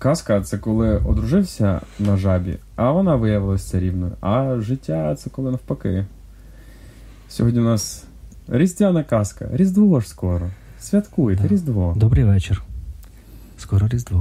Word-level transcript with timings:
Казка 0.00 0.42
це 0.42 0.58
коли 0.58 0.96
одружився 0.96 1.80
на 1.98 2.16
жабі, 2.16 2.56
а 2.76 2.92
вона 2.92 3.16
виявилася 3.16 3.80
рівною. 3.80 4.12
А 4.20 4.56
життя 4.60 5.14
це 5.14 5.30
коли 5.30 5.50
навпаки. 5.50 6.06
Сьогодні 7.28 7.60
у 7.60 7.64
нас 7.64 8.04
різдвяна 8.48 9.04
казка. 9.04 9.48
Різдво 9.52 10.00
ж 10.00 10.08
скоро. 10.08 10.50
Святкуйте, 10.80 11.42
Да. 11.42 11.48
Різдво. 11.48 11.94
Добрий 11.96 12.24
вечір. 12.24 12.62
Скоро 13.58 13.88
Різдво. 13.88 14.20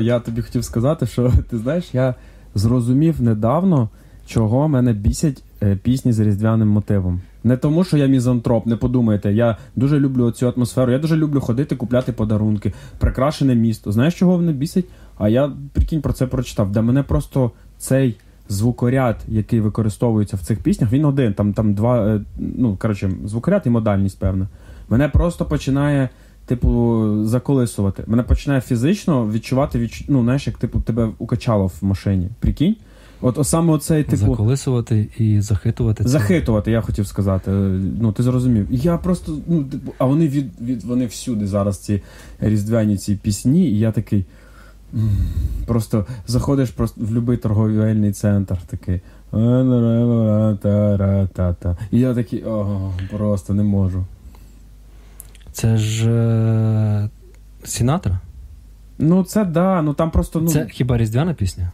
Я 0.00 0.20
тобі 0.20 0.42
хотів 0.42 0.64
сказати, 0.64 1.06
що 1.06 1.32
ти 1.50 1.58
знаєш, 1.58 1.84
я 1.92 2.14
зрозумів 2.54 3.22
недавно, 3.22 3.88
чого 4.26 4.68
мене 4.68 4.92
бісять 4.92 5.42
е, 5.62 5.76
пісні 5.76 6.12
з 6.12 6.18
різдвяним 6.18 6.68
мотивом. 6.68 7.20
Не 7.44 7.56
тому, 7.56 7.84
що 7.84 7.96
я 7.96 8.06
мізантроп, 8.06 8.66
не 8.66 8.76
подумайте. 8.76 9.32
Я 9.32 9.56
дуже 9.76 10.00
люблю 10.00 10.30
цю 10.30 10.48
атмосферу. 10.48 10.92
Я 10.92 10.98
дуже 10.98 11.16
люблю 11.16 11.40
ходити, 11.40 11.76
купляти 11.76 12.12
подарунки, 12.12 12.72
прикрашене 12.98 13.54
місто. 13.54 13.92
Знаєш, 13.92 14.14
чого 14.14 14.38
мене 14.38 14.52
бісять? 14.52 14.84
А 15.18 15.28
я 15.28 15.52
прикинь 15.72 16.00
про 16.00 16.12
це 16.12 16.26
прочитав. 16.26 16.72
Де 16.72 16.82
мене 16.82 17.02
просто 17.02 17.50
цей 17.78 18.16
звукоряд, 18.48 19.16
який 19.28 19.60
використовується 19.60 20.36
в 20.36 20.40
цих 20.40 20.58
піснях, 20.58 20.92
він 20.92 21.04
один. 21.04 21.34
Там 21.34 21.52
там 21.52 21.74
два. 21.74 22.06
е, 22.06 22.20
Ну 22.38 22.76
коротше, 22.76 23.10
звукоряд 23.24 23.62
і 23.66 23.70
модальність, 23.70 24.18
певна. 24.18 24.48
Мене 24.88 25.08
просто 25.08 25.44
починає. 25.44 26.08
Типу, 26.50 27.06
заколисувати. 27.24 28.04
Мене 28.06 28.22
починає 28.22 28.60
фізично 28.60 29.28
відчувати, 29.28 29.78
відч... 29.78 30.04
ну, 30.08 30.22
знаєш, 30.22 30.46
як 30.46 30.56
типу 30.58 30.80
тебе 30.80 31.08
укачало 31.18 31.66
в 31.66 31.78
машині. 31.80 32.28
Прикинь? 32.40 32.76
От, 33.20 33.46
саме 33.46 33.72
оцей, 33.72 34.04
типу, 34.04 34.16
Заколисувати 34.16 35.08
і 35.18 35.40
захитувати. 35.40 36.04
це. 36.04 36.10
захитувати, 36.10 36.70
я 36.70 36.80
хотів 36.80 37.06
сказати. 37.06 37.50
Ну, 38.00 38.12
ти 38.12 38.22
зрозумів. 38.22 38.66
Я 38.70 38.96
просто, 38.96 39.38
ну, 39.46 39.64
типу, 39.64 39.92
а 39.98 40.04
вони 40.04 40.28
від, 40.28 40.50
від 40.60 40.84
вони 40.84 41.06
всюди 41.06 41.46
зараз 41.46 41.78
ці 41.78 42.02
різдвяні 42.40 42.96
ці 42.96 43.14
пісні, 43.14 43.70
і 43.70 43.78
я 43.78 43.92
такий. 43.92 44.24
Просто 45.66 46.06
заходиш 46.26 46.70
просто 46.70 47.00
в 47.00 47.04
будь-який 47.04 47.36
торговельний 47.36 48.12
центр, 48.12 48.56
такий. 48.66 49.00
І 51.90 51.98
я 52.00 52.14
такий, 52.14 52.44
о, 52.44 52.92
просто 53.10 53.54
не 53.54 53.62
можу. 53.62 54.04
Це 55.52 55.76
ж 55.76 56.10
е... 56.10 57.08
Сінатра? 57.64 58.18
Ну, 58.98 59.24
це 59.24 59.44
да, 59.44 59.82
ну 59.82 59.94
там 59.94 60.10
просто, 60.10 60.40
ну. 60.40 60.48
Це 60.48 60.66
хіба 60.70 60.98
різдвяна 60.98 61.34
пісня? 61.34 61.70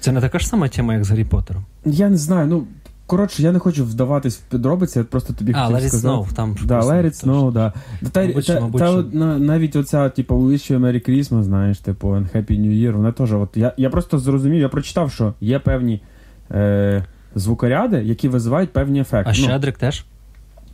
Це 0.00 0.12
не 0.12 0.20
така 0.20 0.38
ж 0.38 0.46
сама 0.48 0.68
тема, 0.68 0.94
як 0.94 1.04
з 1.04 1.10
Гаррі 1.10 1.24
Поттером. 1.24 1.64
Я 1.84 2.08
не 2.08 2.16
знаю, 2.16 2.46
ну. 2.46 2.64
Коротше, 3.06 3.42
я 3.42 3.52
не 3.52 3.58
хочу 3.58 3.84
вдаватись 3.84 4.36
в 4.36 4.40
підробиці, 4.40 4.98
я 4.98 5.04
просто 5.04 5.32
тобі 5.32 5.52
А, 5.56 5.66
хотів 5.66 5.78
It 5.84 5.88
сказати. 5.88 6.08
Snow, 6.14 6.32
там 6.32 6.56
Да, 6.64 6.80
It. 6.80 7.24
Snow, 7.26 7.52
да. 7.52 7.72
Та, 8.12 8.20
Мабуть, 8.26 8.46
та, 8.46 8.60
мабуть, 8.60 8.78
та, 8.80 8.88
що. 8.88 9.02
навіть 9.38 9.76
оця, 9.76 10.08
типу, 10.08 10.34
Wish 10.34 10.72
You 10.72 10.78
Merry 10.78 11.10
Christmas, 11.10 11.42
знаєш, 11.42 11.78
типу, 11.78 12.08
and 12.08 12.36
Happy 12.36 12.60
New 12.60 12.72
Year, 12.72 12.92
вона 12.92 13.12
теж, 13.12 13.32
от, 13.32 13.56
я, 13.56 13.72
я 13.76 13.90
просто 13.90 14.18
зрозумів, 14.18 14.60
я 14.60 14.68
прочитав, 14.68 15.12
що 15.12 15.34
є 15.40 15.58
певні 15.58 16.02
е, 16.50 17.04
звукоряди, 17.34 18.02
які 18.04 18.28
визивають 18.28 18.72
певні 18.72 19.00
ефекти. 19.00 19.32
А 19.36 19.40
Ну, 19.40 19.44
Щедрик 19.48 19.78
теж? 19.78 20.04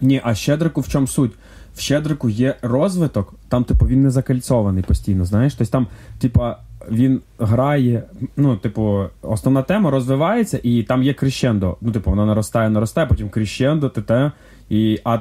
ні, 0.00 0.20
а 0.24 0.34
щедрику 0.34 0.80
в 0.80 0.88
чому 0.88 1.06
суть? 1.06 1.32
В 1.74 1.80
щедрику 1.80 2.28
є 2.28 2.56
розвиток, 2.62 3.34
там, 3.48 3.64
типу, 3.64 3.86
він 3.86 4.02
не 4.02 4.10
закальцований 4.10 4.82
постійно, 4.82 5.24
знаєш. 5.24 5.54
Тобто 5.54 5.72
там, 5.72 5.86
типа, 6.18 6.58
він 6.90 7.20
грає, 7.38 8.02
ну, 8.36 8.56
типу, 8.56 9.04
основна 9.22 9.62
тема 9.62 9.90
розвивається, 9.90 10.60
і 10.62 10.82
там 10.82 11.02
є 11.02 11.14
крещендо. 11.14 11.76
Ну, 11.80 11.92
типу, 11.92 12.10
вона 12.10 12.26
наростає, 12.26 12.70
наростає, 12.70 13.06
потім 13.06 13.28
крещендо, 13.28 13.88
те, 13.88 14.32
і 14.70 15.00
а 15.04 15.18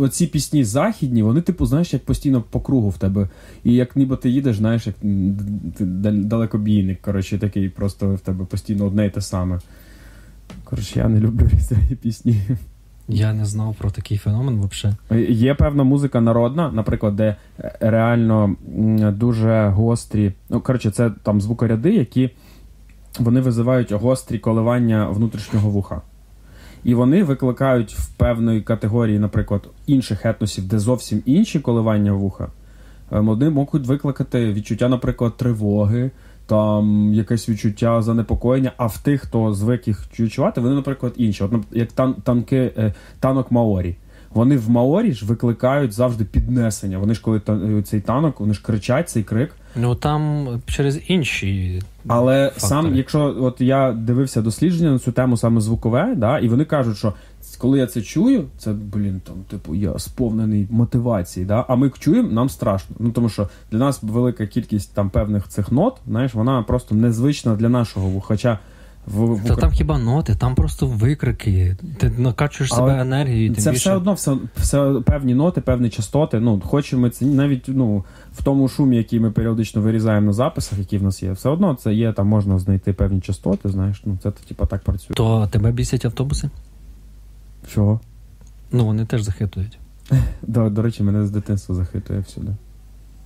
оці 0.00 0.26
пісні 0.26 0.64
західні, 0.64 1.22
вони, 1.22 1.40
типу, 1.40 1.66
знаєш, 1.66 1.92
як 1.92 2.04
постійно 2.04 2.42
по 2.42 2.60
кругу 2.60 2.88
в 2.88 2.98
тебе. 2.98 3.28
І 3.64 3.74
як 3.74 3.96
ніби 3.96 4.16
ти 4.16 4.30
їдеш, 4.30 4.56
знаєш, 4.56 4.86
як 4.86 4.96
далекобійник, 6.28 7.00
коротше, 7.00 7.38
такий 7.38 7.68
просто 7.68 8.14
в 8.14 8.20
тебе 8.20 8.44
постійно 8.44 8.86
одне 8.86 9.06
й 9.06 9.10
те 9.10 9.20
саме. 9.20 9.60
Коротше, 10.64 10.98
я 10.98 11.08
не 11.08 11.20
люблю 11.20 11.48
різдвяні 11.52 11.94
пісні. 12.02 12.40
Я 13.08 13.32
не 13.32 13.44
знав 13.44 13.74
про 13.74 13.90
такий 13.90 14.18
феномен 14.18 14.68
взагалі. 14.70 15.34
Є 15.34 15.54
певна 15.54 15.84
музика 15.84 16.20
народна, 16.20 16.70
наприклад, 16.72 17.16
де 17.16 17.36
е, 17.58 17.76
реально 17.80 18.56
дуже 19.12 19.68
гострі. 19.68 20.32
Ну, 20.48 20.60
коротше, 20.60 20.90
це 20.90 21.10
там 21.22 21.40
звукоряди, 21.40 21.94
які 21.94 22.30
вони 23.18 23.40
визивають 23.40 23.92
гострі 23.92 24.38
коливання 24.38 25.08
внутрішнього 25.08 25.70
вуха. 25.70 26.02
І 26.84 26.94
вони 26.94 27.24
викликають 27.24 27.94
в 27.94 28.08
певної 28.08 28.60
категорії, 28.62 29.18
наприклад, 29.18 29.68
інших 29.86 30.26
етносів, 30.26 30.68
де 30.68 30.78
зовсім 30.78 31.22
інші 31.24 31.60
коливання 31.60 32.12
вуха. 32.12 32.48
Е, 33.12 33.20
Вони 33.20 33.50
можуть 33.50 33.86
викликати 33.86 34.52
відчуття, 34.52 34.88
наприклад, 34.88 35.36
тривоги, 35.36 36.10
там 36.46 37.14
якесь 37.14 37.48
відчуття 37.48 38.02
занепокоєння, 38.02 38.72
а 38.76 38.86
в 38.86 38.98
тих, 38.98 39.20
хто 39.22 39.54
звик 39.54 39.88
їх 39.88 40.04
відчувати, 40.20 40.60
вони, 40.60 40.74
наприклад, 40.74 41.12
інші. 41.16 41.44
От, 41.44 41.52
як 41.72 41.88
тан- 41.92 42.14
танки, 42.24 42.72
е, 42.78 42.94
танок 43.20 43.50
маорі. 43.50 43.96
Вони 44.34 44.56
в 44.56 44.70
маорі 44.70 45.12
ж 45.12 45.26
викликають 45.26 45.92
завжди 45.92 46.24
піднесення. 46.24 46.98
Вони 46.98 47.14
ж 47.14 47.22
коли 47.22 47.40
та- 47.40 47.82
цей 47.84 48.00
танок, 48.00 48.40
вони 48.40 48.54
ж 48.54 48.62
кричать 48.62 49.08
цей 49.08 49.22
крик. 49.22 49.50
Ну 49.76 49.94
там 49.94 50.48
через 50.66 51.00
інші. 51.10 51.82
Але 52.08 52.44
Фактори. 52.54 52.68
сам, 52.68 52.96
якщо 52.96 53.36
от 53.40 53.60
я 53.60 53.92
дивився 53.92 54.42
дослідження 54.42 54.90
на 54.92 54.98
цю 54.98 55.12
тему 55.12 55.36
саме 55.36 55.60
звукове, 55.60 56.14
да, 56.16 56.38
і 56.38 56.48
вони 56.48 56.64
кажуть, 56.64 56.96
що 56.96 57.12
коли 57.64 57.78
я 57.78 57.86
це 57.86 58.02
чую, 58.02 58.44
це 58.58 58.72
блін, 58.72 59.20
там, 59.24 59.36
типу, 59.50 59.74
я 59.74 59.98
сповнений 59.98 60.66
мотивації, 60.70 61.46
да, 61.46 61.64
а 61.68 61.76
ми 61.76 61.90
чуємо, 61.98 62.32
нам 62.32 62.48
страшно. 62.48 62.96
Ну 62.98 63.10
тому 63.10 63.28
що 63.28 63.48
для 63.70 63.78
нас 63.78 64.02
велика 64.02 64.46
кількість 64.46 64.94
там 64.94 65.10
певних 65.10 65.48
цих 65.48 65.72
нот, 65.72 65.96
знаєш, 66.06 66.34
вона 66.34 66.62
просто 66.62 66.94
незвична 66.94 67.56
для 67.56 67.68
нашого 67.68 68.08
вуха. 68.08 68.26
Хоча 68.26 68.58
в, 69.06 69.34
в 69.34 69.44
Та 69.48 69.56
там 69.56 69.70
хіба 69.70 69.98
ноти, 69.98 70.34
там 70.34 70.54
просто 70.54 70.86
викрики. 70.86 71.76
Ти 71.98 72.10
накачуєш 72.10 72.72
Але 72.72 72.80
себе 72.80 73.00
енергією. 73.00 73.54
Тим 73.54 73.62
це 73.62 73.70
більше... 73.70 73.80
все 73.80 73.96
одно 73.96 74.12
все, 74.12 74.36
все 74.56 74.94
певні 75.06 75.34
ноти, 75.34 75.60
певні 75.60 75.90
частоти. 75.90 76.40
Ну, 76.40 76.62
хочемо 76.64 77.02
ми 77.02 77.10
це 77.10 77.24
навіть 77.24 77.64
ну, 77.66 78.04
в 78.32 78.44
тому 78.44 78.68
шумі, 78.68 78.96
який 78.96 79.20
ми 79.20 79.30
періодично 79.30 79.82
вирізаємо 79.82 80.26
на 80.26 80.32
записах, 80.32 80.78
які 80.78 80.98
в 80.98 81.02
нас 81.02 81.22
є, 81.22 81.32
все 81.32 81.48
одно 81.48 81.74
це 81.74 81.94
є, 81.94 82.12
там 82.12 82.28
можна 82.28 82.58
знайти 82.58 82.92
певні 82.92 83.20
частоти, 83.20 83.68
знаєш, 83.68 84.02
ну 84.04 84.18
це 84.22 84.30
типа 84.30 84.66
так 84.66 84.82
працює. 84.82 85.14
То 85.14 85.48
тебе 85.52 85.72
бісять 85.72 86.04
автобуси? 86.04 86.50
Чого? 87.74 88.00
Ну 88.72 88.84
вони 88.84 89.04
теж 89.06 89.22
захитують. 89.22 89.78
До, 90.42 90.70
до 90.70 90.82
речі, 90.82 91.02
мене 91.02 91.26
з 91.26 91.30
дитинства 91.30 91.74
захитує 91.74 92.20
всюди. 92.20 92.52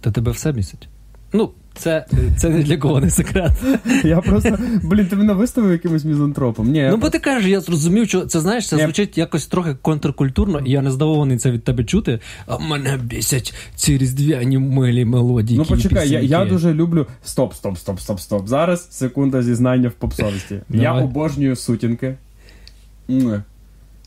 Та 0.01 0.11
тебе 0.11 0.33
все 0.33 0.53
бісить. 0.53 0.89
Ну, 1.33 1.51
це, 1.75 2.07
це 2.39 2.49
не 2.49 2.63
для 2.63 2.77
кого 2.77 3.01
не 3.01 3.11
секрет. 3.11 3.53
Я 4.05 4.21
просто, 4.21 4.59
блін, 4.83 5.07
ти 5.07 5.17
мене 5.17 5.33
виставив 5.33 5.73
якимось 5.73 6.05
мізантропом. 6.05 6.71
Ні, 6.71 6.89
Ну, 6.91 6.97
бо 6.97 7.11
ти 7.11 7.19
кажеш, 7.19 7.51
я 7.51 7.61
зрозумів, 7.61 8.09
що 8.09 8.27
це 8.27 8.41
знаєш, 8.41 8.69
це 8.69 8.77
звучить 8.79 9.19
якось 9.19 9.47
трохи 9.47 9.75
контркультурно, 9.83 10.61
і 10.61 10.71
я 10.71 10.83
не 10.83 10.91
здивований 10.91 11.39
це 11.39 11.51
від 11.51 11.65
тебе 11.65 11.85
чути. 11.85 12.21
А 12.47 12.59
мене 12.59 12.97
бісять 12.97 13.55
ці 13.77 13.99
різдвяні 13.99 14.59
милі 14.59 15.05
мелодії. 15.05 15.59
ну 15.59 15.65
почекай, 15.65 16.11
я, 16.11 16.21
я 16.21 16.45
дуже 16.45 16.75
люблю. 16.75 17.07
Стоп, 17.25 17.55
стоп, 17.55 17.79
стоп, 17.79 18.01
стоп, 18.01 18.21
стоп. 18.21 18.49
Зараз 18.49 18.89
секунда 18.91 19.43
зізнання 19.43 19.89
в 19.89 19.93
попсовості. 19.93 20.61
Я 20.71 20.93
обожнюю 20.95 21.57
сутінки. 21.57 22.15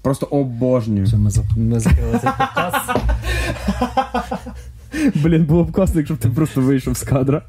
Просто 0.01 0.25
обожнюю. 0.25 1.07
Що 1.07 1.17
ми, 1.17 1.29
за... 1.29 1.41
ми 1.57 1.79
закрили 1.79 2.19
цей 2.21 2.29
показ. 2.37 2.73
Блін, 5.15 5.45
було 5.45 5.63
б 5.63 5.71
класно, 5.71 5.99
якщо 5.99 6.15
б 6.15 6.17
ти 6.17 6.29
просто 6.29 6.61
вийшов 6.61 6.97
з 6.97 7.03
кадра. 7.03 7.41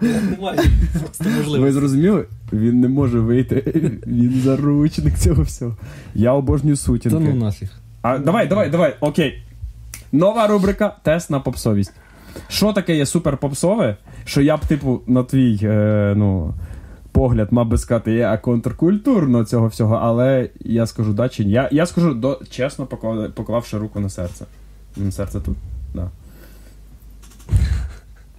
Немає 0.00 0.58
просто 1.00 1.24
Ви 1.24 1.30
можливості. 1.30 1.72
зрозуміли? 1.72 2.24
Він 2.52 2.80
не 2.80 2.88
може 2.88 3.20
вийти. 3.20 3.62
Він 4.06 4.40
заручник 4.44 5.18
цього 5.18 5.42
всього. 5.42 5.76
Я 6.14 6.32
обожнюю 6.32 6.76
Та 6.76 6.82
сутінки. 6.82 7.18
ну 7.18 7.34
нафіг. 7.34 7.68
А 8.02 8.18
давай, 8.18 8.46
давай, 8.46 8.70
давай, 8.70 8.96
окей. 9.00 9.42
Нова 10.12 10.46
рубрика 10.46 10.96
Тест 11.02 11.30
на 11.30 11.40
попсовість. 11.40 11.92
Що 12.48 12.72
таке 12.72 12.96
є 12.96 13.06
супер 13.06 13.36
попсове, 13.36 13.96
що 14.24 14.40
я 14.40 14.56
б, 14.56 14.60
типу, 14.60 15.00
на 15.06 15.24
твій 15.24 15.58
е, 15.62 16.14
ну, 16.16 16.54
погляд 17.18 17.52
мав 17.52 17.66
би 17.66 17.78
сказати, 17.78 18.12
я 18.12 18.38
контркультурно 18.38 19.44
цього 19.44 19.66
всього, 19.66 19.94
але 19.94 20.50
я 20.60 20.86
скажу 20.86 21.12
да 21.12 21.28
чи 21.28 21.44
ні. 21.44 21.52
Я, 21.52 21.68
я 21.72 21.86
скажу 21.86 22.14
до, 22.14 22.40
чесно, 22.50 22.86
поклавши 23.34 23.78
руку 23.78 24.00
на 24.00 24.08
серце. 24.08 24.44
На 24.96 25.12
Серце 25.12 25.40
тут, 25.40 25.56
да. 25.94 26.10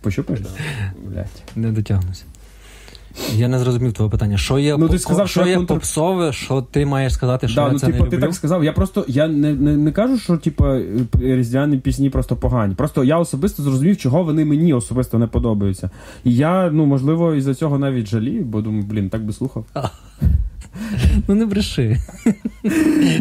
Пощупаєш? 0.02 0.42
Да. 0.44 0.50
Блять. 1.10 1.44
Не 1.56 1.72
дотягнуся. 1.72 2.24
Я 3.36 3.48
не 3.48 3.60
зрозумів 3.60 3.94
твоє 3.94 4.12
питання. 4.12 4.38
Що 4.38 4.60
є, 4.60 4.78
Ну, 4.78 4.88
ти 4.88 4.94
по- 4.94 5.00
сказав, 5.00 5.30
що 5.30 5.42
що 5.42 5.50
я 5.50 5.56
є 5.56 5.58
контр- 5.58 5.68
попсове, 5.68 6.34
що 6.34 6.62
ти 6.62 6.86
маєш 6.86 7.14
сказати, 7.14 7.48
що 7.48 7.56
Да, 7.62 7.68
я 7.68 7.74
ну, 7.74 7.80
це 7.80 7.88
типу, 7.88 8.04
не 8.04 8.10
ти 8.10 8.18
так 8.18 8.34
сказав. 8.34 8.64
Я 8.64 8.74
просто 8.74 9.06
я 9.08 9.28
не, 9.28 9.54
не, 9.54 9.78
не 9.78 9.92
кажу, 9.92 10.18
що 10.20 10.38
типу, 10.38 10.66
різдвяні 11.22 11.78
пісні 11.78 12.10
просто 12.10 12.36
погані. 12.36 12.76
Просто 12.76 13.04
я 13.04 13.18
особисто 13.18 13.64
зрозумів, 13.64 13.98
чого 13.98 14.24
вони 14.24 14.46
мені 14.46 14.74
особисто 14.74 15.20
не 15.20 15.28
подобаються. 15.28 15.90
І 16.24 16.36
я, 16.36 16.70
ну 16.72 16.86
можливо, 16.86 17.36
із-за 17.36 17.54
цього 17.54 17.80
навіть 17.80 18.08
жалію, 18.08 18.44
бо 18.46 18.62
думаю, 18.62 18.84
блін, 18.84 19.10
так 19.10 19.26
би 19.26 19.34
слухав. 19.34 19.66
Ну 21.28 21.36
не 21.36 21.46
бреши. 21.46 21.98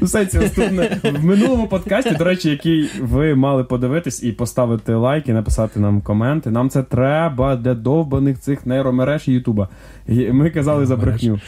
Ну, 0.01 0.07
в 0.07 0.09
сенсі, 0.09 0.39
наступне 0.39 1.01
в 1.05 1.25
минулому 1.25 1.67
подкасті, 1.69 2.15
до 2.15 2.25
речі, 2.25 2.51
який 2.51 2.91
ви 3.01 3.35
мали 3.35 3.65
подивитись 3.65 4.23
і 4.23 4.33
поставити 4.33 4.95
лайк, 4.95 5.29
і 5.29 5.33
написати 5.33 5.81
нам 5.81 6.01
коменти. 6.01 6.51
Нам 6.51 6.71
це 6.71 6.83
треба 6.83 7.57
для 7.57 7.75
довбаних 7.75 8.39
цих 8.41 8.67
нейромереж 8.67 9.29
і 9.29 9.33
Ютуба. 9.33 9.69
І 10.09 10.33
Ми 10.33 10.51
казали 10.51 10.87
за 10.87 10.97
брехню. 10.97 11.41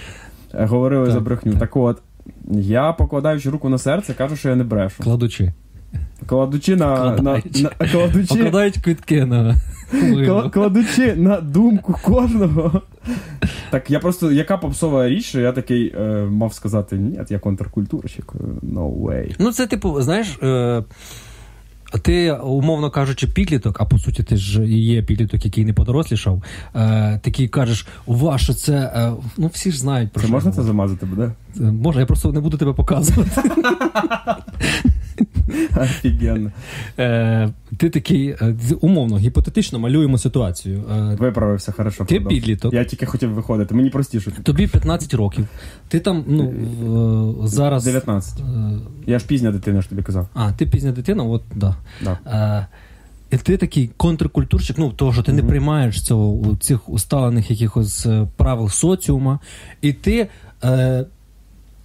Е, 0.55 0.65
Говорили 0.67 1.05
Так, 1.05 1.15
за 1.15 1.21
брехню. 1.21 1.53
так. 1.53 1.61
Так 1.61 1.77
от. 1.77 1.99
Я, 2.51 2.93
покладаючи 2.93 3.51
руку 3.51 3.69
на 3.69 3.79
серце, 3.79 4.15
кажу, 4.15 4.37
що 4.37 4.49
я 4.49 4.57
не 4.57 4.65
брешу. 4.65 5.03
Кладучи. 5.03 5.53
Кладучи 6.27 6.77
на, 6.77 7.17
на, 7.17 7.33
на 7.33 7.41
кладучи, 7.93 8.27
Покладають 8.29 8.79
квитки 8.79 9.25
на 9.25 9.55
кла- 9.93 10.51
кладучи 10.51 11.15
на 11.17 11.41
думку 11.41 11.99
кожного. 12.05 12.83
Так 13.71 13.91
я 13.91 13.99
просто, 14.01 14.33
яка 14.33 14.57
попсова 14.57 15.09
річ, 15.09 15.25
що 15.25 15.41
я 15.41 15.53
такий 15.53 15.95
е, 16.01 16.27
мав 16.31 16.55
сказати, 16.55 16.97
ні, 16.97 17.21
я 17.31 17.39
контркультурщик. 17.39 18.33
е, 18.35 18.67
No 18.67 19.01
way. 19.01 19.35
Ну, 19.39 19.53
це 19.53 19.67
типу, 19.67 20.03
знаєш. 20.03 20.39
Е... 20.43 20.83
Ти, 22.03 22.33
умовно 22.33 22.91
кажучи, 22.91 23.27
підліток, 23.27 23.81
а 23.81 23.85
по 23.85 23.99
суті, 23.99 24.23
ти 24.23 24.37
ж 24.37 24.65
є 24.67 25.03
підліток, 25.03 25.45
який 25.45 25.65
не 25.65 25.73
подорослішав. 25.73 26.43
Е, 26.75 27.21
такий 27.23 27.49
кажеш, 27.49 27.87
ува, 28.07 28.39
що 28.39 28.55
це. 28.55 28.73
Е, 28.73 29.13
ну, 29.39 29.47
всі 29.53 29.71
ж 29.73 29.79
знають 29.79 30.13
про 30.13 30.21
Це 30.21 30.27
що. 30.27 30.35
можна 30.35 30.53
це 30.53 30.63
замазати 30.63 31.07
буде? 31.07 31.33
Може, 31.57 32.01
я 32.01 32.07
просто 32.07 32.33
не 32.33 32.41
буду 32.41 32.57
тебе 32.57 32.73
показувати. 32.73 33.31
Офігенно. 35.77 36.51
Е, 36.99 37.49
ти 37.77 37.91
такий, 37.91 38.29
е, 38.29 38.55
умовно, 38.81 39.19
гіпотетично 39.19 39.79
малюємо 39.79 40.19
ситуацію. 40.19 40.85
Е, 40.93 41.17
Виправився 41.19 41.73
хорошо. 41.73 42.05
Ти 42.05 42.21
підліток. 42.21 42.75
Я 42.75 42.85
тільки 42.85 43.07
хотів 43.07 43.31
виходити. 43.31 43.75
Мені 43.75 43.91
простіше. 43.91 44.31
Тобі 44.31 44.67
15 44.67 45.15
років. 45.15 45.47
Ти 45.89 46.01
там, 46.01 46.25
ну, 46.29 46.55
зараз. 47.45 47.85
19. 47.85 48.39
е, 48.41 48.43
Я 49.07 49.19
ж 49.19 49.27
пізня 49.27 49.51
дитина, 49.51 49.83
ж 49.83 49.89
тобі 49.89 50.03
казав. 50.03 50.29
А, 50.35 50.53
ти 50.53 50.67
пізня 50.67 50.93
дитина, 50.93 51.25
от 51.25 51.43
да. 51.55 51.77
Да. 52.05 52.19
Е, 52.27 52.67
і 53.31 53.37
ти 53.37 53.57
такий 53.57 53.91
контркультурщик, 53.97 54.79
ну 54.79 54.93
того, 54.93 55.13
що 55.13 55.23
ти 55.23 55.33
не 55.33 55.43
приймаєш 55.43 56.03
цього 56.03 56.31
у 56.31 56.57
цих 56.57 56.89
усталених 56.89 57.51
якихось 57.51 58.07
правил 58.37 58.69
соціума, 58.69 59.39
і 59.83 59.93
ти. 59.93 60.29
Е, 60.65 61.05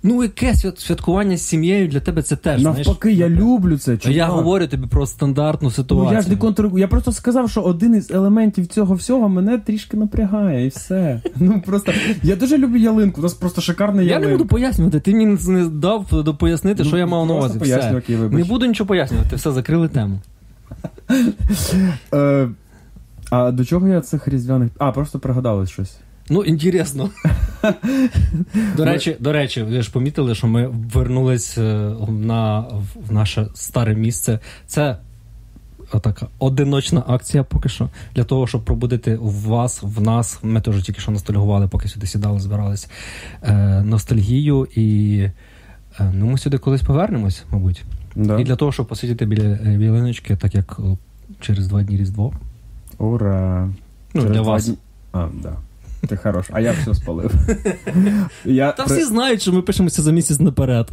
ну, 0.06 0.24
яке 0.24 0.56
свят, 0.56 0.80
святкування 0.80 1.38
з 1.38 1.42
сім'єю 1.42 1.88
для 1.88 2.00
тебе 2.00 2.22
це 2.22 2.36
теж. 2.36 2.62
Навпаки, 2.62 3.12
я 3.12 3.28
знаєш, 3.28 3.44
люблю 3.44 3.78
це. 3.78 3.98
Я 4.04 4.26
говорю 4.26 4.68
тобі 4.68 4.88
про 4.88 5.06
стандартну 5.06 5.72
ситуацію. 5.72 6.10
Ну 6.10 6.14
я 6.14 6.22
ж 6.22 6.30
не 6.30 6.36
контр... 6.36 6.72
Я 6.78 6.88
просто 6.88 7.12
сказав, 7.12 7.50
що 7.50 7.62
один 7.62 7.96
із 7.96 8.12
елементів 8.12 8.68
цього 8.68 8.96
всього 8.96 9.30
мене 9.30 9.58
трішки 9.58 9.98
напрягає, 9.98 10.66
і 10.66 10.70
все. 10.70 11.22
Ну 11.36 11.62
просто 11.66 11.92
я 12.24 12.36
дуже 12.36 12.58
люблю 12.58 12.78
ялинку. 12.78 13.22
У 13.22 13.24
нас 13.24 13.34
просто 13.34 13.62
шикарна 13.62 14.02
Я 14.02 14.20
не 14.20 14.28
буду 14.28 14.46
пояснювати, 14.46 15.00
ти 15.00 15.14
мені 15.14 15.38
не 15.48 15.66
дав 15.66 16.38
пояснити, 16.40 16.84
Ну, 16.84 16.90
що 16.90 16.98
я 16.98 17.06
мав 17.06 17.28
на 17.28 17.34
увазі. 17.34 17.60
Все. 17.60 17.98
окей. 17.98 18.18
Не 18.18 18.44
буду 18.44 18.66
нічого 18.66 18.88
пояснювати, 18.88 19.36
все, 19.36 19.52
закрили 19.52 19.88
тему. 19.88 20.20
Е, 22.14 22.50
а 23.30 23.52
до 23.52 23.66
чого 23.66 23.88
я 23.88 24.02
цих 24.02 24.28
різдвяних. 24.28 24.72
А, 24.78 24.92
просто 24.92 25.20
пригадалось 25.20 25.70
щось. 25.70 25.98
Ну, 26.30 26.44
інтересно. 26.44 27.10
До 28.78 28.86
речі, 28.86 29.16
до 29.20 29.32
речі, 29.32 29.64
ви 29.64 29.82
ж 29.82 29.92
помітили, 29.92 30.36
що 30.36 30.48
ми 30.48 30.68
вернулись 30.94 31.58
е, 31.58 31.62
на 32.10 32.60
в 33.08 33.12
наше 33.14 33.48
старе 33.54 33.96
місце. 33.96 34.40
Це 34.68 34.98
така 36.02 36.28
одиночна 36.40 37.04
акція 37.08 37.44
поки 37.44 37.70
що. 37.70 37.90
Для 38.16 38.24
того, 38.24 38.48
щоб 38.48 38.66
пробудити 38.66 39.16
в 39.16 39.42
вас, 39.42 39.80
в 39.84 40.02
нас. 40.02 40.40
Ми 40.44 40.62
теж 40.62 40.84
тільки 40.84 41.02
що 41.02 41.12
ностальгували, 41.12 41.68
поки 41.68 41.88
сюди 41.88 42.08
сідали, 42.08 42.40
збирались. 42.40 42.90
Е, 43.44 43.54
ностальгію 43.84 44.68
і. 44.76 45.18
е, 46.00 46.12
Ну, 46.14 46.26
ми 46.26 46.38
сюди 46.38 46.58
колись 46.58 46.82
повернемось, 46.82 47.44
мабуть. 47.52 47.84
Да? 48.16 48.40
І 48.40 48.44
для 48.44 48.56
того, 48.56 48.72
щоб 48.72 48.88
посидіти 48.88 49.26
біля 49.26 49.44
е, 49.44 49.78
білиночки, 49.78 50.36
так 50.36 50.56
як 50.56 50.80
через 51.40 51.68
два 51.68 51.84
дні 51.84 51.98
Різдво. 51.98 52.34
Ура! 52.98 53.70
Ну, 54.14 54.22
Через 54.22 54.36
для 54.38 54.42
вас. 54.42 54.66
дні- 54.66 54.78
А, 55.12 55.28
да. 55.44 55.56
Ти 56.08 56.18
хорош, 56.18 56.46
а 56.52 56.62
я 56.62 56.72
все 56.72 56.94
спалив. 56.94 57.32
я 58.46 58.72
Та 58.72 58.84
всі 58.84 59.04
знають, 59.04 59.42
що 59.42 59.54
ми 59.54 59.62
пишемося 59.62 60.02
за 60.02 60.12
місяць 60.12 60.40
наперед. 60.40 60.92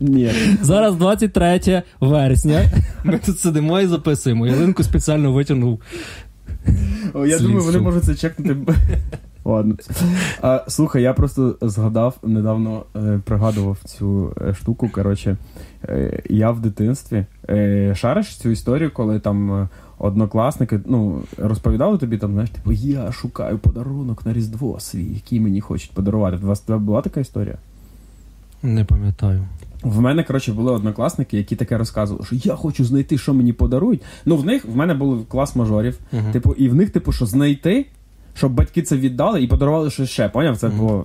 Ні. 0.00 0.32
Зараз 0.62 0.96
23 0.96 1.82
вересня. 2.00 2.70
Ми 3.04 3.18
тут 3.18 3.38
сидимо 3.40 3.80
і 3.80 3.86
записуємо. 3.86 4.46
Ялинку 4.46 4.82
спеціально 4.82 5.32
витягнув. 5.32 5.80
О, 7.14 7.26
я 7.26 7.38
думаю, 7.38 7.64
вони 7.64 7.78
можуть 7.78 8.04
це 8.04 8.14
чекнути. 8.14 8.56
Ладно. 9.44 9.76
А, 10.42 10.64
слухай, 10.68 11.02
я 11.02 11.12
просто 11.12 11.56
згадав, 11.60 12.18
недавно 12.22 12.84
е, 12.96 13.20
пригадував 13.24 13.78
цю 13.84 14.36
е, 14.48 14.54
штуку. 14.54 14.88
Коротше, 14.88 15.36
е, 15.88 16.22
я 16.30 16.50
в 16.50 16.60
дитинстві 16.60 17.24
е, 17.50 17.94
шариш 17.96 18.36
цю 18.36 18.48
історію, 18.50 18.90
коли 18.94 19.20
там 19.20 19.62
е, 19.62 19.68
однокласники 19.98 20.80
ну, 20.86 21.22
розповідали 21.38 21.98
тобі, 21.98 22.18
там, 22.18 22.32
знаєш, 22.32 22.50
типу, 22.50 22.72
я 22.72 23.12
шукаю 23.12 23.58
подарунок 23.58 24.26
на 24.26 24.32
Різдво 24.32 24.80
свій, 24.80 25.14
який 25.14 25.40
мені 25.40 25.60
хочуть 25.60 25.90
подарувати. 25.90 26.38
У 26.42 26.46
вас 26.46 26.60
тебе 26.60 26.78
була 26.78 27.02
така 27.02 27.20
історія? 27.20 27.58
Не 28.62 28.84
пам'ятаю. 28.84 29.42
В 29.82 30.00
мене, 30.00 30.24
коротше, 30.24 30.52
були 30.52 30.72
однокласники, 30.72 31.36
які 31.36 31.56
таке 31.56 31.78
розказували, 31.78 32.26
що 32.26 32.36
я 32.36 32.54
хочу 32.54 32.84
знайти, 32.84 33.18
що 33.18 33.34
мені 33.34 33.52
подарують. 33.52 34.02
Ну, 34.24 34.36
в 34.36 34.44
них 34.46 34.64
в 34.64 34.76
мене 34.76 34.94
був 34.94 35.26
клас 35.26 35.56
мажорів. 35.56 35.98
Мгм. 36.12 36.32
Типу, 36.32 36.52
і 36.52 36.68
в 36.68 36.74
них, 36.74 36.90
типу, 36.90 37.12
що 37.12 37.26
знайти, 37.26 37.86
щоб 38.34 38.52
батьки 38.52 38.82
це 38.82 38.96
віддали 38.96 39.42
і 39.42 39.46
подарували 39.46 39.90
щось 39.90 40.10
ще. 40.10 40.28
Поняв? 40.28 40.56
Це 40.56 40.68
Мгм. 40.68 40.78
було. 40.78 41.04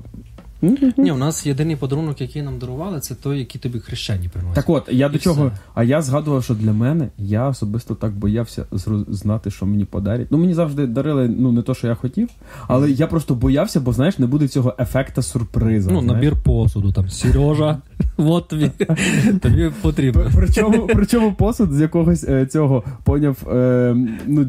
Ні, 0.98 1.12
у 1.12 1.18
нас 1.18 1.46
єдиний 1.46 1.76
подарунок, 1.76 2.22
який 2.22 2.42
нам 2.42 2.60
дарували, 2.60 3.00
це 3.00 3.16
той, 3.16 3.40
який 3.40 3.62
тобі 3.62 3.80
хрещені 3.80 4.30
приносять. 4.30 4.56
Так 4.56 4.70
от, 4.70 4.90
я 4.92 5.08
І 5.08 5.10
до 5.10 5.18
чого. 5.18 5.46
все. 5.46 5.58
А 5.74 5.84
я 5.84 6.02
згадував, 6.02 6.44
що 6.44 6.54
для 6.54 6.74
мене 6.74 7.08
я 7.18 7.48
особисто 7.48 7.96
так 7.96 8.12
боявся 8.12 8.66
знати, 9.08 9.52
що 9.52 9.66
мені 9.66 9.86
подарять. 9.86 10.28
Ну, 10.32 10.38
мені 10.38 10.54
завжди 10.54 10.88
дарили, 10.88 11.28
ну, 11.28 11.52
не 11.52 11.62
то, 11.62 11.74
що 11.74 11.88
я 11.88 11.96
хотів, 11.96 12.30
але 12.68 12.92
я 12.92 13.08
просто 13.08 13.36
боявся, 13.36 13.80
бо 13.80 13.94
знаєш, 13.94 14.20
не 14.20 14.28
буде 14.28 14.48
цього 14.48 14.76
ефекта 14.80 15.22
сюрприза. 15.22 15.92
Ну, 15.92 16.02
знаєш. 16.02 16.24
набір 16.24 16.44
посуду, 16.44 16.92
там, 16.92 17.10
Сережа, 17.10 17.78
от 18.18 18.48
тобі, 18.48 18.72
тобі 19.42 19.72
потрібно. 19.82 20.32
Причому, 20.36 20.88
причому 20.94 21.34
посуд 21.34 21.74
з 21.74 21.82
якогось 21.82 22.24
е, 22.24 22.46
цього 22.46 22.84
поняв 23.04 23.38
е, 23.52 23.96
ну, 24.28 24.46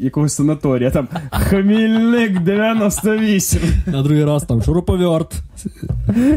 якогось 0.00 0.34
санаторія. 0.34 0.90
Там 0.90 1.08
Хмільник 1.30 2.40
98. 2.40 3.60
На 3.86 4.02
другий 4.02 4.24
раз 4.24 4.44
там 4.44 4.62
шуруповерт. 4.62 5.25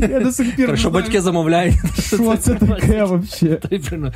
Я 0.09 0.19
до 0.19 0.31
сих 0.31 0.55
пір. 0.55 0.71
не 0.71 0.77
Що 0.77 0.89
батьки 0.89 1.21
замовляють. 1.21 1.75
Що 1.99 2.37
це 2.39 2.55
таке 2.55 3.03
взагалі? 3.03 4.11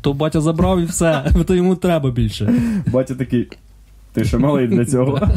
То 0.00 0.12
батя 0.12 0.40
забрав 0.40 0.80
і 0.80 0.84
все, 0.84 1.24
то 1.46 1.54
йому 1.54 1.76
треба 1.76 2.10
більше. 2.10 2.54
Батя 2.86 3.14
такий. 3.14 3.48
Ти 4.12 4.24
ще 4.24 4.38
малий 4.38 4.68
для 4.68 4.84
цього. 4.84 5.28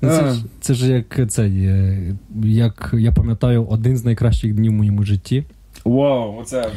Ну, 0.00 0.10
Це, 0.10 0.30
ж- 0.34 0.44
це 0.60 0.74
ж 0.74 0.92
як 0.92 1.30
цей, 1.30 1.64
е, 1.64 2.14
як 2.44 2.94
я 2.98 3.12
пам'ятаю, 3.12 3.64
один 3.64 3.96
з 3.96 4.04
найкращих 4.04 4.54
днів 4.54 4.72
в 4.72 4.74
моєму 4.74 5.02
житті. 5.04 5.44
Вау, 5.84 6.38
оце 6.40 6.70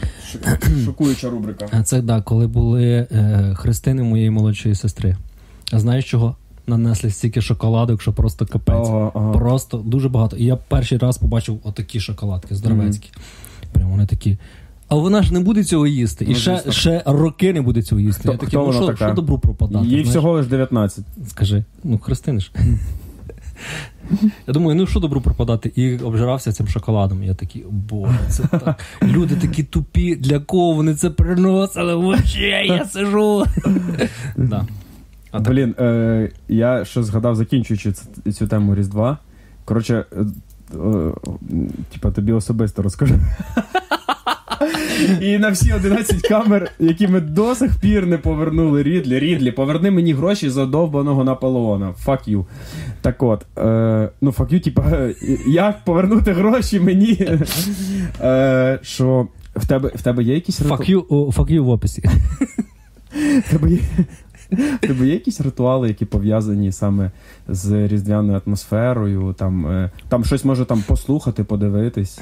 шокуюча 0.85 1.29
рубрика. 1.29 1.67
А 1.71 1.83
це 1.83 2.01
да, 2.01 2.21
коли 2.21 2.47
були 2.47 3.07
е, 3.11 3.53
хрестини 3.57 4.03
моєї 4.03 4.29
молодшої 4.29 4.75
сестри. 4.75 5.15
А 5.71 5.79
знаєш 5.79 6.09
чого? 6.09 6.35
Нанесли 6.67 7.09
стільки 7.09 7.41
шоколадок, 7.41 8.01
що 8.01 8.13
просто 8.13 8.45
капець. 8.45 8.87
Ага, 8.89 9.11
ага. 9.15 9.31
Просто 9.31 9.77
дуже 9.77 10.09
багато. 10.09 10.37
І 10.37 10.43
я 10.45 10.55
перший 10.55 10.97
раз 10.97 11.17
побачив 11.17 11.59
отакі 11.63 11.99
шоколадки 11.99 12.55
здоровецькі. 12.55 13.09
Прямо 13.71 13.91
вони 13.91 14.05
такі. 14.05 14.37
А 14.87 14.95
вона 14.95 15.23
ж 15.23 15.33
не 15.33 15.39
буде 15.39 15.63
цього 15.63 15.87
їсти. 15.87 16.25
І 16.25 16.29
Ну, 16.29 16.35
ще, 16.35 16.55
звісно. 16.55 16.71
ще 16.71 17.03
роки 17.05 17.53
не 17.53 17.61
буде 17.61 17.81
цього 17.81 18.01
їсти. 18.01 18.21
Хто- 18.21 18.31
я 18.31 18.37
такий, 18.37 18.59
хто 18.59 18.67
ну 18.67 18.73
що, 18.73 18.85
така? 18.85 19.05
що 19.07 19.13
добру 19.15 19.39
пропадати? 19.39 19.85
Їй 19.85 19.89
знаєш? 19.89 20.07
всього 20.09 20.31
лиш 20.31 20.47
19. 20.47 21.05
Скажи, 21.27 21.63
ну 21.83 21.97
хрестини 21.99 22.39
ж. 22.39 22.51
Я 24.47 24.53
думаю, 24.53 24.75
ну 24.75 24.87
що 24.87 24.99
добру 24.99 25.21
пропадати? 25.21 25.71
І 25.75 25.97
обжирався 25.97 26.51
цим 26.51 26.67
шоколадом. 26.67 27.23
Я 27.23 27.33
такий, 27.33 27.65
боже, 27.69 28.19
це 28.29 28.43
так. 28.43 28.79
Люди 29.03 29.35
такі 29.35 29.63
тупі, 29.63 30.15
для 30.15 30.39
кого 30.39 30.73
вони 30.73 30.95
це 30.95 31.09
приносили? 31.09 31.95
Вообще, 31.95 32.63
я 32.67 32.85
сижу. 32.85 33.45
Да. 34.37 34.65
А 35.37 35.41
так. 35.41 35.53
Блін, 35.53 35.75
е, 35.79 36.29
я 36.47 36.85
ще 36.85 37.03
згадав, 37.03 37.35
закінчуючи 37.35 37.91
ц- 37.91 38.31
цю 38.31 38.47
тему 38.47 38.75
Різдва. 38.75 39.17
Коротше, 39.65 40.05
е, 40.11 40.19
е, 40.75 41.11
типа 41.93 42.11
тобі 42.11 42.31
особисто 42.31 42.81
розкажу. 42.81 43.15
І 45.21 45.37
на 45.37 45.49
всі 45.49 45.73
11 45.73 46.21
камер, 46.27 46.71
які 46.79 47.07
ми 47.07 47.21
до 47.21 47.55
сих 47.55 47.75
пір 47.79 48.07
не 48.07 48.17
повернули 48.17 48.83
Рідлі. 48.83 49.19
Рідлі, 49.19 49.51
поверни 49.51 49.91
мені 49.91 50.13
гроші 50.13 50.49
за 50.49 50.65
довбаного 50.65 51.23
Наполеона. 51.23 51.93
Fuck 52.05 52.29
you. 52.29 52.45
Так 53.01 53.23
от, 53.23 53.45
е, 53.57 54.09
ну 54.21 54.31
fuck 54.31 54.53
you, 54.53 54.59
типа, 54.63 54.81
е, 54.91 55.15
як 55.47 55.83
повернути 55.85 56.33
гроші 56.33 56.79
мені? 56.79 57.27
Е, 58.21 58.79
що 58.81 59.27
в 59.55 59.67
тебе, 59.67 59.91
в 59.95 60.01
тебе 60.01 60.23
є 60.23 60.33
якісь 60.33 60.61
Fuck 60.61 60.91
you, 60.95 61.03
о, 61.09 61.25
fuck 61.25 61.51
you 61.53 61.59
в 61.59 61.69
описі. 61.69 62.03
в 63.45 63.49
тебе 63.51 63.69
є, 63.71 63.79
тебе 64.81 65.07
є 65.07 65.13
якісь 65.13 65.41
ритуали, 65.41 65.87
які 65.87 66.05
пов'язані 66.05 66.71
саме 66.71 67.11
з 67.47 67.87
різдвяною 67.87 68.41
атмосферою, 68.45 69.35
там, 69.37 69.67
е, 69.67 69.91
там 70.09 70.25
щось 70.25 70.45
може 70.45 70.65
там 70.65 70.83
послухати, 70.87 71.43
подивитись. 71.43 72.19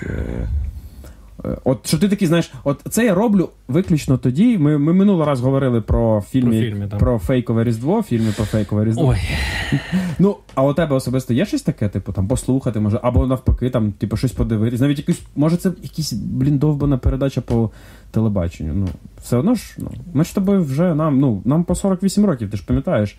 Е, 1.45 1.57
От 1.63 1.87
що 1.87 1.97
ти 1.99 2.09
такий, 2.09 2.27
знаєш, 2.27 2.51
от 2.63 2.81
це 2.89 3.05
я 3.05 3.13
роблю 3.13 3.49
виключно 3.67 4.17
тоді. 4.17 4.57
Ми, 4.57 4.77
ми 4.77 4.93
минулий 4.93 5.27
раз 5.27 5.41
говорили 5.41 5.81
про 5.81 6.23
фільми, 6.29 6.51
Про 6.51 6.59
фільми, 6.61 6.87
про 6.87 7.19
фейкове 7.19 7.63
Різдво, 7.63 8.03
фільми 8.03 8.31
про 8.35 8.45
фейкове 8.45 8.85
Різдво. 8.85 9.07
Ой, 9.07 9.17
Ну, 10.19 10.37
а 10.55 10.63
у 10.63 10.73
тебе 10.73 10.95
особисто 10.95 11.33
є 11.33 11.45
щось 11.45 11.61
таке, 11.61 11.89
типу, 11.89 12.11
там 12.11 12.27
послухати, 12.27 12.79
може, 12.79 12.99
або 13.03 13.27
навпаки, 13.27 13.69
там, 13.69 13.91
типу, 13.91 14.17
щось 14.17 14.31
подивитись. 14.31 14.79
Навіть 14.79 14.97
якусь, 14.97 15.21
може, 15.35 15.57
це 15.57 15.71
якась, 15.83 16.13
блін, 16.13 16.57
довбана 16.57 16.97
передача 16.97 17.41
по 17.41 17.71
телебаченню. 18.11 18.73
Ну, 18.73 18.87
все 19.21 19.37
одно 19.37 19.55
ж, 19.55 19.75
ну, 19.77 19.91
ми 20.13 20.23
ж 20.23 20.35
тобою 20.35 20.63
вже 20.63 20.95
нам, 20.95 21.19
ну, 21.19 21.41
нам 21.45 21.63
по 21.63 21.75
48 21.75 22.25
років, 22.25 22.51
ти 22.51 22.57
ж 22.57 22.65
пам'ятаєш. 22.65 23.17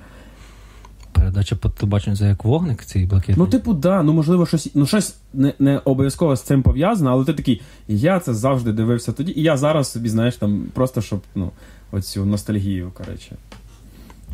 Передача 1.16 1.56
по 1.56 1.68
телебаченню 1.68 2.16
це 2.16 2.28
як 2.28 2.44
вогник 2.44 2.85
цей 2.85 3.06
блакитний. 3.06 3.37
Ну, 3.38 3.46
типу, 3.46 3.75
да, 3.75 4.02
ну 4.02 4.12
можливо, 4.12 4.46
щось, 4.46 4.70
ну 4.75 4.87
щось 4.87 5.14
не, 5.35 5.52
не 5.58 5.78
обов'язково 5.78 6.37
з 6.37 6.42
цим 6.42 6.62
пов'язано, 6.62 7.11
але 7.11 7.25
ти 7.25 7.32
такий, 7.32 7.62
я 7.88 8.20
це 8.20 8.35
завжди 8.35 8.73
дивився 8.73 9.12
тоді, 9.12 9.32
і 9.37 9.42
я 9.42 9.56
зараз 9.56 9.90
собі, 9.92 10.08
знаєш, 10.08 10.37
там 10.37 10.64
просто 10.75 11.00
щоб, 11.02 11.20
ну, 11.35 11.50
оцю 11.92 12.25
ностальгію, 12.25 12.92
коротше, 12.94 13.37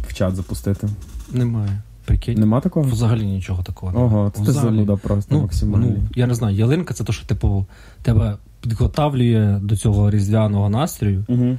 в 0.09 0.15
чат 0.15 0.37
запустити. 0.37 0.89
Немає. 1.33 1.83
Прикинь. 2.05 2.39
Нема 2.41 2.61
такого? 2.61 2.89
Взагалі 2.91 3.27
нічого 3.27 3.63
такого. 3.63 3.93
немає. 3.93 4.07
Ого, 4.15 4.31
це 4.31 4.43
ти 4.45 4.51
Взагалі. 4.51 4.71
зануда 4.77 4.97
просто 4.97 5.35
Ну, 5.35 5.43
максимально. 5.43 5.87
ну, 5.87 5.97
я 6.15 6.27
не 6.27 6.35
знаю, 6.35 6.57
ялинка 6.57 6.95
це 6.95 7.05
те, 7.05 7.13
що 7.13 7.27
типу 7.27 7.67
тебе 8.03 8.37
підготавлює 8.61 9.59
до 9.63 9.77
цього 9.77 10.11
різдвяного 10.11 10.69
настрою. 10.71 11.25
Угу. 11.29 11.57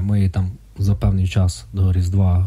Ми 0.00 0.18
її 0.18 0.30
там 0.30 0.50
за 0.80 0.94
певний 0.94 1.28
час 1.28 1.64
до 1.72 1.92
Різдва 1.92 2.46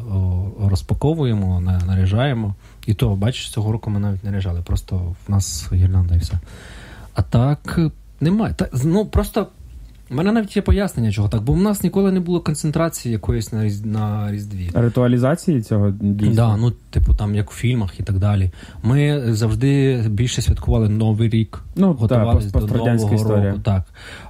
розпаковуємо, 0.69 1.61
на- 1.61 1.79
наряжаємо. 1.79 2.55
І 2.87 2.93
то, 2.93 3.15
бачиш, 3.15 3.49
цього 3.49 3.71
року 3.71 3.89
ми 3.89 3.99
навіть 3.99 4.23
наряжали, 4.23 4.61
просто 4.61 5.15
в 5.27 5.31
нас 5.31 5.69
гірлянда 5.73 6.15
і 6.15 6.17
все. 6.17 6.33
А 7.13 7.21
так 7.21 7.79
немає. 8.19 8.53
Та, 8.53 8.69
ну 8.83 9.05
просто 9.05 9.47
в 10.13 10.15
мене 10.15 10.31
навіть 10.31 10.55
є 10.55 10.61
пояснення, 10.61 11.11
чого 11.11 11.29
так, 11.29 11.41
бо 11.41 11.53
в 11.53 11.57
нас 11.61 11.83
ніколи 11.83 12.11
не 12.11 12.19
було 12.19 12.39
концентрації 12.41 13.11
якоїсь 13.13 13.53
на, 13.53 13.63
Різ- 13.63 13.85
на 13.85 14.31
Різдві. 14.31 14.69
Ритуалізації 14.73 15.61
цього 15.61 15.91
дійсно? 16.01 16.35
Да, 16.35 16.57
ну, 16.57 16.71
типу, 16.89 17.13
там 17.15 17.35
як 17.35 17.51
в 17.51 17.55
фільмах 17.55 17.99
і 17.99 18.03
так 18.03 18.17
далі. 18.19 18.51
Ми 18.83 19.23
завжди 19.33 20.01
більше 20.09 20.41
святкували 20.41 20.89
Новий 20.89 21.29
рік, 21.29 21.63
Ну, 21.75 21.93
готувалися 21.93 22.49
до 22.59 22.67
Нового 22.67 23.15
історія. 23.15 23.49
року. 23.49 23.61
Так. 23.63 23.83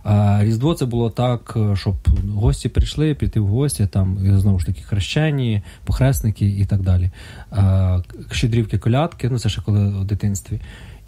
А 0.03 0.39
Різдво 0.43 0.73
це 0.73 0.85
було 0.85 1.09
так, 1.09 1.57
щоб 1.73 1.95
гості 2.33 2.69
прийшли, 2.69 3.13
піти 3.13 3.39
в 3.39 3.47
гості, 3.47 3.87
там 3.91 4.17
знову 4.39 4.59
ж 4.59 4.65
таки 4.65 4.81
хрещені, 4.81 5.61
похресники 5.85 6.45
і 6.45 6.65
так 6.65 6.81
далі. 6.81 7.11
А, 7.51 7.99
щедрівки, 8.31 8.77
колядки, 8.77 9.29
ну 9.29 9.39
це 9.39 9.49
ще 9.49 9.61
коли 9.61 9.89
в 9.89 10.05
дитинстві. 10.05 10.61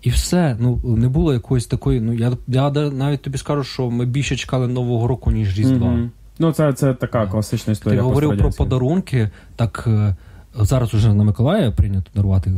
І 0.06 0.10
все, 0.10 0.58
ну 0.60 0.80
не 0.84 1.10
було 1.10 1.34
якоїсь 1.34 1.66
такої. 1.68 2.02
Ну 2.02 2.14
я, 2.14 2.32
я 2.48 2.70
навіть 2.72 3.22
тобі 3.22 3.38
скажу, 3.38 3.64
що 3.64 3.90
ми 3.92 4.06
більше 4.06 4.36
чекали 4.36 4.68
Нового 4.68 5.08
року, 5.08 5.32
ніж 5.32 5.60
Різдва. 5.60 5.88
Мгм. 5.88 6.12
Ну, 6.40 6.52
це, 6.52 6.74
це 6.74 6.94
така 6.94 7.28
класична 7.28 7.66
Ти 7.66 7.72
історія. 7.72 8.02
говорив 8.02 8.38
про 8.38 8.52
подарунки. 8.52 9.30
Так 9.56 9.84
е, 9.88 10.16
зараз 10.60 10.94
уже 10.94 11.14
на 11.14 11.24
Миколая 11.24 11.72
прийнято 11.72 12.12
дарувати 12.16 12.52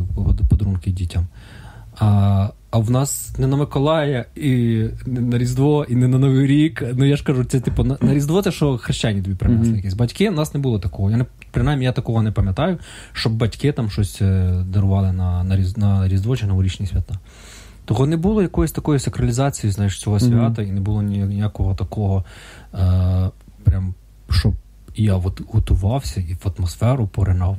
подарунки 0.49 0.91
дітям. 0.91 1.27
А, 1.99 2.49
а 2.71 2.77
в 2.77 2.91
нас 2.91 3.39
не 3.39 3.47
на 3.47 3.55
Миколая, 3.57 4.25
і 4.35 4.83
не 5.05 5.21
на 5.21 5.37
Різдво, 5.37 5.85
і 5.89 5.95
не 5.95 6.07
на 6.07 6.19
Новий 6.19 6.47
рік. 6.47 6.83
Ну 6.95 7.05
я 7.05 7.15
ж 7.15 7.23
кажу, 7.23 7.43
це 7.43 7.59
типу 7.59 7.83
на, 7.83 7.97
на 8.01 8.13
Різдво 8.13 8.41
це 8.41 8.51
що 8.51 8.77
хрещені 8.77 9.21
тобі 9.21 9.35
принесли 9.35 9.67
Мгм. 9.67 9.75
якісь. 9.75 9.93
Батьки, 9.93 10.29
у 10.29 10.33
нас 10.33 10.53
не 10.53 10.59
було 10.59 10.79
такого. 10.79 11.11
Я 11.11 11.17
не 11.17 11.25
принаймні 11.51 11.85
я 11.85 11.91
такого 11.91 12.21
не 12.21 12.31
пам'ятаю, 12.31 12.77
щоб 13.13 13.33
батьки 13.33 13.71
там 13.71 13.89
щось 13.89 14.21
е, 14.21 14.63
дарували 14.67 15.11
на, 15.11 15.43
на, 15.43 15.57
Різ- 15.57 15.77
на 15.77 16.07
Різдво 16.07 16.35
чи 16.35 16.47
новорічні 16.47 16.87
свята. 16.87 17.15
Того 17.85 18.05
не 18.05 18.17
було 18.17 18.41
якоїсь 18.41 18.71
такої 18.71 18.99
сакралізації, 18.99 19.71
знаєш, 19.71 19.99
цього 19.99 20.19
свята, 20.19 20.61
і 20.61 20.71
не 20.71 20.81
було 20.81 21.01
ніякого 21.01 21.75
такого, 21.75 22.25
е, 22.73 23.29
прям, 23.63 23.93
щоб 24.29 24.53
я 24.95 25.15
от 25.15 25.41
готувався 25.47 26.19
і 26.21 26.33
в 26.33 26.53
атмосферу 26.57 27.07
поринав. 27.07 27.57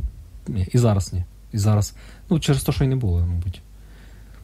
Ні, 0.48 0.68
і 0.72 0.78
зараз 0.78 1.12
ні. 1.12 1.24
І 1.52 1.58
зараз, 1.58 1.94
ну, 2.30 2.40
через 2.40 2.62
те, 2.62 2.72
що 2.72 2.84
й 2.84 2.88
не 2.88 2.96
було, 2.96 3.26
мабуть. 3.26 3.62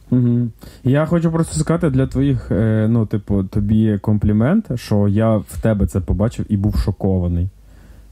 Угу. 0.09 0.47
Я 0.83 1.05
хочу 1.05 1.31
просто 1.31 1.59
сказати 1.59 1.89
для 1.89 2.07
твоїх, 2.07 2.51
е, 2.51 2.87
ну, 2.89 3.05
типу, 3.05 3.43
тобі 3.43 3.97
комплімент, 3.97 4.79
що 4.79 5.07
я 5.07 5.37
в 5.37 5.57
тебе 5.61 5.87
це 5.87 5.99
побачив 5.99 6.45
і 6.49 6.57
був 6.57 6.75
шокований. 6.75 7.49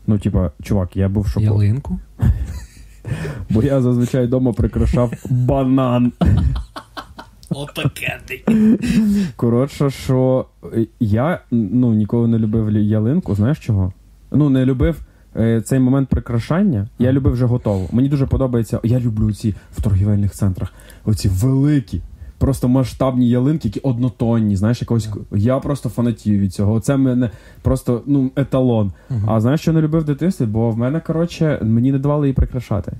Ну, 0.08 0.20
типа, 0.20 0.52
чувак, 0.62 0.98
я 0.98 1.10
був 1.10 1.28
шокований. 1.28 1.68
Ялинку. 1.68 2.00
Бо 3.50 3.64
я 3.64 3.82
зазвичай 3.82 4.26
вдома 4.26 4.54
прикрашав 4.54 5.14
банан. 5.30 6.12
Опакети. 7.50 8.44
Коротше, 9.36 9.90
що 9.90 10.46
е, 10.74 10.88
я 11.00 11.40
ну, 11.52 11.94
ніколи 11.94 12.28
не 12.28 12.38
любив 12.40 12.72
ялинку, 12.72 13.36
знаєш 13.36 13.60
чого? 13.60 13.94
Ну, 14.32 14.50
не 14.50 14.66
любив 14.66 15.02
е, 15.36 15.62
цей 15.62 15.80
момент 15.80 16.10
прикрашання. 16.10 16.88
Я 17.00 17.12
любив 17.12 17.34
вже 17.34 17.46
готово. 17.46 17.88
Мені 17.92 18.10
дуже 18.10 18.26
подобається. 18.26 18.80
Я 18.84 19.00
люблю 19.00 19.34
ці 19.34 19.56
в 19.72 19.82
торгівельних 19.82 20.32
центрах. 20.32 20.74
Оці 21.06 21.30
великі, 21.30 22.02
просто 22.44 22.68
масштабні 22.68 23.30
ялинки, 23.30 23.68
які 23.68 23.80
однотонні. 23.80 24.56
Знаєш, 24.56 24.82
якогось. 24.82 25.10
Я 25.32 25.60
просто 25.60 25.90
фанатію 25.90 26.40
від 26.40 26.54
цього. 26.54 26.80
Це 26.80 26.98
мене 26.98 27.30
просто 27.62 28.02
ну, 28.06 28.32
еталон. 28.36 28.92
А 29.28 29.42
знаєш, 29.42 29.62
що 29.62 29.74
не 29.74 29.82
любив 29.82 30.04
дитинстві? 30.04 30.46
Бо 30.46 30.72
в 30.72 30.78
мене, 30.78 31.00
коротше, 31.00 31.60
мені 31.62 31.92
не 31.92 32.00
давали 32.00 32.28
її 32.28 32.34
прикрашати. 32.34 32.92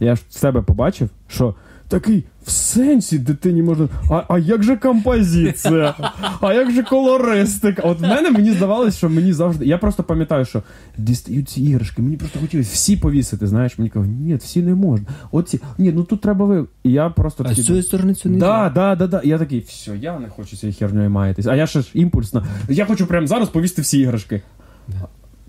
Я 0.00 0.16
ж 0.16 0.22
в 0.28 0.32
себе 0.32 0.62
побачив, 0.62 1.10
що 1.28 1.54
такий 1.94 2.24
в 2.46 2.50
сенсі 2.50 3.18
дитині 3.18 3.62
можна. 3.62 3.88
А, 4.10 4.22
а 4.28 4.38
як 4.38 4.62
же 4.62 4.76
композиція? 4.76 5.94
А 6.40 6.52
як 6.52 6.70
же 6.70 6.82
колористика? 6.82 7.82
От 7.82 8.00
в 8.00 8.02
мене 8.02 8.30
мені 8.30 8.52
здавалось, 8.52 8.96
що 8.96 9.08
мені 9.08 9.32
завжди. 9.32 9.66
Я 9.66 9.78
просто 9.78 10.02
пам'ятаю, 10.02 10.44
що 10.44 10.62
дістають 10.98 11.48
ці 11.48 11.62
іграшки, 11.62 12.02
мені 12.02 12.16
просто 12.16 12.38
хотілося 12.40 12.70
всі 12.72 12.96
повісити. 12.96 13.46
Знаєш, 13.46 13.78
мені 13.78 13.90
кажуть, 13.90 14.10
ні, 14.20 14.34
всі 14.34 14.62
не 14.62 14.74
можна. 14.74 15.06
Оці, 15.30 15.60
ні, 15.78 15.92
ну 15.92 16.04
тут 16.04 16.20
треба 16.20 16.46
ви. 16.46 16.66
І 16.82 16.92
я 16.92 17.10
просто 17.10 17.44
А 17.44 17.48
такий, 17.48 17.62
з 17.62 17.66
цієї 17.66 17.82
сторони 17.82 18.14
цю 18.14 18.28
не 18.28 18.38
Да, 18.38 18.72
да, 18.74 18.94
да, 18.96 19.06
да. 19.06 19.20
І 19.24 19.28
Я 19.28 19.38
такий, 19.38 19.60
все, 19.60 19.96
я 19.96 20.18
не 20.18 20.28
хочу 20.28 20.56
цією 20.56 20.76
хернею 20.78 21.10
маятись. 21.10 21.46
А 21.46 21.56
я 21.56 21.66
ще 21.66 21.80
ж 21.80 21.90
імпульсно. 21.94 22.46
Я 22.68 22.86
хочу 22.86 23.06
прямо 23.06 23.26
зараз 23.26 23.48
повісти 23.48 23.82
всі 23.82 23.98
іграшки. 23.98 24.42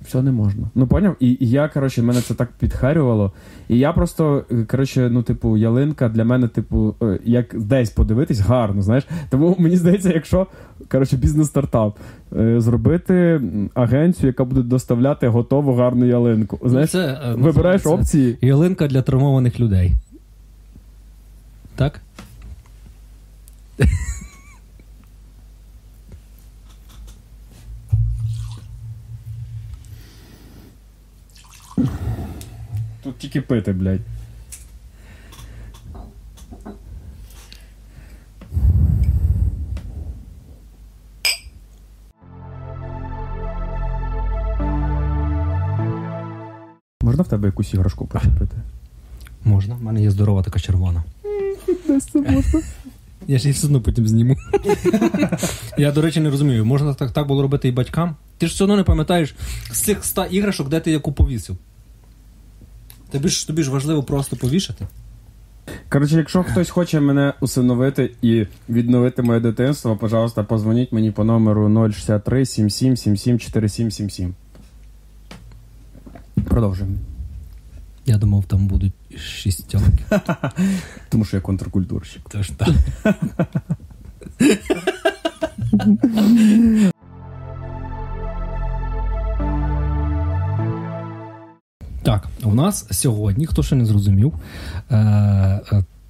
Все 0.06 0.22
не 0.22 0.32
можна. 0.32 0.68
Ну 0.76 0.88
поняв? 0.88 1.16
І, 1.20 1.38
і 1.40 1.50
я, 1.50 1.68
коротше, 1.68 2.02
мене 2.02 2.22
це 2.22 2.34
так 2.34 2.50
підхарювало. 2.60 3.32
І 3.70 3.78
я 3.78 3.94
просто, 3.94 4.46
е, 4.52 4.64
коротше, 4.64 5.10
ну, 5.12 5.24
типу, 5.24 5.58
ялинка 5.58 6.10
для 6.10 6.26
мене, 6.26 6.48
типу, 6.48 6.96
е, 7.02 7.20
як 7.26 7.60
десь 7.60 7.90
подивитись, 7.90 8.40
гарно, 8.40 8.82
знаєш. 8.82 9.08
Тому 9.30 9.56
мені 9.60 9.78
здається, 9.78 10.14
якщо 10.14 10.48
коротше, 10.92 11.18
бізнес-стартап, 11.18 11.98
е, 12.40 12.62
зробити 12.62 13.42
агенцію, 13.74 14.28
яка 14.28 14.44
буде 14.46 14.62
доставляти 14.62 15.28
готову 15.28 15.74
гарну 15.74 16.06
ялинку. 16.06 16.60
Знаєш, 16.66 16.92
це, 16.92 17.34
вибираєш 17.36 17.86
опції. 17.86 18.38
Ялинка 18.42 18.88
для 18.88 19.02
травмованих 19.02 19.60
людей. 19.60 19.92
Так? 21.76 22.02
Тут 33.04 33.18
тільки 33.18 33.42
пити, 33.42 33.74
блядь. 33.74 34.02
Можна 47.02 47.24
в 47.24 47.28
тебе 47.28 47.48
якусь 47.48 47.74
іграшку 47.74 48.06
почепити? 48.06 48.58
Можна. 49.44 49.76
У 49.76 49.84
мене 49.84 50.02
є 50.02 50.12
здорова 50.12 50.44
така 50.44 50.60
червона. 50.60 51.04
Десь 51.88 52.06
це 52.06 52.22
можна. 52.22 52.62
Я 53.28 53.38
ж 53.38 53.44
її 53.44 53.54
все 53.54 53.68
одно 53.68 53.82
потім 53.82 54.08
зніму. 54.08 54.36
Я, 55.78 55.92
до 55.92 56.02
речі, 56.02 56.20
не 56.20 56.30
розумію, 56.30 56.66
можна 56.66 56.94
так, 56.94 57.12
так 57.12 57.28
було 57.28 57.42
робити 57.42 57.68
і 57.68 57.72
батькам. 57.72 58.16
Ти 58.38 58.48
ж 58.48 58.54
все 58.54 58.64
одно 58.64 58.76
не 58.76 58.84
пам'ятаєш 58.84 59.36
з 59.72 59.82
цих 59.82 60.00
ста 60.00 60.26
іграшок, 60.26 60.70
де 60.70 60.80
ти 60.80 60.92
яку 60.92 61.14
повісив. 61.14 61.58
Тобі 63.12 63.30
ж, 63.30 63.48
тобі 63.48 63.64
ж 63.64 63.72
важливо 63.72 64.04
просто 64.04 64.36
повішати. 64.36 64.88
Коротше, 65.90 66.18
якщо 66.18 66.44
хтось 66.44 66.70
хоче 66.70 67.00
мене 67.00 67.34
усиновити 67.42 68.12
і 68.22 68.46
відновити 68.70 69.22
моє 69.22 69.40
дитинство, 69.40 69.98
пожалуйста, 69.98 70.44
позвоніть 70.44 70.92
мені 70.92 71.12
по 71.12 71.24
номеру 71.24 71.92
063 71.92 72.46
77 72.46 72.98
77 72.98 73.40
4777. 73.40 74.34
Продовжуємо. 76.48 76.96
Я 78.06 78.18
думав, 78.18 78.46
там 78.46 78.68
будуть 78.68 78.94
шістьонки. 79.18 80.04
Тому 81.10 81.26
що 81.26 81.38
я 81.38 81.42
контркультурщик. 81.42 82.22
Тож 82.30 82.50
так. 82.50 82.70
Так, 92.04 92.28
у 92.44 92.54
нас 92.54 92.88
сьогодні, 92.92 93.46
хто 93.46 93.64
ще 93.64 93.76
не 93.76 93.86
зрозумів, 93.86 94.34
е, 94.92 94.96
е, 94.98 95.62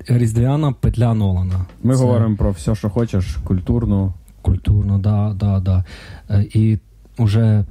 різдвяна 0.07 0.71
петля 0.71 1.13
Нолана. 1.13 1.65
Ми 1.83 1.95
Це 1.95 2.01
говоримо 2.01 2.35
про 2.35 2.51
все, 2.51 2.75
що 2.75 2.89
хочеш, 2.89 3.37
культурну. 3.43 4.13
Культурно, 4.41 4.99
да, 4.99 5.33
да, 5.39 5.59
да. 5.59 5.83
Е, 6.29 6.45
І 6.53 6.79
вже. 7.19 7.65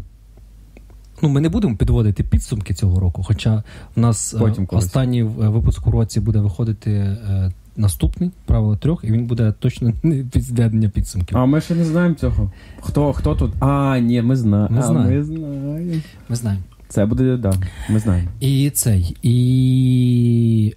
Ну, 1.25 1.31
ми 1.31 1.41
не 1.41 1.49
будемо 1.49 1.77
підводити 1.77 2.23
підсумки 2.23 2.75
цього 2.75 3.01
року, 3.01 3.23
хоча 3.27 3.63
в 3.97 4.01
нас 4.01 4.35
е, 4.35 4.39
Потім 4.39 4.69
останній 4.71 5.21
е, 5.21 5.25
випуск 5.25 5.87
у 5.87 5.91
році 5.91 6.21
буде 6.21 6.39
виходити 6.39 6.91
е, 6.91 7.53
наступний 7.77 8.31
правило 8.47 8.77
трьох, 8.77 9.05
і 9.05 9.13
він 9.13 9.27
буде 9.27 9.55
точно 9.59 9.93
не 10.03 10.25
підведення 10.25 10.89
підсумків. 10.89 11.39
А 11.39 11.47
ми 11.47 11.61
ще 11.61 11.75
не 11.75 11.85
знаємо 11.85 12.15
цього. 12.15 12.51
Хто, 12.81 13.13
хто 13.13 13.35
тут? 13.35 13.53
А, 13.61 13.99
ні, 13.99 14.23
ми 14.23 14.37
знаємо. 14.37 14.77
Ми 14.77 14.83
знаємо. 14.83 15.11
Ми 15.11 15.25
знаємо. 15.25 16.01
Ми 16.29 16.37
знаємо. 16.37 16.63
Це 16.89 17.07
буде, 17.07 17.39
так, 17.39 17.41
да, 17.41 17.53
ми 17.89 17.99
знаємо. 17.99 18.29
І 18.41 18.71
цей. 18.71 19.17
І. 19.23 20.75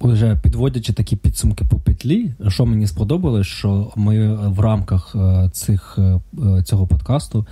Уже 0.00 0.36
підводячи 0.42 0.92
такі 0.92 1.16
підсумки 1.16 1.64
по 1.64 1.76
петлі, 1.78 2.32
що 2.48 2.66
мені 2.66 2.86
сподобалось, 2.86 3.46
що 3.46 3.92
ми 3.96 4.34
в 4.48 4.60
рамках 4.60 5.16
е, 5.16 5.50
цих, 5.52 5.94
е, 5.98 6.20
е, 6.58 6.62
цього 6.62 6.86
подкасту 6.86 7.46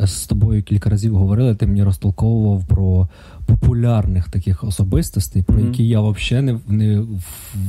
е, 0.00 0.06
з 0.06 0.26
тобою 0.26 0.62
кілька 0.62 0.90
разів 0.90 1.16
говорили, 1.16 1.54
ти 1.54 1.66
мені 1.66 1.82
розтолковував 1.82 2.64
про 2.64 3.08
популярних 3.46 4.28
таких 4.28 4.64
особистостей, 4.64 5.42
про 5.42 5.60
які 5.60 5.88
я 5.88 6.00
взагалі 6.00 6.44
не, 6.44 6.58
не 6.68 7.02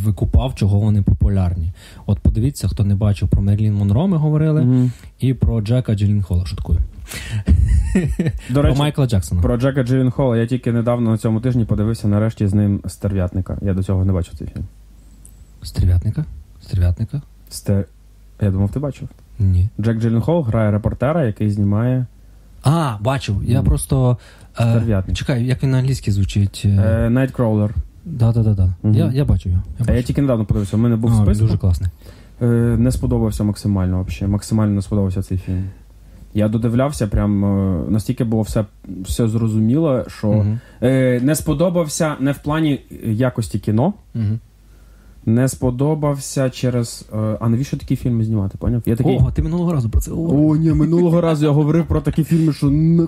викупав, 0.04 0.56
чого 0.56 0.80
вони 0.80 1.02
популярні. 1.02 1.72
От 2.06 2.20
подивіться, 2.20 2.68
хто 2.68 2.84
не 2.84 2.96
бачив 2.96 3.30
про 3.30 3.42
Мерлін 3.42 3.74
Монро, 3.74 4.08
ми 4.08 4.18
говорили, 4.18 4.62
Мгм. 4.62 4.92
і 5.20 5.34
про 5.34 5.62
Джека 5.62 5.96
Джилінхола, 5.96 6.46
шуткую. 6.46 6.80
До 8.50 8.54
Про 8.54 8.62
речі, 8.62 8.80
Майкла 8.80 9.08
Джексона. 9.08 9.42
про 9.42 9.58
Джека 9.58 9.84
Джилленхола 9.84 10.38
я 10.38 10.46
тільки 10.48 10.72
недавно 10.72 11.12
на 11.12 11.18
цьому 11.18 11.40
тижні 11.42 11.66
подивився 11.66 12.08
нарешті 12.08 12.48
з 12.48 12.54
ним 12.54 12.82
стерв'ятника. 12.88 13.58
Я 13.62 13.74
до 13.74 13.84
цього 13.84 14.06
не 14.06 14.14
бачив 14.14 14.36
цей 14.38 14.48
фільм. 14.48 14.66
Стерв'ятника? 15.64 16.26
Стерв'ятника? 16.62 17.22
Стер... 17.50 17.86
Я 18.42 18.52
думав, 18.52 18.70
ти 18.72 18.80
бачив. 18.80 19.08
Ні. 19.40 19.70
Джек 19.82 19.98
Джилленхол 20.00 20.42
грає 20.44 20.72
репортера, 20.72 21.24
який 21.26 21.50
знімає 21.50 22.06
А, 22.64 22.98
бачив. 23.02 23.42
Я 23.46 23.62
просто. 23.64 24.18
Е, 24.60 24.64
Стерв'ятник. 24.72 25.18
чекай, 25.18 25.46
як 25.46 25.64
він 25.64 25.72
на 25.72 25.78
англійській 25.78 26.12
звучить. 26.12 26.62
Е, 26.66 26.70
е, 26.70 27.10
Nightcrawler. 27.10 27.70
да, 28.06 28.32
да, 28.32 28.44
да, 28.44 28.54
да. 28.54 28.74
Мгм. 28.84 28.94
Я, 28.96 29.12
я 29.14 29.26
бачу 29.26 29.50
його. 29.50 29.62
Я 29.80 29.86
А 29.88 29.92
я 29.92 29.96
бачу. 29.98 30.08
тільки 30.08 30.22
недавно 30.22 30.46
подивився. 30.46 30.78
У 30.78 30.80
мене 30.80 30.96
був 30.96 31.12
А, 31.12 31.16
він 31.16 31.24
список. 31.26 31.42
дуже 31.48 31.58
класний. 31.58 31.90
Е, 32.42 32.46
не 32.78 32.92
сподобався 32.92 33.44
максимально 33.44 34.04
взагалі. 34.04 34.32
Максимально 34.32 34.74
не 34.76 34.82
сподобався 34.82 35.22
цей 35.24 35.38
фільм. 35.38 35.64
Я 36.34 36.48
додивлявся, 36.48 37.08
прям 37.08 37.46
е, 37.46 37.84
настільки 37.90 38.24
було 38.24 38.42
все, 38.42 38.66
все 39.02 39.28
зрозуміло, 39.28 40.04
що 40.08 40.46
е, 40.82 41.20
не 41.24 41.36
сподобався 41.36 42.16
не 42.20 42.32
в 42.32 42.38
плані 42.38 42.82
якості 43.06 43.60
кіно, 43.60 43.94
не 45.26 45.48
сподобався 45.48 46.50
через. 46.50 47.06
Е, 47.14 47.38
а 47.40 47.50
навіщо 47.50 47.78
такі 47.78 47.96
фільми 47.96 48.24
знімати? 48.24 48.58
Поняв? 48.58 48.82
Я 48.86 48.96
такий. 48.96 49.18
О, 49.18 49.32
ти 49.32 49.42
минулого 49.42 49.74
разу 49.74 49.90
про 49.90 50.02
це 50.02 50.12
говорив. 50.12 50.50
О, 50.50 50.56
ні, 50.56 50.74
минулого 50.74 51.22
разу 51.22 51.46
я 51.46 51.52
говорив 51.52 51.86
про 51.86 52.02
такі 52.02 52.24
фільми, 52.24 52.54
що 52.54 52.70
на, 52.70 53.08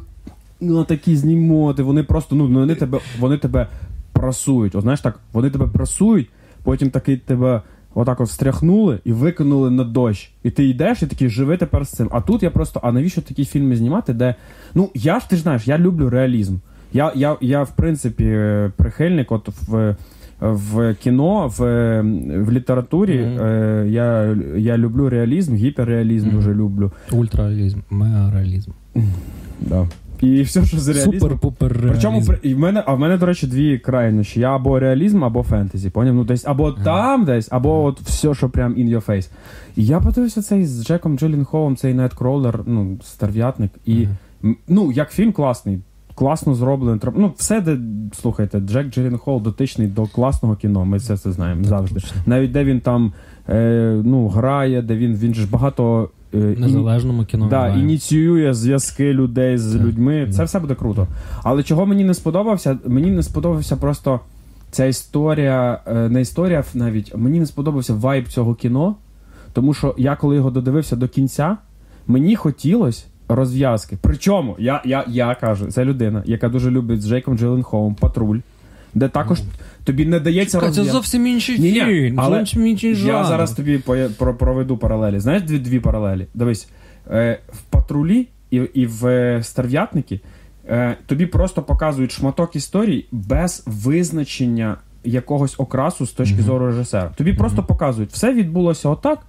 на 0.61 0.83
такі 0.83 1.15
знімати. 1.15 1.83
Вони 1.83 2.03
просто 2.03 2.35
ну 2.35 2.47
вони 2.47 2.75
тебе, 2.75 2.99
вони 3.19 3.37
тебе 3.37 3.67
прасують. 4.13 4.75
От 4.75 4.81
знаєш 4.81 5.01
так, 5.01 5.19
вони 5.33 5.49
тебе 5.49 5.67
прасують, 5.67 6.29
потім 6.63 6.89
таки 6.89 7.17
тебе 7.17 7.61
отак 7.95 8.19
от 8.21 8.27
встряхнули 8.27 8.99
і 9.05 9.13
викинули 9.13 9.71
на 9.71 9.83
дощ. 9.83 10.31
І 10.43 10.49
ти 10.51 10.65
йдеш 10.65 11.03
і 11.03 11.07
такий 11.07 11.29
живи 11.29 11.57
тепер 11.57 11.85
з 11.85 11.89
цим. 11.89 12.09
А 12.11 12.21
тут 12.21 12.43
я 12.43 12.49
просто, 12.51 12.79
а 12.83 12.91
навіщо 12.91 13.21
такі 13.21 13.45
фільми 13.45 13.75
знімати, 13.75 14.13
де. 14.13 14.35
Ну, 14.75 14.89
я 14.95 15.19
ж 15.19 15.29
ти 15.29 15.35
ж 15.35 15.41
знаєш, 15.41 15.67
я 15.67 15.77
люблю 15.77 16.09
реалізм. 16.09 16.55
Я, 16.93 17.11
я, 17.15 17.35
я 17.41 17.63
в 17.63 17.75
принципі, 17.75 18.39
прихильник, 18.77 19.31
от 19.31 19.49
в. 19.67 19.95
В 20.41 20.95
кіно, 20.95 21.47
в, 21.57 21.61
в 22.43 22.51
літературі 22.51 23.19
Мгм. 23.19 23.45
е, 23.47 23.85
я, 23.89 24.37
я 24.57 24.77
люблю 24.77 25.09
реалізм, 25.09 25.55
гіперреалізм 25.55 26.27
Мгм. 26.27 26.35
дуже 26.35 26.53
люблю. 26.53 26.91
Ультрареалізм, 27.11 27.79
мегареалізм. 27.89 28.71
Да. 29.61 29.87
І 30.21 30.41
все, 30.41 30.65
що 30.65 30.79
з 30.79 30.87
реалізмом. 30.87 31.15
Супер-пупер 31.15 31.89
Причому 31.89 32.21
при- 32.25 32.39
і 32.43 32.53
в 32.53 32.59
мене, 32.59 32.83
а 32.85 32.93
в 32.93 32.99
мене, 32.99 33.17
до 33.17 33.25
речі, 33.25 33.47
дві 33.47 33.77
крайнощі. 33.77 34.39
Я 34.39 34.55
або 34.55 34.79
реалізм, 34.79 35.23
або 35.23 35.43
фентезі. 35.43 35.89
Поняв? 35.89 36.15
Ну, 36.15 36.23
десь 36.23 36.45
або 36.47 36.67
Ага. 36.67 36.83
там 36.83 37.25
десь, 37.25 37.47
або 37.51 37.83
от 37.83 38.01
все, 38.01 38.33
що 38.33 38.49
прям 38.49 38.73
in 38.73 38.89
your 38.95 39.05
face. 39.05 39.29
І 39.75 39.85
я 39.85 39.99
подивився 39.99 40.41
цей 40.41 40.65
з 40.65 40.85
Джеком 40.85 41.17
Джилленхолом, 41.17 41.75
цей 41.75 41.93
Nightcrawler, 41.95 42.59
ну, 42.65 42.97
старв'ятник. 43.03 43.71
І 43.85 44.07
м, 44.43 44.55
ну, 44.67 44.91
як 44.91 45.11
фільм 45.11 45.31
класний. 45.31 45.79
Класно 46.15 46.55
зроблений. 46.55 46.99
Ну, 47.15 47.33
все, 47.37 47.61
де, 47.61 47.77
слухайте, 48.13 48.59
Джек 48.59 48.89
Джилленхол 48.89 49.41
дотичний 49.41 49.87
до 49.87 50.05
класного 50.05 50.55
кіно. 50.55 50.85
Ми 50.85 50.97
все 50.97 51.17
це 51.17 51.31
знаємо 51.31 51.63
завжди. 51.63 51.99
Точно. 51.99 52.21
Навіть 52.25 52.51
де 52.51 52.63
він 52.63 52.79
там 52.81 53.13
е, 53.49 54.01
ну, 54.05 54.27
грає, 54.27 54.81
де 54.81 54.95
він, 54.95 55.15
він 55.15 55.33
же 55.33 55.41
ж 55.41 55.49
багато. 55.51 56.09
Е, 56.33 56.37
незалежному 56.37 57.25
кіно. 57.25 57.47
Да, 57.49 57.67
ініціює 57.67 58.53
зв'язки 58.53 59.13
людей 59.13 59.57
з 59.57 59.73
Так, 59.73 59.81
людьми. 59.81 60.27
Це 60.31 60.43
все 60.43 60.59
буде 60.59 60.75
круто. 60.75 61.07
Але 61.43 61.63
чого 61.63 61.85
мені 61.85 62.03
не 62.03 62.13
сподобався? 62.13 62.77
Мені 62.85 63.11
не 63.11 63.23
сподобався 63.23 63.75
просто 63.75 64.19
ця 64.71 64.85
історія, 64.85 65.81
е, 65.85 66.09
не 66.09 66.21
історія 66.21 66.63
навіть, 66.73 67.17
мені 67.17 67.39
не 67.39 67.45
сподобався 67.45 67.93
вайб 67.93 68.27
цього 68.27 68.55
кіно. 68.55 68.95
Тому 69.53 69.73
що 69.73 69.95
я, 69.97 70.15
коли 70.15 70.35
його 70.35 70.51
додивився 70.51 70.95
до 70.95 71.07
кінця, 71.07 71.57
мені 72.07 72.35
хотілося 72.35 73.05
розв'язки. 73.29 73.97
Причому 74.01 74.55
я, 74.59 74.81
я, 74.85 75.05
я 75.07 75.35
кажу, 75.35 75.71
це 75.71 75.85
людина, 75.85 76.23
яка 76.25 76.49
дуже 76.49 76.71
любить 76.71 77.01
з 77.01 77.07
Джейком 77.07 77.37
Джилленхолом 77.37 77.95
патруль, 77.95 78.39
де 78.93 79.07
також 79.07 79.41
тобі 79.83 80.05
не 80.05 80.19
дається 80.19 80.57
Чекай, 80.57 80.73
Це 80.73 80.83
зовсім 80.83 81.27
інший 81.27 81.59
Ні-ні, 81.59 81.79
фільм, 81.79 82.19
але 82.19 82.37
зовсім 82.37 82.67
інший 82.67 82.95
жанр. 82.95 83.13
Я 83.13 83.23
зараз 83.23 83.51
тобі 83.51 83.77
поє- 83.77 84.09
про- 84.09 84.35
проведу 84.35 84.77
паралелі. 84.77 85.19
Знаєш 85.19 85.43
дві, 85.43 85.59
дві 85.59 85.79
паралелі? 85.79 86.27
Дивись, 86.33 86.69
е, 87.11 87.39
в 87.53 87.61
патрулі 87.61 88.27
і, 88.51 88.55
і 88.57 88.85
в 88.85 89.07
е, 89.07 89.43
старв'ятники 89.43 90.21
е, 90.67 90.97
тобі 91.05 91.25
просто 91.25 91.61
показують 91.61 92.11
шматок 92.11 92.55
історії 92.55 93.05
без 93.11 93.63
визначення 93.65 94.77
якогось 95.03 95.55
окрасу 95.57 96.05
з 96.05 96.11
точки 96.11 96.41
зору 96.41 96.65
режисера. 96.65 97.11
Тобі 97.15 97.33
просто 97.33 97.63
показують, 97.63 98.11
все 98.11 98.33
відбулося 98.33 98.89
отак. 98.89 99.19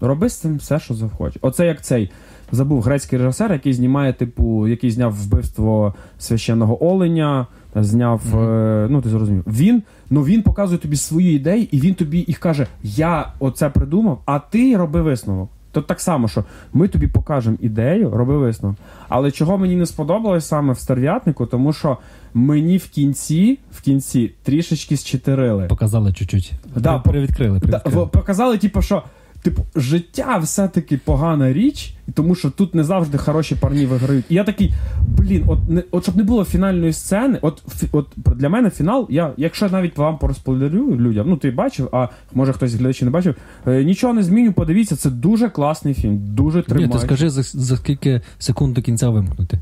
Роби 0.00 0.28
з 0.28 0.36
цим 0.36 0.56
все, 0.56 0.80
що 0.80 0.94
захочеш. 0.94 1.38
Оце 1.42 1.66
як 1.66 1.82
цей. 1.82 2.10
Забув 2.52 2.82
грецький 2.82 3.18
режисер, 3.18 3.52
який 3.52 3.72
знімає, 3.72 4.12
типу, 4.12 4.68
який 4.68 4.90
зняв 4.90 5.12
вбивство 5.12 5.94
священного 6.18 6.86
оленя, 6.86 7.46
зняв. 7.74 8.40
Е, 8.40 8.86
ну, 8.90 9.02
ти 9.02 9.08
зрозумів. 9.08 9.44
Він, 9.46 9.82
ну 10.10 10.22
він 10.22 10.42
показує 10.42 10.78
тобі 10.78 10.96
свої 10.96 11.36
ідеї, 11.36 11.76
і 11.76 11.80
він 11.80 11.94
тобі 11.94 12.24
їх 12.28 12.38
каже: 12.38 12.66
Я 12.82 13.32
оце 13.38 13.68
придумав, 13.68 14.22
а 14.26 14.38
ти 14.38 14.76
роби 14.76 15.02
висновок. 15.02 15.50
То 15.72 15.82
так 15.82 16.00
само, 16.00 16.28
що 16.28 16.44
ми 16.72 16.88
тобі 16.88 17.06
покажемо 17.06 17.56
ідею, 17.60 18.10
роби 18.10 18.38
висновок. 18.38 18.76
Але 19.08 19.30
чого 19.30 19.58
мені 19.58 19.76
не 19.76 19.86
сподобалось 19.86 20.46
саме 20.46 20.72
в 20.72 20.78
старв'ятнику, 20.78 21.46
тому 21.46 21.72
що 21.72 21.98
мені 22.34 22.78
в 22.78 22.88
кінці, 22.88 23.58
в 23.72 23.80
кінці 23.80 24.32
трішечки 24.42 24.96
зчетирили. 24.96 25.66
Показали 25.66 26.12
чуть-чуть. 26.12 26.52
Да, 26.76 26.98
При- 26.98 27.12
Привідкрили, 27.12 27.60
Да, 27.64 27.78
показали, 28.06 28.58
типу, 28.58 28.82
що 28.82 29.02
типу, 29.42 29.62
життя 29.76 30.38
все-таки 30.38 30.96
погана 30.96 31.52
річ, 31.52 31.94
тому 32.14 32.34
що 32.34 32.50
тут 32.50 32.74
не 32.74 32.84
завжди 32.84 33.18
хороші 33.18 33.54
парні 33.54 33.86
виграють. 33.86 34.24
І 34.28 34.34
я 34.34 34.44
такий, 34.44 34.74
блін, 35.18 35.44
от 35.46 35.58
не 35.68 35.82
от 35.90 36.02
щоб 36.02 36.16
не 36.16 36.22
було 36.22 36.44
фінальної 36.44 36.92
сцени, 36.92 37.38
от 37.42 37.62
от 37.92 38.06
для 38.16 38.48
мене 38.48 38.70
фінал, 38.70 39.06
я, 39.10 39.32
якщо 39.36 39.68
навіть 39.68 39.98
вам 39.98 40.18
порозпойлерю 40.18 40.96
людям, 40.96 41.26
ну 41.28 41.36
ти 41.36 41.50
бачив, 41.50 41.88
а 41.92 42.08
може 42.34 42.52
хтось 42.52 42.70
з 42.70 42.74
глядачів 42.74 43.06
не 43.06 43.10
бачив, 43.12 43.34
е, 43.66 43.84
нічого 43.84 44.12
не 44.12 44.22
зміню, 44.22 44.52
подивіться, 44.52 44.96
це 44.96 45.10
дуже 45.10 45.48
класний 45.48 45.94
фільм, 45.94 46.18
дуже 46.18 46.58
Ні, 46.58 46.64
тримає. 46.64 46.88
ти 46.88 46.98
скажи, 46.98 47.30
за, 47.30 47.42
за 47.42 47.76
скільки 47.76 48.20
секунд 48.38 48.74
до 48.74 48.82
кінця 48.82 49.08
вимкнути. 49.08 49.58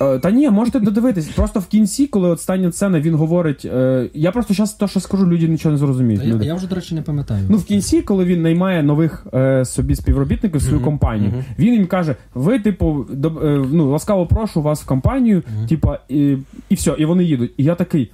Е, 0.00 0.18
Та 0.18 0.30
ні, 0.30 0.50
можете 0.50 0.80
додивитись. 0.80 1.26
Просто 1.28 1.60
в 1.60 1.66
кінці, 1.66 2.06
коли 2.06 2.28
остання 2.28 2.72
сцена, 2.72 3.00
він 3.00 3.14
говорить. 3.14 3.64
Е, 3.64 4.10
я 4.14 4.30
просто 4.32 4.54
зараз 4.54 4.72
то, 4.72 4.88
що 4.88 5.00
скажу, 5.00 5.26
люди 5.26 5.48
нічого 5.48 5.72
не 5.72 5.78
зрозуміють. 5.78 6.24
Люди. 6.24 6.44
Я, 6.44 6.54
вже, 6.54 6.66
до 6.68 6.74
речі, 6.74 6.94
не 6.94 7.02
пам'ятаю. 7.02 7.44
Ну, 7.48 7.56
в 7.56 7.64
кінці, 7.64 8.02
коли 8.02 8.24
він 8.24 8.42
наймає 8.42 8.82
нових 8.82 9.26
е, 9.34 9.64
собі 9.64 9.94
співробітників 9.94 10.60
в 10.60 10.62
свою 10.62 10.80
компанію, 10.80 11.32
він 11.58 11.74
їм 11.74 11.86
каже: 11.86 12.16
ви, 12.34 12.58
типу, 12.58 13.06
доб- 13.14 13.46
е, 13.46 13.66
ну, 13.72 13.90
ласкаво 13.90 14.26
прошу 14.26 14.62
вас 14.62 14.82
в 14.82 14.86
компанію, 14.86 15.42
типа, 15.68 15.98
і, 16.08 16.36
і 16.68 16.74
все, 16.74 16.94
і 16.98 17.04
вони 17.04 17.24
їдуть. 17.24 17.52
І 17.56 17.64
я 17.64 17.74
такий. 17.74 18.10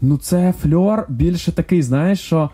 ну 0.00 0.16
це 0.18 0.54
фльор 0.62 1.06
більше 1.08 1.52
такий, 1.52 1.82
знаєш, 1.82 2.20
що. 2.20 2.50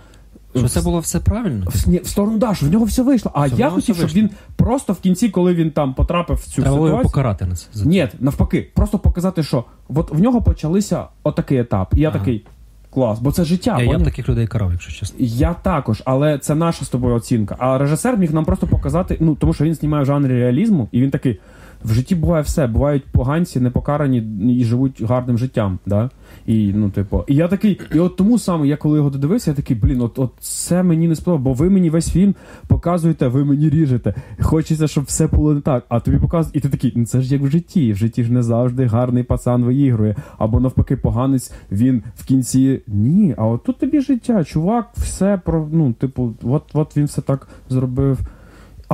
Що 0.57 0.69
це 0.69 0.81
було 0.83 0.99
все 0.99 1.21
правильно? 1.21 1.67
В, 1.71 1.89
ні, 1.89 1.99
в 1.99 2.07
сторону 2.07 2.39
да, 2.39 2.55
що 2.55 2.67
в 2.67 2.71
нього 2.73 2.85
все 2.85 3.03
вийшло. 3.03 3.33
А 3.35 3.47
Що 3.47 3.57
в 3.57 3.61
я 3.61 3.67
нього 3.67 3.77
хотів, 3.77 3.95
все 3.95 4.07
щоб 4.09 4.15
вийшло. 4.15 4.29
він 4.29 4.57
просто 4.57 4.93
в 4.93 5.01
кінці, 5.01 5.29
коли 5.29 5.55
він 5.55 5.71
там 5.71 5.95
потрапив 5.95 6.37
в 6.37 6.45
цю 6.47 6.63
Треба 6.63 6.77
було 6.77 6.89
його 6.89 6.99
ситуацію. 6.99 7.13
покарати 7.13 7.45
на 7.47 7.57
це. 7.57 7.67
за 7.73 7.83
це. 7.85 7.89
Ні, 7.89 8.09
навпаки, 8.21 8.69
просто 8.75 8.99
показати, 8.99 9.43
що 9.43 9.65
от 9.89 10.11
в 10.13 10.21
нього 10.21 10.43
почалися 10.43 11.05
отакий 11.23 11.59
етап. 11.59 11.95
І 11.97 12.01
я 12.01 12.09
Ага. 12.09 12.19
такий 12.19 12.45
клас, 12.91 13.19
бо 13.21 13.33
це 13.33 13.45
життя. 13.45 13.71
Я, 13.79 13.85
я 13.85 13.89
б 13.91 13.93
поняв? 13.93 14.05
таких 14.05 14.29
людей 14.29 14.47
карав, 14.47 14.73
якщо 14.73 14.93
чесно. 14.93 15.17
Я 15.21 15.55
також, 15.63 16.03
але 16.05 16.39
це 16.39 16.55
наша 16.55 16.85
з 16.85 16.89
тобою 16.89 17.15
оцінка. 17.15 17.57
А 17.59 17.79
режисер 17.79 18.17
міг 18.17 18.35
нам 18.35 18.45
просто 18.45 18.67
показати, 18.67 19.17
ну 19.21 19.35
тому 19.35 19.53
що 19.55 19.65
він 19.65 19.75
знімає 19.75 20.03
в 20.03 20.07
жанрі 20.07 20.33
реалізму, 20.33 20.89
і 20.93 21.01
він 21.03 21.11
такий. 21.11 21.41
В 21.85 21.93
житті 21.93 22.15
буває 22.15 22.43
все. 22.43 22.67
Бувають 22.67 23.05
поганці, 23.05 23.61
непокарані 23.61 24.19
і 24.61 24.65
живуть 24.65 25.03
гарним 25.03 25.39
життям. 25.39 25.79
Да? 25.87 26.11
І, 26.47 26.73
ну, 26.75 26.91
типу, 26.91 27.25
і 27.29 27.35
я 27.35 27.49
такий, 27.49 27.81
і 27.95 27.99
от 27.99 28.17
тому 28.17 28.39
саме, 28.39 28.67
я 28.67 28.77
коли 28.77 28.99
його 28.99 29.11
додивився, 29.11 29.51
я 29.51 29.57
такий, 29.57 29.77
блін, 29.77 30.01
от, 30.01 30.19
от 30.19 30.31
це 30.41 30.83
мені 30.83 31.09
не 31.09 31.17
сподобалося, 31.17 31.45
бо 31.45 31.65
ви 31.65 31.71
мені 31.71 31.91
весь 31.91 32.11
фільм 32.11 32.35
показуєте, 32.67 33.29
ви 33.29 33.45
мені 33.45 33.71
ріжете. 33.71 34.15
Хочеться, 34.41 34.89
щоб 34.89 35.05
все 35.05 35.27
було 35.27 35.55
не 35.55 35.61
так. 35.61 35.85
А 35.89 36.01
тобі 36.01 36.19
показують, 36.19 36.57
і 36.57 36.61
ти 36.61 36.69
такий, 36.69 36.93
ну 36.97 37.07
це 37.07 37.21
ж 37.21 37.35
як 37.35 37.43
в 37.43 37.47
житті. 37.47 37.93
В 37.93 37.97
житті 37.97 38.25
ж 38.25 38.33
не 38.33 38.43
завжди 38.43 38.87
гарний 38.87 39.23
пацан 39.23 39.65
виігрує. 39.65 40.17
Або 40.39 40.61
навпаки, 40.61 40.97
поганець 40.97 41.53
він 41.73 42.03
в 42.17 42.25
кінці. 42.25 42.81
Ні, 42.87 43.35
а 43.39 43.47
от 43.47 43.65
тут 43.65 43.79
тобі 43.79 44.01
життя, 44.01 44.45
чувак, 44.45 44.89
все 44.97 45.41
про 45.45 45.69
ну, 45.73 45.93
типу, 45.93 46.35
от, 46.43 46.63
от 46.73 46.97
він 46.97 47.05
все 47.05 47.21
так 47.21 47.49
зробив. 47.69 48.19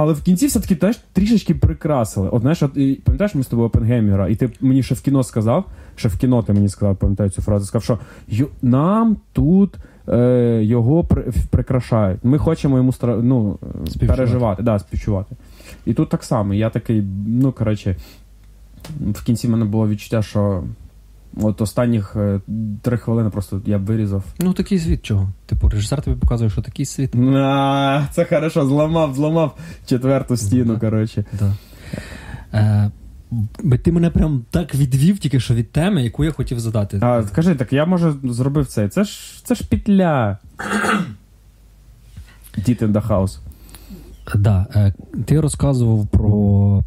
Але 0.01 0.13
в 0.13 0.23
кінці 0.23 0.47
все-таки 0.47 0.77
теж 0.77 0.97
трішечки 1.13 1.55
прикрасили. 1.55 2.29
От 2.29 2.41
знаєш, 2.43 2.63
от, 2.63 2.77
і, 2.77 2.95
пам'ятаєш, 3.05 3.35
ми 3.35 3.43
з 3.43 3.47
тобою 3.47 3.69
Опенгеймера, 3.69 4.29
і 4.29 4.37
ти 4.37 4.51
мені 4.61 4.83
ще 4.83 4.95
в 4.95 5.01
кіно 5.01 5.23
сказав, 5.23 5.65
ще 5.97 6.09
в 6.09 6.19
кіно 6.19 6.43
ти 6.43 6.53
мені 6.53 6.69
сказав, 6.69 6.97
пам'ятаю 6.97 7.31
цю 7.31 7.43
фразу, 7.43 7.67
сказав, 7.67 7.85
що 7.85 7.99
«Ю- 8.29 8.49
нам 8.63 9.17
тут 9.33 9.75
е, 10.09 10.61
його 10.65 11.05
при, 11.05 11.25
прикрашають. 11.51 12.25
Ми 12.25 12.39
хочемо 12.39 12.77
йому 12.77 12.91
стра- 12.91 13.23
ну, 13.23 13.59
Співчувати. 13.87 14.07
переживати, 14.07 14.63
да, 14.63 14.79
співчувати. 14.79 15.37
І 15.87 15.95
тут 15.95 16.09
так 16.09 16.25
само. 16.25 16.55
Я 16.55 16.71
такий, 16.71 17.03
ну 17.27 17.53
коротше, 17.53 17.97
в 19.13 19.25
кінці 19.25 19.47
в 19.47 19.51
мене 19.51 19.65
було 19.65 19.89
відчуття, 19.89 20.23
що 20.23 20.63
от 21.43 21.61
останніх 21.61 22.17
е, 22.17 22.41
три 22.83 22.99
хвилини 22.99 23.31
просто 23.31 23.63
я 23.67 23.79
б 23.79 23.85
вирізав. 23.85 24.25
Ну 24.41 24.53
такий 24.53 24.79
світ 24.79 25.03
чого? 25.03 25.29
Типу, 25.47 25.69
режисер 25.69 26.03
тобі 26.03 26.21
показує, 26.21 26.51
що 26.51 26.63
такий 26.63 26.87
світ. 26.87 27.15
А, 27.17 28.07
це 28.13 28.25
хорошо, 28.25 28.67
зламав, 28.67 29.15
зламав 29.15 29.57
четверту 29.87 30.37
стіну, 30.37 30.75
Да. 30.75 30.81
коротше. 30.81 31.25
Да. 31.39 31.55
Е, 32.59 32.91
бо 33.63 33.77
ти 33.77 33.93
мене 33.93 34.11
прям 34.11 34.45
так 34.51 34.75
відвів 34.75 35.19
тільки 35.19 35.41
що 35.41 35.55
від 35.55 35.73
теми, 35.73 36.03
яку 36.03 36.25
я 36.25 36.33
хотів 36.33 36.61
задати. 36.61 36.99
А, 37.03 37.23
скажи, 37.23 37.55
так 37.55 37.73
я 37.73 37.87
може 37.87 38.15
зробив 38.25 38.67
це. 38.67 38.89
Це 38.89 39.05
ж 39.05 39.41
це 39.45 39.55
ж 39.55 39.69
петля. 39.69 40.39
Діти 42.67 42.87
in 42.87 42.93
the 42.93 43.09
house. 43.09 43.39
Да, 44.35 44.67
е, 44.75 44.93
ти 45.25 45.41
розказував 45.41 46.07
про 46.07 46.83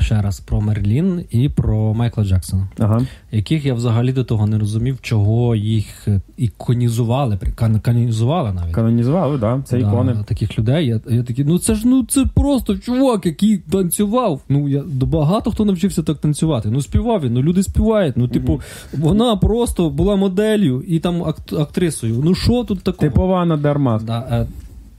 ще 0.00 0.22
раз 0.22 0.40
про 0.40 0.60
Мерлін 0.60 1.24
і 1.30 1.48
про 1.48 1.94
Майкла 1.94 2.24
Джексона, 2.24 2.68
Ага. 2.78 3.00
яких 3.32 3.64
я 3.66 3.74
взагалі 3.74 4.12
до 4.12 4.24
того 4.24 4.46
не 4.46 4.58
розумів, 4.58 4.98
чого 5.02 5.54
їх 5.56 6.08
іконізували, 6.36 7.38
кан- 7.56 7.80
канонізували 7.80 8.52
навіть. 8.52 8.74
Канонізували, 8.74 9.38
да, 9.38 9.60
це 9.64 9.78
Да, 9.80 9.88
ікони. 9.88 10.16
Таких 10.26 10.58
людей. 10.58 10.86
Я, 10.86 11.00
я 11.16 11.22
такий, 11.22 11.44
ну 11.44 11.58
це 11.58 11.74
ж 11.74 11.88
ну 11.88 12.04
це 12.04 12.24
просто 12.34 12.78
чувак, 12.78 13.26
який 13.26 13.56
танцював. 13.58 14.40
Ну 14.48 14.68
я 14.68 14.82
багато 15.02 15.50
хто 15.50 15.64
навчився 15.64 16.02
так 16.02 16.18
танцювати. 16.18 16.70
Ну 16.70 16.82
співав 16.82 17.20
він, 17.22 17.32
ну 17.34 17.42
люди 17.42 17.62
співають. 17.62 18.16
Ну, 18.16 18.28
типу, 18.28 18.60
вона 18.98 19.36
просто 19.36 19.90
була 19.90 20.16
моделлю 20.16 20.82
і 20.88 20.98
там 20.98 21.22
акт- 21.22 21.60
актрисою. 21.60 22.20
Ну 22.24 22.34
що 22.34 22.64
тут 22.64 22.82
такого? 22.82 23.10
Типова 23.10 23.44
на 23.44 23.56
дармат. 23.56 24.04
Да, 24.04 24.28
е, 24.30 24.46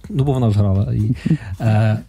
ну, 0.10 0.24
бо 0.24 0.34
вона 0.34 0.50
ж 0.50 0.60
грала. 0.60 0.94
І, 0.94 1.12
е, 1.62 2.00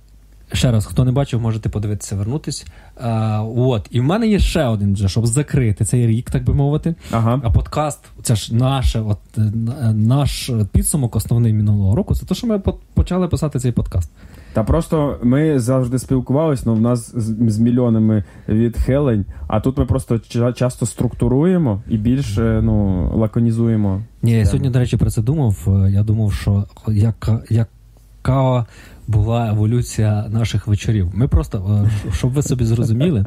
ще 0.55 0.71
раз, 0.71 0.87
хто 0.87 1.05
не 1.05 1.13
бачив, 1.13 1.41
можете 1.41 1.69
подивитися, 1.69 2.17
вернутись. 2.17 2.67
Е, 3.01 3.39
от. 3.57 3.87
І 3.91 4.01
в 4.01 4.05
мене 4.05 4.27
є 4.27 4.39
ще 4.39 4.65
один, 4.65 4.95
вже, 4.95 5.09
щоб 5.09 5.27
закрити 5.27 5.85
цей 5.85 6.07
рік, 6.07 6.31
так 6.31 6.45
би 6.45 6.55
мовити. 6.55 6.95
Ага. 7.11 7.41
А 7.45 7.51
подкаст, 7.51 7.99
це 8.23 8.37
ж 8.37 8.55
наше, 8.55 9.01
от, 9.01 9.19
на- 9.37 9.93
наш 9.93 10.51
підсумок 10.73 11.17
основний 11.17 11.53
минулого 11.53 11.97
року. 11.97 12.15
Це 12.15 12.27
те, 12.27 12.35
що 12.35 12.47
ми 12.47 12.63
почали 12.95 13.29
писати 13.29 13.59
цей 13.59 13.73
подкаст. 13.73 14.11
Та 14.53 14.65
просто 14.65 15.19
ми 15.23 15.61
завжди 15.61 15.99
спілкувалися, 15.99 16.63
але 16.67 16.77
в 16.77 16.81
нас 16.81 17.13
з, 17.17 17.37
з 17.53 17.59
мільйонами 17.59 18.25
відхилень, 18.49 19.25
а 19.49 19.61
тут 19.61 19.79
ми 19.79 19.85
просто 19.87 20.15
ча- 20.15 20.53
часто 20.53 20.87
структуруємо 20.87 21.81
і 21.89 21.97
більш 21.99 22.39
е, 22.39 22.61
ну, 22.65 23.11
лаконізуємо. 23.19 24.01
Ні, 24.23 24.33
я 24.33 24.47
сьогодні, 24.47 24.71
до 24.71 24.79
речі, 24.79 24.97
про 24.97 25.11
це 25.11 25.23
думав. 25.23 25.57
Е, 25.87 25.91
Я 25.91 26.03
думав, 26.03 26.33
що 26.33 26.65
яка, 26.89 27.41
яка 27.51 28.67
була 29.07 29.49
еволюція 29.49 30.27
наших 30.31 30.67
вечорів. 30.67 31.11
Ми 31.15 31.29
просто, 31.29 31.85
е, 31.87 32.13
щоб 32.13 32.33
ви 32.33 32.43
собі 32.43 32.65
зрозуміли, 32.65 33.27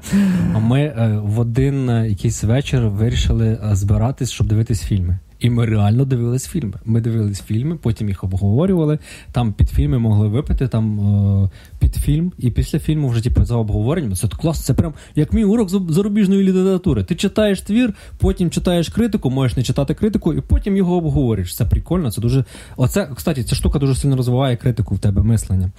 ми 0.62 0.82
е, 0.82 1.20
в 1.24 1.40
один 1.40 1.90
е, 1.90 2.10
якийсь 2.10 2.44
вечір 2.44 2.88
вирішили 2.88 3.60
збиратись, 3.72 4.32
щоб 4.32 4.48
дивитись 4.48 4.82
фільми. 4.82 5.20
І 5.40 5.50
ми 5.50 5.66
реально 5.66 6.06
дивились 6.06 6.48
фільми. 6.48 6.74
Ми 6.86 7.02
дивились 7.02 7.42
фільми, 7.42 7.76
потім 7.76 8.08
їх 8.08 8.24
обговорювали. 8.24 9.00
Там 9.32 9.54
під 9.54 9.70
фільми 9.70 10.00
могли 10.00 10.28
випити 10.28 10.68
там 10.68 11.00
е, 11.44 11.50
під 11.80 11.96
фільм, 11.96 12.32
і 12.38 12.52
після 12.52 12.80
фільму 12.80 13.10
вже 13.10 13.24
типу, 13.24 13.46
за 13.46 13.56
обговоренням. 13.56 14.16
Це 14.16 14.28
клас, 14.28 14.66
це 14.66 14.74
прям 14.74 14.94
як 15.16 15.34
мій 15.34 15.44
урок 15.44 15.70
зарубіжної 15.70 16.44
літератури. 16.44 17.04
Ти 17.04 17.16
читаєш 17.16 17.62
твір, 17.62 17.94
потім 18.18 18.50
читаєш 18.50 18.90
критику, 18.90 19.30
можеш 19.30 19.58
не 19.58 19.64
читати 19.64 19.94
критику, 19.94 20.34
і 20.34 20.42
потім 20.42 20.78
його 20.78 20.96
обговорюєш. 20.96 21.56
Це 21.56 21.66
прикольно, 21.66 22.12
це 22.12 22.22
дуже. 22.22 22.46
Оце, 22.78 23.10
кстати, 23.16 23.44
ця 23.44 23.56
штука 23.56 23.80
дуже 23.80 23.96
сильно 23.96 24.16
розвиває 24.16 24.56
критику 24.56 24.96
в 24.96 25.00
тебе 25.00 25.24
мислення. 25.24 25.72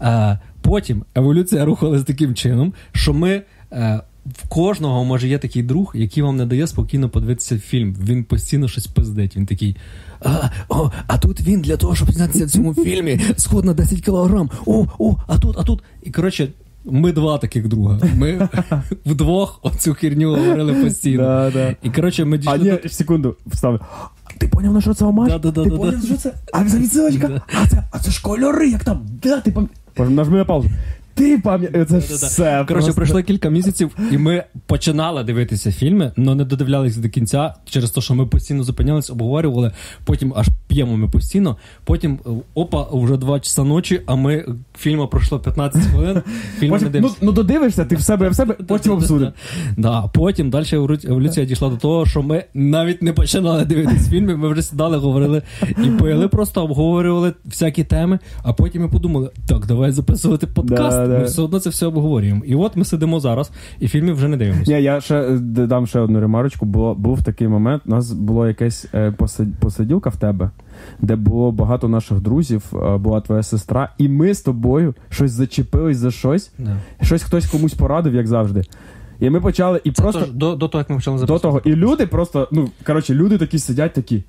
Е, 0.00 0.38
потім 0.60 1.04
еволюція 1.14 1.64
рухалась 1.64 2.04
таким 2.04 2.34
чином, 2.34 2.72
що 2.92 3.14
ми. 3.14 3.42
Е, 3.72 4.00
в 4.26 4.48
кожного 4.48 5.04
може 5.04 5.28
є 5.28 5.38
такий 5.38 5.62
друг, 5.62 5.92
який 5.94 6.22
вам 6.22 6.36
не 6.36 6.46
дає 6.46 6.66
спокійно 6.66 7.08
подивитися 7.08 7.58
фільм. 7.58 7.96
Він 8.04 8.24
постійно 8.24 8.68
щось 8.68 8.86
пиздить. 8.86 9.36
Він 9.36 9.46
такий. 9.46 9.76
А, 10.20 10.50
о, 10.68 10.90
а 11.06 11.18
тут 11.18 11.40
він 11.40 11.62
для 11.62 11.76
того, 11.76 11.94
щоб 11.94 12.12
знятися 12.12 12.46
в 12.46 12.50
цьому 12.50 12.74
фільмі, 12.74 13.20
сход 13.36 13.64
на 13.64 13.74
10 13.74 14.00
кілограм. 14.00 14.50
О, 14.66 14.86
о, 14.98 15.16
а 15.26 15.38
тут, 15.38 15.56
а 15.58 15.62
тут. 15.62 15.82
І 16.02 16.10
коротше, 16.10 16.48
ми 16.84 17.12
два 17.12 17.38
таких 17.38 17.68
друга. 17.68 18.00
Ми 18.16 18.48
вдвох 19.06 19.60
оцю 19.62 19.94
херню 19.94 20.30
говорили 20.30 20.74
постійно. 20.74 21.52
І 21.82 21.90
коротше, 21.90 22.24
ми 22.24 22.40
А 22.46 22.56
ні, 22.56 22.78
секунду, 22.88 23.36
вставлю. 23.46 23.80
Ти 24.38 24.48
поняв, 24.48 24.72
на 24.72 24.80
що 24.80 24.94
це 24.94 25.04
омаж? 25.04 25.32
Ти 25.42 25.52
поняв, 25.52 26.04
що 26.04 26.16
це? 26.16 26.34
А 26.52 26.64
це 26.64 26.78
відсилочка? 26.78 27.42
А 27.90 27.98
це, 27.98 28.10
ж 28.10 28.22
кольори, 28.22 28.70
як 28.70 28.84
там? 28.84 29.06
Да, 29.22 29.40
ти 29.40 29.52
пам... 29.52 29.68
Нажми 29.98 30.38
на 30.38 30.44
паузу. 30.44 30.70
Ти 31.14 31.38
пам'ятаєш, 31.38 31.88
це 31.88 31.94
Да-да-да. 31.94 32.26
все. 32.26 32.44
Коротше, 32.44 32.74
просто. 32.74 32.92
пройшло 32.94 33.22
кілька 33.22 33.48
місяців, 33.48 33.96
і 34.10 34.18
ми 34.18 34.44
починали 34.66 35.24
дивитися 35.24 35.72
фільми, 35.72 36.12
але 36.16 36.34
не 36.34 36.44
додивлялися 36.44 37.00
до 37.00 37.08
кінця 37.08 37.54
через 37.64 37.90
те, 37.90 38.00
що 38.00 38.14
ми 38.14 38.26
постійно 38.26 38.64
зупинялись, 38.64 39.10
обговорювали. 39.10 39.72
Потім 40.04 40.32
аж 40.36 40.48
п'ємо 40.66 40.96
ми 40.96 41.08
постійно. 41.08 41.56
Потім 41.84 42.18
е, 42.26 42.30
опа, 42.54 42.86
вже 42.92 43.16
2 43.16 43.40
часа 43.40 43.64
ночі, 43.64 44.00
а 44.06 44.14
ми 44.14 44.44
фільму 44.78 45.08
пройшло 45.08 45.38
15 45.38 45.82
хвилин. 45.82 46.22
Фільм 46.58 46.72
не 46.72 46.78
Потім, 46.78 47.02
ну, 47.02 47.10
ну 47.20 47.32
додивишся, 47.32 47.84
ти 47.84 47.96
в 47.96 48.02
себе 48.02 48.28
в 48.28 48.34
себе, 48.34 48.54
потім 48.54 48.92
обсудимо. 48.92 49.32
Да, 49.76 50.02
потім 50.02 50.50
далі 50.50 50.66
еволюція 51.04 51.46
дійшла 51.46 51.68
до 51.68 51.76
того, 51.76 52.06
що 52.06 52.22
ми 52.22 52.44
навіть 52.54 53.02
не 53.02 53.12
починали 53.12 53.64
дивитись 53.64 54.08
фільми, 54.08 54.36
ми 54.36 54.48
вже 54.48 54.62
сідали, 54.62 54.96
говорили 54.96 55.42
і 55.84 55.90
пили, 55.90 56.28
просто 56.28 56.64
обговорювали 56.64 57.32
всякі 57.44 57.84
теми, 57.84 58.18
а 58.42 58.52
потім 58.52 58.82
ми 58.82 58.88
подумали, 58.88 59.30
так, 59.48 59.66
давай 59.66 59.92
записувати 59.92 60.46
подкаст. 60.46 61.01
Да, 61.06 61.12
да. 61.12 61.18
Ми 61.18 61.24
все 61.24 61.42
одно 61.42 61.60
це 61.60 61.70
все 61.70 61.86
обговорюємо. 61.86 62.44
І 62.44 62.54
от 62.54 62.76
ми 62.76 62.84
сидимо 62.84 63.20
зараз, 63.20 63.50
і 63.80 63.88
фільмів 63.88 64.14
вже 64.14 64.28
не 64.28 64.36
дивимося. 64.36 64.72
Ні, 64.72 64.82
я 64.82 65.00
ще 65.00 65.16
е, 65.20 65.38
дам 65.66 65.86
ще 65.86 66.00
одну 66.00 66.20
ремарочку. 66.20 66.66
Було, 66.66 66.94
був 66.94 67.22
такий 67.22 67.48
момент. 67.48 67.82
У 67.86 67.90
нас 67.90 68.12
було 68.12 68.48
якась 68.48 68.86
е, 68.94 69.10
посид- 69.10 69.52
посиділка 69.60 70.10
в 70.10 70.16
тебе, 70.16 70.50
де 71.00 71.16
було 71.16 71.52
багато 71.52 71.88
наших 71.88 72.20
друзів, 72.20 72.72
е, 72.74 72.96
була 72.96 73.20
твоя 73.20 73.42
сестра, 73.42 73.88
і 73.98 74.08
ми 74.08 74.34
з 74.34 74.40
тобою 74.40 74.94
щось 75.10 75.30
зачепились 75.32 75.96
за 75.96 76.10
щось. 76.10 76.50
Да. 76.58 76.76
Щось 77.02 77.22
хтось 77.22 77.46
комусь 77.46 77.74
порадив, 77.74 78.14
як 78.14 78.26
завжди. 78.26 78.62
І 79.20 79.30
ми 79.30 79.40
почали, 79.40 79.80
і 79.84 79.92
Це 79.92 80.02
просто 80.02 80.20
тож 80.20 80.30
до, 80.30 80.54
до 80.56 80.68
того, 80.68 80.80
як 80.80 80.90
ми 80.90 80.96
почали 80.96 81.26
до 81.26 81.38
того, 81.38 81.62
і 81.64 81.74
люди 81.76 82.06
просто, 82.06 82.48
ну 82.52 82.68
коротше, 82.86 83.14
люди 83.14 83.38
такі 83.38 83.58
сидять, 83.58 83.92
такі. 83.92 84.22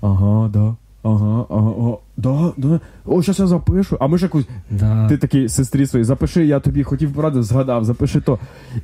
Ага, 0.00 0.50
да. 0.52 0.74
Ага, 1.06 1.46
ага, 1.50 1.74
ага, 1.78 1.98
да, 2.16 2.52
да. 2.56 2.80
О, 3.04 3.22
щас 3.22 3.38
я 3.38 3.46
запишу. 3.46 3.96
А 4.00 4.06
ми 4.06 4.18
ж 4.18 4.24
якусь. 4.24 4.44
Да. 4.70 5.08
Ти 5.08 5.16
такий 5.16 5.48
сестрі 5.48 5.86
своїй, 5.86 6.04
запиши, 6.04 6.46
я 6.46 6.60
тобі 6.60 6.82
хотів 6.82 7.12
порадити, 7.12 7.42
згадав, 7.42 7.84
запиши 7.84 8.20
то. 8.20 8.38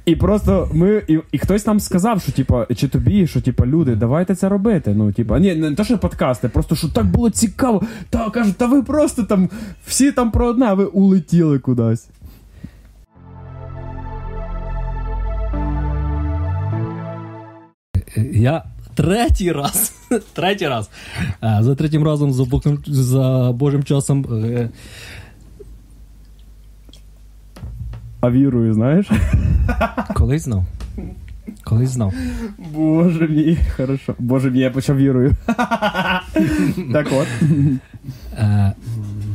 І 0.07 0.17
просто 0.17 0.69
ми. 0.73 1.03
І, 1.09 1.19
і 1.33 1.39
хтось 1.39 1.67
нам 1.67 1.81
сказав, 1.81 2.23
що 2.23 2.33
типа, 2.33 2.67
чи 2.77 2.89
тобі, 2.89 3.27
що 3.27 3.41
типа, 3.41 3.67
люди, 3.67 3.97
давайте 3.97 4.35
це 4.35 4.49
робити. 4.49 4.95
Ну, 4.97 5.13
типа, 5.13 5.39
ні, 5.39 5.55
не 5.55 5.75
те, 5.75 5.85
що 5.85 5.99
подкасти, 5.99 6.49
просто 6.49 6.77
що 6.77 6.89
так 6.89 7.07
було 7.07 7.31
цікаво. 7.31 7.83
Та 8.11 8.31
кажуть, 8.31 8.57
та 8.57 8.67
ви 8.67 8.83
просто 8.83 9.23
там 9.23 9.49
всі 9.87 10.13
там 10.13 10.31
про 10.31 10.47
одне, 10.47 10.67
а 10.67 10.75
ви 10.75 10.85
улетіли 10.85 11.59
кудись. 11.59 12.09
Я 18.33 18.65
третій 18.95 19.53
раз 19.53 19.93
Третій 20.33 20.69
раз. 20.69 20.91
Е, 21.45 21.59
За 21.61 21.75
третім 21.75 22.05
разом 22.05 22.33
за 22.33 22.45
Богом, 22.45 22.79
за 22.87 23.53
Божим 23.55 23.83
часом. 23.85 24.27
е, 24.45 24.69
А 28.21 28.31
вірую, 28.31 28.75
знаєш? 28.75 29.11
Колись 30.15 30.43
знав. 30.43 30.65
Колись 31.65 31.91
знав. 31.91 32.13
Боже 32.75 33.29
мій, 33.29 33.59
хорошо. 33.77 34.15
Боже 34.19 34.51
мій, 34.51 34.59
я 34.59 34.71
почав 34.71 34.97
вірою. 34.97 35.33
Так 36.93 37.07
от. 37.13 37.27
Е, 38.39 38.73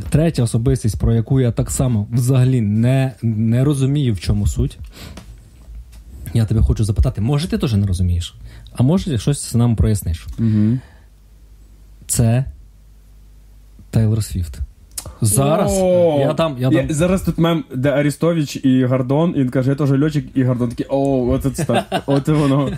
Третя 0.10 0.44
особистість, 0.44 1.00
про 1.00 1.14
яку 1.14 1.40
я 1.42 1.52
так 1.52 1.72
само 1.72 2.08
взагалі 2.12 2.62
не, 2.62 3.14
не 3.22 3.64
розумію, 3.64 4.14
в 4.14 4.20
чому 4.20 4.48
суть. 4.48 4.80
Я 6.34 6.46
тебе 6.46 6.62
хочу 6.62 6.84
запитати, 6.84 7.22
може, 7.22 7.48
ти 7.48 7.58
теж 7.58 7.74
не 7.74 7.88
розумієш? 7.88 8.36
А 8.78 8.84
може, 8.84 9.18
щось 9.18 9.56
нам 9.56 9.76
проясниш? 9.76 10.28
Угу. 10.40 10.78
Це 12.08 12.46
Тейлор 13.92 14.24
Свіфт. 14.24 14.60
Зараз 15.22 15.72
О, 15.82 16.18
я 16.20 16.34
дам, 16.34 16.56
я 16.60 16.70
дам. 16.70 16.86
Зараз 16.90 17.22
тут 17.22 17.38
мем, 17.38 17.64
де 17.76 17.90
Арістович 17.90 18.56
і 18.56 18.86
Гордон, 18.86 19.34
і 19.36 19.40
він 19.40 19.50
каже, 19.50 19.70
я 19.70 19.76
теж 19.76 19.92
льотчик, 19.92 20.26
і 20.36 20.44
Гордон 20.44 20.70
такий, 20.70 20.86
о, 20.90 21.28
от 21.30 21.56
це 21.56 21.66
так. 21.66 22.04
От 22.06 22.28
і 22.28 22.32
воно. 22.32 22.70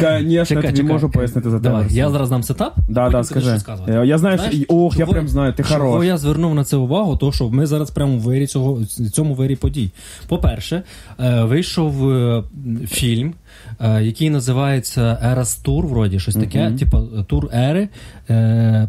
Звісно, 0.00 0.60
я 0.62 0.72
тобі 0.72 0.82
можу 0.82 1.10
пояснити 1.10 1.50
за 1.50 1.60
тебе. 1.60 1.86
я 1.90 2.10
зараз 2.10 2.30
дам 2.30 2.42
сетап. 2.42 2.76
Да, 2.88 3.10
да, 3.10 3.24
скажи. 3.24 3.58
Я, 4.04 4.18
знаю, 4.18 4.38
що... 4.38 4.64
Ох, 4.68 4.98
я 4.98 5.06
прям 5.06 5.28
знаю, 5.28 5.52
ти 5.52 5.62
хорош. 5.62 6.06
я 6.06 6.18
звернув 6.18 6.54
на 6.54 6.64
це 6.64 6.76
увагу, 6.76 7.16
то 7.16 7.32
що 7.32 7.48
ми 7.48 7.66
зараз 7.66 7.90
прямо 7.90 8.16
в 8.16 8.20
вирі 8.20 8.46
цього 8.46 8.84
цьому 9.12 9.34
вирі 9.34 9.56
подій. 9.56 9.90
По-перше, 10.28 10.82
е, 11.20 11.44
вийшов 11.44 12.12
е, 12.12 12.42
фільм, 12.86 13.34
е, 13.82 14.04
який 14.04 14.30
називається 14.30 15.18
Ерас 15.22 15.56
Тур, 15.56 15.86
вроді 15.86 16.18
щось 16.18 16.34
таке, 16.34 16.68
Мгм. 16.68 16.78
типу 16.78 16.98
тур 17.26 17.48
ери. 17.54 17.88
Е, 18.30 18.88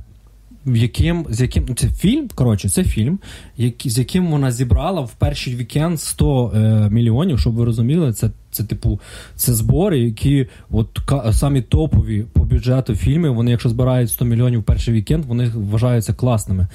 в 0.66 0.76
яким, 0.76 1.26
з 1.30 1.42
яким 1.42 1.76
це 1.76 1.88
фільм, 1.90 2.30
коротше, 2.36 2.70
це 2.70 2.84
фільм, 2.84 3.20
як, 3.58 3.74
з 3.86 3.98
яким 3.98 4.28
вона 4.32 4.52
зібрала 4.52 5.02
в 5.02 5.12
перший 5.12 5.56
вікенд 5.56 6.02
100 6.02 6.52
е, 6.56 6.90
мільйонів, 6.90 7.40
щоб 7.40 7.54
ви 7.54 7.66
розуміли, 7.66 8.14
це, 8.14 8.30
це 8.54 8.63
типу 8.63 9.00
це 9.36 9.54
збори, 9.54 10.00
які 10.00 10.48
от 10.72 11.00
самі 11.32 11.62
топові 11.62 12.26
по 12.34 12.44
бюджету 12.44 12.96
фільми, 12.96 13.30
вони, 13.30 13.52
якщо 13.52 13.70
збирають 13.70 14.10
100 14.10 14.26
мільйонів 14.26 14.63
перший 14.63 14.94
вікенд, 14.94 15.26
вони 15.26 15.52
вважаються 15.56 16.13
класними. 16.13 16.68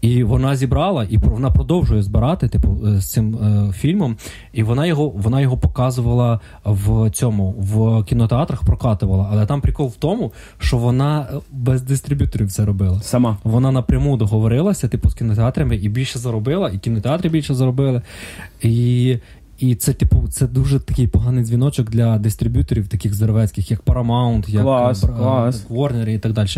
І 0.00 0.24
вона 0.24 0.56
зібрала, 0.56 1.04
і 1.04 1.16
вона 1.16 1.50
продовжує 1.50 2.02
збирати, 2.02 2.48
типу, 2.48 2.78
е, 2.86 3.00
з 3.00 3.10
цим 3.10 3.34
е, 3.34 3.72
фільмом. 3.72 4.16
І 4.52 4.62
вона 4.62 4.86
його, 4.86 5.08
вона 5.08 5.40
його 5.40 5.56
показувала 5.56 6.40
в 6.64 7.10
цьому 7.10 7.50
в 7.50 8.04
кінотеатрах, 8.04 8.64
прокатувала. 8.64 9.28
Але 9.32 9.46
там 9.46 9.60
прикол 9.60 9.88
в 9.88 9.96
тому, 9.96 10.32
що 10.58 10.78
вона 10.78 11.20
е, 11.20 11.36
без 11.52 11.82
дистриб'юторів 11.82 12.52
це 12.52 12.64
робила. 12.64 13.00
Сама. 13.00 13.36
Вона 13.44 13.70
напряму 13.70 14.16
договорилася, 14.16 14.88
типу, 14.88 15.10
з 15.10 15.14
кінотеатрами 15.14 15.76
і 15.76 15.88
більше 15.88 16.18
заробила, 16.18 16.70
і 16.70 16.78
кінотеатри 16.78 17.30
більше 17.30 17.54
заробили. 17.54 18.02
І, 18.62 19.16
і 19.58 19.74
це, 19.74 19.92
типу, 19.92 20.28
це 20.30 20.46
дуже 20.46 20.80
такий 20.80 21.06
поганий 21.06 21.44
дзвіночок 21.44 21.90
для 21.90 22.18
дистриб'юторів, 22.18 22.88
таких 22.88 23.14
здоровецьких, 23.14 23.70
як 23.70 23.82
Paramount, 23.82 24.50
як 24.50 24.62
Клас, 24.62 25.04
е, 25.04 25.06
Бра- 25.06 25.16
клас. 25.16 25.66
Warner 25.70 26.08
і 26.08 26.18
так 26.18 26.32
далі, 26.32 26.48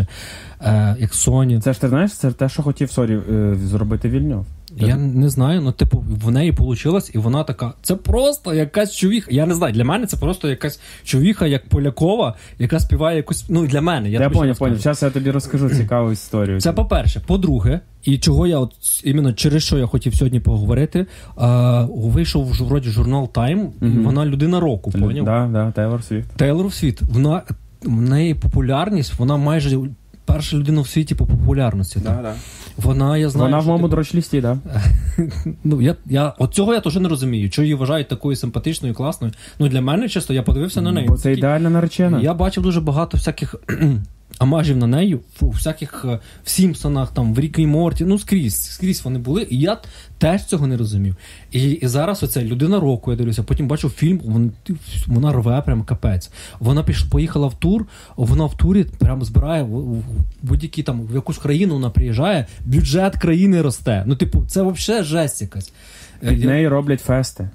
е, 0.60 0.96
як 0.98 1.12
Sony. 1.12 1.60
Це 1.60 1.72
ж 1.72 1.80
ти 1.80 1.88
знаєш, 1.88 2.12
це 2.12 2.32
те, 2.32 2.48
що 2.48 2.62
хотів 2.62 2.90
сорі 2.90 3.18
е, 3.32 3.54
зробити 3.64 4.08
Вільньов. 4.08 4.46
Я 4.78 4.96
не 4.96 5.28
знаю, 5.28 5.60
ну 5.60 5.72
типу, 5.72 6.04
в 6.24 6.30
неї 6.30 6.50
вийшло, 6.50 7.00
і 7.14 7.18
вона 7.18 7.44
така. 7.44 7.72
Це 7.82 7.94
просто 7.94 8.54
якась 8.54 8.94
човіха. 8.96 9.30
Я 9.30 9.46
не 9.46 9.54
знаю, 9.54 9.72
для 9.74 9.84
мене 9.84 10.06
це 10.06 10.16
просто 10.16 10.48
якась 10.48 10.80
човіха, 11.04 11.46
як 11.46 11.68
Полякова, 11.68 12.34
яка 12.58 12.80
співає 12.80 13.16
якусь. 13.16 13.44
Ну 13.48 13.66
для 13.66 13.80
мене. 13.80 14.10
Я, 14.10 14.20
Я, 14.20 14.30
поняв, 14.30 14.58
поняв. 14.58 14.78
Зараз 14.78 15.02
я 15.02 15.10
тобі 15.10 15.30
розкажу 15.30 15.70
цікаву 15.70 16.12
історію. 16.12 16.60
Це 16.60 16.72
по-перше. 16.72 17.20
По-друге, 17.26 17.80
і 18.04 18.18
чого 18.18 18.46
я 18.46 18.58
от 18.58 18.72
іменно 19.04 19.32
через 19.32 19.62
що 19.62 19.78
я 19.78 19.86
хотів 19.86 20.14
сьогодні 20.14 20.40
поговорити, 20.40 21.06
а, 21.36 21.86
вийшов 21.90 22.54
ж 22.54 22.64
вроді 22.64 22.88
журнал 22.88 23.30
Time, 23.34 23.68
Мгм. 23.80 24.02
вона 24.04 24.26
людина 24.26 24.60
року, 24.60 24.90
поняв? 24.90 25.24
Да, 25.24 25.48
да, 25.52 25.70
Тейлор 25.72 26.04
Свіфт. 26.04 26.30
Тейлор 26.36 26.72
Світ, 26.72 27.02
вона 27.02 27.42
в 27.82 28.00
неї 28.02 28.34
популярність, 28.34 29.18
вона 29.18 29.36
майже 29.36 29.78
перша 30.26 30.56
людина 30.56 30.80
в 30.80 30.88
світі 30.88 31.14
по 31.14 31.26
популярності. 31.26 32.00
так. 32.00 32.22
да. 32.22 32.34
Вона, 32.76 33.18
я 33.18 33.28
знаю, 33.28 33.50
Вона 33.50 33.58
в 33.58 33.66
моєму 33.66 33.84
типу, 33.84 33.96
дрочлісті, 33.96 34.40
да. 34.40 34.58
Ну, 35.64 35.82
я, 35.82 35.96
я, 36.06 36.34
от 36.38 36.54
цього 36.54 36.74
я 36.74 36.80
теж 36.80 36.96
не 36.96 37.08
розумію. 37.08 37.50
Чого 37.50 37.64
її 37.64 37.74
вважають 37.74 38.08
такою 38.08 38.36
симпатичною, 38.36 38.94
класною. 38.94 39.32
Ну, 39.58 39.68
для 39.68 39.80
мене, 39.80 40.08
чесно, 40.08 40.34
я 40.34 40.42
подивився 40.42 40.80
на 40.80 40.92
неї. 40.92 41.08
Бо 41.08 41.16
це 41.16 41.32
ідеальна 41.32 41.70
наречена. 41.70 42.20
Я 42.20 42.34
бачив 42.34 42.62
дуже 42.62 42.80
багато 42.80 43.16
всяких 43.16 43.54
амажів 44.38 44.76
на 44.76 44.86
неї, 44.86 45.14
в 45.14 45.46
всяких 45.46 46.04
е, 46.08 46.18
в 46.44 46.50
Сімпсонах, 46.50 47.12
там, 47.14 47.34
в 47.34 47.40
Рікі 47.40 47.62
і 47.62 47.66
Морті, 47.66 48.04
ну 48.04 48.18
скрізь, 48.18 48.62
скрізь 48.72 49.04
вони 49.04 49.18
були. 49.18 49.46
І 49.50 49.58
я 49.58 49.78
теж 50.18 50.44
цього 50.44 50.66
не 50.66 50.76
розумів. 50.76 51.16
І, 51.52 51.62
і 51.70 51.86
зараз 51.86 52.22
оце 52.22 52.44
людина 52.44 52.80
року, 52.80 53.10
я 53.10 53.16
дивлюся, 53.16 53.42
потім 53.42 53.68
бачу 53.68 53.88
фільм, 53.90 54.20
вон- 54.24 54.52
вона 55.06 55.32
рве 55.32 55.62
прям 55.66 55.82
капець. 55.84 56.30
Вона 56.60 56.82
піш, 56.82 57.02
поїхала 57.02 57.46
в 57.46 57.54
тур, 57.54 57.86
вона 58.16 58.44
в 58.44 58.56
турі 58.56 58.84
прям 58.98 59.24
збирає 59.24 59.62
в, 59.62 59.68
в, 59.98 60.02
будь-які 60.42 60.82
там 60.82 61.02
в 61.02 61.14
якусь 61.14 61.38
країну 61.38 61.74
вона 61.74 61.90
приїжджає, 61.90 62.46
бюджет 62.64 63.16
країни 63.16 63.62
росте. 63.62 64.04
Ну, 64.06 64.16
типу, 64.16 64.44
це 64.48 64.62
взагалі 64.62 65.04
жесть 65.04 65.42
якась. 65.42 65.72
Е, 66.22 66.28
Під 66.28 66.40
я- 66.40 66.46
неї 66.46 66.68
роблять 66.68 67.00
фести. 67.00 67.50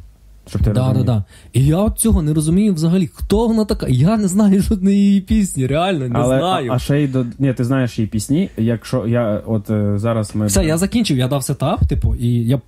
Щоб 0.47 0.61
ти 0.61 0.69
Да, 0.69 0.73
да, 0.73 0.87
розумів. 0.87 1.05
да. 1.05 1.23
І 1.53 1.65
я 1.65 1.77
от 1.77 1.99
цього 1.99 2.21
не 2.21 2.33
розумію 2.33 2.73
взагалі. 2.73 3.09
Хто 3.13 3.47
вона 3.47 3.65
така? 3.65 3.85
Я 3.89 4.17
не 4.17 4.27
знаю 4.27 4.61
жодної 4.61 4.97
її 4.97 5.21
пісні, 5.21 5.67
реально 5.67 6.07
не 6.07 6.19
Але, 6.19 6.37
знаю. 6.39 6.71
А, 6.71 6.75
а 6.75 6.79
ще 6.79 7.01
й 7.01 7.07
до. 7.07 7.25
Ні, 7.39 7.53
ти 7.53 7.63
знаєш 7.63 7.99
її 7.99 8.07
пісні. 8.07 8.49
Якщо 8.57 9.07
я 9.07 9.41
от 9.45 9.69
е, 9.69 9.93
зараз 9.97 10.35
ми. 10.35 10.45
Все, 10.45 10.65
я 10.65 10.77
закінчив, 10.77 11.17
я 11.17 11.27
дав 11.27 11.43
сетап, 11.43 11.87
типу, 11.87 12.15
і 12.15 12.27
я. 12.27 12.61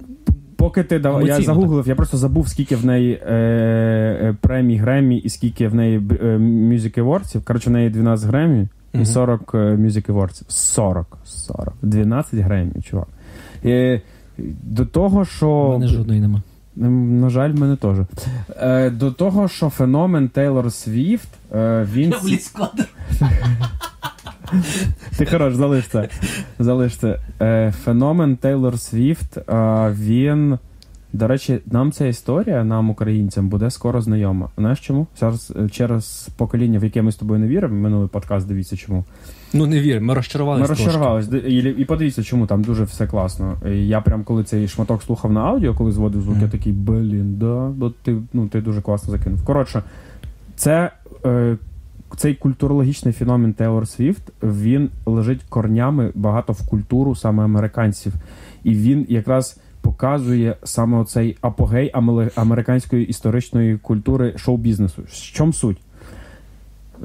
Поки 0.56 0.84
ти 0.84 1.00
дав, 1.00 1.28
я 1.28 1.42
загуглив, 1.42 1.88
я 1.88 1.96
просто 1.96 2.18
забув, 2.18 2.48
скільки 2.48 2.76
в 2.76 2.86
неї 2.86 3.12
е, 3.14 3.34
е, 3.34 4.36
премій 4.42 4.78
Греммі 4.78 5.18
і 5.18 5.30
скільки 5.30 5.68
в 5.68 5.76
неї 5.76 5.98
е, 5.98 6.38
Music 6.38 7.00
Awards. 7.04 7.44
Коротше, 7.44 7.70
в 7.70 7.74
неї 7.74 7.90
12 7.90 8.28
Греммі 8.28 8.68
і 9.02 9.06
40 9.06 9.52
е, 9.54 9.58
Music 9.58 10.06
Awards. 10.06 10.44
40. 10.48 11.18
40. 11.26 11.74
12 11.82 12.40
Греммі, 12.40 12.82
чувак. 12.84 13.08
І, 13.64 14.00
до 14.64 14.86
того, 14.86 15.26
що. 15.26 15.50
У 15.50 15.72
мене 15.72 15.88
жодної 15.88 16.22
нема. 16.22 16.42
М, 16.78 17.22
На 17.22 17.30
жаль, 17.30 17.52
в 17.52 17.60
мене 17.60 17.76
теж. 17.76 17.98
Е, 18.62 18.90
до 18.90 19.12
того, 19.12 19.48
що 19.48 19.70
феномен 19.70 20.30
Тейлор 20.30 20.72
Свіфт, 20.72 21.28
е, 21.56 21.88
він. 21.94 22.12
Ти 25.18 25.26
хорош, 25.26 25.54
залиш 25.54 25.88
це. 25.88 26.10
Залиш 26.60 26.98
це. 26.98 27.20
Е, 27.42 27.74
феномен 27.84 28.38
Тейлор 28.38 28.80
Свіфт, 28.80 29.38
е, 29.38 29.44
він. 30.00 30.58
До 31.14 31.28
речі, 31.28 31.60
нам 31.66 31.92
ця 31.92 32.06
історія, 32.06 32.64
нам, 32.64 32.90
українцям, 32.90 33.50
буде 33.50 33.70
скоро 33.72 34.02
знайома. 34.02 34.50
Знаєш 34.58 34.80
чому? 34.80 35.08
Зараз 35.20 35.54
е, 35.56 35.70
через 35.70 36.30
покоління, 36.38 36.80
в 36.80 36.84
яке 36.84 37.02
ми 37.02 37.12
з 37.12 37.16
тобою 37.16 37.40
не 37.40 37.48
віримо, 37.48 37.76
минулий 37.76 38.08
подкаст, 38.08 38.48
дивіться 38.48 38.78
чому. 38.78 39.04
Ну 39.54 39.66
не 39.66 39.80
вір, 39.80 40.02
ми 40.02 40.14
розчарувалися. 40.14 40.62
Ми 40.62 40.68
розчарувались. 40.68 41.30
І, 41.48 41.58
і 41.58 41.86
подивіться, 41.86 42.24
чому 42.24 42.48
там 42.48 42.64
дуже 42.64 42.84
все 42.84 43.08
класно. 43.08 43.58
І 43.68 43.88
Я 43.88 44.02
прям 44.02 44.24
коли 44.24 44.44
цей 44.44 44.68
шматок 44.68 45.04
слухав 45.04 45.32
на 45.32 45.42
аудіо, 45.42 45.74
коли 45.74 45.92
зводив 45.92 46.22
звук, 46.22 46.38
я 46.42 46.48
такий, 46.48 46.74
блін, 46.74 47.36
да, 47.36 47.68
бо 47.68 47.90
ти, 47.90 48.18
ну, 48.34 48.48
ти 48.48 48.62
дуже 48.62 48.82
класно 48.82 49.12
закинув. 49.12 49.44
Коротше, 49.46 49.84
це. 50.56 50.92
Е, 51.26 51.58
цей 52.18 52.36
культурологічний 52.36 53.14
феномен 53.14 53.54
Тейлор 53.54 53.88
Свіфт 53.88 54.32
він 54.44 54.90
лежить 55.06 55.44
корнями 55.50 56.12
багато 56.16 56.54
в 56.54 56.70
культуру 56.70 57.16
саме 57.16 57.44
американців, 57.44 58.14
і 58.64 58.76
він 58.76 59.06
якраз 59.10 59.60
показує 59.98 60.56
саме 60.64 60.98
оцей 60.98 61.38
апогей 61.42 61.92
американської 62.36 63.06
історичної 63.06 63.78
культури 63.78 64.34
шоу-бізнесу. 64.38 65.02
В 65.08 65.14
чому 65.34 65.54
суть? 65.54 65.78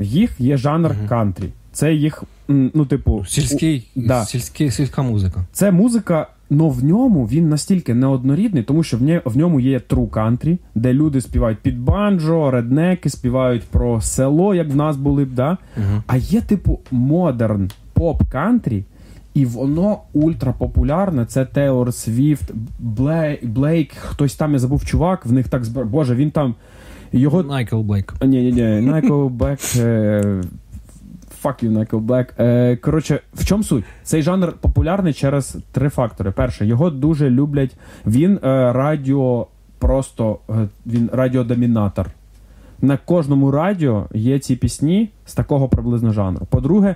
Їх 0.01 0.41
є 0.41 0.57
жанр 0.57 0.91
Мгм. 0.99 1.09
кантрі. 1.09 1.45
Це 1.73 1.95
їх, 1.95 2.25
ну, 2.49 2.87
типу, 2.87 3.25
Сільський, 3.29 3.87
у- 3.97 4.01
да. 4.01 4.25
сільський, 4.25 4.71
сільська 4.71 5.03
музика. 5.03 5.45
це 5.53 5.71
музика, 5.71 6.27
але 6.51 6.69
в 6.71 6.85
ньому 6.85 7.27
він 7.27 7.49
настільки 7.49 7.95
неоднорідний, 7.95 8.63
тому 8.63 8.83
що 8.83 8.97
в, 8.97 9.03
нє, 9.03 9.23
в 9.25 9.37
ньому 9.37 9.61
є 9.61 9.79
true 9.79 10.09
country, 10.11 10.59
де 10.75 10.93
люди 10.93 11.21
співають 11.21 11.59
під 11.59 11.79
банджо, 11.81 12.51
реднеки, 12.51 13.11
співають 13.11 13.63
про 13.63 14.01
село, 14.01 14.55
як 14.55 14.69
в 14.71 14.77
нас 14.77 14.97
були 14.97 15.25
б, 15.25 15.35
да? 15.35 15.59
Угу. 15.77 16.03
А 16.07 16.17
є, 16.17 16.41
типу, 16.41 16.79
модерн 16.91 17.71
поп 17.93 18.23
кантрі, 18.31 18.85
і 19.35 19.47
воно 19.47 19.99
ультрапопулярне. 20.13 21.27
Це 21.27 21.45
Тейлор 21.45 21.95
Свіфт, 21.95 22.53
Блейк, 22.79 23.47
Блейк, 23.47 23.93
хтось 23.95 24.35
там 24.35 24.53
я 24.53 24.59
забув 24.59 24.85
чувак, 24.85 25.27
в 25.27 25.33
них 25.33 25.49
так 25.49 25.65
збир... 25.65 25.87
Боже, 25.87 26.15
він 26.15 26.31
там. 26.31 26.55
Його 27.13 27.43
Найкл 27.43 27.81
Блейк. 27.81 28.15
ні, 28.23 28.43
ні, 28.43 28.53
ні, 28.53 28.91
Nickelback, 28.91 29.81
е, 29.85 30.43
Fuck 31.43 31.65
you, 31.65 31.73
Nickelback. 31.73 32.27
Е, 32.39 32.77
Коротше, 32.77 33.21
в 33.35 33.45
чому 33.45 33.63
суть? 33.63 33.85
Цей 34.03 34.23
жанр 34.23 34.53
популярний 34.53 35.13
через 35.13 35.59
три 35.73 35.89
фактори. 35.89 36.31
Перше, 36.31 36.67
його 36.67 36.91
дуже 36.91 37.31
люблять. 37.31 37.77
Він 38.07 38.35
е, 38.35 38.39
радіо 38.73 39.47
просто 39.79 40.39
е, 40.51 40.69
він 40.87 41.11
радіодомінатор. 41.13 42.11
На 42.83 42.97
кожному 42.97 43.51
радіо 43.51 44.07
є 44.15 44.39
ці 44.39 44.57
пісні 44.57 45.11
з 45.27 45.35
такого 45.35 45.69
приблизно 45.69 46.13
жанру. 46.13 46.47
По-друге, 46.51 46.95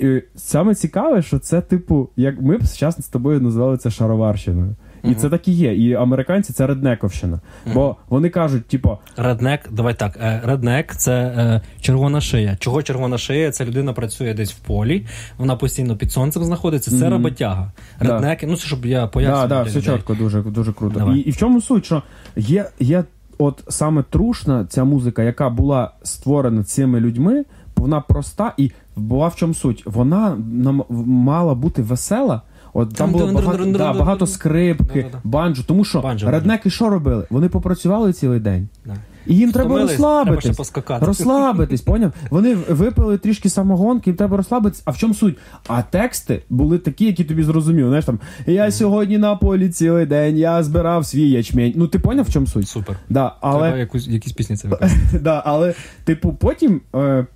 і 0.00 0.22
саме 0.36 0.74
цікаве, 0.74 1.22
що 1.22 1.38
це, 1.38 1.60
типу, 1.60 2.08
як 2.16 2.40
ми 2.40 2.58
б 2.58 2.62
зараз 2.62 2.94
з 3.04 3.08
тобою 3.08 3.40
називали 3.40 3.76
це 3.76 3.90
шароварщиною. 3.90 4.76
І 5.04 5.06
Мгм. 5.06 5.16
це 5.16 5.28
так 5.28 5.48
і 5.48 5.52
є. 5.52 5.74
І 5.76 5.94
американці 5.94 6.52
це 6.52 6.66
реднековщина. 6.66 7.40
Бо 7.74 7.96
вони 8.08 8.28
кажуть, 8.28 8.66
типу, 8.66 8.98
Реднек, 9.16 9.60
давай 9.72 9.94
так. 9.94 10.16
е, 10.22 10.40
Реднек 10.44 10.96
це 10.96 11.12
е, 11.12 11.60
червона 11.80 12.20
шия. 12.20 12.56
Чого 12.60 12.82
червона 12.82 13.18
шия? 13.18 13.50
Це 13.50 13.64
людина 13.64 13.92
працює 13.92 14.34
десь 14.34 14.52
в 14.52 14.58
полі, 14.58 15.06
вона 15.38 15.56
постійно 15.56 15.96
під 15.96 16.12
сонцем 16.12 16.44
знаходиться. 16.44 16.90
Це 16.90 16.96
Мгм. 16.96 17.10
роботяга. 17.10 17.72
Да. 18.02 18.36
Ну 18.42 18.56
це 18.56 18.66
щоб 18.66 18.86
я 18.86 19.00
Да, 19.00 19.06
пояснював. 19.06 19.48
да, 19.48 19.64
для 19.64 19.70
все 19.70 19.82
чітко, 19.82 20.14
дуже, 20.14 20.42
дуже 20.42 20.72
круто. 20.72 20.98
Давай. 20.98 21.16
І, 21.16 21.20
і 21.20 21.30
в 21.30 21.36
чому 21.36 21.60
суть, 21.60 21.84
що 21.84 22.02
є, 22.36 22.66
є 22.80 23.04
от 23.38 23.64
саме 23.68 24.02
трушна 24.10 24.66
ця 24.68 24.84
музика, 24.84 25.22
яка 25.22 25.50
була 25.50 25.90
створена 26.02 26.64
цими 26.64 27.00
людьми, 27.00 27.44
вона 27.76 28.00
проста 28.00 28.52
і 28.56 28.70
була 29.00 29.28
в 29.28 29.36
чому 29.36 29.54
суть. 29.54 29.82
Вона 29.86 30.36
нам 30.52 30.84
мала 31.06 31.54
бути 31.54 31.82
весела. 31.82 32.42
От 32.72 32.94
там 32.94 33.12
було 33.12 33.32
багато, 33.32 33.66
да, 33.66 33.92
багато 33.92 34.26
скрипки, 34.26 35.06
банджо. 35.24 35.62
Тому 35.66 35.84
що 35.84 36.00
Банджо, 36.00 36.30
реднеки 36.30 36.70
що 36.70 36.88
робили? 36.88 37.26
Вони 37.30 37.48
попрацювали 37.48 38.12
цілий 38.12 38.40
день. 38.40 38.68
Да. 38.86 38.96
І 39.26 39.36
їм 39.36 39.52
треба 39.52 39.68
Втомились, 39.68 39.90
розслабитись. 39.90 40.72
Розслабитись, 41.00 41.80
поняв? 41.80 42.12
Вони 42.30 42.54
випили 42.54 43.18
трішки 43.18 43.48
самогонки, 43.48 44.10
їм 44.10 44.16
треба 44.16 44.36
розслабитись. 44.36 44.82
А 44.84 44.90
в 44.90 44.98
чому 44.98 45.14
суть? 45.14 45.38
А 45.68 45.82
тексти 45.82 46.42
були 46.50 46.78
такі, 46.78 47.04
які 47.04 47.24
тобі 47.24 47.42
зрозуміли. 47.42 47.88
Знаєш 47.88 48.04
там 48.04 48.20
я 48.46 48.70
сьогодні 48.70 49.18
на 49.18 49.36
полі 49.36 49.68
цілий 49.68 50.06
день, 50.06 50.38
я 50.38 50.62
збирав 50.62 51.06
свій 51.06 51.30
ячмень. 51.30 51.72
Ну 51.76 51.86
ти 51.86 51.98
поняв, 51.98 52.24
в 52.24 52.32
чому 52.32 52.46
суть? 52.46 52.68
Супер. 52.68 52.96
Да, 53.08 53.36
але 53.40 53.60
Треба 53.60 53.78
якусь, 53.78 54.08
якісь 54.08 54.32
пісні 54.32 54.56
це 54.56 54.68
виконати. 54.68 54.96
да, 55.22 55.42
але, 55.46 55.74
типу, 56.04 56.32
потім 56.32 56.80
е, 56.94 57.26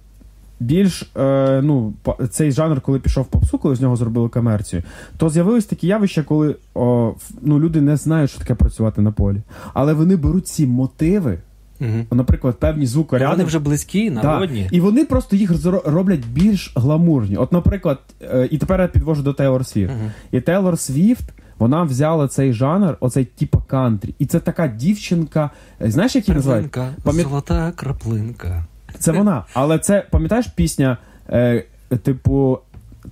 більш 0.60 1.10
е, 1.16 1.60
ну, 1.64 1.92
цей 2.30 2.52
жанр, 2.52 2.80
коли 2.80 2.98
пішов 3.00 3.26
попсу, 3.26 3.58
коли 3.58 3.76
з 3.76 3.80
нього 3.80 3.96
зробили 3.96 4.28
комерцію, 4.28 4.82
то 5.16 5.30
з'явились 5.30 5.64
такі 5.64 5.86
явища, 5.86 6.22
коли 6.22 6.56
о, 6.74 7.14
ну, 7.42 7.60
люди 7.60 7.80
не 7.80 7.96
знають, 7.96 8.30
що 8.30 8.38
таке 8.38 8.54
працювати 8.54 9.00
на 9.02 9.12
полі. 9.12 9.42
Але 9.74 9.92
вони 9.94 10.16
беруть 10.16 10.46
ці 10.46 10.66
мотиви, 10.66 11.38
Мгм. 11.80 12.06
наприклад, 12.12 12.56
певні 12.58 12.86
звукоряди. 12.86 13.30
Вони 13.32 13.44
вже 13.44 13.58
близькі, 13.58 14.10
народні. 14.10 14.68
І 14.72 14.80
вони 14.80 15.04
просто 15.04 15.36
їх 15.36 15.52
роблять 15.84 16.26
більш 16.26 16.72
гламурні. 16.76 17.36
От, 17.36 17.52
наприклад, 17.52 17.98
е, 18.22 18.48
і 18.50 18.58
тепер 18.58 18.80
я 18.80 18.88
підвожу 18.88 19.22
до 19.22 19.32
Тейлор 19.32 19.66
Свіфт. 19.66 19.92
Мгм. 19.92 20.10
І 20.32 20.40
Тейлор 20.40 20.78
Свіфт. 20.78 21.24
Вона 21.58 21.82
взяла 21.82 22.28
цей 22.28 22.52
жанр, 22.52 22.96
оцей 23.00 23.24
типа 23.24 23.62
кантрі. 23.66 24.14
І 24.18 24.26
це 24.26 24.40
така 24.40 24.68
дівчинка. 24.68 25.50
е, 25.82 25.90
Знаєш, 25.90 26.14
як 26.16 26.28
її 26.28 26.36
називають? 26.36 26.70
Пам'ят- 27.04 27.22
золота 27.22 27.72
краплинка. 27.76 28.66
Це 29.04 29.12
вона. 29.12 29.44
Але 29.54 29.78
це, 29.78 30.06
пам'ятаєш 30.10 30.46
пісня, 30.46 30.98
е, 31.28 31.64
типу, 32.02 32.58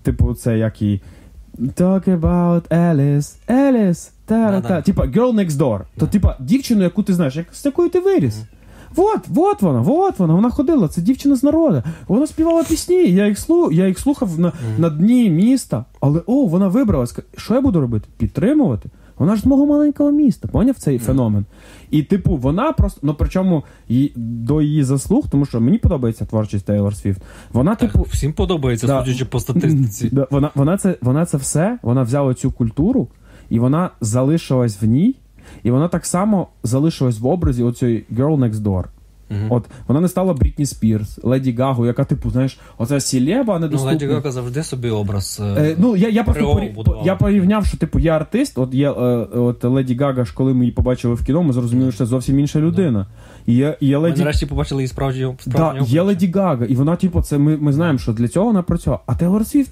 типу, 0.02 0.34
це 0.34 0.58
як 0.58 0.82
її. 0.82 1.00
Talk 1.58 2.20
about 2.20 2.68
Alice, 2.68 3.36
Alice, 3.48 4.10
та 4.26 4.50
Да-да. 4.50 4.68
та 4.68 4.82
Типа 4.82 5.02
Girl 5.02 5.34
Next 5.34 5.50
Door. 5.50 5.80
То, 5.98 6.06
типа, 6.06 6.36
дівчину, 6.40 6.82
яку 6.82 7.02
ти 7.02 7.14
знаєш, 7.14 7.36
як, 7.36 7.46
з 7.52 7.64
якою 7.64 7.88
ти 7.88 8.00
виріс. 8.00 8.42
Вот, 8.96 9.28
вот 9.28 9.62
вона, 9.62 9.80
вот 9.80 10.18
вона, 10.18 10.34
вона 10.34 10.50
ходила, 10.50 10.88
це 10.88 11.00
дівчина 11.00 11.36
з 11.36 11.42
народу. 11.42 11.82
Вона 12.08 12.26
співала 12.26 12.64
пісні, 12.64 13.10
я 13.10 13.26
їх, 13.26 13.38
слу, 13.38 13.70
я 13.72 13.86
їх 13.86 13.98
слухав 13.98 14.40
на, 14.40 14.52
на 14.78 14.90
дні 14.90 15.30
міста. 15.30 15.84
Але 16.00 16.20
о, 16.26 16.46
вона 16.46 16.68
вибралась. 16.68 17.18
Що 17.36 17.54
я 17.54 17.60
буду 17.60 17.80
робити? 17.80 18.08
Підтримувати? 18.18 18.88
Вона 19.18 19.36
ж 19.36 19.42
з 19.42 19.46
мого 19.46 19.66
маленького 19.66 20.10
міста, 20.10 20.48
поняв 20.48 20.76
цей 20.78 20.98
феномен. 20.98 21.44
І, 21.92 22.02
типу, 22.02 22.36
вона 22.36 22.72
просто, 22.72 23.00
ну 23.02 23.14
причому 23.18 23.64
її, 23.88 24.12
до 24.16 24.62
її 24.62 24.84
заслуг, 24.84 25.24
тому 25.30 25.46
що 25.46 25.60
мені 25.60 25.78
подобається 25.78 26.24
творчість 26.24 26.64
Тейлор 26.66 26.96
Свіфт. 26.96 27.22
Вона, 27.52 27.74
Так, 27.74 27.92
типу, 27.92 28.06
всім 28.10 28.32
подобається, 28.32 28.86
Да. 28.86 29.04
судячи 29.04 29.24
по 29.24 29.40
статистиці. 29.40 30.08
Да, 30.12 30.26
вона, 30.30 30.50
вона, 30.54 30.76
це, 30.76 30.96
вона 31.02 31.26
це 31.26 31.36
все, 31.36 31.78
вона 31.82 32.02
взяла 32.02 32.34
цю 32.34 32.50
культуру, 32.50 33.08
і 33.50 33.58
вона 33.58 33.90
залишилась 34.00 34.82
в 34.82 34.84
ній, 34.84 35.14
і 35.62 35.70
вона 35.70 35.88
так 35.88 36.06
само 36.06 36.48
залишилась 36.62 37.20
в 37.20 37.26
образі 37.26 37.62
оцієї 37.62 38.04
Girl 38.12 38.38
Next 38.38 38.62
Door. 38.62 38.84
Мгм. 39.32 39.52
От 39.52 39.64
вона 39.88 40.00
не 40.00 40.08
стала 40.08 40.32
Брітні 40.32 40.66
Спірс, 40.66 41.18
Леді 41.22 41.52
Гагу, 41.52 41.86
яка, 41.86 42.04
типу, 42.04 42.30
знаєш, 42.30 42.58
оця 42.78 43.00
сілеба 43.00 43.58
Ну. 43.58 43.78
Леді 43.82 44.06
Гага 44.06 44.30
завжди 44.30 44.62
собі 44.62 44.90
образ. 44.90 45.40
е, 45.42 45.44
Е, 45.44 45.76
ну, 45.78 45.96
я, 45.96 46.08
я 46.08 46.24
просто 46.24 46.44
Ореол 46.44 47.02
я 47.04 47.16
порівняв, 47.16 47.66
що 47.66 47.76
типу 47.76 47.98
є 47.98 48.10
артист, 48.10 48.58
от 48.58 48.74
є 48.74 48.90
е, 48.90 48.92
от 48.92 49.64
Леді 49.64 49.94
Гага, 49.94 50.24
ж 50.24 50.34
коли 50.34 50.54
ми 50.54 50.60
її 50.60 50.72
побачили 50.72 51.14
в 51.14 51.24
кіно, 51.24 51.42
ми 51.42 51.52
зрозуміли, 51.52 51.92
що 51.92 51.98
це 51.98 52.06
зовсім 52.06 52.38
інша 52.38 52.60
людина. 52.60 53.06
І 53.46 53.54
є, 53.54 53.76
є 53.80 53.98
Ми 53.98 54.14
нарешті 54.16 54.46
побачили 54.46 54.82
її 54.82 54.88
справжню 54.88 55.36
Да, 55.46 55.74
є 55.86 56.02
Леді 56.02 56.32
Гага, 56.34 56.64
і 56.64 56.74
вона, 56.74 56.96
типу, 56.96 57.22
це 57.22 57.38
ми, 57.38 57.56
ми 57.56 57.72
знаємо, 57.72 57.98
що 57.98 58.12
для 58.12 58.28
цього 58.28 58.46
вона 58.46 58.62
працювала. 58.62 59.02
А 59.06 59.14
Тейлор 59.14 59.46
Свіфт 59.46 59.70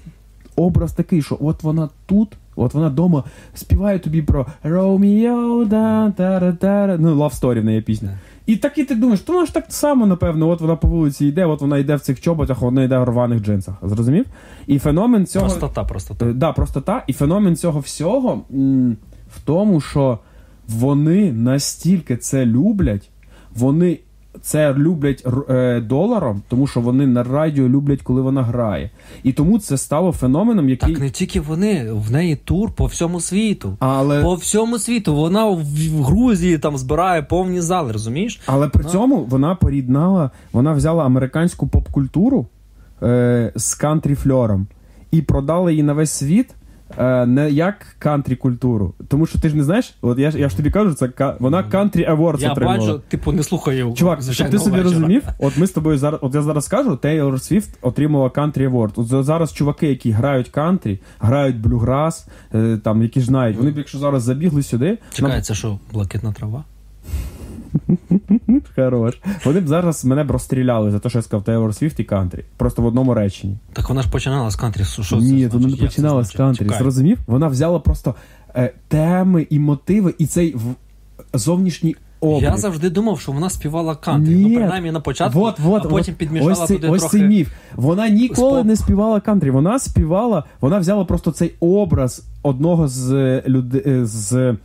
образ 0.55 0.93
такий, 0.93 1.21
що 1.21 1.37
от 1.41 1.63
вона 1.63 1.89
тут, 2.05 2.29
от 2.55 2.73
вона 2.73 2.87
вдома 2.87 3.23
співає 3.53 3.99
тобі 3.99 4.21
про 4.21 4.45
Ромео, 4.63 5.65
да, 5.65 6.11
тара, 6.17 6.53
тара. 6.53 6.97
Ну, 6.99 7.15
Love 7.15 7.39
Story 7.41 7.61
в 7.61 7.65
неї 7.65 7.81
пісня. 7.81 8.17
І 8.45 8.55
так 8.55 8.77
і 8.77 8.83
ти 8.83 8.95
думаєш, 8.95 9.19
то 9.19 9.33
вона 9.33 9.45
ж 9.45 9.53
так 9.53 9.65
само, 9.69 10.05
напевно, 10.05 10.49
от 10.49 10.61
вона 10.61 10.75
по 10.75 10.87
вулиці 10.87 11.25
йде, 11.25 11.45
от 11.45 11.61
вона 11.61 11.77
йде 11.77 11.95
в 11.95 11.99
цих 11.99 12.21
чоботях, 12.21 12.61
вона 12.61 12.83
йде 12.83 12.97
в 12.99 13.03
рваних 13.03 13.41
джинсах. 13.41 13.75
Зрозумів? 13.83 14.25
І 14.67 14.79
феномен 14.79 15.25
цього. 15.25 15.45
Простота, 15.45 15.83
простота. 15.83 16.25
Е, 16.25 16.33
Да, 16.33 16.51
простота. 16.51 17.03
І 17.07 17.13
феномен 17.13 17.55
цього 17.55 17.79
всього 17.79 18.41
м, 18.53 18.97
в 19.35 19.39
тому, 19.45 19.81
що 19.81 20.19
вони 20.67 21.33
настільки 21.33 22.17
це 22.17 22.45
люблять, 22.45 23.09
вони 23.55 23.99
це 24.41 24.73
люблять 24.73 25.25
е, 25.49 25.79
доларом, 25.81 26.41
тому 26.49 26.67
що 26.67 26.79
вони 26.81 27.07
на 27.07 27.23
радіо 27.23 27.69
люблять, 27.69 28.01
коли 28.01 28.21
вона 28.21 28.43
грає. 28.43 28.89
І 29.23 29.31
тому 29.33 29.59
це 29.59 29.77
стало 29.77 30.11
феноменом, 30.11 30.69
який. 30.69 30.93
Так 30.93 31.03
не 31.03 31.09
тільки 31.09 31.39
вони, 31.39 31.91
в 31.93 32.11
неї 32.11 32.35
тур 32.35 32.71
по 32.71 32.85
всьому 32.85 33.21
світу. 33.21 33.77
Але, 33.79 34.21
По 34.21 34.35
всьому 34.35 34.77
світу. 34.79 35.15
Вона 35.15 35.45
в, 35.45 35.63
Грузії 36.03 36.57
там 36.57 36.77
збирає 36.77 37.21
повні 37.21 37.61
зали, 37.61 37.91
розумієш? 37.91 38.41
але 38.45 38.67
при 38.67 38.83
Ну. 38.83 38.89
цьому 38.89 39.23
вона 39.29 39.55
поріднала, 39.55 40.31
вона 40.53 40.73
взяла 40.73 41.05
американську 41.05 41.67
поп-культуру 41.67 42.45
е, 43.03 43.51
з 43.55 43.75
кантрі 43.75 44.15
фльором 44.15 44.67
і 45.11 45.21
продала 45.21 45.71
її 45.71 45.83
на 45.83 45.93
весь 45.93 46.11
світ. 46.11 46.49
Е, 46.97 47.25
Не 47.25 47.49
як 47.51 47.75
кантрі 47.99 48.35
культуру, 48.35 48.93
тому 49.07 49.25
що 49.25 49.39
ти 49.39 49.49
ж 49.49 49.55
не 49.57 49.63
знаєш, 49.63 49.93
от 50.01 50.19
я 50.19 50.31
ж 50.31 50.39
я 50.39 50.49
ж 50.49 50.57
тобі 50.57 50.71
кажу, 50.71 50.93
це 50.93 51.07
ка- 51.07 51.35
вона 51.39 51.63
кантрі 51.63 52.05
Awards 52.09 52.39
Я 52.41 52.51
отримала. 52.51 52.77
бачу, 52.77 53.01
типу, 53.07 53.31
не 53.31 53.43
слухаю. 53.43 53.93
Чувак, 53.97 54.21
щоб 54.31 54.49
ти 54.49 54.59
собі 54.59 54.71
вечора. 54.77 54.83
розумів, 54.83 55.23
от 55.39 55.57
ми 55.57 55.67
з 55.67 55.71
тобою 55.71 55.97
зараз, 55.97 56.19
от 56.23 56.35
я 56.35 56.41
зараз 56.41 56.65
скажу, 56.65 56.95
Тейлор 56.95 57.41
Свіфт 57.41 57.77
отримала 57.81 58.27
Country 58.27 58.71
Award. 58.71 58.91
От 58.95 59.07
за- 59.07 59.23
зараз 59.23 59.53
чуваки, 59.53 59.87
які 59.87 60.11
грають 60.11 60.49
кантрі, 60.49 60.99
грають 61.19 61.59
блюграс, 61.59 62.27
е, 62.55 62.79
там 62.83 63.01
які 63.01 63.19
ж 63.19 63.25
знають, 63.25 63.57
вони 63.57 63.71
б 63.71 63.77
якщо 63.77 63.97
зараз 63.97 64.23
забігли 64.23 64.63
сюди, 64.63 64.97
Чекай, 65.13 65.41
це 65.41 65.53
що, 65.53 65.79
блакитна 65.93 66.31
трава? 66.33 66.63
хорош. 68.75 69.19
Вони 69.45 69.59
б 69.59 69.67
зараз 69.67 70.05
мене 70.05 70.23
б 70.23 70.31
розстріляли 70.31 70.91
за 70.91 70.99
те, 70.99 71.09
що 71.09 71.17
я 71.17 71.21
сказав 71.21 71.43
Тейлор 71.43 71.75
Свіфт 71.75 71.99
і 71.99 72.03
кантрі. 72.03 72.45
Просто 72.57 72.81
в 72.81 72.85
одному 72.85 73.13
реченні. 73.13 73.57
Так 73.73 73.89
вона 73.89 74.01
ж 74.01 74.11
починала 74.11 74.51
з 74.51 74.55
кантрі. 74.55 74.85
Що 74.85 75.15
Ні, 75.15 75.47
вона 75.47 75.67
не 75.67 75.75
починала 75.75 76.23
з 76.23 76.31
кантрі. 76.31 76.69
Зрозумів? 76.77 77.19
Вона 77.27 77.47
взяла 77.47 77.79
просто 77.79 78.15
е, 78.55 78.73
теми 78.87 79.47
і 79.49 79.59
мотиви, 79.59 80.13
і 80.17 80.25
цей 80.25 80.55
в... 80.55 80.61
зовнішній 81.33 81.95
облік. 82.21 82.43
Я 82.43 82.57
завжди 82.57 82.89
думав, 82.89 83.19
що 83.19 83.31
вона 83.31 83.49
співала 83.49 83.95
кантрі. 83.95 84.35
Ні. 84.35 84.49
Ну, 84.49 84.55
принаймні 84.55 84.91
на 84.91 84.99
початку, 84.99 85.39
Вот, 85.39 85.59
вот, 85.59 85.85
а 85.85 85.89
потім 85.89 86.13
от, 86.13 86.17
підмішала 86.17 86.51
ось 86.51 86.65
цей, 86.65 86.77
туди 86.77 86.89
ось 86.89 87.01
трохи. 87.01 87.17
цей 87.17 87.27
міф. 87.27 87.49
Вона 87.75 88.09
ніколи 88.09 88.51
Споп. 88.51 88.65
не 88.65 88.75
співала 88.75 89.19
кантрі. 89.19 89.51
Вона 89.51 89.79
співала, 89.79 90.43
вона 90.61 90.79
взяла 90.79 91.05
просто 91.05 91.31
цей 91.31 91.53
образ 91.59 92.23
одного 92.43 92.87
з 92.87 93.41
люди 93.47 93.83
е, 93.85 94.05
з 94.05 94.55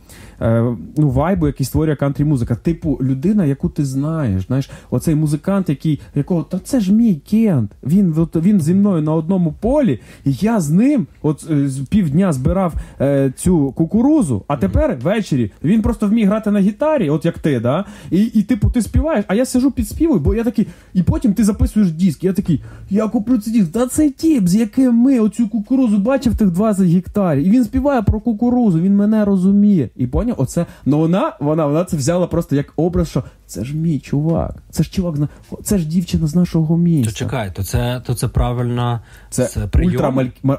е, 0.41 0.75
ну, 0.97 1.09
вайбу, 1.09 1.47
який 1.47 1.65
створює 1.65 1.95
кантрі 1.95 2.25
музика. 2.25 2.55
Типу, 2.55 2.97
людина, 3.01 3.45
яку 3.45 3.69
ти 3.69 3.85
знаєш. 3.85 4.45
Знаєш, 4.47 4.69
оцей 4.89 5.15
музикант, 5.15 5.69
який 5.69 5.99
якого 6.15 6.43
та 6.43 6.59
це 6.59 6.79
ж 6.79 6.93
мій 6.93 7.15
кент. 7.15 7.71
Він 7.83 8.13
от, 8.17 8.35
він 8.35 8.61
зі 8.61 8.73
мною 8.73 9.01
на 9.01 9.13
одному 9.13 9.53
полі, 9.59 9.99
і 10.25 10.33
я 10.33 10.59
з 10.59 10.69
ним 10.69 11.07
от 11.21 11.47
е, 11.51 11.69
з 11.69 11.79
півдня 11.79 12.33
збирав 12.33 12.73
е, 13.01 13.33
цю 13.37 13.71
кукурузу, 13.71 14.43
а 14.47 14.57
тепер 14.57 14.97
ввечері 15.01 15.51
він 15.63 15.81
просто 15.81 16.07
вміє 16.07 16.27
грати 16.27 16.51
на 16.51 16.59
гітарі, 16.59 17.09
от 17.09 17.25
як 17.25 17.39
ти, 17.39 17.59
да? 17.59 17.85
І, 18.11 18.23
і 18.23 18.43
типу, 18.43 18.69
ти 18.69 18.81
співаєш, 18.81 19.25
а 19.27 19.35
я 19.35 19.45
сижу 19.45 19.71
підспівую, 19.71 20.19
бо 20.19 20.35
я 20.35 20.43
такий, 20.43 20.67
і 20.93 21.03
потім 21.03 21.33
ти 21.33 21.43
записуєш 21.43 21.91
диск. 21.91 22.23
Я 22.23 22.33
такий, 22.33 22.61
я 22.89 23.07
куплю 23.07 23.37
цей 23.37 23.53
диск. 23.53 23.71
Та 23.71 23.87
цей 23.87 24.09
тіп, 24.09 24.47
з 24.47 24.55
яким 24.55 24.93
ми 24.93 25.19
оцю 25.19 25.47
кукурузу 25.47 25.97
бачив 25.97 26.35
тих 26.35 26.51
20 26.51 26.87
гектарів. 26.87 27.47
І 27.47 27.49
він 27.49 27.63
співає 27.67 28.01
про 28.01 28.19
кукурузу, 28.19 28.79
він 28.79 28.95
мене 28.95 29.25
розуміє. 29.25 29.89
І 29.95 30.07
поняв, 30.07 30.35
оце. 30.39 30.65
Ну 30.85 30.99
вона, 30.99 31.33
вона, 31.39 31.65
вона 31.65 31.83
це 31.85 31.97
взяла 31.97 32.27
просто 32.27 32.55
як 32.55 32.73
образ, 32.75 33.09
що 33.09 33.23
це 33.45 33.63
ж 33.65 33.75
мій 33.77 33.99
чувак. 33.99 34.55
Це 34.69 34.83
ж 34.83 34.91
чувак, 34.91 35.15
зна- 35.17 35.27
це 35.63 35.77
ж 35.77 35.87
дівчина 35.87 36.27
з 36.27 36.35
нашого 36.35 36.67
То 36.67 36.77
міста. 36.77 37.13
чекай, 37.13 37.51
то 37.55 37.63
це, 37.63 38.01
то 38.05 38.13
це 38.13 38.27
правильна 38.27 39.01
Це, 39.29 39.45
це 39.45 39.67
прийом? 39.67 39.93
ультрамаль- 40.05 40.31
ма- 40.43 40.57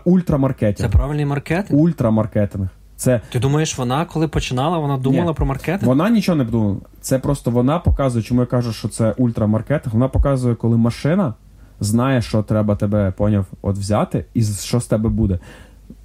Це 0.76 0.88
правильний 0.88 1.24
маркетинг? 1.26 1.80
Ультрамаркетинг. 1.82 2.68
Це 2.96 3.20
Ти 3.32 3.38
думаєш, 3.38 3.78
вона, 3.78 4.04
коли 4.04 4.28
починала, 4.28 4.78
вона 4.78 4.96
думала 4.96 5.24
Ні. 5.30 5.34
про 5.34 5.46
маркетинг? 5.46 5.84
Вона 5.88 6.10
нічого 6.10 6.36
не 6.38 6.44
думала. 6.44 6.76
Це 7.00 7.18
просто 7.18 7.50
вона 7.50 7.78
показує, 7.78 8.24
чому 8.24 8.40
я 8.40 8.46
кажу, 8.46 8.72
що 8.72 8.88
це 8.88 9.12
ультрамаркетинг. 9.12 9.94
Вона 9.94 10.08
показує, 10.08 10.54
коли 10.54 10.76
машина 10.76 11.34
знає, 11.80 12.22
що 12.22 12.42
треба 12.42 12.76
тебе 12.76 13.10
поняв, 13.16 13.46
от 13.62 13.76
взяти, 13.78 14.24
і 14.34 14.42
що 14.44 14.80
з 14.80 14.86
тебе 14.86 15.08
буде. 15.08 15.38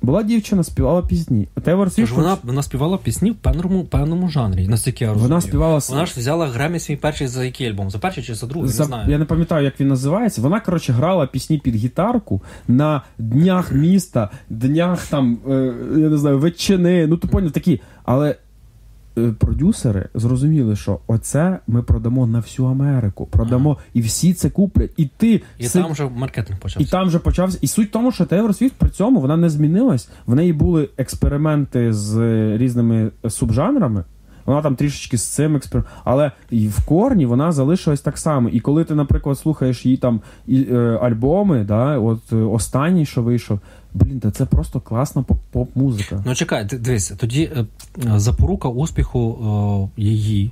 Була 0.02 0.24
дівчина, 0.24 0.64
співала 0.64 1.02
пісні. 1.02 1.48
Тейлор 1.64 1.92
Тож 1.96 2.12
вона, 2.12 2.38
вона 2.44 2.64
співала 2.64 2.98
пісні 2.98 3.32
в 3.32 3.36
певному, 3.36 3.84
певному 3.84 4.30
жанрі, 4.30 4.68
наскільки 4.68 5.04
я 5.04 5.10
розумію. 5.10 5.30
вона 5.30 5.42
співала 5.42 5.80
Вона 5.90 6.06
ж 6.06 6.14
взяла 6.18 6.48
Гремі 6.48 6.80
свій 6.80 6.96
перший 6.96 7.28
за 7.28 7.46
який 7.46 7.68
альбом? 7.68 7.92
За 7.92 8.00
перший 8.00 8.24
чи 8.24 8.36
за 8.36 8.48
другий? 8.48 8.70
За, 8.70 8.84
не 8.84 8.88
знаю. 8.88 9.12
я 9.12 9.18
не 9.18 9.26
пам'ятаю, 9.26 9.66
як 9.66 9.80
він 9.80 9.88
називається. 9.88 10.42
Вона, 10.42 10.60
коротше, 10.60 10.94
грала 10.94 11.28
пісні 11.28 11.58
під 11.58 11.76
гітарку 11.76 12.42
на 12.68 13.02
днях 13.18 13.72
міста, 13.72 14.30
днях 14.50 15.08
там, 15.08 15.38
е, 15.50 15.74
я 15.92 16.10
не 16.10 16.18
знаю, 16.18 16.40
ветчини, 16.40 17.08
ну 17.08 17.18
то 17.18 17.28
поняв 17.28 17.52
такі. 17.52 17.82
Але 18.06 18.36
продюсери 19.40 20.10
зрозуміли, 20.14 20.76
що 20.76 21.00
оце 21.08 21.60
ми 21.68 21.84
продамо 21.84 22.28
на 22.28 22.40
всю 22.40 22.68
Америку. 22.68 23.26
Продамо, 23.32 23.78
і 23.94 24.02
всі 24.02 24.34
це 24.34 24.50
куплять. 24.50 24.92
І 24.98 25.06
ти 25.18 25.42
І 25.58 25.66
си- 25.66 25.80
там 25.82 25.92
вже 25.92 26.10
маркетинг 26.10 26.60
і 26.80 26.86
там 26.86 27.08
вже 27.08 27.20
почався. 27.20 27.58
І 27.62 27.68
суть 27.68 27.90
в 27.90 27.92
тому, 27.92 28.12
що 28.12 28.26
Тейлор 28.26 28.56
Свіфт 28.56 28.76
при 28.76 28.90
цьому 28.90 29.22
вона 29.22 29.38
не 29.38 29.50
змінилась. 29.50 30.10
В 30.26 30.36
неї 30.36 30.54
були 30.54 30.90
експерименти 30.98 31.94
з 31.94 32.18
е, 32.18 32.58
різними 32.58 33.12
субжанрами. 33.30 34.04
Вона 34.46 34.62
там 34.62 34.76
трішечки 34.76 35.18
з 35.18 35.24
цим 35.24 35.56
експеримент, 35.56 35.94
але 36.04 36.32
і 36.50 36.68
в 36.68 36.86
корні 36.86 37.26
вона 37.26 37.52
залишилась 37.52 38.02
так 38.02 38.18
само. 38.18 38.50
І 38.50 38.60
коли 38.60 38.84
ти, 38.84 38.96
наприклад, 38.96 39.40
слухаєш 39.40 39.86
її 39.86 39.98
там 39.98 40.22
і, 40.48 40.68
е, 40.72 41.00
альбоми, 41.02 41.64
да, 41.64 41.98
от 41.98 42.34
е, 42.34 42.36
останній, 42.36 43.06
що 43.06 43.22
вийшов, 43.22 43.60
блін, 43.94 44.20
та 44.20 44.32
це 44.32 44.46
просто 44.46 44.80
класна 44.82 45.22
поп- 45.22 45.38
поп-музика. 45.52 46.24
Ну 46.26 46.36
чекай, 46.36 46.66
ди- 46.66 46.78
дивись, 46.78 47.14
тоді 47.18 47.44
е, 47.44 47.66
запорука 48.20 48.70
успіху 48.70 49.20
о, 49.20 49.90
її, 49.98 50.52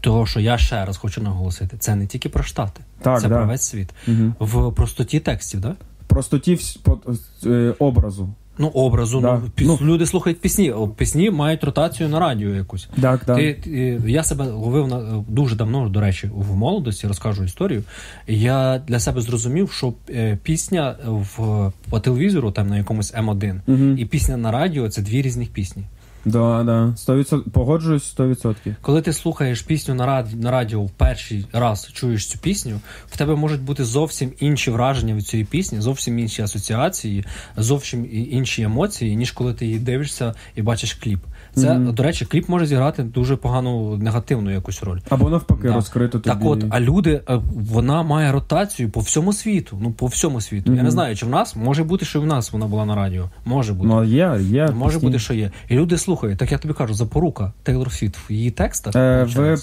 того, 0.00 0.26
що 0.26 0.40
я 0.40 0.58
ще 0.58 0.84
раз 0.84 0.96
хочу 0.96 1.22
наголосити, 1.22 1.76
це 1.78 1.94
не 1.94 2.06
тільки 2.06 2.28
про 2.28 2.42
Штати, 2.44 2.80
Так, 3.02 3.20
це 3.20 3.28
да. 3.28 3.34
про 3.36 3.46
весь 3.46 3.62
світ. 3.62 3.90
Угу. 4.08 4.32
В 4.46 4.74
простоті 4.74 5.20
текстів, 5.20 5.60
да? 5.60 5.74
Простоті 6.06 6.56
ті 6.56 6.78
по, 6.82 6.98
е, 7.46 7.74
образу. 7.78 8.28
Ну, 8.58 8.68
образу, 8.68 9.20
Да. 9.20 9.40
ну, 9.42 9.50
піс... 9.54 9.66
Ну. 9.66 9.78
люди 9.82 10.06
слухають 10.06 10.40
пісні, 10.40 10.74
пісні 10.96 11.30
мають 11.30 11.64
ротацію 11.64 12.08
на 12.08 12.20
радіо 12.20 12.54
якусь. 12.54 12.88
Так, 13.00 13.24
так. 13.24 13.36
Ти, 13.36 13.54
ти- 13.54 14.00
я 14.06 14.24
себе 14.24 14.44
ловив 14.44 14.88
на 14.88 15.24
дуже 15.28 15.56
давно, 15.56 15.88
до 15.88 16.00
речі, 16.00 16.30
в 16.34 16.56
молодості, 16.56 17.06
розкажу 17.06 17.44
історію. 17.44 17.82
Я 18.26 18.82
для 18.86 19.00
себе 19.00 19.20
зрозумів, 19.20 19.72
що 19.72 19.94
е, 20.10 20.38
пісня 20.42 20.96
в 21.06 21.72
по 21.90 22.00
телевізору, 22.00 22.50
там 22.50 22.68
на 22.68 22.78
якомусь 22.78 23.14
М1, 23.14 23.60
угу. 23.66 23.98
і 23.98 24.04
пісня 24.04 24.36
на 24.36 24.50
радіо 24.50 24.88
це 24.88 25.02
дві 25.02 25.22
різних 25.22 25.48
пісні. 25.48 25.84
Да, 26.24 26.62
да. 26.62 26.94
100%, 26.96 27.50
погоджуюсь 27.50 28.14
100%. 28.18 28.74
Коли 28.80 29.02
ти 29.02 29.12
слухаєш 29.12 29.62
пісню 29.62 29.94
на 29.94 30.06
радіо, 30.06 30.38
на 30.38 30.50
радіо 30.50 30.82
в 30.82 30.90
перший 30.90 31.46
раз 31.52 31.88
чуєш 31.92 32.26
цю 32.26 32.38
пісню, 32.38 32.80
в 33.10 33.16
тебе 33.16 33.36
можуть 33.36 33.62
бути 33.62 33.84
зовсім 33.84 34.32
інші 34.38 34.70
враження 34.70 35.14
від 35.14 35.26
цієї 35.26 35.44
пісні, 35.44 35.80
зовсім 35.80 36.18
інші 36.18 36.42
асоціації, 36.42 37.24
зовсім 37.56 38.08
інші 38.12 38.62
емоції, 38.62 39.16
ніж 39.16 39.32
коли 39.32 39.54
ти 39.54 39.66
її 39.66 39.78
дивишся 39.78 40.34
і 40.56 40.62
бачиш 40.62 40.94
кліп. 40.94 41.20
Це, 41.54 41.74
Мгм. 41.74 41.94
до 41.94 42.02
речі, 42.02 42.24
кліп 42.24 42.48
може 42.48 42.66
зіграти 42.66 43.02
дуже 43.02 43.36
погану 43.36 43.96
негативну 43.96 44.50
якусь 44.50 44.82
роль. 44.82 44.98
Або 45.08 45.30
навпаки, 45.30 45.68
Да. 45.68 45.74
розкрито 45.74 46.18
тобі. 46.18 46.34
Так 46.36 46.38
от, 46.44 46.64
а 46.70 46.80
люди, 46.80 47.20
е, 47.28 47.40
вона 47.54 48.02
має 48.02 48.32
ротацію 48.32 48.90
по 48.90 49.00
всьому 49.00 49.32
світу. 49.32 49.78
Ну, 49.80 49.90
по 49.92 50.06
всьому 50.06 50.40
світу. 50.40 50.74
Я 50.74 50.82
не 50.82 50.90
знаю, 50.90 51.16
чи 51.16 51.26
в 51.26 51.28
нас 51.28 51.56
може 51.56 51.84
бути, 51.84 52.04
що 52.04 52.18
і 52.18 52.22
в 52.22 52.26
нас 52.26 52.52
вона 52.52 52.66
була 52.66 52.84
на 52.84 52.94
радіо. 52.94 53.30
Може 53.44 53.72
бути. 53.72 53.88
Ну, 53.88 54.04
є, 54.04 54.38
є. 54.40 54.68
Може 54.74 54.98
бути, 54.98 55.18
що 55.18 55.34
є. 55.34 55.50
І 55.68 55.74
люди 55.74 55.98
слухають, 55.98 56.38
так 56.38 56.52
я 56.52 56.58
тобі 56.58 56.74
кажу, 56.74 56.94
запорука 56.94 57.52
Тейлор 57.62 57.92
Світ 57.92 58.16
в 58.16 58.32
її 58.32 58.50
текстах. 58.50 58.96
Е, 58.96 59.26
ви 59.36 59.56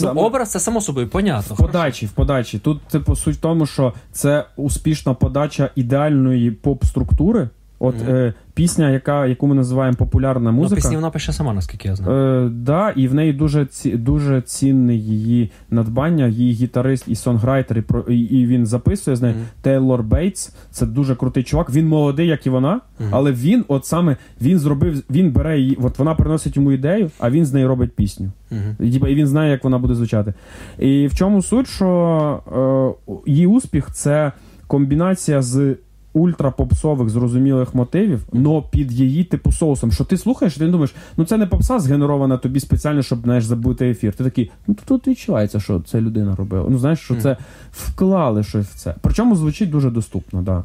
Ну, 0.00 0.08
образ 0.08 0.50
це 0.50 0.60
само 0.60 0.80
собою, 0.80 1.08
понятно. 1.08 1.54
В 1.54 1.58
подачі, 1.58 2.06
в 2.06 2.10
подачі. 2.10 2.58
Тут, 2.58 2.82
типу, 2.82 3.16
суть 3.16 3.36
в 3.36 3.40
тому, 3.40 3.66
що 3.66 3.92
це 4.12 4.44
успішна 4.56 5.14
подача 5.14 5.70
ідеальної 5.76 6.50
поп-структури. 6.50 7.48
От 7.84 7.94
Мгм. 7.94 8.14
е, 8.14 8.34
пісня, 8.54 8.90
яка, 8.90 9.26
яку 9.26 9.46
ми 9.46 9.54
називаємо 9.54 9.96
популярна 9.96 10.52
Ну, 10.52 10.56
музика. 10.58 10.74
пісні 10.80 10.96
вона 10.96 11.10
пише 11.10 11.32
сама, 11.32 11.52
наскільки 11.54 11.88
я 11.88 11.96
знаю. 11.96 12.46
Е, 12.46 12.48
да, 12.48 12.90
і 12.90 13.08
в 13.08 13.14
неї 13.14 13.32
дуже 13.32 13.66
ці, 13.66 13.96
дуже 13.96 14.40
цінне 14.42 14.94
її 14.94 15.50
надбання, 15.70 16.26
її 16.26 16.52
гітарист 16.52 17.04
і 17.08 17.14
сонграйтер, 17.14 17.84
і, 18.08 18.18
і, 18.18 18.46
він 18.46 18.66
записує 18.66 19.16
з 19.16 19.22
нею. 19.22 19.34
Мгм. 19.34 19.44
Тейлор 19.62 20.02
Бейтс, 20.02 20.54
це 20.70 20.86
дуже 20.86 21.14
крутий 21.16 21.42
чувак. 21.42 21.70
Він 21.70 21.88
молодий, 21.88 22.26
як 22.26 22.46
і 22.46 22.50
вона, 22.50 22.80
Мгм. 22.98 23.08
але 23.12 23.32
він, 23.32 23.64
от 23.68 23.86
саме 23.86 24.16
він 24.40 24.58
зробив, 24.58 25.02
він 25.10 25.32
бере 25.32 25.58
її, 25.60 25.78
от 25.82 25.98
вона 25.98 26.14
приносить 26.14 26.56
йому 26.56 26.72
ідею, 26.72 27.10
а 27.18 27.30
він 27.30 27.46
з 27.46 27.52
нею 27.52 27.68
робить 27.68 27.92
пісню. 27.92 28.32
І, 28.80 28.86
і 28.88 29.14
він 29.14 29.26
знає, 29.26 29.50
як 29.50 29.64
вона 29.64 29.78
буде 29.78 29.94
звучати. 29.94 30.34
І 30.78 31.06
в 31.06 31.14
чому 31.14 31.42
суть, 31.42 31.68
що 31.68 32.96
е, 33.26 33.30
її 33.30 33.46
успіх 33.46 33.88
це 33.92 34.32
комбінація 34.66 35.42
з 35.42 35.76
ультрапопсових 36.14 37.08
зрозумілих 37.08 37.74
мотивів, 37.74 38.26
но 38.32 38.62
під 38.62 38.92
її 38.92 39.24
типу 39.24 39.52
соусом. 39.52 39.92
Що 39.92 40.04
ти 40.04 40.16
слухаєш, 40.16 40.56
і 40.56 40.58
ти 40.58 40.66
думаєш, 40.66 40.94
ну 41.16 41.24
це 41.24 41.36
не 41.36 41.46
попса 41.46 41.78
згенерована 41.78 42.36
тобі 42.36 42.60
спеціально, 42.60 43.02
щоб 43.02 43.22
знаєш, 43.22 43.44
забути 43.44 43.90
ефір. 43.90 44.12
Ти 44.12 44.24
такий, 44.24 44.50
ну 44.66 44.74
тут, 44.74 44.84
тут 44.84 45.08
відчувається, 45.08 45.60
що 45.60 45.80
це 45.80 46.00
людина 46.00 46.36
робила. 46.36 46.66
Ну 46.70 46.78
знаєш, 46.78 46.98
що 46.98 47.16
це 47.16 47.36
вклали 47.72 48.42
щось 48.42 48.66
в 48.66 48.74
це. 48.74 48.94
Причому 49.00 49.36
звучить 49.36 49.70
дуже 49.70 49.90
доступно, 49.90 50.42
да. 50.42 50.64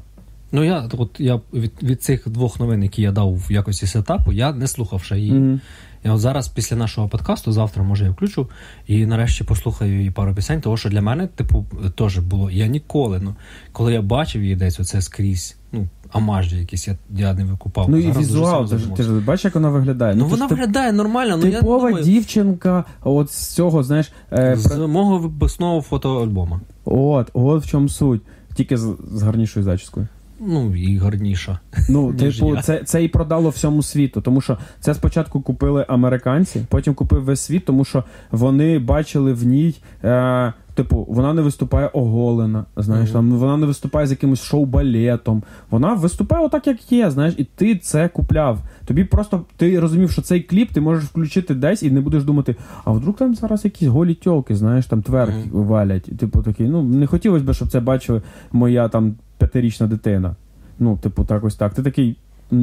Ну 0.51 0.63
я 0.63 0.89
от 0.97 1.19
я 1.19 1.39
від, 1.53 1.71
від 1.83 2.03
цих 2.03 2.29
двох 2.29 2.59
новин, 2.59 2.83
які 2.83 3.01
я 3.01 3.11
дав 3.11 3.35
в 3.35 3.51
якості 3.51 3.87
сетапу, 3.87 4.31
я 4.31 4.53
не 4.53 4.67
слухав 4.67 5.03
ще 5.03 5.19
її. 5.19 5.31
Мгм. 5.31 5.61
Я 6.03 6.13
от 6.13 6.19
зараз 6.19 6.47
після 6.47 6.75
нашого 6.75 7.07
подкасту, 7.07 7.51
завтра 7.51 7.83
може 7.83 8.05
я 8.05 8.11
включу 8.11 8.47
і 8.87 9.05
нарешті 9.05 9.43
послухаю 9.43 9.97
її 9.97 10.11
пару 10.11 10.35
пісень, 10.35 10.61
тому 10.61 10.77
що 10.77 10.89
для 10.89 11.01
мене, 11.01 11.27
типу, 11.27 11.65
теж 11.95 12.17
було. 12.17 12.51
Я 12.51 12.67
ніколи, 12.67 13.19
ну 13.23 13.35
коли 13.71 13.93
я 13.93 14.01
бачив 14.01 14.43
її 14.43 14.55
десь 14.55 14.79
оце 14.79 15.01
скрізь, 15.01 15.57
ну, 15.71 15.87
амажі 16.11 16.57
якісь, 16.57 16.87
я, 16.87 16.97
я 17.15 17.33
не 17.33 17.43
викупав. 17.43 17.89
Ну 17.89 17.97
і 17.97 18.01
Зараз 18.01 18.17
візуал, 18.17 18.67
ти 18.67 18.77
ж, 18.77 18.89
ти 18.97 19.03
ж 19.03 19.11
бачиш, 19.19 19.45
як 19.45 19.55
вона 19.55 19.69
виглядає. 19.69 20.15
Ну 20.15 20.23
ти 20.23 20.29
вона 20.29 20.47
ти- 20.47 20.55
виглядає 20.55 20.91
нормально, 20.91 21.37
ну 21.37 21.47
я 21.47 21.61
думаю, 21.61 22.03
дівчинка, 22.03 22.83
от 23.03 23.31
з 23.31 23.47
цього, 23.47 23.83
знаєш, 23.83 24.11
е, 24.31 24.55
з 24.57 24.77
мого 24.77 25.17
випускного 25.17 25.81
фотоальбома. 25.81 26.61
От, 26.85 27.29
от 27.33 27.65
в 27.65 27.67
чому 27.69 27.89
суть. 27.89 28.21
Тільки 28.55 28.77
з, 28.77 28.95
з 29.11 29.21
гарнішою 29.21 29.63
зачіскою. 29.63 30.07
Ну 30.41 30.75
і 30.75 30.97
гарніша. 30.97 31.59
Ну, 31.89 32.13
типу, 32.13 32.57
це, 32.63 32.83
це 32.83 33.03
і 33.03 33.07
продало 33.07 33.49
всьому 33.49 33.83
світу. 33.83 34.21
Тому 34.21 34.41
що 34.41 34.57
це 34.79 34.93
спочатку 34.93 35.41
купили 35.41 35.85
американці, 35.89 36.61
потім 36.69 36.93
купив 36.93 37.23
весь 37.23 37.41
світ, 37.41 37.65
тому 37.65 37.85
що 37.85 38.03
вони 38.31 38.79
бачили 38.79 39.33
в 39.33 39.45
ній. 39.45 39.75
Е, 40.03 40.53
Типу, 40.75 41.05
вона 41.09 41.33
не 41.33 41.41
виступає 41.41 41.87
оголена, 41.87 42.65
знаєш, 42.77 43.09
Мгм. 43.09 43.13
там 43.13 43.31
вона 43.39 43.57
не 43.57 43.65
виступає 43.65 44.07
з 44.07 44.11
якимось 44.11 44.43
шоу-балетом. 44.43 45.43
Вона 45.71 45.93
виступає 45.93 46.45
отак, 46.45 46.67
як 46.67 46.91
є, 46.91 47.11
знаєш, 47.11 47.33
і 47.37 47.43
ти 47.43 47.75
це 47.75 48.07
купляв. 48.07 48.59
Тобі 48.85 49.03
просто 49.03 49.45
ти 49.57 49.79
розумів, 49.79 50.11
що 50.11 50.21
цей 50.21 50.41
кліп 50.41 50.71
ти 50.71 50.81
можеш 50.81 51.03
включити 51.05 51.55
десь 51.55 51.83
і 51.83 51.91
не 51.91 52.01
будеш 52.01 52.23
думати, 52.23 52.55
а 52.85 52.91
вдруг 52.91 53.15
там 53.15 53.35
зараз 53.35 53.65
якісь 53.65 53.87
голі 53.87 54.13
тьолки, 54.13 54.55
знаєш, 54.55 54.85
там 54.85 55.01
тверк 55.01 55.33
Мгм. 55.33 55.63
валять. 55.63 56.17
Типу 56.17 56.41
такий, 56.41 56.67
ну 56.67 56.83
не 56.83 57.07
хотілося 57.07 57.45
б, 57.45 57.53
щоб 57.53 57.67
це 57.69 57.79
бачила 57.79 58.21
моя 58.51 58.87
там 58.87 59.15
п'ятирічна 59.39 59.87
дитина. 59.87 60.35
Ну, 60.79 60.97
типу, 60.97 61.23
так 61.25 61.43
ось 61.43 61.55
так. 61.55 61.73
Ти 61.73 61.83
такий. 61.83 62.15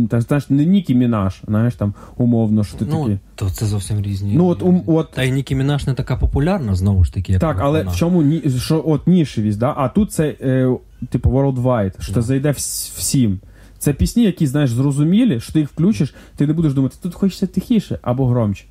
Та 0.08 0.20
знаєш, 0.20 0.50
не 0.50 0.64
Нікі 0.64 0.94
Мінаш, 0.94 1.42
знаєш 1.48 1.74
там 1.74 1.94
умовно, 2.16 2.64
що 2.64 2.76
ти 2.78 2.86
ну, 2.90 3.00
такий. 3.02 3.18
то 3.34 3.50
це 3.50 3.66
зовсім 3.66 4.02
різні. 4.02 4.34
Ну, 4.36 4.46
от, 4.46 4.62
ум, 4.62 4.82
от 4.86 5.10
Та 5.10 5.22
й 5.22 5.30
Нікі 5.30 5.54
Мінаш 5.54 5.86
не 5.86 5.94
така 5.94 6.16
популярна, 6.16 6.74
знову 6.74 7.04
ж 7.04 7.14
таки, 7.14 7.32
як 7.32 7.40
так, 7.40 7.56
але 7.60 7.78
вона. 7.78 7.90
в 7.90 7.96
чому 7.96 8.22
ні, 8.22 8.42
що 8.58 8.84
от 8.86 9.06
нішевість, 9.06 9.58
да? 9.58 9.74
а 9.76 9.88
тут 9.88 10.12
це 10.12 10.34
е, 10.40 10.76
типу 11.08 11.30
worldwide, 11.30 12.00
що 12.02 12.12
Да. 12.12 12.22
зайде 12.22 12.48
вс- 12.48 12.98
всім. 12.98 13.40
Це 13.78 13.92
пісні, 13.92 14.24
які, 14.24 14.46
знаєш, 14.46 14.70
зрозумілі, 14.70 15.40
що 15.40 15.52
ти 15.52 15.58
їх 15.58 15.68
включиш, 15.68 16.14
ти 16.36 16.46
не 16.46 16.52
будеш 16.52 16.74
думати, 16.74 16.96
тут 17.02 17.14
хочеться 17.14 17.46
тихіше 17.46 17.98
або 18.02 18.26
громче. 18.26 18.64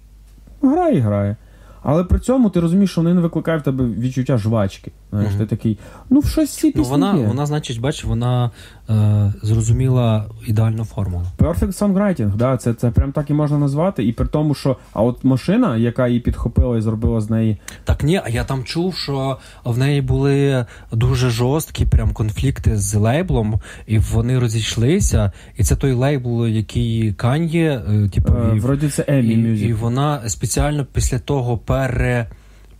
Грає 0.61 0.97
і 0.97 0.99
грає. 0.99 1.35
Але 1.83 2.03
при 2.03 2.19
цьому 2.19 2.49
ти 2.49 2.59
розумієш, 2.59 2.91
що 2.91 3.01
вони 3.01 3.13
не 3.13 3.21
викликають 3.21 3.61
в 3.61 3.65
тебе 3.65 3.85
відчуття 3.85 4.37
жвачки. 4.37 4.91
Знаєш, 5.11 5.29
Мгм. 5.33 5.39
ти 5.39 5.45
такий, 5.55 5.77
ну 6.09 6.19
в 6.19 6.25
щось 6.25 6.49
ці 6.49 6.73
Ну, 6.75 6.83
вона, 6.83 7.15
є. 7.17 7.25
вона, 7.25 7.45
значить, 7.45 7.81
бач, 7.81 8.03
вона 8.03 8.51
е, 8.89 9.33
зрозуміла 9.43 10.25
ідеальну 10.47 10.85
формулу. 10.85 11.25
Perfect 11.37 11.79
songwriting, 11.79 12.35
да, 12.35 12.57
це, 12.57 12.73
це 12.73 12.91
прям 12.91 13.11
так 13.11 13.29
і 13.29 13.33
можна 13.33 13.57
назвати. 13.57 14.05
І 14.05 14.11
при 14.13 14.27
тому, 14.27 14.53
що 14.55 14.77
а 14.93 15.01
от 15.01 15.23
машина, 15.23 15.77
яка 15.77 16.07
її 16.07 16.19
підхопила 16.19 16.77
і 16.77 16.81
зробила 16.81 17.21
з 17.21 17.29
неї 17.29 17.57
Так 17.83 18.03
ні, 18.03 18.21
а 18.25 18.29
я 18.29 18.43
там 18.43 18.63
чув, 18.63 18.95
що 18.95 19.37
в 19.63 19.77
неї 19.77 20.01
були 20.01 20.65
дуже 20.91 21.29
жорсткі 21.29 21.85
прям 21.85 22.13
конфлікти 22.13 22.77
з 22.77 22.95
лейблом, 22.95 23.59
і 23.87 23.99
вони 23.99 24.39
розійшлися. 24.39 25.31
І 25.57 25.63
це 25.63 25.75
той 25.75 25.91
лейбл, 25.93 26.47
який 26.47 27.13
Кан'є, 27.13 27.81
е, 27.89 28.09
типу, 28.09 28.33
е, 28.33 28.59
вроді 28.59 28.89
це 28.89 29.05
і, 29.07 29.11
Emmy 29.11 29.55
і 29.55 29.73
вона 29.73 30.29
спеціально 30.29 30.85
після 30.93 31.19
того 31.19 31.57
пере. 31.57 32.27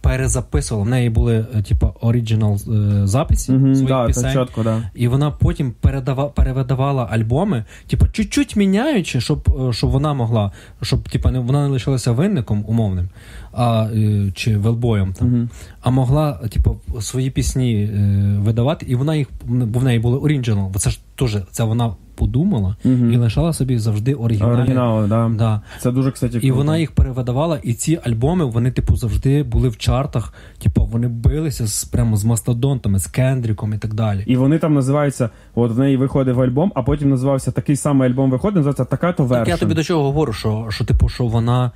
Перезаписувала. 0.06 0.86
В 0.86 0.90
неї 0.90 1.10
були 1.10 1.46
е, 1.56 1.62
типу, 1.62 1.94
оригінал 2.02 2.58
записи 3.04 3.54
mm-hmm, 3.54 3.74
своїх 3.74 3.88
да, 3.88 4.08
пісень. 4.08 4.34
чітко, 4.34 4.64
да. 4.64 4.92
І 4.96 5.08
вона 5.08 5.32
потім 5.32 5.74
передава, 5.82 6.26
перевидавала 6.28 7.08
альбоми, 7.12 7.66
типу, 7.88 8.08
чуть-чуть 8.08 8.56
міняючи, 8.56 9.22
щоб, 9.22 9.68
е, 9.70 9.74
щоб 9.74 9.90
вона 9.90 10.14
могла, 10.14 10.52
щоб 10.82 11.10
типу, 11.10 11.30
не, 11.30 11.40
вона 11.40 11.64
не 11.64 11.68
лишилася 11.68 12.12
винником 12.12 12.66
умовним 12.68 13.10
а, 13.56 13.88
е, 13.96 14.32
чи 14.36 14.58
велбоєм 14.58 15.14
там, 15.14 15.28
Мгм. 15.28 15.50
а 15.82 15.90
могла, 15.90 16.34
типу, 16.34 16.78
свої 17.02 17.30
пісні 17.30 17.76
е, 17.84 18.38
видавати, 18.40 18.86
і 18.90 18.96
вона 18.96 19.16
їх, 19.16 19.28
бо 19.46 19.80
в 19.80 19.84
неї 19.84 20.00
були 20.00 20.18
оригінал, 20.18 20.70
бо 20.74 20.80
це 20.80 20.90
ж 20.90 21.00
теж 21.16 21.38
це 21.52 21.64
вона 21.64 21.92
подумала 22.16 22.76
Мгм. 22.84 23.14
і 23.14 23.18
лишала 23.18 23.54
собі 23.54 23.78
завжди 23.78 24.14
оригінальні. 24.14 24.54
Оригінали, 24.54 25.08
да. 25.08 25.32
Да. 25.38 25.62
Це 25.80 25.92
дуже, 25.92 26.12
кстати, 26.12 26.38
І 26.38 26.52
вона 26.52 26.78
їх 26.78 26.92
перевидавала, 26.92 27.60
і 27.64 27.74
ці 27.74 28.00
альбоми 28.04 28.46
вони, 28.46 28.72
типу, 28.72 28.96
завжди 28.96 29.44
були 29.44 29.70
в 29.70 29.78
чартах. 29.78 30.34
Типу, 30.64 30.86
вони 30.86 31.08
билися 31.08 31.68
з 31.68 31.84
прямо 31.84 32.18
з 32.18 32.26
мастодонтами, 32.26 33.00
з 33.00 33.08
Кендріком 33.08 33.74
і 33.74 33.78
так 33.78 33.94
далі. 33.94 34.24
І 34.28 34.36
вони 34.36 34.58
там 34.58 34.74
називаються, 34.74 35.30
от 35.56 35.72
в 35.72 35.80
неї 35.80 35.98
виходив 35.98 36.42
альбом, 36.42 36.72
а 36.76 36.84
потім 36.84 37.10
називався 37.10 37.52
такий 37.52 37.76
самий 37.76 38.10
альбом 38.10 38.32
виходить, 38.32 38.56
називається 38.56 38.86
така 38.86 39.14
то 39.14 39.28
Так 39.28 39.48
я 39.48 39.58
тобі 39.58 39.74
до 39.74 39.84
чого 39.84 40.04
говорю, 40.04 40.34
що, 40.34 40.68
що 40.70 40.86
типу, 40.86 41.10
що 41.10 41.26
вона 41.26 41.72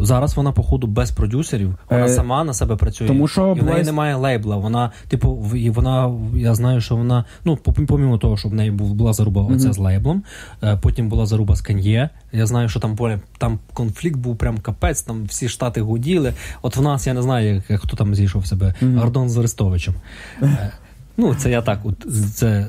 зараз 0.00 0.36
вона, 0.36 0.52
походу, 0.52 0.86
без 0.86 1.10
продюсерів, 1.10 1.74
вона 1.90 2.04
Е, 2.04 2.08
сама 2.08 2.44
на 2.44 2.54
себе 2.54 2.76
працює. 2.76 3.08
тому 3.08 3.28
що 3.28 3.54
і 3.58 3.60
в 3.60 3.64
неї 3.64 3.84
немає 3.84 4.14
лейбла. 4.14 4.56
Вона, 4.56 4.90
типу, 5.08 5.32
вона, 5.70 6.12
я 6.36 6.54
знаю, 6.54 6.80
що 6.80 6.96
вона, 6.96 7.24
ну, 7.44 7.56
по- 7.56 7.72
помимо 7.72 8.18
того, 8.18 8.36
що 8.36 8.48
в 8.48 8.54
неї 8.54 8.70
була 8.70 9.12
заруба 9.12 9.42
Мгм. 9.42 9.54
оця 9.54 9.72
з 9.72 9.78
лейблом, 9.78 10.22
е, 10.62 10.78
потім 10.82 11.08
була 11.08 11.26
заруба 11.26 11.56
з 11.56 11.60
Кан'є. 11.60 12.08
Я 12.32 12.46
знаю, 12.46 12.68
що 12.68 12.80
там 12.80 12.94
були- 12.94 13.20
там 13.38 13.58
конфлікт 13.74 14.16
був 14.16 14.36
прям 14.36 14.58
капець, 14.58 15.02
там 15.02 15.24
всі 15.24 15.48
штати 15.48 15.80
гуділи. 15.80 16.32
От 16.62 16.76
в 16.76 16.82
нас 16.82 17.06
я 17.06 17.14
не 17.14 17.22
знаю, 17.22 17.62
хто 17.78 17.96
там 17.96 18.14
зійшов 18.14 18.46
себе, 18.46 18.74
Мгм. 18.80 18.98
Гордон 18.98 19.30
з 19.30 19.36
Арестовичем. 19.36 19.94
Е, 20.42 20.70
Ну, 21.16 21.34
це 21.34 21.50
я 21.50 21.62
так, 21.62 21.80
це 22.34 22.66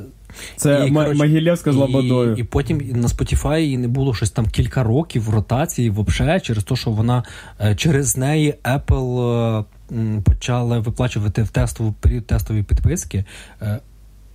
Це 0.55 0.85
І, 0.87 0.91
коротше, 0.91 1.13
Могилєвська 1.13 1.71
з 1.71 1.75
Лободою. 1.75 2.35
І, 2.35 2.41
і 2.41 2.43
потім 2.43 2.77
на 2.77 3.07
Spotify 3.07 3.59
її 3.59 3.77
не 3.77 3.87
було 3.87 4.13
щось 4.13 4.31
там 4.31 4.45
кілька 4.45 4.83
років 4.83 5.23
в 5.23 5.29
ротації 5.29 5.89
вообще 5.89 6.39
через 6.39 6.63
те, 6.63 6.75
що 6.75 6.91
вона 6.91 7.23
е, 7.61 7.75
через 7.75 8.17
неї 8.17 8.53
Apple 8.63 9.63
е, 9.91 10.21
почала 10.23 10.79
виплачувати 10.79 11.43
в 11.43 11.49
тестову 11.49 11.93
період 11.99 12.27
тестової 12.27 12.63
підписки 12.63 13.25
е, 13.61 13.79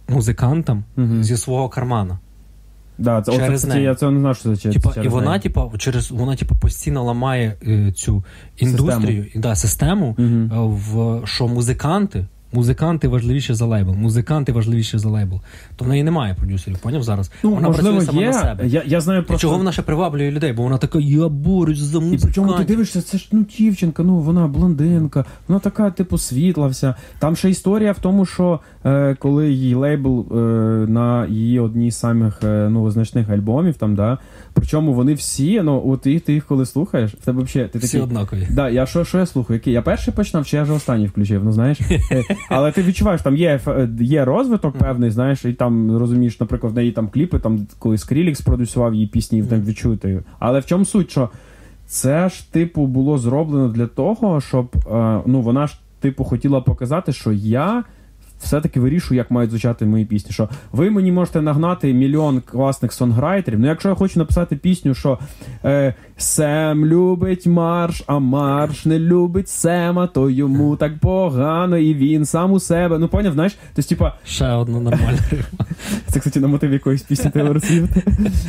музикантам 0.09 0.85
Мгм. 0.97 1.25
зі 1.25 1.37
свого 1.37 1.69
кармана. 1.69 2.19
Да, 2.99 3.23
це, 3.23 3.33
через 3.33 3.61
кстати, 3.61 3.75
неї. 3.75 3.87
я 3.87 3.95
цього 3.95 4.13
не 4.13 4.21
знав, 4.21 4.37
що 4.37 4.57
це 4.57 4.63
через, 4.63 4.77
Типа, 4.77 5.03
і 5.03 5.09
вона, 5.09 5.29
неї. 5.29 5.41
типа, 5.41 5.71
через 5.79 6.11
вона, 6.11 6.37
типа, 6.37 6.55
постійно 6.55 7.05
ламає 7.05 7.57
е, 7.67 7.93
цю 7.93 8.25
індустрію 8.57 9.27
і 9.35 9.39
да, 9.39 9.55
систему, 9.55 10.17
е, 10.19 10.23
в 10.53 11.21
що 11.27 11.49
музиканти. 11.49 12.27
Музиканти 12.57 13.09
важливіші 13.09 13.55
за 13.55 13.67
лейбл, 13.67 13.95
музиканти 13.95 14.53
важливіші 14.53 14.99
за 14.99 15.09
лейбл. 15.09 15.41
То 15.77 15.85
в 15.85 15.89
неї 15.89 16.05
немає 16.05 16.35
продюсерів, 16.35 16.79
поняв 16.79 17.03
зараз? 17.03 17.31
Ну, 17.43 17.51
вона 17.51 17.69
можливо, 17.69 17.97
працює 17.97 18.07
сама 18.07 18.21
є. 18.21 18.27
на 18.27 18.33
себе. 18.33 18.67
Я, 18.67 18.83
я 18.87 19.01
знаю 19.01 19.25
просто... 19.25 19.43
чого 19.43 19.59
вона 19.59 19.73
ще 19.73 19.83
приваблює 19.83 20.31
людей? 20.31 20.53
Бо 20.53 20.63
вона 20.63 20.79
така, 20.79 20.99
я 21.01 21.29
борюсь 21.29 21.79
за 21.79 21.99
І 21.99 22.19
причому 22.23 22.53
ти 22.53 22.65
дивишся, 22.65 23.03
це 23.03 23.19
ж 23.19 23.29
ну 23.33 23.45
дівчинка, 23.59 24.03
ну 24.03 24.17
вона 24.17 24.47
блондинка, 24.47 25.25
вона 25.49 25.61
така, 25.61 25.91
типу, 25.91 26.19
світла 26.19 26.67
вся. 26.67 26.95
Там 27.19 27.37
ще 27.37 27.51
історія 27.51 27.93
в 27.93 27.99
тому, 27.99 28.27
що 28.27 28.61
е, 28.85 29.17
коли 29.19 29.53
її 29.53 29.75
лейбл 29.75 30.27
е, 30.31 30.37
на 30.89 31.27
її 31.27 31.61
одній 31.61 31.91
з 31.91 31.99
самих 31.99 32.41
е, 32.45 32.69
ну, 32.71 32.83
визначних 32.83 33.31
альбомів, 33.31 33.75
там, 33.75 33.95
да, 33.95 34.19
причому 34.57 34.93
вони 34.93 35.15
всі, 35.15 35.61
ну, 35.63 35.83
от 35.87 36.01
ти, 36.01 36.21
ти 36.21 36.33
їх 36.33 36.47
коли 36.47 36.67
слухаєш, 36.67 37.15
в 37.15 37.25
тебе 37.25 37.43
взагалі 37.43 37.69
ти 37.69 37.79
Всі 37.79 37.87
такий. 37.87 38.01
однакові. 38.01 38.49
Да, 38.51 38.69
я 38.69 38.87
що, 38.87 39.05
що 39.05 39.19
я 39.19 39.27
слухаю? 39.27 39.57
Який? 39.57 39.73
Я 39.73 39.83
перший 39.83 40.15
починав, 40.15 40.47
чи 40.47 40.57
я 40.57 40.63
вже 40.63 40.73
останній 40.73 41.07
включив, 41.07 41.45
ну 41.45 41.53
знаєш. 41.53 41.79
Е, 42.13 42.25
Але 42.49 42.73
ти 42.73 42.83
відчуваєш, 42.83 43.23
там 43.23 43.37
є, 43.37 43.61
е, 43.67 43.89
є 44.01 44.25
розвиток 44.25 44.79
певний, 44.79 45.11
знаєш, 45.11 45.45
і 45.45 45.53
там 45.53 45.97
розумієш, 45.97 46.41
наприклад, 46.41 46.73
в 46.73 46.77
неї 46.77 46.93
там 46.93 47.09
кліпи, 47.09 47.39
там 47.39 47.67
коли 47.79 47.99
Скрілікс 47.99 48.41
продюсував 48.41 48.95
її 48.95 49.07
пісні, 49.07 49.39
і 49.39 49.43
там 49.43 49.61
відчуєте. 49.63 50.09
її. 50.09 50.21
Але 50.39 50.61
в 50.61 50.67
чому 50.67 50.85
суть, 50.85 51.11
що 51.11 51.29
це 51.87 52.29
ж, 52.29 52.53
типу, 52.53 52.87
було 52.87 53.19
зроблено 53.19 53.69
для 53.69 53.87
того, 53.87 54.41
щоб 54.41 54.77
е, 54.77 55.21
ну, 55.27 55.41
вона 55.41 55.67
ж, 55.67 55.79
типу, 56.01 56.25
хотіла 56.25 56.61
показати, 56.61 57.13
що 57.13 57.33
я. 57.33 57.85
Все-таки 58.41 58.81
вирішую, 58.81 59.19
як 59.19 59.31
мають 59.31 59.51
звучати 59.51 59.87
мої 59.87 60.05
пісні. 60.05 60.33
Що 60.33 60.49
ви 60.73 60.91
мені 60.91 61.13
можете 61.13 61.43
нагнати 61.43 61.95
мільйон 61.95 62.41
класних 62.41 62.93
сонграйтерів. 62.93 63.59
Ну, 63.61 63.67
якщо 63.67 63.89
я 63.89 63.95
хочу 63.95 64.19
написати 64.19 64.57
пісню, 64.57 64.95
що 64.95 65.19
е, 65.65 65.95
Сем 66.17 66.87
любить 66.87 67.47
марш, 67.47 68.03
а 68.07 68.19
марш 68.19 68.87
не 68.87 68.99
любить 68.99 69.49
Сема, 69.49 70.07
то 70.07 70.31
йому 70.31 70.77
так 70.81 70.99
погано, 70.99 71.79
і 71.79 71.95
він 71.95 72.25
сам 72.25 72.53
у 72.53 72.61
себе. 72.61 72.99
Ну, 72.99 73.09
поняв, 73.09 73.33
знаєш? 73.33 73.57
Тобто, 73.75 73.89
типа, 73.89 74.15
Ще 74.25 74.49
одна 74.49 74.81
нормальна 74.81 75.19
рима. 75.31 75.71
це, 76.07 76.19
кстати, 76.19 76.41
на 76.41 76.49
мотив 76.49 76.73
якоїсь 76.73 77.03
пісні 77.03 77.31
Taylor 77.31 77.55
Swift. 77.71 78.03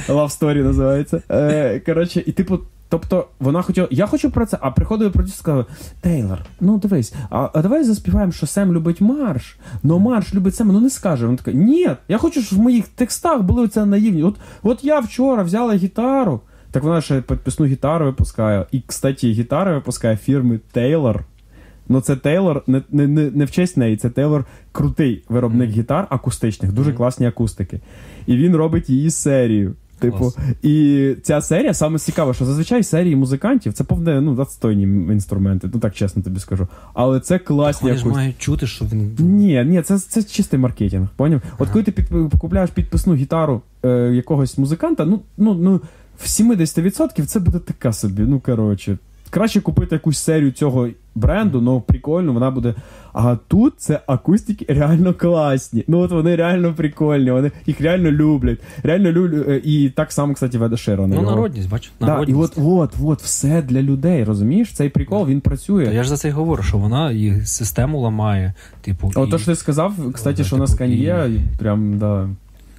Love 0.08 0.40
Story 0.40 0.64
називається. 0.64 1.22
Е, 1.32 1.80
коротше, 1.86 2.24
і 2.26 2.32
типу. 2.32 2.60
Тобто 2.90 3.28
вона 3.40 3.62
хотіла, 3.62 3.88
я 3.92 4.08
хочу 4.08 4.32
про 4.32 4.46
це, 4.46 4.58
а 4.62 4.72
приходив 4.72 5.12
продюсер 5.12 5.36
і 5.36 5.40
сказав: 5.40 5.66
Тейлор, 6.02 6.46
ну 6.60 6.78
дивись, 6.78 7.14
а, 7.30 7.50
а 7.54 7.62
давай 7.62 7.84
заспіваємо, 7.84 8.32
що 8.32 8.48
Сем 8.48 8.74
любить 8.74 9.02
марш. 9.02 9.58
Ну 9.84 10.00
марш 10.00 10.34
любить 10.34 10.56
Сема, 10.56 10.74
ну 10.74 10.80
не 10.80 10.90
скаже. 10.90 11.26
Вона 11.26 11.38
така, 11.38 11.52
ні, 11.52 11.90
я 12.08 12.18
хочу, 12.18 12.42
щоб 12.42 12.60
в 12.60 12.62
моїх 12.62 12.88
текстах 12.88 13.42
були 13.42 13.68
це 13.68 13.86
наївні. 13.86 14.24
От, 14.24 14.36
от 14.64 14.84
я 14.84 15.00
вчора 15.00 15.44
взяла 15.44 15.76
гітару, 15.76 16.42
так 16.72 16.84
вона 16.84 17.02
ще 17.02 17.22
підписну 17.22 17.66
гітару 17.66 18.06
випускає. 18.06 18.66
І, 18.72 18.82
кстати, 18.88 19.28
гітари 19.28 19.74
випускає 19.74 20.18
фірми 20.18 20.60
Taylor. 20.74 21.20
Ну, 21.90 22.02
це 22.02 22.16
Тейлор, 22.16 22.64
не, 22.68 22.82
не, 22.90 23.08
не, 23.08 23.32
не 23.32 23.46
в 23.46 23.52
честь 23.52 23.78
неї, 23.78 23.98
це 23.98 24.10
Тейлор 24.10 24.46
крутий 24.72 25.24
виробник 25.30 25.70
гітар 25.70 26.08
акустичних, 26.10 26.72
дуже 26.72 26.94
класні 26.94 27.28
акустики. 27.28 27.80
І 28.26 28.38
він 28.38 28.56
робить 28.56 28.90
її 28.90 29.10
серію. 29.10 29.76
Типу, 30.00 30.18
Клас. 30.18 30.38
і 30.64 31.16
ця 31.24 31.42
серія 31.42 31.74
саме 31.74 32.00
цікава, 32.00 32.34
що 32.34 32.46
зазвичай 32.46 32.84
серії 32.84 33.16
музикантів 33.16 33.74
це 33.74 33.84
повне 33.84 34.22
ну, 34.22 34.36
відстойні 34.36 34.84
інструменти, 35.14 35.70
ну 35.74 35.80
так 35.80 35.94
чесно 35.94 36.24
тобі 36.24 36.40
скажу. 36.40 36.68
Але 36.94 37.20
це 37.20 37.40
класні 37.40 37.90
Вони 37.90 38.02
ж 38.02 38.08
мають 38.08 38.38
чути, 38.38 38.68
що 38.68 38.86
він. 38.86 39.16
Ні, 39.20 39.66
ні, 39.66 39.82
це, 39.82 40.00
це 40.00 40.24
чистий 40.24 40.60
маркетинг. 40.60 41.08
Поняв? 41.16 41.42
От 41.58 41.70
коли 41.70 41.84
ти 41.84 41.92
під, 41.92 42.06
купляєш 42.40 42.70
підписну 42.70 43.16
гітару 43.16 43.62
е, 43.86 43.90
якогось 44.14 44.58
музиканта, 44.58 45.06
ну, 45.06 45.20
ну, 45.38 45.54
ну 45.54 45.82
в 46.20 46.26
70% 46.26 47.26
це 47.26 47.40
буде 47.40 47.60
така 47.60 47.94
собі. 47.94 48.22
Ну 48.22 48.40
коротше, 48.40 48.98
краще 49.30 49.62
купити 49.62 49.96
якусь 49.96 50.18
серію 50.18 50.52
цього 50.52 50.90
бренду, 51.16 51.62
ну 51.62 51.82
прикольно, 51.82 52.34
вона 52.34 52.52
буде. 52.52 52.76
А 53.20 53.38
тут 53.48 53.74
це 53.78 54.00
акустики 54.08 54.66
реально 54.70 55.14
класні. 55.14 55.84
Ну 55.88 56.00
от 56.00 56.12
вони 56.12 56.36
реально 56.36 56.74
прикольні, 56.74 57.32
вони 57.32 57.52
їх 57.66 57.82
реально 57.82 58.12
люблять. 58.12 58.60
Реально 58.84 59.12
люблять. 59.12 59.48
е, 59.48 59.62
І 59.64 59.90
так 59.90 60.12
само, 60.12 60.34
кстати, 60.34 60.58
веде 60.58 60.78
Широна. 60.78 61.16
Ну, 61.16 61.22
його. 61.22 61.36
народність, 61.36 61.70
бач, 61.70 61.92
Да, 62.00 62.24
і 62.28 62.34
от, 62.34 62.54
от, 62.58 62.94
от, 63.04 63.22
все 63.22 63.62
для 63.62 63.82
людей, 63.82 64.24
розумієш? 64.24 64.74
Цей 64.74 64.90
прикол 64.90 65.28
він 65.28 65.42
працює. 65.42 65.86
Та 65.86 65.92
я 65.92 66.04
ж 66.04 66.10
за 66.10 66.18
це 66.18 66.28
й 66.28 66.32
говорю, 66.32 66.64
що 66.64 66.78
вона 66.78 67.12
їх 67.12 67.48
систему 67.48 68.02
ламає. 68.02 68.54
Типу, 68.82 69.12
От 69.16 69.28
і... 69.28 69.32
то, 69.32 69.38
що 69.38 69.52
ти 69.52 69.56
сказав, 69.56 69.94
кстати, 70.14 70.38
Да, 70.38 70.44
що 70.44 70.56
у 70.56 70.60
нас 70.60 70.74
типу, 70.74 70.92
і... 70.92 71.42
прям, 71.60 71.98
да. 71.98 72.30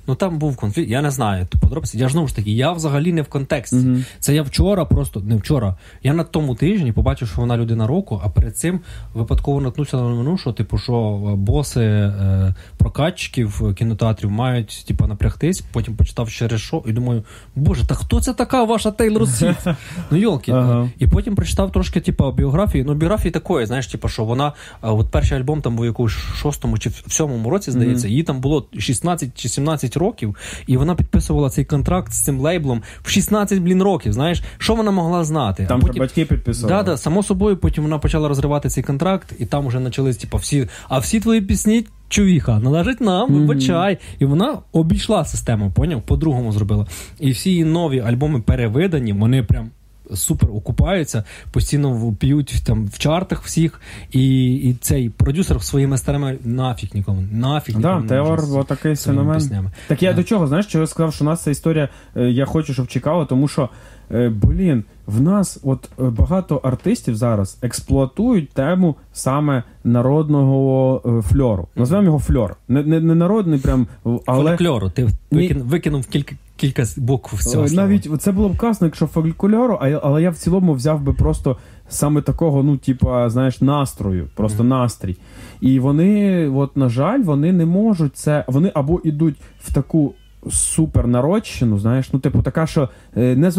Ну 0.08 0.14
там 0.14 0.38
був 0.38 0.56
конфлікт, 0.56 0.90
я 0.90 1.02
не 1.02 1.10
знаю. 1.10 1.46
Подробиці. 1.60 1.98
Я 1.98 2.08
ж 2.08 2.12
знову 2.12 2.28
ж 2.28 2.36
таки, 2.36 2.50
я 2.50 2.72
взагалі 2.72 3.12
не 3.12 3.22
в 3.22 3.28
контексті. 3.28 3.76
Мгм. 3.76 4.04
Це 4.20 4.34
я 4.34 4.42
вчора, 4.42 4.84
просто 4.84 5.20
не 5.20 5.36
вчора. 5.36 5.76
Я 6.02 6.14
на 6.14 6.24
тому 6.24 6.54
тижні 6.54 6.92
побачив, 6.92 7.28
що 7.28 7.40
вона 7.40 7.56
людина 7.56 7.86
року, 7.86 8.20
а 8.24 8.28
перед 8.28 8.56
цим 8.56 8.80
випадково 9.14 9.60
наткнувся 9.60 9.96
на 9.96 10.02
новину, 10.02 10.38
що 10.38 10.52
типу, 10.52 10.78
що 10.78 10.94
е, 11.32 11.36
боси 11.36 11.80
е, 11.80 12.54
прокатчиків 12.76 13.74
кінотеатрів 13.74 14.30
мають 14.30 14.84
типу, 14.88 15.06
напрягтись. 15.06 15.60
Потім 15.72 15.96
почитав 15.96 16.30
через 16.30 16.60
що, 16.60 16.82
і 16.86 16.92
думаю, 16.92 17.24
боже, 17.56 17.86
та 17.86 17.94
хто 17.94 18.20
це 18.20 18.34
така 18.34 18.64
ваша 18.64 18.90
Тейлор 18.90 19.28
Свіфт? 19.28 19.66
Ну 20.10 20.18
йолки. 20.18 20.52
Ага. 20.52 20.90
І 20.98 21.06
потім 21.06 21.34
прочитав 21.34 21.72
трошки, 21.72 22.00
типу, 22.00 22.32
біографії. 22.32 22.84
Ну, 22.84 22.94
біографії 22.94 23.32
такої, 23.32 23.66
знаєш, 23.66 23.86
типу, 23.86 24.08
що 24.08 24.24
вона, 24.24 24.48
е, 24.48 24.52
от 24.80 25.10
перший 25.10 25.38
альбом 25.38 25.62
там 25.62 25.76
був 25.76 25.82
у 25.82 25.86
якомусь 25.86 26.12
шостому 26.12 26.78
чи 26.78 26.90
в 26.90 27.12
сьомому 27.12 27.50
році, 27.50 27.70
здається, 27.70 28.08
їй 28.08 28.22
там 28.22 28.40
було 28.40 28.66
16 28.78 29.40
чи 29.40 29.48
17 29.48 29.97
років, 29.98 30.36
і 30.66 30.76
вона 30.76 30.94
підписувала 30.94 31.50
цей 31.50 31.64
контракт 31.64 32.12
з 32.12 32.20
цим 32.20 32.40
лейблом 32.40 32.82
в 33.02 33.08
16, 33.08 33.58
блін, 33.58 33.82
років. 33.82 34.12
Знаєш, 34.12 34.42
що 34.58 34.74
вона 34.74 34.90
могла 34.90 35.24
знати? 35.24 35.66
Там 35.68 35.80
а 35.82 35.86
потім, 35.86 36.00
батьки 36.00 36.24
підписали. 36.24 36.68
да, 36.68 36.82
да, 36.82 36.96
само 36.96 37.22
собою, 37.22 37.56
потім 37.56 37.84
вона 37.84 37.98
почала 37.98 38.28
розривати 38.28 38.68
цей 38.68 38.84
контракт, 38.84 39.32
і 39.38 39.46
там 39.46 39.66
вже 39.66 39.80
почались, 39.80 40.16
типу, 40.16 40.36
всі, 40.36 40.68
а 40.88 40.98
всі 40.98 41.20
твої 41.20 41.40
пісні. 41.40 41.86
Чувіха, 42.10 42.58
належить 42.58 43.00
нам, 43.00 43.32
вибачай. 43.32 43.98
І 44.18 44.24
вона 44.24 44.58
обійшла 44.72 45.24
систему, 45.24 45.72
поняв? 45.74 46.02
По-другому 46.02 46.52
зробила. 46.52 46.86
І 47.20 47.30
всі 47.30 47.50
її 47.50 47.64
нові 47.64 48.00
альбоми 48.00 48.40
перевидані, 48.40 49.12
вони 49.12 49.42
прям 49.42 49.70
супер 50.14 50.50
окупаються, 50.50 51.24
постійно 51.50 52.14
п'ють 52.18 52.62
там 52.64 52.86
в 52.86 52.98
чартах 52.98 53.42
всіх, 53.42 53.80
і 54.10 54.54
і 54.54 54.74
цей 54.74 55.10
продюсер 55.10 55.62
своїми 55.62 55.98
старими 55.98 56.38
нафіг 56.44 56.90
нікому. 56.94 57.24
Нафіг 57.32 57.76
нікому. 57.76 58.00
Да, 58.00 58.08
Теор, 58.08 58.44
отакий 58.52 58.96
феномен. 58.96 59.70
Так 59.88 60.02
я 60.02 60.10
да. 60.10 60.16
до 60.16 60.24
чого, 60.24 60.46
знаєш, 60.46 60.66
що 60.66 60.80
я 60.80 60.86
сказав, 60.86 61.14
що 61.14 61.24
у 61.24 61.28
нас 61.28 61.42
ця 61.42 61.50
історія, 61.50 61.88
е, 62.16 62.30
я 62.30 62.44
хочу, 62.44 62.72
щоб 62.74 62.86
чекала, 62.86 63.24
тому 63.24 63.48
що. 63.48 63.68
Е, 64.10 64.28
блін, 64.28 64.84
в 65.06 65.20
нас 65.20 65.60
от 65.62 65.88
е, 65.98 66.02
багато 66.02 66.56
артистів 66.56 67.16
зараз 67.16 67.58
експлуатують 67.62 68.50
тему 68.50 68.96
саме 69.12 69.62
народного 69.84 71.22
фльору. 71.28 71.68
Назвемо 71.76 72.04
його 72.04 72.18
фльор. 72.18 72.56
Не 72.68 72.82
не, 72.82 73.00
не 73.00 73.14
народний, 73.14 73.58
прям 73.58 73.86
але 74.26 74.50
фольклору. 74.50 74.90
Ти 74.90 75.08
викинув, 75.30 75.66
викинув 75.66 76.06
кілька 76.06 76.34
кілька 76.58 76.84
букв 76.96 77.42
з 77.42 77.50
цього 77.50 77.66
навіть 77.66 78.10
це 78.20 78.32
було 78.32 78.48
б 78.48 78.56
класно, 78.56 78.86
якщо 78.86 79.06
фольклору, 79.06 79.78
але 80.02 80.22
я 80.22 80.30
в 80.30 80.36
цілому 80.36 80.74
взяв 80.74 81.00
би 81.00 81.12
просто 81.12 81.56
саме 81.88 82.22
такого, 82.22 82.62
ну 82.62 82.76
типа, 82.76 83.30
знаєш, 83.30 83.60
настрою, 83.60 84.28
просто 84.34 84.62
mm-hmm. 84.62 84.66
настрій. 84.66 85.16
І 85.60 85.80
вони, 85.80 86.48
от 86.48 86.76
на 86.76 86.88
жаль, 86.88 87.22
вони 87.22 87.52
не 87.52 87.66
можуть 87.66 88.16
це. 88.16 88.44
Вони 88.48 88.72
або 88.74 89.00
йдуть 89.04 89.36
в 89.60 89.74
таку 89.74 90.14
супернародщину, 90.50 91.78
знаєш, 91.78 92.12
ну, 92.12 92.20
типу, 92.20 92.42
така, 92.42 92.66
що 92.66 92.88
е, 93.16 93.36
не 93.36 93.50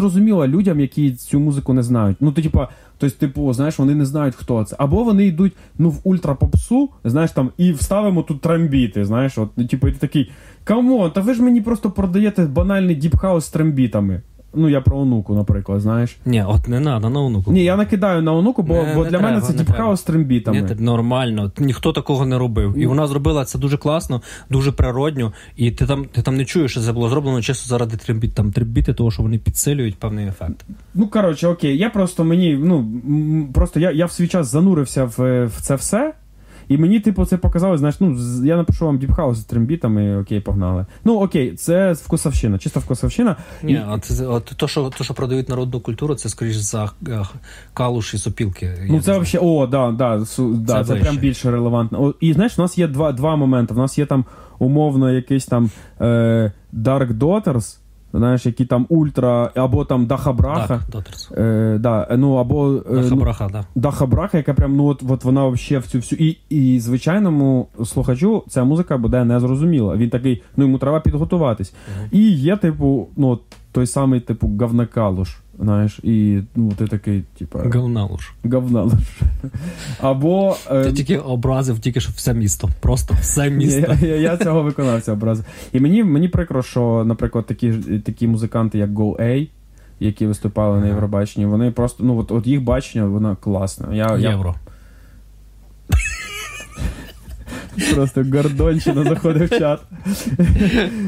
людям, 0.47 0.79
які 0.79 1.11
цю 1.11 1.39
музику 1.39 1.73
не 1.73 1.83
знають. 1.83 2.17
Ну, 2.19 2.31
ти, 2.31 2.41
типу, 2.41 2.61
тобто, 2.97 3.17
типу, 3.17 3.53
знаєш, 3.53 3.79
вони 3.79 3.95
не 3.95 4.05
знають, 4.05 4.35
хто 4.35 4.63
це. 4.63 4.75
Або 4.79 5.03
вони 5.03 5.25
йдуть 5.25 5.53
ну, 5.77 5.89
в 5.89 5.99
ультрапопсу, 6.03 6.89
знаєш, 7.03 7.31
там, 7.31 7.49
і 7.57 7.71
вставимо 7.71 8.23
тут 8.23 8.41
трамбіти, 8.41 9.05
знаєш, 9.05 9.37
от, 9.37 9.49
ну, 9.55 9.67
типу, 9.67 9.87
і 9.87 9.91
ти 9.91 9.97
такий, 9.97 10.31
come 10.63 10.91
on, 10.91 11.11
та 11.11 11.21
ви 11.21 11.33
ж 11.33 11.43
мені 11.43 11.61
просто 11.61 11.91
продаєте 11.91 12.45
банальний 12.45 12.95
deep 12.95 13.17
house 13.17 13.45
з 13.45 13.49
трембітами. 13.49 14.21
Ну, 14.53 14.69
я 14.69 14.81
про 14.81 14.97
онуку, 14.99 15.35
наприклад, 15.35 15.81
знаєш. 15.81 16.17
Ні, 16.25 16.43
от 16.47 16.67
не 16.67 16.81
треба 16.81 17.09
на 17.09 17.19
онуку. 17.19 17.51
Ні, 17.51 17.63
я 17.63 17.75
накидаю 17.75 18.21
на 18.21 18.33
онуку, 18.33 18.63
бо 18.63 18.73
не, 18.73 18.93
бо 18.95 19.03
не 19.03 19.09
для 19.09 19.17
треба, 19.17 19.29
мене 19.33 19.41
це 19.41 19.53
deep 19.53 19.74
house 19.74 19.99
з 19.99 20.03
трембітами. 20.03 20.61
Ні, 20.61 20.85
нормально. 20.85 21.51
Ніхто 21.57 21.91
такого 21.91 22.25
не 22.25 22.37
робив. 22.37 22.77
І 22.77 22.87
вона 22.87 23.07
зробила 23.07 23.45
це 23.45 23.59
дуже 23.59 23.77
класно, 23.77 24.21
дуже 24.49 24.71
природньо. 24.71 25.33
І 25.55 25.71
ти 25.71 25.85
там 25.85 26.05
ти 26.05 26.21
там 26.21 26.37
не 26.37 26.45
чуєш, 26.45 26.71
що 26.71 26.81
це 26.81 26.91
було 26.91 27.09
зроблено 27.09 27.41
чисто 27.41 27.69
заради 27.69 27.97
трембіт, 27.97 28.33
там 28.33 28.51
трембіти, 28.51 28.93
того 28.93 29.11
що 29.11 29.23
вони 29.23 29.37
підсилюють 29.37 29.95
певний 29.95 30.27
ефект. 30.27 30.65
Ну, 30.93 31.07
коротше, 31.07 31.47
окей, 31.47 31.77
я 31.77 31.89
просто 31.89 32.23
мені, 32.23 32.59
ну 32.63 32.87
просто 33.53 33.79
я 33.79 33.91
я 33.91 34.05
в 34.05 34.11
свій 34.11 34.27
час 34.27 34.51
занурився 34.51 35.03
в, 35.05 35.45
в 35.45 35.61
це 35.61 35.75
все. 35.75 36.13
І 36.69 36.77
мені, 36.77 36.99
типу, 36.99 37.25
це 37.25 37.37
показало, 37.37 37.77
знаєш, 37.77 37.95
ну, 37.99 38.17
я 38.45 38.57
напишу 38.57 38.85
вам 38.85 38.97
діпхаус 38.97 39.37
з 39.37 39.43
трембітами, 39.43 40.21
окей, 40.21 40.39
погнали. 40.39 40.85
Ну, 41.05 41.19
окей, 41.19 41.51
це 41.51 41.93
вкусовщина, 41.93 42.57
чисто 42.57 42.79
вкусовщина. 42.79 43.35
Ні, 43.63 43.73
і... 43.73 43.81
от, 43.89 44.11
от 44.27 44.53
то, 44.55 44.67
що 44.67 44.89
то, 44.97 45.03
що 45.03 45.13
продають 45.13 45.49
народну 45.49 45.79
культуру, 45.79 46.15
це 46.15 46.29
скоріш 46.29 46.55
за 46.55 46.91
е, 47.07 47.21
калуш 47.73 48.13
і 48.13 48.17
сопілки. 48.17 48.87
Ну, 48.89 49.01
це 49.01 49.19
взагалі, 49.19 49.47
о, 49.47 49.67
да, 49.67 49.91
да, 49.91 50.25
су, 50.25 50.53
да, 50.53 50.83
це, 50.83 50.93
це 50.93 50.99
прям 50.99 51.17
більше 51.17 51.51
релевантно. 51.51 52.03
О, 52.03 52.13
і 52.19 52.33
знаєш, 52.33 52.59
у 52.59 52.61
нас 52.61 52.77
є 52.77 52.87
два 52.87 53.11
два 53.11 53.35
моменти. 53.35 53.73
У 53.73 53.77
нас 53.77 53.97
є 53.97 54.05
там 54.05 54.25
умовно 54.59 55.11
якийсь 55.11 55.45
там 55.45 55.71
е, 56.01 56.51
Dark 56.73 57.17
Daughters, 57.17 57.77
Знаєш, 58.13 58.45
які 58.45 58.65
там 58.65 58.85
ультра, 58.89 59.51
або 59.55 59.85
там 59.85 60.05
Дахабраха. 60.05 60.81
Е, 61.37 61.77
да, 61.79 62.07
ну, 62.17 62.35
або 62.35 62.75
е, 62.91 63.01
Дахабраха, 63.01 63.43
ну, 63.43 63.49
да. 63.51 63.65
Дахабраха, 63.75 64.37
яка 64.37 64.53
прям 64.53 64.75
ну 64.75 64.85
от, 64.85 65.03
от 65.09 65.23
вона 65.23 65.47
взагалі 65.47 65.83
в 65.83 65.87
цю 65.87 65.97
всю. 65.97 66.19
І 66.19 66.37
і 66.49 66.79
звичайному 66.79 67.67
слухачу 67.85 68.43
ця 68.47 68.63
музика 68.63 68.97
буде 68.97 69.23
незрозуміла. 69.23 69.95
Він 69.95 70.09
такий, 70.09 70.43
ну 70.57 70.63
йому 70.63 70.77
треба 70.77 70.99
підготуватись. 70.99 71.73
Uh-huh. 71.73 72.07
І 72.11 72.31
є, 72.31 72.57
типу, 72.57 73.07
ну, 73.17 73.39
той 73.71 73.87
самий, 73.87 74.19
типу, 74.19 74.51
гавнакалуш. 74.59 75.37
Знаєш, 75.61 75.99
і 76.03 76.39
ну, 76.55 76.71
ти 76.71 76.87
такий, 76.87 77.23
типа. 77.37 77.59
Говналуш. 77.73 78.33
Говналуш. 78.43 78.93
Або. 80.01 80.55
Е... 80.71 80.83
Ти 80.83 80.93
тільки 80.93 81.17
образив, 81.17 81.79
тільки 81.79 81.99
що 81.99 82.11
все 82.15 82.33
місто. 82.33 82.69
Просто 82.79 83.15
все 83.21 83.49
місто. 83.49 83.95
Я, 84.01 84.07
я, 84.07 84.15
я 84.15 84.37
цього 84.37 84.63
виконавця 84.63 85.13
образив. 85.13 85.45
І 85.73 85.79
мені 85.79 86.03
мені 86.03 86.27
прикро, 86.27 86.63
що, 86.63 87.03
наприклад, 87.05 87.45
такі 87.45 87.73
такі 88.05 88.27
музиканти, 88.27 88.77
як 88.77 88.89
Go 88.89 89.21
A, 89.21 89.47
які 89.99 90.25
виступали 90.25 90.73
ага. 90.73 90.81
на 90.81 90.87
Євробаченні, 90.87 91.45
вони 91.45 91.71
просто. 91.71 92.03
Ну, 92.03 92.17
от 92.17 92.31
от 92.31 92.47
їх 92.47 92.61
бачення, 92.61 93.05
воно 93.05 93.35
класне. 93.35 93.97
Я, 93.97 94.17
Євро. 94.17 94.55
Я... 97.77 97.95
Просто 97.95 98.25
Гордонщина 98.33 99.03
заходив 99.03 99.45
в 99.47 99.59
чат. 99.59 99.81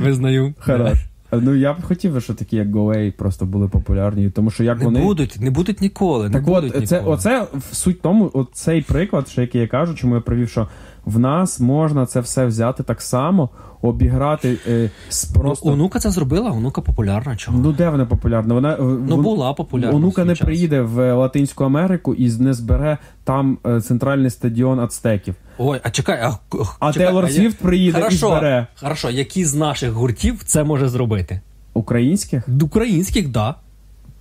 Визнаю. 0.02 0.54
Хорош. 0.60 1.00
Ну 1.32 1.56
я 1.56 1.74
б 1.74 1.82
хотів, 1.82 2.22
щоб 2.22 2.36
такі, 2.36 2.56
як 2.56 2.68
GoAway, 2.68 3.12
просто 3.12 3.46
були 3.46 3.68
популярні, 3.68 4.30
тому 4.30 4.52
що 4.52 4.64
як 4.64 4.80
не 4.80 4.86
вони 4.86 5.02
будуть, 5.02 5.38
не 5.40 5.52
будуть 5.52 5.82
ніколи. 5.82 6.30
Так 6.30 6.48
не 6.48 6.54
от 6.54 6.64
будуть 6.64 6.88
це 6.90 6.98
ніколи. 6.98 7.16
оце 7.16 7.48
в 7.72 7.76
суть 7.76 8.02
тому, 8.02 8.32
оцей 8.34 8.82
приклад, 8.82 9.28
що 9.28 9.42
який 9.42 9.62
я 9.62 9.68
кажу, 9.68 9.96
чому 9.96 10.16
я 10.16 10.22
провів, 10.22 10.50
що 10.50 10.68
в 11.06 11.20
нас 11.20 11.60
можна 11.60 12.06
це 12.06 12.20
все 12.20 12.46
взяти 12.46 12.84
так 12.84 13.02
само, 13.02 13.50
обіграти 13.82 14.58
е, 14.68 14.90
просто. 15.34 15.70
Ну, 15.70 15.74
онука 15.74 16.00
це 16.00 16.12
зробила, 16.12 16.52
онука 16.52 16.82
популярна. 16.82 17.36
Чого? 17.36 17.58
Ну 17.60 17.72
де 17.72 17.90
вона 17.90 18.06
популярна? 18.06 18.54
Вона 18.54 18.78
ну 18.80 19.16
вон... 19.16 19.22
була 19.22 19.54
популярна. 19.54 19.98
Онука 19.98 20.26
не 20.26 20.36
час. 20.36 20.46
приїде 20.46 20.82
в 20.82 21.14
Латинську 21.14 21.64
Америку 21.64 22.14
і 22.14 22.32
не 22.32 22.54
збере 22.54 22.98
там 23.24 23.58
е, 23.66 23.82
центральний 23.82 24.30
стадіон 24.30 24.80
ацтеків. 24.80 25.36
Ой, 25.58 25.80
а 25.84 25.90
чекай, 25.90 26.22
а 26.24 26.38
а 26.80 26.94
Тейлор 26.94 27.30
Свіфт 27.30 27.58
приїде 27.58 27.98
хорошо, 27.98 28.16
і 28.16 28.18
збере. 28.18 28.68
Хорошо, 28.80 29.10
які 29.10 29.46
з 29.46 29.56
наших 29.56 29.92
гуртів 29.92 30.44
це 30.46 30.64
може 30.64 30.90
зробити? 30.90 31.42
Українських? 31.74 32.48
Українських, 32.62 33.24
так. 33.24 33.32
Да. 33.32 33.56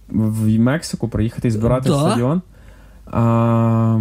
В 0.09 0.59
Мексику 0.59 1.09
приїхати 1.09 1.49
і 1.49 1.51
збирати 1.51 1.89
да. 1.89 1.99
стадіон. 1.99 2.43
А, 3.07 4.01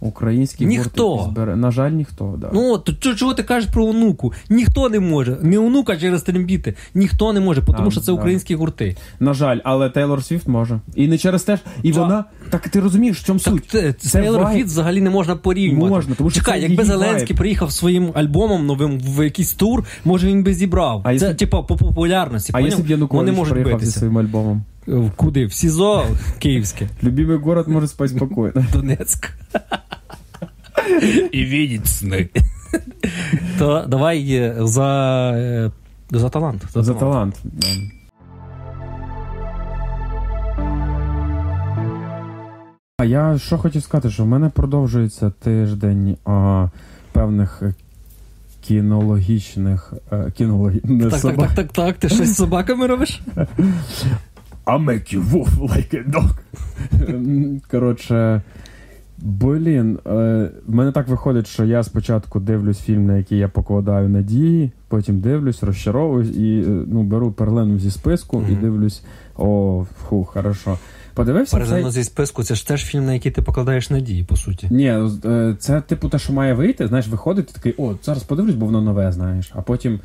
Українські 0.00 0.66
ніхто. 0.66 1.28
збере. 1.30 1.56
На 1.56 1.70
жаль, 1.70 1.90
ніхто. 1.90 2.34
Да. 2.38 2.50
Ну, 2.52 2.78
то 2.78 3.14
чого 3.14 3.34
ти 3.34 3.42
кажеш 3.42 3.70
про 3.72 3.86
онуку? 3.86 4.32
Ніхто 4.50 4.88
не 4.88 5.00
може. 5.00 5.38
Не 5.42 5.58
онука 5.58 5.96
через 5.96 6.22
трембіти. 6.22 6.74
Ніхто 6.94 7.32
не 7.32 7.40
може, 7.40 7.62
тому 7.62 7.90
що 7.90 8.00
це 8.00 8.12
українські 8.12 8.54
гурти. 8.54 8.96
На 9.20 9.34
жаль, 9.34 9.58
але 9.64 9.90
Тейлор 9.90 10.24
Свіфт 10.24 10.48
може. 10.48 10.80
І 10.94 11.08
не 11.08 11.18
через 11.18 11.42
те, 11.42 11.58
і 11.82 11.92
да. 11.92 12.00
вона. 12.00 12.24
Так 12.50 12.68
ти 12.68 12.80
розумієш, 12.80 13.20
в 13.20 13.24
чому 13.24 13.40
так, 13.40 13.52
суть? 13.52 13.64
Це, 13.68 13.92
це 13.92 14.20
Тейлор 14.20 14.52
Свіфт 14.52 14.66
взагалі 14.66 15.00
не 15.00 15.10
можна 15.10 15.36
порівнювати. 15.36 15.94
Можна, 15.94 16.14
тому 16.14 16.30
що 16.30 16.40
Чекай, 16.40 16.60
це 16.60 16.66
якби 16.66 16.84
Зеленський 16.84 17.36
приїхав 17.36 17.72
своїм 17.72 18.10
альбомом 18.14 18.66
новим 18.66 19.00
в 19.00 19.24
якийсь 19.24 19.52
тур, 19.52 19.84
може 20.04 20.26
він 20.26 20.42
би 20.42 20.54
зібрав. 20.54 21.00
А 21.04 21.08
це, 21.08 21.12
якщо... 21.12 21.34
типа, 21.34 21.62
по 21.62 21.76
популярності. 21.76 22.52
А 22.54 22.60
якщо 22.60 22.82
б 22.82 22.86
Янукович 22.86 23.48
приїхав 23.48 23.80
зі 23.80 23.90
своїм 23.90 24.18
альбомом? 24.18 24.64
Куди? 25.16 25.46
В 25.46 25.52
СІЗО 25.52 26.06
Київське. 26.38 26.88
Любимий 27.02 27.38
город 27.38 27.68
може 27.68 27.88
спати 27.88 28.16
спокійно. 28.16 28.52
Донецьк. 28.72 29.30
І 31.32 31.44
видеть 31.44 31.86
сни. 31.86 32.28
То 33.58 33.84
давай 33.88 34.52
за 34.58 35.70
за 36.10 36.28
талант. 36.28 36.64
За, 36.72 36.82
за 36.82 36.94
талант. 36.94 37.42
А 42.98 43.04
я 43.04 43.38
що 43.38 43.58
хотів 43.58 43.82
сказати, 43.82 44.10
що 44.10 44.24
в 44.24 44.26
мене 44.26 44.48
продовжується 44.48 45.30
тиждень 45.30 46.16
а, 46.24 46.68
певних 47.12 47.62
кінологічних 48.60 49.92
кінологі... 50.36 50.80
Так, 51.10 51.20
так, 51.20 51.36
так, 51.36 51.54
так, 51.54 51.72
так. 51.72 51.96
Ти 51.96 52.08
щось 52.08 52.28
з 52.28 52.36
собаками 52.36 52.86
робиш? 52.86 53.20
I 54.70 54.78
make 54.78 55.12
you 55.12 55.20
wolf 55.32 55.52
like 55.72 55.94
a 55.94 56.04
dog. 56.16 56.34
Коротше. 57.70 58.42
Блін, 59.22 59.98
е, 60.06 60.10
в 60.66 60.74
мене 60.74 60.92
так 60.92 61.08
виходить, 61.08 61.46
що 61.46 61.64
я 61.64 61.82
спочатку 61.82 62.40
дивлюсь 62.40 62.80
фільм, 62.80 63.06
на 63.06 63.16
який 63.16 63.38
я 63.38 63.48
покладаю 63.48 64.08
надії, 64.08 64.70
потім 64.88 65.20
дивлюсь, 65.20 65.62
розчаровуюсь 65.62 66.36
і 66.36 66.64
е, 66.66 66.84
ну, 66.86 67.02
беру 67.02 67.32
перлину 67.32 67.78
зі 67.78 67.90
списку 67.90 68.36
mm-hmm. 68.36 68.52
і 68.52 68.56
дивлюсь, 68.56 69.02
о, 69.38 69.84
фу, 70.08 70.24
хорошо. 70.24 70.78
Подивився 71.14 71.56
Перлину 71.56 71.82
цей... 71.82 71.92
зі 71.92 72.04
списку 72.04 72.44
це 72.44 72.54
ж 72.54 72.66
теж 72.66 72.84
фільм, 72.84 73.06
на 73.06 73.14
який 73.14 73.32
ти 73.32 73.42
покладаєш 73.42 73.90
надії, 73.90 74.24
по 74.24 74.36
суті. 74.36 74.68
Ні, 74.70 74.94
е, 75.24 75.56
це 75.58 75.80
типу 75.80 76.08
те, 76.08 76.18
що 76.18 76.32
має 76.32 76.54
вийти, 76.54 76.88
знаєш, 76.88 77.08
виходить, 77.08 77.46
ти 77.46 77.52
такий, 77.52 77.74
о, 77.78 77.94
зараз 78.02 78.22
подивлюсь, 78.22 78.54
бо 78.54 78.66
воно 78.66 78.82
нове, 78.82 79.12
знаєш, 79.12 79.50
а 79.54 79.62
потім. 79.62 80.00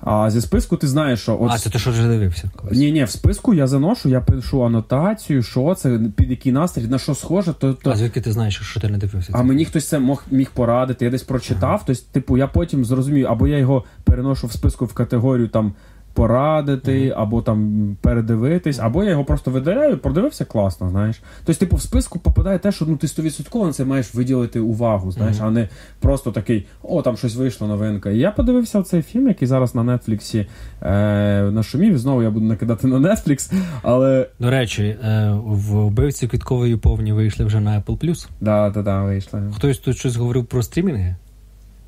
А 0.00 0.30
зі 0.30 0.40
списку 0.40 0.76
ти 0.76 0.88
знаєш, 0.88 1.20
що 1.20 1.38
от... 1.40 1.50
А, 1.52 1.58
це 1.58 1.70
ти 1.70 1.78
що 1.78 1.90
вже 1.90 2.08
дивився? 2.08 2.50
Ні, 2.72 2.92
ні, 2.92 3.04
в 3.04 3.10
списку 3.10 3.54
я 3.54 3.66
заношу, 3.66 4.08
я 4.08 4.20
пишу 4.20 4.64
анотацію, 4.64 5.42
що 5.42 5.74
це, 5.74 6.00
під 6.16 6.30
який 6.30 6.52
настрій, 6.52 6.82
на 6.82 6.98
що 6.98 7.14
схоже, 7.14 7.52
то. 7.52 7.74
то... 7.74 7.90
А 7.90 7.96
звідки 7.96 8.20
ти 8.20 8.32
знаєш, 8.32 8.60
що 8.62 8.80
ти 8.80 8.88
не 8.88 8.98
дивився? 8.98 9.32
А 9.34 9.42
мені 9.42 9.64
хтось 9.64 9.88
це 9.88 9.98
мог 9.98 10.22
міг 10.30 10.50
порадити, 10.50 11.04
я 11.04 11.10
десь 11.10 11.22
прочитав, 11.22 11.70
ага. 11.70 11.82
тобто, 11.86 12.02
типу, 12.12 12.38
я 12.38 12.46
потім 12.46 12.84
зрозумію, 12.84 13.26
або 13.26 13.48
я 13.48 13.58
його 13.58 13.84
переношу 14.04 14.46
в 14.46 14.52
списку 14.52 14.84
в 14.84 14.92
категорію 14.92 15.48
там 15.48 15.72
порадити, 16.12 17.14
або 17.16 17.42
там 17.42 17.96
передивитись, 18.00 18.78
або 18.78 19.04
я 19.04 19.10
його 19.10 19.24
просто 19.24 19.50
видаляю, 19.50 19.98
продивився 19.98 20.44
класно, 20.44 20.90
знаєш. 20.90 21.22
Тобто, 21.44 21.60
типу, 21.60 21.76
в 21.76 21.82
списку 21.82 22.18
попадає 22.18 22.58
те, 22.58 22.72
що 22.72 22.86
ну 22.86 22.96
ти 22.96 23.06
100% 23.06 23.66
на 23.66 23.72
це 23.72 23.84
маєш 23.84 24.14
виділити 24.14 24.60
увагу, 24.60 25.12
знаєш, 25.12 25.36
а 25.40 25.50
не 25.50 25.68
просто 26.00 26.32
такий, 26.32 26.66
о, 26.82 27.02
там 27.02 27.16
щось 27.16 27.36
вийшло, 27.36 27.66
новинка. 27.66 28.10
І 28.10 28.18
я 28.18 28.30
подивився 28.30 28.82
цей 28.82 29.02
фільм, 29.02 29.28
який 29.28 29.48
зараз 29.48 29.74
на 29.74 29.96
Нетфліксі 29.96 30.46
е, 30.82 31.42
нашумів. 31.42 31.98
Знову 31.98 32.22
я 32.22 32.30
буду 32.30 32.46
накидати 32.46 32.86
на 32.86 32.96
Netflix, 32.96 33.52
але. 33.82 34.26
До 34.38 34.50
речі, 34.50 34.82
е, 34.82 35.30
в 35.44 35.86
вбивці 35.86 36.28
квіткової 36.28 36.76
повні 36.76 37.12
вийшли 37.12 37.44
вже 37.44 37.60
на 37.60 37.80
Apple 37.80 37.98
Plus. 37.98 38.28
Да, 38.40 38.70
да, 38.70 38.82
да, 38.82 39.02
вийшли. 39.02 39.42
Хтось 39.56 39.78
тут 39.78 39.96
щось 39.96 40.16
говорив 40.16 40.46
про 40.46 40.62
стрімінги 40.62 41.16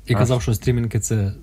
і 0.07 0.13
А 0.13 0.17
казав, 0.17 0.41
що 0.41 0.53
стрімінги 0.53 0.99
це 0.99 1.33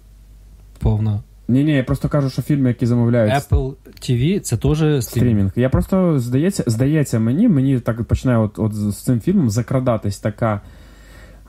повна. 0.78 1.22
Ні, 1.50 1.64
ні, 1.64 1.72
я 1.72 1.84
просто 1.84 2.08
кажу, 2.08 2.30
що 2.30 2.42
фільми, 2.42 2.68
які 2.68 2.86
замовляють 2.86 3.32
Apple 3.32 3.74
TV 4.00 4.40
це 4.40 4.56
теж 4.56 4.78
стрімінг. 4.78 5.02
стрімінг. 5.02 5.52
Я 5.56 5.68
просто 5.68 6.18
здається, 6.18 6.64
здається 6.66 7.18
мені, 7.18 7.48
мені 7.48 7.80
так 7.80 8.04
починає 8.04 8.38
от, 8.38 8.58
от 8.58 8.74
з 8.74 9.02
цим 9.02 9.20
фільмом 9.20 9.50
закрадатись 9.50 10.18
така, 10.18 10.60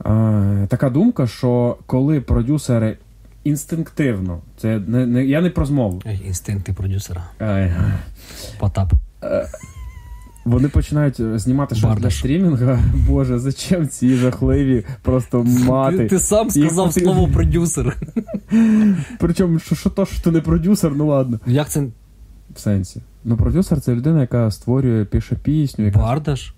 е, 0.05 0.67
така 0.69 0.89
думка, 0.89 1.27
що 1.27 1.77
коли 1.85 2.21
продюсери 2.21 2.97
інстинктивно, 3.43 4.39
це 4.57 4.79
не, 4.87 5.05
не 5.05 5.25
я 5.25 5.41
не 5.41 5.49
про 5.49 5.65
змову. 5.65 6.01
Інстинкти 6.25 6.73
продюсера. 6.73 7.23
Потап. 8.59 8.93
Вони 10.45 10.69
починають 10.69 11.19
е, 11.19 11.39
знімати 11.39 11.75
щось 11.75 11.97
для 11.97 12.11
стрімінга. 12.11 12.79
Боже, 13.07 13.39
зачем 13.39 13.87
ці 13.87 14.15
жахливі 14.15 14.85
просто 15.01 15.43
мати? 15.43 15.97
Ти, 15.97 16.07
ти 16.07 16.19
сам 16.19 16.49
сказав 16.49 16.87
потрібно- 16.87 17.13
слово 17.13 17.27
продюсер. 17.27 17.97
Причому, 19.19 19.59
що, 19.59 19.75
що 19.75 19.89
то, 19.89 20.05
що 20.05 20.21
ти 20.23 20.31
не 20.31 20.41
продюсер, 20.41 20.91
ну 20.95 21.07
ладно. 21.07 21.39
Як 21.45 21.69
це 21.69 21.83
В 22.55 22.59
сенсі. 22.59 23.01
Ну, 23.23 23.37
продюсер 23.37 23.81
це 23.81 23.95
людина, 23.95 24.21
яка 24.21 24.51
створює, 24.51 25.05
пише 25.05 25.35
пісню, 25.35 25.85
яка 25.85 25.99
Бардаш? 25.99 26.53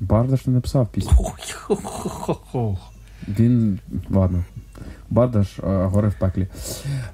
Бардаш 0.00 0.46
не 0.46 0.52
написав 0.52 0.88
пісню. 0.92 1.12
Він. 3.28 3.78
Ладно. 4.10 4.44
Бардаш 5.10 5.58
гори 5.62 6.08
в 6.08 6.14
пеклі. 6.18 6.46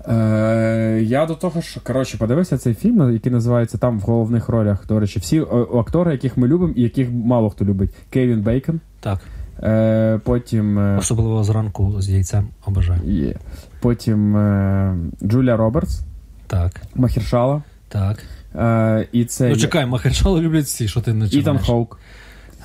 Е, 0.08 1.00
я 1.02 1.26
до 1.26 1.34
того 1.34 1.60
ж, 1.60 1.80
коротше, 1.84 2.18
подивився 2.18 2.58
цей 2.58 2.74
фільм, 2.74 3.12
який 3.12 3.32
називається 3.32 3.78
там 3.78 3.98
в 3.98 4.02
головних 4.02 4.48
ролях. 4.48 4.86
До 4.86 5.00
речі, 5.00 5.18
всі 5.18 5.40
о, 5.40 5.78
актори, 5.80 6.12
яких 6.12 6.36
ми 6.36 6.48
любимо 6.48 6.72
і 6.76 6.82
яких 6.82 7.08
мало 7.10 7.50
хто 7.50 7.64
любить. 7.64 7.90
Кевін 8.10 8.40
Бейкон. 8.42 8.80
Так, 9.00 9.18
Е, 9.62 10.20
потім. 10.24 10.78
е, 10.78 10.96
особливо 10.98 11.44
зранку 11.44 12.02
з 12.02 12.08
яйцем 12.10 12.48
обожаю. 12.66 13.00
є. 13.04 13.34
Потім 13.80 14.36
е, 14.36 14.96
Джулія 15.22 15.56
Робертс, 15.56 16.00
Так, 16.46 16.72
Махершала. 16.94 17.62
так. 17.88 18.18
Е, 18.56 19.06
і 19.12 19.24
це 19.24 19.48
Ну 19.48 19.56
чекай, 19.56 19.86
Махершалу 19.86 20.40
люблять 20.42 20.64
всі, 20.64 20.88
що 20.88 21.00
ти 21.00 21.12
не 21.14 21.26
Ітан. 21.26 21.58
Хоук. 21.58 21.98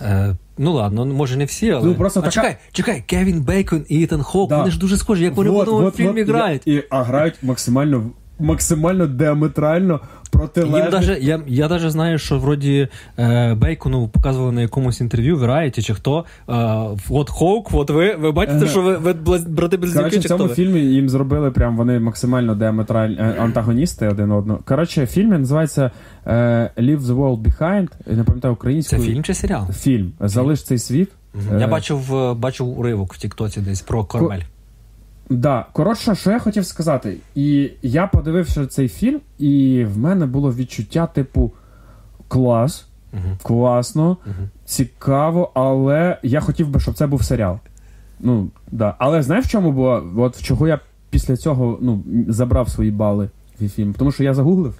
Е, 0.01 0.35
ну 0.57 0.73
ладно, 0.73 1.05
може 1.05 1.37
не 1.37 1.45
всі, 1.45 1.71
але. 1.71 1.85
Ну, 1.85 1.95
просто 1.95 2.19
а 2.19 2.23
така- 2.23 2.31
чекай, 2.31 2.57
чекай, 2.71 3.03
Кевін 3.07 3.41
Бейкон 3.41 3.85
і 3.89 3.99
Ітан 3.99 4.23
Хоук, 4.23 4.49
Да. 4.49 4.57
вони 4.57 4.71
ж 4.71 4.79
дуже 4.79 4.97
схожі, 4.97 5.23
як 5.23 5.35
вони 5.35 5.49
в 5.49 5.53
Вот, 5.53 5.61
одному 5.67 5.85
вот, 5.85 5.95
фільмі 5.95 6.23
вот, 6.23 6.35
грають. 6.35 6.61
І, 6.67 6.83
а 6.89 7.03
грають 7.03 7.35
максимально, 7.43 8.03
максимально 8.39 9.07
діаметрально. 9.07 9.99
Їм 10.55 10.89
даже, 10.91 11.17
я, 11.21 11.41
я 11.47 11.67
даже 11.67 11.89
знаю, 11.89 12.17
що 12.17 12.39
вроді 12.39 12.87
е, 13.19 13.53
Бейкону 13.53 14.07
показували 14.07 14.51
на 14.51 14.61
якомусь 14.61 15.01
інтерв'ю 15.01 15.37
Variety 15.37 15.81
чи 15.81 15.93
хто. 15.93 16.25
Е, 16.49 16.53
от 17.09 17.29
Хоук, 17.29 17.69
от 17.73 17.89
ви, 17.89 18.15
ви 18.15 18.31
бачите, 18.31 18.67
що 18.67 18.81
ви, 18.81 18.97
ви 18.97 19.13
брати 19.47 19.77
близнюки 19.77 20.07
в 20.09 20.11
чи 20.11 20.19
хто 20.19 20.27
цьому 20.27 20.43
ви? 20.49 20.55
фільмі 20.55 20.79
їм 20.79 21.09
зробили 21.09 21.51
прям 21.51 21.77
вони 21.77 21.99
максимально 21.99 22.55
діаметральні 22.55 23.15
е, 23.19 23.35
антагоністи 23.39 24.07
один 24.07 24.31
одного. 24.31 24.59
Коротше, 24.65 25.05
фільм 25.05 25.29
називається 25.29 25.91
е, 26.25 26.31
Leave 26.77 26.99
the 26.99 27.15
World 27.15 27.41
Behind. 27.41 27.87
Я 28.07 28.15
не 28.15 28.23
пам'ятаю 28.23 28.53
Це 28.53 28.57
українською. 28.57 29.01
фільм 29.01 29.23
чи 29.23 29.33
серіал? 29.33 29.71
Фільм. 29.71 30.11
Залиш 30.19 30.63
цей 30.63 30.77
світ. 30.77 31.09
Я 31.51 31.65
Е, 31.65 31.67
бачив, 31.67 32.15
е, 32.15 32.33
бачив 32.33 32.79
уривок 32.79 33.13
в 33.13 33.17
Тіктоці 33.17 33.61
десь 33.61 33.81
про 33.81 34.03
Кормель. 34.05 34.39
Да, 35.29 35.65
коротше, 35.73 36.15
що 36.15 36.31
я 36.31 36.39
хотів 36.39 36.65
сказати. 36.65 37.17
І 37.35 37.71
я 37.81 38.07
подивився 38.07 38.67
цей 38.67 38.87
фільм, 38.89 39.19
і 39.39 39.85
в 39.93 39.97
мене 39.97 40.25
було 40.25 40.53
відчуття, 40.53 41.07
типу, 41.07 41.51
клас, 42.27 42.87
Мгм. 43.13 43.37
класно, 43.43 44.17
Мгм. 44.25 44.49
цікаво, 44.65 45.51
але 45.53 46.17
я 46.23 46.39
хотів 46.39 46.69
би, 46.69 46.79
щоб 46.79 46.93
це 46.95 47.07
був 47.07 47.23
серіал. 47.23 47.59
Ну, 48.19 48.47
да. 48.71 48.95
Але 48.99 49.21
знаєш, 49.23 49.45
в 49.45 49.49
чому 49.49 49.71
було? 49.71 50.03
От 50.17 50.37
в 50.37 50.43
чого 50.43 50.67
я 50.67 50.79
після 51.09 51.37
цього 51.37 51.77
ну, 51.81 52.03
забрав 52.27 52.69
свої 52.69 52.91
бали 52.91 53.29
від 53.61 53.73
фільму? 53.73 53.93
Тому 53.97 54.11
що 54.11 54.23
я 54.23 54.33
загуглив 54.33 54.79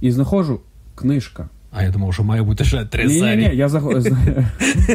і 0.00 0.10
знаходжу 0.12 0.60
книжка. 0.94 1.48
А 1.72 1.82
я 1.82 1.90
думав, 1.90 2.14
що 2.14 2.24
має 2.24 2.42
бути 2.42 2.64
ще 2.64 2.84
три 2.84 3.04
Ні, 3.06 3.14
ні, 3.14 3.20
серії. 3.20 3.48
ні, 3.48 3.56
я 3.56 3.68
заходжу. 3.68 4.16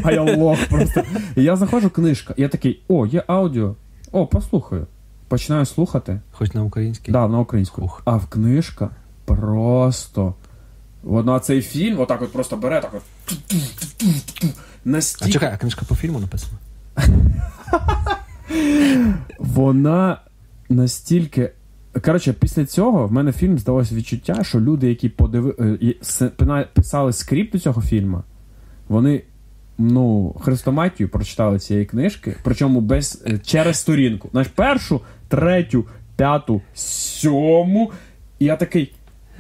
А 0.04 0.12
я 0.12 0.22
лох 0.22 0.60
просто. 0.70 1.02
Я 1.36 1.56
заходжу 1.56 1.90
книжка. 1.90 2.34
Я 2.38 2.48
такий, 2.48 2.82
о, 2.88 3.06
є 3.06 3.24
аудіо. 3.28 3.76
О, 4.12 4.28
послухаю. 4.28 4.88
Починаю 5.28 5.66
слухати. 5.66 6.20
Хоч 6.32 6.54
на 6.54 6.64
українській. 6.64 7.12
Да, 7.12 7.28
на 7.28 7.40
українську. 7.40 7.82
Ух. 7.82 8.02
А 8.06 8.16
в 8.16 8.28
книжка 8.28 8.90
просто. 9.26 10.34
Вона 11.04 11.40
цей 11.40 11.62
фільм 11.62 12.00
отак 12.00 12.22
от 12.22 12.32
просто 12.32 12.58
бере 12.58 12.82
так 12.82 12.94
от. 12.94 13.02
А 15.22 15.30
чекай, 15.30 15.52
а 15.54 15.58
книжка 15.58 15.86
по 15.90 15.96
фільму 15.96 16.20
написана? 16.20 16.58
Вона 19.40 20.22
настільки. 20.70 21.52
Коротше, 22.06 22.34
після 22.34 22.66
цього 22.66 23.08
в 23.08 23.12
мене 23.12 23.32
фільм 23.32 23.60
здалося 23.60 23.96
відчуття, 23.96 24.44
що 24.44 24.62
люди, 24.62 24.90
які 24.90 25.10
подиви... 25.10 25.56
е, 26.22 26.68
писали 26.74 27.14
скрипт 27.14 27.52
до 27.52 27.60
цього 27.60 27.82
фільму, 27.82 28.24
вони 28.88 29.24
ну, 29.82 30.36
хрестоматію 30.42 31.10
прочитали 31.10 31.60
цієї 31.60 31.86
книжки, 31.86 32.36
причому 32.44 32.82
без, 32.82 33.24
е, 33.28 33.40
через 33.46 33.78
сторінку. 33.78 34.30
Знаєш, 34.32 34.48
першу, 34.56 35.02
третю, 35.28 35.86
п'яту, 36.16 36.62
сьому. 36.74 37.92
І 38.40 38.46
я 38.46 38.56
такий. 38.56 38.94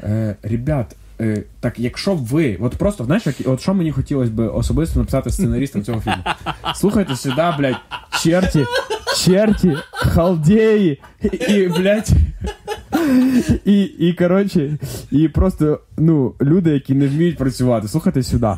Е, 0.03 0.35
ребят, 0.43 0.95
е, 1.21 1.43
так 1.59 1.79
якщо 1.79 2.15
ви, 2.15 2.57
от 2.61 2.75
просто, 2.75 3.05
знаєш, 3.05 3.27
як, 3.27 3.35
от 3.45 3.61
що 3.61 3.73
мені 3.73 3.91
хотілося 3.91 4.31
б 4.31 4.47
особисто 4.47 4.99
написати 4.99 5.29
сценарістам 5.29 5.83
цього 5.83 6.01
фільму. 6.01 6.23
Слухайте 6.75 7.15
сюди, 7.15 7.43
блядь, 7.57 7.75
черті, 8.23 8.65
черті, 9.17 9.77
халдеї, 9.91 11.01
і 11.49 11.67
блядь. 11.67 12.09
І, 13.65 13.81
і 13.83 14.13
коротше, 14.13 14.77
і 15.11 15.27
просто, 15.27 15.79
ну, 15.97 16.33
люди, 16.41 16.69
які 16.69 16.93
не 16.93 17.07
вміють 17.07 17.37
працювати, 17.37 17.87
слухайте 17.87 18.23
сюди. 18.23 18.55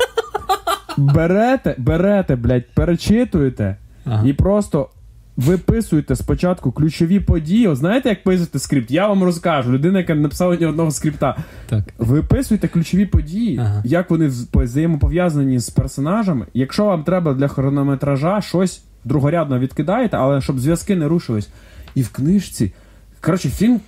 Берете, 0.97 1.75
берете, 1.77 2.35
блядь, 2.35 2.69
перечитуєте 2.73 3.75
Ага. 4.05 4.27
і 4.27 4.33
просто 4.33 4.89
виписуєте 5.37 6.15
спочатку 6.15 6.71
ключові 6.71 7.19
події. 7.19 7.67
От 7.67 7.77
Знаєте, 7.77 8.09
як 8.09 8.23
писати 8.23 8.59
скрипт? 8.59 8.91
Я 8.91 9.07
вам 9.07 9.23
розкажу. 9.23 9.71
Людина, 9.71 9.99
яка 9.99 10.15
не 10.15 10.21
написала 10.21 10.55
ні 10.55 10.65
одного 10.65 10.91
скрипта. 10.91 11.35
Так. 11.69 11.83
Виписуйте 11.97 12.67
ключові 12.67 13.05
події, 13.05 13.57
Ага. 13.57 13.81
як 13.85 14.09
вони 14.09 14.31
взаємопов'язані 14.53 15.59
з 15.59 15.69
персонажами. 15.69 16.45
Якщо 16.53 16.85
вам 16.85 17.03
треба 17.03 17.33
для 17.33 17.47
хронометража 17.47 18.41
щось 18.41 18.83
другорядно 19.05 19.59
відкидаєте, 19.59 20.17
але 20.17 20.41
щоб 20.41 20.59
зв'язки 20.59 20.95
не 20.95 21.07
рушились. 21.07 21.49
І 21.95 22.01
в 22.01 22.09
книжці. 22.09 22.73
Коротше, 23.21 23.49
фільм 23.49 23.79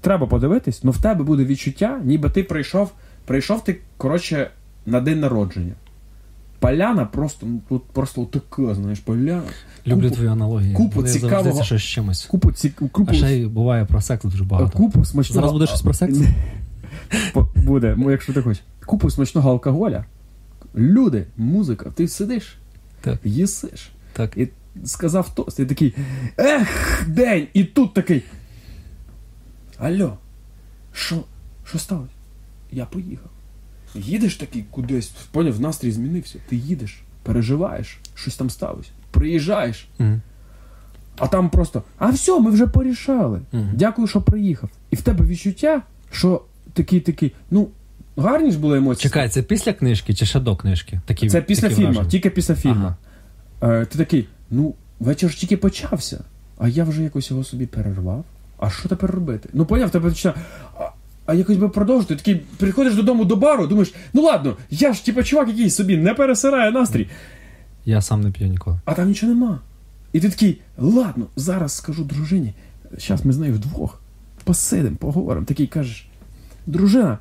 треба 0.00 0.26
подивитись, 0.26 0.80
але 0.84 0.92
в 0.92 1.02
тебе 1.02 1.24
буде 1.24 1.44
відчуття, 1.44 2.00
ніби 2.04 2.30
ти 2.30 2.42
прийшов, 2.42 2.92
прийшов 3.24 3.64
ти, 3.64 3.76
коротше, 3.96 4.50
на 4.86 5.00
день 5.00 5.20
народження. 5.20 5.72
Поляна 6.62 7.04
просто, 7.04 7.46
ну 7.46 7.60
тут 7.68 7.84
просто 7.84 8.24
така, 8.24 8.74
знаєш, 8.74 9.00
поляна. 9.00 9.42
Люблю 9.86 10.08
Купу- 10.08 10.14
твої 10.14 10.28
аналогії. 10.30 10.74
купу 10.74 11.00
завжди 11.00 11.20
цікавого- 11.20 11.58
це 11.58 11.64
щось 11.64 11.82
з 11.82 11.84
чимось. 11.84 12.24
Купу 12.24 12.52
ці 12.52 12.70
купу, 12.70 13.06
А 13.08 13.12
ще 13.14 13.32
й 13.32 13.46
буває 13.46 13.84
про 13.84 14.00
секс 14.00 14.24
дуже 14.24 14.44
багато. 14.44 14.78
купу 14.78 15.04
смачного. 15.04 15.40
Зараз 15.40 15.52
буде 15.52 15.66
щось 15.66 15.82
про 15.82 15.94
секс? 15.94 16.18
Буде, 17.56 17.94
ну, 17.98 18.10
якщо 18.10 18.32
ти 18.32 18.42
хочеш. 18.42 18.62
Купу 18.86 19.10
смачного 19.10 19.50
алкоголя. 19.50 20.04
Люди, 20.74 21.26
музика, 21.36 21.90
ти 21.90 22.08
сидиш, 22.08 22.56
Так. 23.00 23.18
їсиш. 23.24 23.90
Так. 24.12 24.36
І 24.36 24.48
сказав 24.84 25.34
тост, 25.34 25.60
і 25.60 25.64
такий. 25.66 25.94
Ех, 26.38 27.04
день! 27.08 27.46
І 27.54 27.64
тут 27.64 27.94
такий. 27.94 28.22
Алло, 29.78 30.16
що? 30.92 31.16
Що 31.64 31.78
сталося? 31.78 32.10
Я 32.72 32.84
поїхав. 32.86 33.30
Їдеш 33.94 34.36
такий 34.36 34.64
кудись, 34.70 35.08
поняв, 35.30 35.60
настрій 35.60 35.90
змінився. 35.90 36.38
Ти 36.48 36.56
їдеш, 36.56 37.02
переживаєш, 37.22 37.98
щось 38.14 38.36
там 38.36 38.50
сталося. 38.50 38.90
Приїжджаєш, 39.10 39.88
Мгм. 39.98 40.20
а 41.18 41.26
там 41.26 41.50
просто, 41.50 41.82
а 41.98 42.10
все, 42.10 42.40
ми 42.40 42.50
вже 42.50 42.66
порішали. 42.66 43.40
Мгм. 43.52 43.70
Дякую, 43.74 44.08
що 44.08 44.22
приїхав. 44.22 44.70
І 44.90 44.96
в 44.96 45.02
тебе 45.02 45.26
відчуття, 45.26 45.82
що 46.10 46.42
такий 46.72 47.00
такий, 47.00 47.32
ну, 47.50 47.68
гарні 48.16 48.50
ж 48.52 48.58
були 48.58 48.78
емоції. 48.78 49.02
Чекай, 49.02 49.28
це 49.28 49.42
після 49.42 49.72
книжки 49.72 50.14
чи 50.14 50.26
ще 50.26 50.40
до 50.40 50.56
книжки? 50.56 51.00
Такі, 51.06 51.28
Це 51.30 51.42
після 51.42 51.62
такі 51.62 51.74
фільму, 51.74 51.88
враження? 51.88 52.10
тільки 52.10 52.30
після 52.30 52.54
фільму. 52.54 52.94
Ага. 53.60 53.76
Е, 53.82 53.84
ти 53.86 53.98
такий, 53.98 54.28
ну, 54.50 54.74
вечір 55.00 55.30
ж 55.30 55.38
тільки 55.40 55.56
почався, 55.56 56.24
а 56.58 56.68
я 56.68 56.84
вже 56.84 57.02
якось 57.02 57.30
його 57.30 57.44
собі 57.44 57.66
перервав. 57.66 58.24
а 58.58 58.70
що 58.70 58.88
тепер 58.88 59.10
робити? 59.10 59.48
Ну 59.52 59.66
поняв, 59.66 59.90
тебе 59.90 60.08
починає. 60.10 60.40
А, 60.78 60.88
а 61.26 61.34
якось 61.34 61.56
би 61.56 61.68
продовжити. 61.68 62.16
Такий 62.16 62.34
приходиш 62.56 62.94
додому 62.94 63.24
до 63.24 63.36
бару, 63.36 63.66
думаєш, 63.66 63.94
ну 64.12 64.22
ладно, 64.22 64.56
я 64.70 64.92
ж 64.92 65.04
типа 65.04 65.22
чувак, 65.22 65.48
який 65.48 65.70
собі 65.70 65.96
не 65.96 66.14
пересирає 66.14 66.70
настрій, 66.72 67.08
Я 67.84 68.00
сам 68.00 68.20
не 68.20 68.30
п'ю 68.30 68.48
ніколи. 68.48 68.80
а 68.84 68.94
там 68.94 69.08
нічого 69.08 69.32
нема. 69.32 69.58
І 70.12 70.20
ти 70.20 70.28
такий, 70.28 70.60
ладно, 70.78 71.26
зараз 71.36 71.72
скажу 71.72 72.04
дружині. 72.04 72.54
Зараз 72.98 73.24
ми 73.26 73.32
з 73.32 73.38
нею 73.38 73.54
вдвох 73.54 74.00
посидимо, 74.44 74.96
поговоримо. 74.96 75.46
Такий 75.46 75.66
кажеш, 75.66 76.08
дружина, 76.66 77.18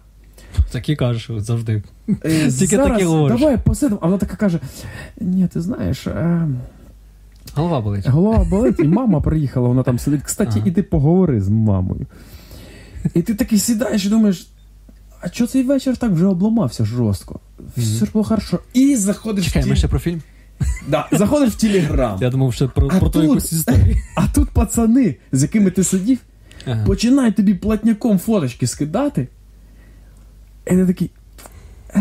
Так 0.71 0.89
і 0.89 0.95
кажеш 0.95 1.29
завжди. 1.37 1.83
е, 2.09 2.13
Тільки 2.51 2.67
зараз 2.75 2.87
таке 2.91 3.05
говориш. 3.05 3.39
давай 3.39 3.57
посидимо. 3.57 3.99
А 4.01 4.05
вона 4.05 4.17
така 4.17 4.35
каже: 4.35 4.59
ні, 5.21 5.47
ти 5.47 5.61
знаєш. 5.61 6.07
Е, 6.07 6.47
Голова 7.55 7.81
болить. 7.81 8.07
Голова 8.07 8.43
болить, 8.43 8.79
і 8.79 8.83
мама 8.87 9.21
приїхала, 9.21 9.67
вона 9.67 9.83
там 9.83 9.99
сидить. 9.99 10.21
Кстати, 10.23 10.51
Ага. 10.55 10.67
іди 10.67 10.83
поговори 10.83 11.41
з 11.41 11.49
мамою. 11.49 12.05
І 13.13 13.21
ти 13.21 13.33
такий 13.35 13.59
сідаєш 13.59 14.05
і 14.05 14.09
думаєш, 14.09 14.47
а 15.21 15.29
чого 15.29 15.47
цей 15.47 15.63
вечір 15.63 15.97
так 15.97 16.11
вже 16.11 16.25
обламався 16.25 16.85
жорстко? 16.85 17.39
Все 17.77 18.05
ж 18.05 18.11
було 18.11 18.25
хорошо. 18.25 18.59
І 18.73 18.95
заходиш 18.95 19.45
Чекай, 19.45 19.63
в 19.63 19.67
ми 19.67 19.75
ще 19.75 19.87
про 19.87 19.99
фільм. 19.99 20.21
да, 20.87 21.07
заходиш 21.11 21.53
в 21.53 21.57
Телеграм. 21.61 22.17
Я 22.21 22.29
думав, 22.29 22.53
ще 22.53 22.67
про, 22.67 22.87
А 22.91 22.99
про 22.99 23.09
ту 23.09 23.23
якусь 23.23 23.53
історію. 23.53 23.97
А 24.17 24.27
тут 24.27 24.49
пацани, 24.49 25.15
з 25.31 25.41
якими 25.41 25.71
ти 25.71 25.83
сидів, 25.83 26.19
Ага. 26.65 26.85
починають 26.85 27.35
тобі 27.35 27.53
платняком 27.53 28.19
фоточки 28.19 28.67
скидати. 28.67 29.27
І 30.67 30.69
ти 30.69 30.85
такий. 30.85 31.11
«А, 31.93 31.99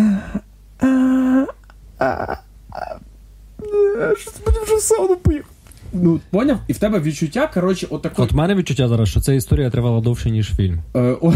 а, 0.81 0.87
а, 1.99 2.37
а, 2.71 2.97
е, 4.01 4.15
Що 4.19 4.31
це 4.31 4.39
мені 4.47 4.59
вже 4.65 4.77
в 4.77 4.81
сауну 4.81 5.17
поїхав? 5.17 5.50
Ну, 5.93 6.21
поняв? 6.31 6.59
І 6.69 6.73
в 6.73 6.79
тебе 6.79 7.01
відчуття, 7.01 7.51
коротше, 7.55 7.87
отакої. 7.91 8.27
От 8.27 8.33
в 8.33 8.37
мене 8.37 8.55
відчуття 8.55 8.89
зараз, 8.89 9.09
що 9.09 9.21
ця 9.21 9.33
історія 9.33 9.71
тривала 9.71 10.01
довше, 10.01 10.31
ніж 10.31 10.55
фільм. 10.55 10.79
Е, 10.97 11.17
о, 11.21 11.35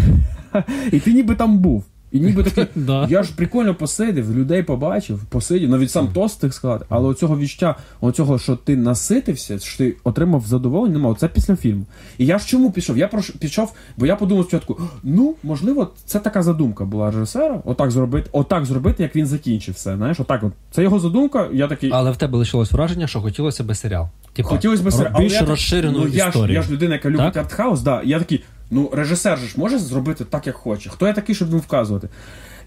і 0.92 1.00
ти 1.00 1.12
ніби 1.12 1.34
там 1.34 1.58
був. 1.58 1.84
І 2.14 2.20
ніби 2.20 2.42
такий, 2.42 2.66
я 3.08 3.22
ж 3.22 3.32
прикольно 3.36 3.74
посидів, 3.74 4.36
людей 4.36 4.62
побачив, 4.62 5.24
посидів, 5.24 5.70
навіть 5.70 5.90
сам 5.90 6.08
тост 6.08 6.40
тих 6.40 6.54
сказати, 6.54 6.84
але 6.88 7.08
оцього 7.08 7.38
відчуття, 7.38 7.76
оцього, 8.00 8.38
що 8.38 8.56
ти 8.56 8.76
наситився, 8.76 9.58
що 9.58 9.78
ти 9.78 9.96
отримав 10.04 10.46
задоволення, 10.46 10.94
немає. 10.94 11.16
Це 11.18 11.28
після 11.28 11.56
фільму. 11.56 11.84
І 12.18 12.26
я 12.26 12.38
ж 12.38 12.46
чому 12.46 12.70
пішов? 12.70 12.98
Я 12.98 13.06
прош- 13.06 13.36
пішов, 13.38 13.72
бо 13.96 14.06
я 14.06 14.16
подумав 14.16 14.44
спочатку, 14.44 14.80
ну, 15.02 15.34
можливо, 15.42 15.90
це 16.06 16.18
така 16.18 16.42
задумка 16.42 16.84
була 16.84 17.10
режисера, 17.10 17.62
отак 17.64 17.90
зробити, 17.90 18.28
отак 18.32 18.64
зробити, 18.64 19.02
як 19.02 19.16
він 19.16 19.26
закінчив 19.26 19.74
все. 19.74 19.96
Знаєш, 19.96 20.20
отак 20.20 20.42
от. 20.42 20.52
Це 20.70 20.82
його 20.82 20.98
задумка, 20.98 21.48
я 21.52 21.68
такий. 21.68 21.90
Але 21.92 22.10
в 22.10 22.16
тебе 22.16 22.38
лишилось 22.38 22.72
враження, 22.72 23.06
що 23.06 23.20
хотілося 23.20 23.64
би 23.64 23.74
серіал. 23.74 24.08
Типа, 24.32 24.48
Хотілося 24.48 24.82
б 24.82 25.10
але 25.12 25.24
більш 25.24 25.42
розширену 25.42 25.98
ну, 25.98 26.08
я. 26.08 26.30
Ж, 26.30 26.52
я 26.52 26.62
ж 26.62 26.72
людина, 26.72 26.94
яка 26.94 27.08
любить 27.10 27.32
Так? 27.32 27.36
артхаус, 27.36 27.80
да. 27.80 28.02
Я 28.04 28.18
такий, 28.18 28.44
ну 28.70 28.90
режисер 28.92 29.38
же 29.38 29.46
ж 29.46 29.54
може 29.56 29.78
зробити 29.78 30.24
так, 30.24 30.46
як 30.46 30.56
хоче. 30.56 30.90
Хто 30.90 31.06
я 31.06 31.12
такий, 31.12 31.34
щоб 31.34 31.48
йому 31.48 31.60
вказувати? 31.60 32.08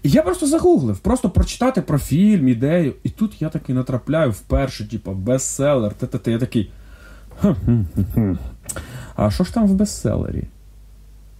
І 0.02 0.10
я 0.10 0.22
просто 0.22 0.46
загуглив, 0.46 0.98
просто 0.98 1.30
прочитати 1.30 1.82
про 1.82 1.98
фільм, 1.98 2.48
ідею. 2.48 2.94
І 3.02 3.10
тут 3.10 3.42
я 3.42 3.48
таки 3.48 3.74
натрапляю 3.74 4.30
вперше, 4.30 4.88
типу, 4.88 5.12
бестселер, 5.12 5.94
те-те-те. 5.94 6.30
Я 6.30 6.38
такий. 6.38 6.70
А 9.16 9.30
що 9.30 9.44
ж 9.44 9.54
там 9.54 9.66
в 9.66 9.74
бестселері? 9.74 10.44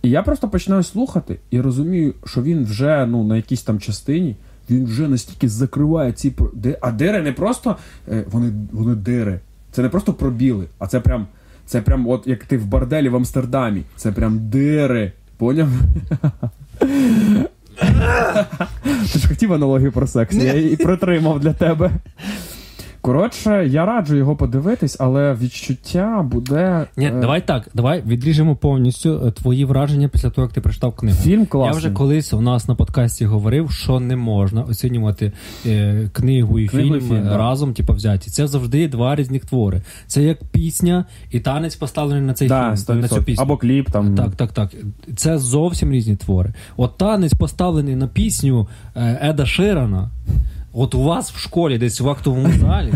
І 0.03 0.11
я 0.11 0.23
просто 0.23 0.49
починаю 0.49 0.83
слухати 0.83 1.39
і 1.51 1.61
розумію, 1.61 2.15
що 2.25 2.43
він 2.43 2.65
вже 2.65 3.07
ну, 3.07 3.25
на 3.25 3.37
якійсь 3.37 3.63
там 3.63 3.81
частині. 3.81 4.37
Він 4.71 4.85
вже 4.85 5.09
настільки 5.09 5.49
закриває 5.49 6.13
ці 6.13 6.35
А 6.81 6.91
дири 6.91 7.23
не 7.23 7.33
просто 7.33 7.77
е, 8.09 8.25
вони, 8.31 8.53
вони 8.73 8.95
дири. 8.95 9.41
Це 9.73 9.83
не 9.83 9.89
просто 9.89 10.15
пробіли, 10.15 10.67
а 10.79 10.87
це 10.87 11.01
прям, 11.01 11.27
це 11.69 11.81
прям, 11.83 12.09
от 12.09 12.27
як 12.27 12.45
ти 12.45 12.59
в 12.59 12.67
борделі 12.67 13.09
в 13.09 13.17
Амстердамі. 13.17 13.83
Це 13.97 14.13
прям 14.13 14.39
дири. 14.49 15.13
Поняв? 15.37 15.69
Ти 19.13 19.19
ж 19.19 19.29
хотів 19.29 19.53
аналогію 19.53 19.93
про 19.93 20.07
секс, 20.07 20.35
я 20.35 20.55
її 20.55 20.77
притримав 20.77 21.41
для 21.41 21.53
тебе. 21.53 21.91
Коротше, 23.01 23.67
я 23.71 23.87
раджу 23.87 24.17
його 24.17 24.37
подивитись, 24.37 24.97
але 25.01 25.35
відчуття 25.35 26.27
буде. 26.31 26.87
Ні, 26.97 27.07
е, 27.07 27.11
давай 27.21 27.47
так, 27.47 27.69
давай 27.75 28.03
відріжемо 28.07 28.57
повністю 28.57 29.27
е, 29.27 29.31
твої 29.31 29.65
враження 29.65 30.09
після 30.09 30.31
того, 30.31 30.45
як 30.45 30.53
ти 30.53 30.61
прочитав 30.61 30.95
книгу. 30.95 31.19
Фільм 31.19 31.47
класний. 31.47 31.75
Я 31.75 31.79
вже 31.79 31.91
колись 31.91 32.33
у 32.33 32.41
нас 32.41 32.69
на 32.69 32.75
подкасті 32.75 33.27
говорив, 33.27 33.71
що 33.71 34.01
не 34.01 34.17
можна 34.17 34.63
оцінювати 34.63 35.33
е, 35.67 36.09
книгу 36.13 36.59
і 36.59 36.69
Книгу 36.69 36.89
фільм, 36.89 37.01
фільм, 37.01 37.25
да. 37.25 37.37
разом, 37.37 37.75
типу, 37.75 37.93
взяті. 37.93 38.31
Це 38.31 38.47
завжди 38.47 38.89
два 38.89 39.17
різних 39.17 39.45
твори. 39.45 39.83
Це 40.07 40.23
як 40.23 40.45
пісня 40.45 41.05
і 41.31 41.41
танець 41.41 41.77
поставлений 41.77 42.23
на 42.23 42.35
цей 42.35 42.49
да, 42.49 42.77
фільм, 42.77 43.01
на 43.01 43.09
цю 43.09 43.23
пісню. 43.23 43.43
Або 43.43 43.57
кліп 43.57 43.91
там. 43.91 44.15
Так, 44.15 44.31
так, 44.37 44.53
так. 44.53 44.71
Це 45.17 45.39
зовсім 45.39 45.93
різні 45.93 46.17
твори. 46.17 46.53
От 46.77 46.99
танець 46.99 47.35
поставлений 47.35 47.97
на 47.97 48.09
пісню 48.09 48.69
е, 48.97 49.19
Еда 49.23 49.47
Ширана. 49.47 50.11
От 50.81 50.95
у 50.95 51.03
вас 51.03 51.31
в 51.31 51.39
школі, 51.39 51.79
десь 51.79 52.01
в 52.01 52.09
актовому 52.09 52.53
залі, 52.61 52.93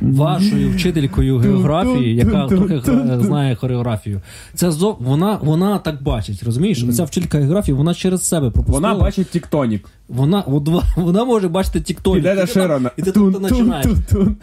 вашою 0.00 0.70
вчителькою 0.70 1.38
географії, 1.38 2.14
яка 2.14 2.46
трохи 2.46 2.80
знає 3.20 3.54
хореографію, 3.54 4.20
це 4.54 4.70
зо... 4.70 4.96
вона, 5.00 5.38
вона 5.42 5.78
так 5.78 6.02
бачить, 6.02 6.42
розумієш? 6.42 6.84
Оця 6.88 7.04
вчителька 7.04 7.38
географії, 7.38 7.74
вона 7.76 7.94
через 7.94 8.24
себе 8.24 8.50
пропустила. 8.50 8.88
Вона 8.92 9.00
бачить 9.04 9.30
тіктонік. 9.30 9.88
Вона, 10.08 10.40
от, 10.40 10.68
вона 10.96 11.24
може 11.24 11.48
бачити 11.48 11.80
тіктоні. 11.80 12.16
Піде 12.16 12.34
до 12.34 12.46
Ширана. 12.46 12.90
І 12.96 13.02
ти 13.02 13.12
тут 13.12 13.42
починаєш. 13.42 13.86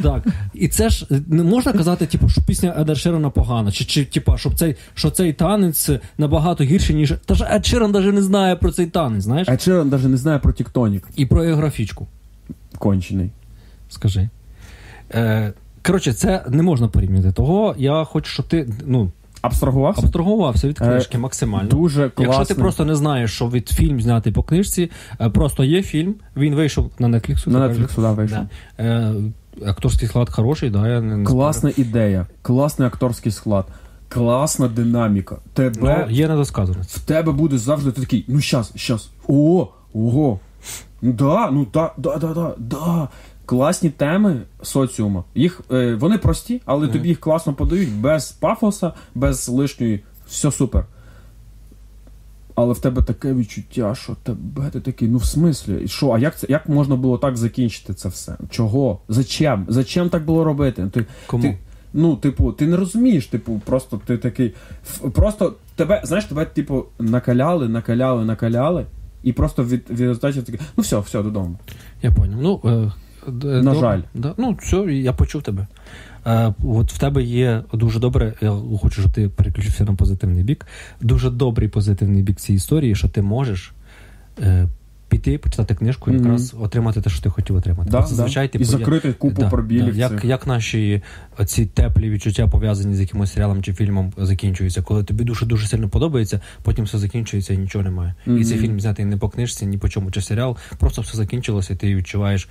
Так. 0.03 0.27
І 0.53 0.67
це 0.67 0.89
ж 0.89 1.07
не 1.27 1.43
можна 1.43 1.73
казати, 1.73 2.05
типу, 2.05 2.29
що 2.29 2.41
пісня 2.41 2.75
Еда 2.77 2.95
Ширана 2.95 3.29
погана, 3.29 3.71
чи, 3.71 3.86
чи 3.86 4.05
типу, 4.05 4.38
щоб 4.38 4.55
цей, 4.55 4.75
що 4.93 5.09
цей 5.09 5.33
танець 5.33 5.89
набагато 6.17 6.63
гірший, 6.63 6.95
ніж. 6.95 7.13
Та 7.25 7.36
ж 7.36 7.47
Ед 7.51 7.65
Ширан 7.65 7.91
навіть 7.91 8.13
не 8.13 8.21
знає 8.21 8.55
про 8.55 8.71
цей 8.71 8.86
танець, 8.86 9.23
знаєш? 9.23 9.49
А 9.49 9.57
Ширан 9.57 9.89
навіть 9.89 10.05
не 10.05 10.17
знає 10.17 10.39
про 10.39 10.53
тіктонік. 10.53 11.03
І 11.15 11.25
про 11.25 11.41
географічку. 11.41 12.07
Кончений. 12.80 13.30
Скажи. 13.89 14.30
Е, 15.13 15.53
коротше, 15.86 16.13
це 16.13 16.43
не 16.49 16.63
можна 16.63 16.88
порівняти. 16.88 17.32
Того 17.32 17.76
я 17.78 18.03
хочу, 18.03 18.32
щоб 18.32 18.47
ти 18.47 18.69
ну, 18.86 19.11
Абстрагувався? 19.41 20.01
абстрагувався 20.01 20.67
від 20.67 20.78
Е, 20.82 20.86
книжки 20.86 21.17
максимально. 21.17 21.69
Дуже 21.69 22.09
класний. 22.09 22.38
Якщо 22.38 22.55
ти 22.55 22.61
просто 22.61 22.86
не 22.86 22.95
знаєш, 22.95 23.32
що 23.36 23.49
від 23.49 23.69
фільм 23.69 24.01
знятий 24.01 24.34
по 24.34 24.43
книжці, 24.43 24.91
е, 25.21 25.30
просто 25.30 25.63
є 25.63 25.84
фільм, 25.84 26.15
він 26.38 26.55
вийшов 26.55 26.91
на 26.99 27.07
Netflix. 27.07 27.49
На 27.49 27.67
так, 27.67 27.78
Netflix, 27.78 28.01
да, 28.01 28.11
вийшов. 28.11 28.39
Да. 28.78 28.84
Е, 28.84 29.13
акторський 29.65 30.07
склад 30.07 30.30
хороший, 30.30 30.69
да, 30.69 30.88
я 30.88 31.01
не, 31.01 31.17
не 31.17 31.26
Класна 31.26 31.71
ідея, 31.78 32.26
класний 32.41 32.88
акторський 32.88 33.32
склад, 33.32 33.65
класна 34.09 34.67
динаміка. 34.67 35.38
Тебе, 35.53 36.05
Ну, 36.07 36.15
є 36.15 36.28
недосказаність. 36.28 36.97
В 36.97 36.99
тебе 37.05 37.32
буде 37.32 37.57
завжди 37.57 37.91
ти 37.91 38.01
такий, 38.01 38.26
ну 38.28 38.41
щас, 38.41 38.71
щас. 38.76 39.09
О, 39.28 39.67
ого. 39.93 40.39
Да, 41.01 41.51
ну 41.51 41.68
да, 41.74 41.91
да, 41.97 42.18
да, 42.18 42.34
да, 42.34 42.53
да. 42.57 43.09
Класні 43.45 43.89
теми 43.89 44.41
соціума. 44.61 45.24
Їх, 45.36 45.61
е, 45.72 45.95
вони 45.95 46.18
прості, 46.18 46.61
але 46.66 46.88
тобі 46.88 47.07
їх 47.07 47.20
класно 47.20 47.53
подають 47.53 47.91
без 47.93 48.32
пафоса, 48.32 48.93
без 49.16 49.49
лишньої. 49.49 50.03
Все 50.28 50.51
супер. 50.51 50.86
Але 52.55 52.74
в 52.74 52.80
тебе 52.80 53.01
таке 53.01 53.34
відчуття, 53.34 53.95
що 53.95 54.16
тебе 54.24 54.70
ти 54.70 54.80
такий, 54.80 55.07
ну 55.07 55.18
в 55.18 55.26
смислі, 55.26 55.84
і 55.84 55.88
що? 55.88 56.11
А 56.11 56.20
як 56.20 56.38
це 56.38 56.47
як 56.49 56.70
можна 56.70 56.95
було 56.95 57.18
так 57.18 57.38
закінчити 57.38 57.93
це 57.93 58.09
все? 58.09 58.38
Чого? 58.49 58.99
Зачем? 59.09 59.66
Зачем 59.70 60.09
так 60.09 60.26
було 60.26 60.43
робити? 60.43 60.89
Ти, 60.93 61.05
Кому? 61.28 61.43
Ти, 61.43 61.57
ну, 61.93 62.16
типу, 62.16 62.51
ти 62.51 62.68
не 62.68 62.78
розумієш, 62.78 63.28
типу, 63.28 63.61
просто 63.66 64.01
ти 64.05 64.18
такий. 64.18 64.53
Просто 65.13 65.53
тебе, 65.76 66.01
знаєш, 66.03 66.26
тебе, 66.26 66.45
типу, 66.45 66.86
накаляли, 66.99 67.70
накаляли, 67.70 68.26
накаляли, 68.26 68.86
і 69.26 69.34
просто 69.34 69.63
від, 69.63 69.89
від 69.89 69.99
результатів 69.99 70.43
такий, 70.43 70.59
ну 70.78 70.84
все, 70.84 70.99
все, 70.99 71.23
додому. 71.23 71.59
Я 72.01 72.11
поняв. 72.11 72.39
Ну, 72.41 72.61
е, 72.65 72.91
На 73.45 73.73
до, 73.73 73.80
жаль. 73.80 74.01
Да. 74.13 74.34
Ну, 74.38 74.57
все, 74.61 74.78
я 74.78 75.13
почув 75.13 75.41
тебе. 75.41 75.67
Е, 76.26 76.53
от 76.63 76.91
в 76.93 76.97
тебе 76.97 77.23
є 77.23 77.63
дуже 77.73 77.99
добре, 77.99 78.34
я 78.41 78.57
хочу, 78.82 79.01
щоб 79.01 79.13
ти 79.13 79.30
переключився 79.30 79.84
на 79.84 79.93
позитивний 79.93 80.43
бік. 80.43 80.65
Дуже 81.01 81.30
добрий 81.30 81.69
позитивний 81.69 82.21
бік 82.21 82.39
цієї 82.39 82.57
історії, 82.57 82.95
що 82.95 83.09
ти 83.09 83.21
можеш 83.21 83.73
е, 84.39 84.67
піти, 85.18 85.38
почитати 85.38 85.76
книжку 85.76 86.11
і 86.11 86.13
якраз 86.13 86.55
отримати 86.59 87.01
те, 87.01 87.09
що 87.09 87.24
ти 87.24 87.30
хотів 87.30 87.55
отримати. 87.55 87.91
Да, 87.91 88.01
зазвичай, 88.01 88.47
да. 88.47 88.51
типу, 88.51 88.63
і 88.63 88.66
закрити 88.66 89.13
купу 89.13 89.41
Да, 89.41 89.49
пробілів. 89.49 89.93
да. 89.93 89.99
Як, 89.99 90.26
як 90.26 90.47
наші 90.47 91.01
ці 91.45 91.66
теплі 91.66 92.09
відчуття 92.09 92.47
пов'язані 92.47 92.95
з 92.95 92.99
якимось 92.99 93.34
серіалом 93.34 93.63
чи 93.63 93.74
фільмом 93.74 94.13
закінчуються, 94.18 94.82
коли 94.82 95.03
тобі 95.03 95.24
дуже 95.24 95.45
дуже 95.45 95.68
сильно 95.68 95.89
подобається, 95.89 96.39
потім 96.63 96.86
все 96.86 96.97
закінчується 96.97 97.53
і 97.53 97.57
нічого 97.57 97.84
немає. 97.84 98.16
Мгм. 98.26 98.38
І 98.41 98.45
цей 98.45 98.57
фільм 98.57 98.80
знятий 98.80 99.05
не 99.05 99.18
по 99.18 99.30
книжці, 99.30 99.66
ні 99.66 99.78
по 99.78 99.89
чому, 99.89 100.11
чи 100.11 100.22
серіал, 100.22 100.57
просто 100.78 101.01
все 101.01 101.18
закінчилося, 101.18 101.74
і 101.74 101.78
ти 101.78 101.95
відчуваєш. 101.95 102.49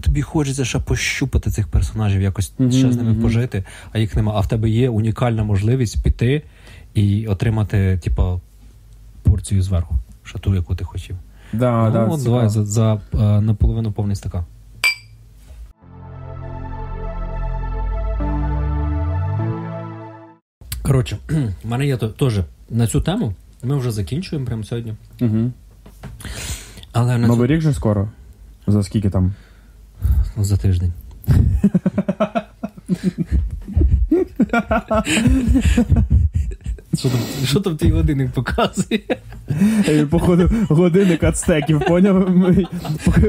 Тобі 0.00 0.22
хочеться 0.22 0.64
ще 0.64 0.78
пощупати 0.78 1.50
цих 1.50 1.68
персонажів, 1.68 2.22
якось 2.22 2.52
Мгм, 2.58 2.72
ще 2.72 2.92
з 2.92 2.96
ними 2.96 3.14
пожити, 3.14 3.64
а 3.92 3.98
їх 3.98 4.16
нема. 4.16 4.32
А 4.36 4.40
в 4.40 4.48
тебе 4.48 4.70
є 4.70 4.88
унікальна 4.88 5.44
можливість 5.44 6.02
піти 6.02 6.42
і 6.94 7.26
отримати, 7.26 8.00
типу, 8.02 8.40
порцію 9.22 9.62
зверху, 9.62 9.94
ще 10.24 10.38
ту, 10.38 10.54
яку 10.54 10.74
ти 10.74 10.84
хотів. 10.84 11.16
Да, 11.52 11.84
ну, 11.84 11.92
да, 11.92 12.04
от 12.04 12.24
давай 12.24 12.48
за, 12.48 12.64
за 12.64 13.00
е, 13.14 13.40
наполовину 13.40 13.92
повний 13.92 14.16
стакан. 14.16 14.44
Коротше, 20.82 21.18
в 21.64 21.68
мене 21.68 21.86
є 21.86 21.96
теж 21.96 22.40
на 22.70 22.86
цю 22.86 23.00
тему 23.00 23.34
ми 23.62 23.76
вже 23.76 23.90
закінчуємо 23.90 24.46
прямо 24.46 24.64
сьогодні. 24.64 24.94
Угу. 25.20 25.50
Але 26.92 27.18
на 27.18 27.26
Новий 27.26 27.48
рік 27.48 27.60
же 27.60 27.74
скоро. 27.74 28.08
За 28.66 28.82
скільки 28.82 29.10
там? 29.10 29.34
цю... 30.36 30.44
за 30.44 30.56
тиждень. 30.56 30.92
Що 36.94 37.08
там, 37.08 37.20
що 37.44 37.60
там 37.60 37.76
твій 37.76 37.90
годинник 37.90 38.30
показує? 38.30 39.00
Е, 39.88 40.06
Походу, 40.06 40.50
годинник 40.68 41.22
ацтеків, 41.22 41.80
поняв? 41.88 42.28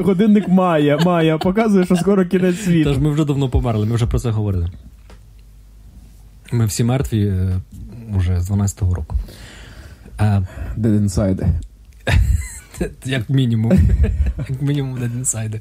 Годинник 0.01 0.47
Майя, 0.47 0.97
Майя 1.05 1.38
показує, 1.38 1.86
що 1.86 1.95
скоро 1.95 2.26
кінець 2.26 2.64
світу. 2.64 2.89
Тож 2.89 2.99
ми 2.99 3.09
вже 3.11 3.26
давно 3.26 3.49
померли, 3.49 3.86
ми 3.86 3.95
вже 3.95 4.07
про 4.07 4.20
це 4.20 4.30
говорили. 4.30 4.70
Ми 6.51 6.66
всі 6.66 6.84
мертві 6.84 7.26
е, 7.26 7.59
уже 8.18 8.41
з 8.41 8.51
12-го 8.51 8.95
року. 8.95 9.16
Е, 10.20 10.24
Dead 10.78 11.03
Inside. 11.03 11.47
як 13.05 13.30
мінімум. 13.30 13.72
Як 14.49 14.61
мінімум 14.61 14.97
Dead 14.97 15.20
Inside. 15.20 15.59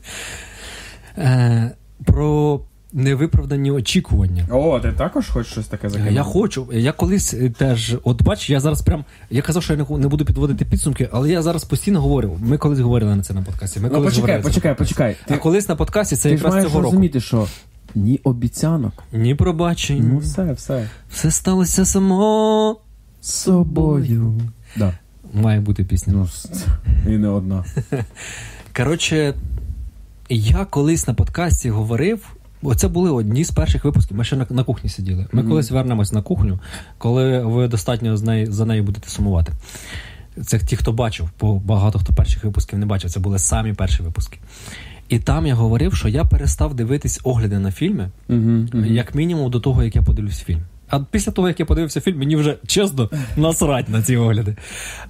Е, 1.19 1.71
про 2.05 2.61
невиправдані 2.93 3.71
очікування. 3.71 4.47
О, 4.51 4.81
ти 4.81 4.93
також 4.93 5.29
хочеш 5.29 5.53
щось 5.53 5.67
таке 5.67 5.89
закинути? 5.89 6.15
Я 6.15 6.23
хочу. 6.23 6.69
Я 6.73 6.93
колись 6.93 7.35
е, 7.35 7.51
теж, 7.51 7.97
от 8.05 8.23
бач, 8.23 8.51
я 8.51 8.61
зараз 8.61 8.83
прям. 8.83 9.05
Я 9.31 9.43
казав, 9.43 9.63
що 9.63 9.73
я 9.73 9.87
не, 9.99 10.09
буду 10.09 10.25
підводити 10.25 10.65
підсумки, 10.65 11.09
але 11.13 11.31
я 11.31 11.43
зараз 11.43 11.65
постійно 11.65 12.01
говорю. 12.01 12.39
Ми 12.41 12.59
колись 12.59 12.79
говорили 12.79 13.17
на 13.17 13.23
це 13.23 13.35
на 13.35 13.43
подкасті. 13.43 13.81
Ми 13.81 13.89
Ну 13.89 13.95
колись 13.95 14.15
почекай, 14.15 14.43
почекай, 14.43 14.75
почекай. 14.75 15.17
А 15.29 15.37
колись 15.37 15.69
на 15.69 15.77
подкасті 15.77 16.17
це 16.17 16.23
ти 16.29 16.35
якраз 16.35 16.53
маєш 16.53 16.67
цього 16.67 16.81
року. 16.81 16.91
розуміти, 16.91 17.21
що 17.21 17.47
ні 17.95 18.21
обіцянок. 18.25 18.93
Ні 19.13 19.35
пробачень. 19.35 20.11
Ну 20.13 20.19
все, 20.19 20.53
все. 20.53 20.89
Все 21.11 21.31
сталося 21.31 21.85
само. 21.85 22.77
Собою. 23.21 24.41
Да. 24.77 24.93
Має 25.35 25.61
бути 25.61 25.85
пісня. 25.85 26.13
Ну, 26.17 26.29
і 27.07 27.19
не 27.19 27.29
одна. 27.29 27.65
Коротше, 28.77 29.35
я 30.29 30.65
колись 30.65 31.09
на 31.09 31.15
подкасті 31.15 31.71
говорив. 31.71 32.37
Оце 32.63 32.89
були 32.89 33.11
одні 33.11 33.45
з 33.45 33.51
перших 33.51 33.85
випусків. 33.85 34.17
Ми 34.17 34.25
ще 34.25 34.37
на, 34.37 34.47
на 34.51 34.65
кухні 34.65 34.91
сиділи. 34.91 35.27
Ми 35.33 35.41
Мгм. 35.43 35.51
колись 35.51 35.71
вернемось 35.71 36.13
на 36.13 36.23
кухню, 36.23 36.59
коли 36.99 37.39
ви 37.41 37.69
достатньо 37.69 38.17
з 38.17 38.23
неї, 38.23 38.47
за 38.47 38.67
нею 38.67 38.83
будете 38.83 39.09
сумувати. 39.09 39.53
Це 40.45 40.59
ті, 40.59 40.77
хто 40.77 40.93
бачив, 40.93 41.31
бо 41.41 41.55
багато 41.55 41.99
хто 41.99 42.13
перших 42.15 42.45
випусків 42.45 42.79
не 42.79 42.87
бачив. 42.87 43.11
Це 43.11 43.21
були 43.21 43.39
самі 43.39 43.73
перші 43.73 44.03
випуски. 44.03 44.39
І 45.09 45.19
там 45.19 45.47
я 45.47 45.55
говорив, 45.55 45.95
що 45.95 46.09
я 46.09 46.25
перестав 46.25 46.75
дивитись 46.75 47.21
огляди 47.25 47.59
на 47.59 47.71
фільми, 47.73 48.11
Угу, 48.29 48.85
як 48.85 49.15
мінімум 49.15 49.51
до 49.51 49.61
того, 49.61 49.83
як 49.83 49.97
я 49.97 50.03
подивлюсь 50.03 50.41
фільм. 50.43 50.61
А 50.93 51.01
після 51.11 51.33
того, 51.33 51.49
як 51.49 51.61
я 51.61 51.67
подивився 51.67 52.01
фільм, 52.01 52.19
мені 52.19 52.37
вже 52.37 52.57
чесно 52.67 53.11
насрать 53.37 53.89
на 53.89 54.03
ці 54.03 54.17
огляди. 54.17 54.57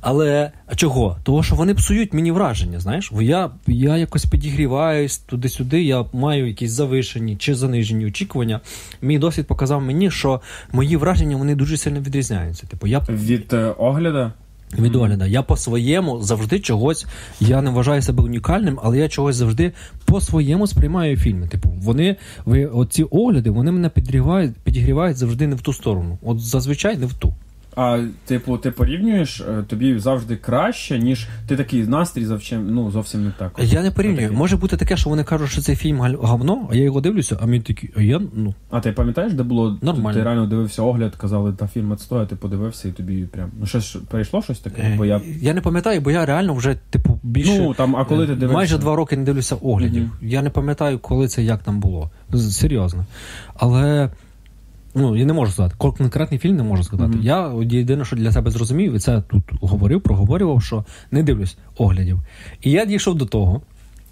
Але 0.00 0.50
чого? 0.76 1.16
Того, 1.22 1.42
що 1.42 1.54
вони 1.54 1.74
псують 1.74 2.12
мені 2.12 2.32
враження, 2.32 2.80
знаєш? 2.80 3.12
Я, 3.20 3.50
я 3.66 3.96
якось 3.96 4.24
підігріваюсь 4.24 5.18
туди-сюди, 5.18 5.82
я 5.82 6.04
маю 6.12 6.46
якісь 6.46 6.70
завишені 6.70 7.36
чи 7.36 7.54
занижені 7.54 8.06
очікування. 8.06 8.60
Мій 9.02 9.18
досвід 9.18 9.46
показав 9.46 9.82
мені, 9.82 10.10
що 10.10 10.40
мої 10.72 10.96
враження 10.96 11.36
вони 11.36 11.54
дуже 11.54 11.76
сильно 11.76 12.00
відрізняються. 12.00 12.66
Типу, 12.66 12.86
я 12.86 12.98
Від 12.98 13.52
е, 13.52 13.74
огляда. 13.78 14.32
Від. 14.78 15.22
Я 15.28 15.42
по-своєму 15.42 16.22
завжди 16.22 16.60
чогось. 16.60 17.06
Я 17.40 17.62
не 17.62 17.70
вважаю 17.70 18.02
себе 18.02 18.22
унікальним, 18.22 18.78
але 18.82 18.98
я 18.98 19.08
чогось 19.08 19.36
завжди 19.36 19.72
по-своєму 20.04 20.66
сприймаю 20.66 21.16
фільми. 21.16 21.48
Типу, 21.48 21.68
вони, 21.78 22.16
ви, 22.44 22.66
оці 22.66 23.02
огляди, 23.02 23.50
вони 23.50 23.72
мене 23.72 23.88
підігрівають, 23.88 24.56
підігрівають 24.64 25.16
завжди 25.16 25.46
не 25.46 25.54
в 25.54 25.60
ту 25.60 25.72
сторону. 25.72 26.18
От 26.22 26.40
зазвичай 26.40 26.96
не 26.96 27.06
в 27.06 27.14
ту. 27.14 27.34
А 27.76 28.04
типу, 28.24 28.58
ти 28.58 28.70
порівнюєш 28.70 29.40
е, 29.40 29.62
тобі 29.68 29.98
завжди 29.98 30.36
краще, 30.36 30.98
ніж 30.98 31.28
ти 31.48 31.56
такий 31.56 31.82
настрій 31.86 32.24
зовсім, 32.24 32.74
ну, 32.74 32.90
зовсім 32.90 33.24
не 33.24 33.32
так. 33.38 33.52
Я 33.62 33.82
не 33.82 33.90
порівнюю. 33.90 34.18
Отакий. 34.22 34.38
Може 34.38 34.56
бути 34.56 34.76
таке, 34.76 34.96
що 34.96 35.10
вони 35.10 35.24
кажуть, 35.24 35.50
що 35.50 35.60
цей 35.60 35.76
фільм 35.76 36.16
говно, 36.20 36.68
а 36.72 36.74
я 36.76 36.82
його 36.82 37.00
дивлюся, 37.00 37.38
а 37.42 37.46
мені 37.46 37.60
такі, 37.60 37.90
а 37.96 38.02
я 38.02 38.20
ну. 38.34 38.54
А 38.70 38.80
ти 38.80 38.92
пам'ятаєш, 38.92 39.32
де 39.32 39.42
було 39.42 39.78
Нормально. 39.82 40.18
ти 40.18 40.24
реально 40.24 40.46
дивився 40.46 40.82
огляд, 40.82 41.16
казали, 41.16 41.52
та 41.52 41.66
фільм 41.66 41.92
відстоя, 41.92 42.26
ти 42.26 42.36
подивився 42.36 42.88
і 42.88 42.92
тобі 42.92 43.22
прям. 43.24 43.50
Ну 43.60 43.66
щось 43.66 43.96
перейшло 44.10 44.42
щось 44.42 44.58
таке? 44.58 44.82
е, 44.82 44.94
Бо 44.96 45.04
я. 45.04 45.20
я 45.40 45.54
не 45.54 45.60
пам'ятаю, 45.60 46.00
бо 46.00 46.10
я 46.10 46.26
реально 46.26 46.54
вже, 46.54 46.76
типу, 46.90 47.18
більше. 47.22 47.58
Ну 47.58 47.74
там, 47.74 47.96
а 47.96 48.04
коли 48.04 48.26
ти 48.26 48.32
Е, 48.32 48.36
дивився? 48.36 48.54
Майже 48.56 48.78
два 48.78 48.96
роки 48.96 49.16
не 49.16 49.24
дивлюся 49.24 49.54
оглядів. 49.62 50.02
Мгм. 50.02 50.12
Я 50.22 50.42
не 50.42 50.50
пам'ятаю, 50.50 50.98
коли 50.98 51.28
це 51.28 51.42
як 51.42 51.62
там 51.62 51.80
було. 51.80 52.10
Серйозно. 52.34 53.06
Але. 53.54 54.10
Ну, 54.94 55.16
я 55.16 55.24
не 55.24 55.32
можу 55.32 55.52
сказати. 55.52 55.74
Кон- 55.78 55.96
Конкретний 55.98 56.40
фільм 56.40 56.56
не 56.56 56.62
можу 56.62 56.82
сказати. 56.84 57.08
Мгм. 57.10 57.20
Я 57.22 57.52
єдине, 57.62 58.04
що 58.04 58.16
для 58.16 58.32
себе 58.32 58.50
зрозумів, 58.50 58.94
і 58.94 58.98
це 58.98 59.22
тут 59.28 59.42
говорив, 59.60 60.00
проговорював, 60.00 60.62
що 60.62 60.84
не 61.10 61.22
дивлюсь 61.22 61.56
оглядів. 61.76 62.18
І 62.62 62.70
я 62.70 62.84
дійшов 62.84 63.14
до 63.14 63.26
того. 63.26 63.60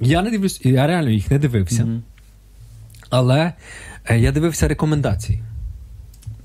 Я 0.01 0.22
не 0.22 0.31
дивлюсь, 0.31 0.61
я 0.64 0.87
реально 0.87 1.11
їх 1.11 1.31
не 1.31 1.39
дивився. 1.39 1.85
Мгм. 1.85 2.03
Але 3.11 3.53
е, 4.11 4.18
я 4.20 4.33
дивився 4.33 4.68
рекомендації. 4.68 5.43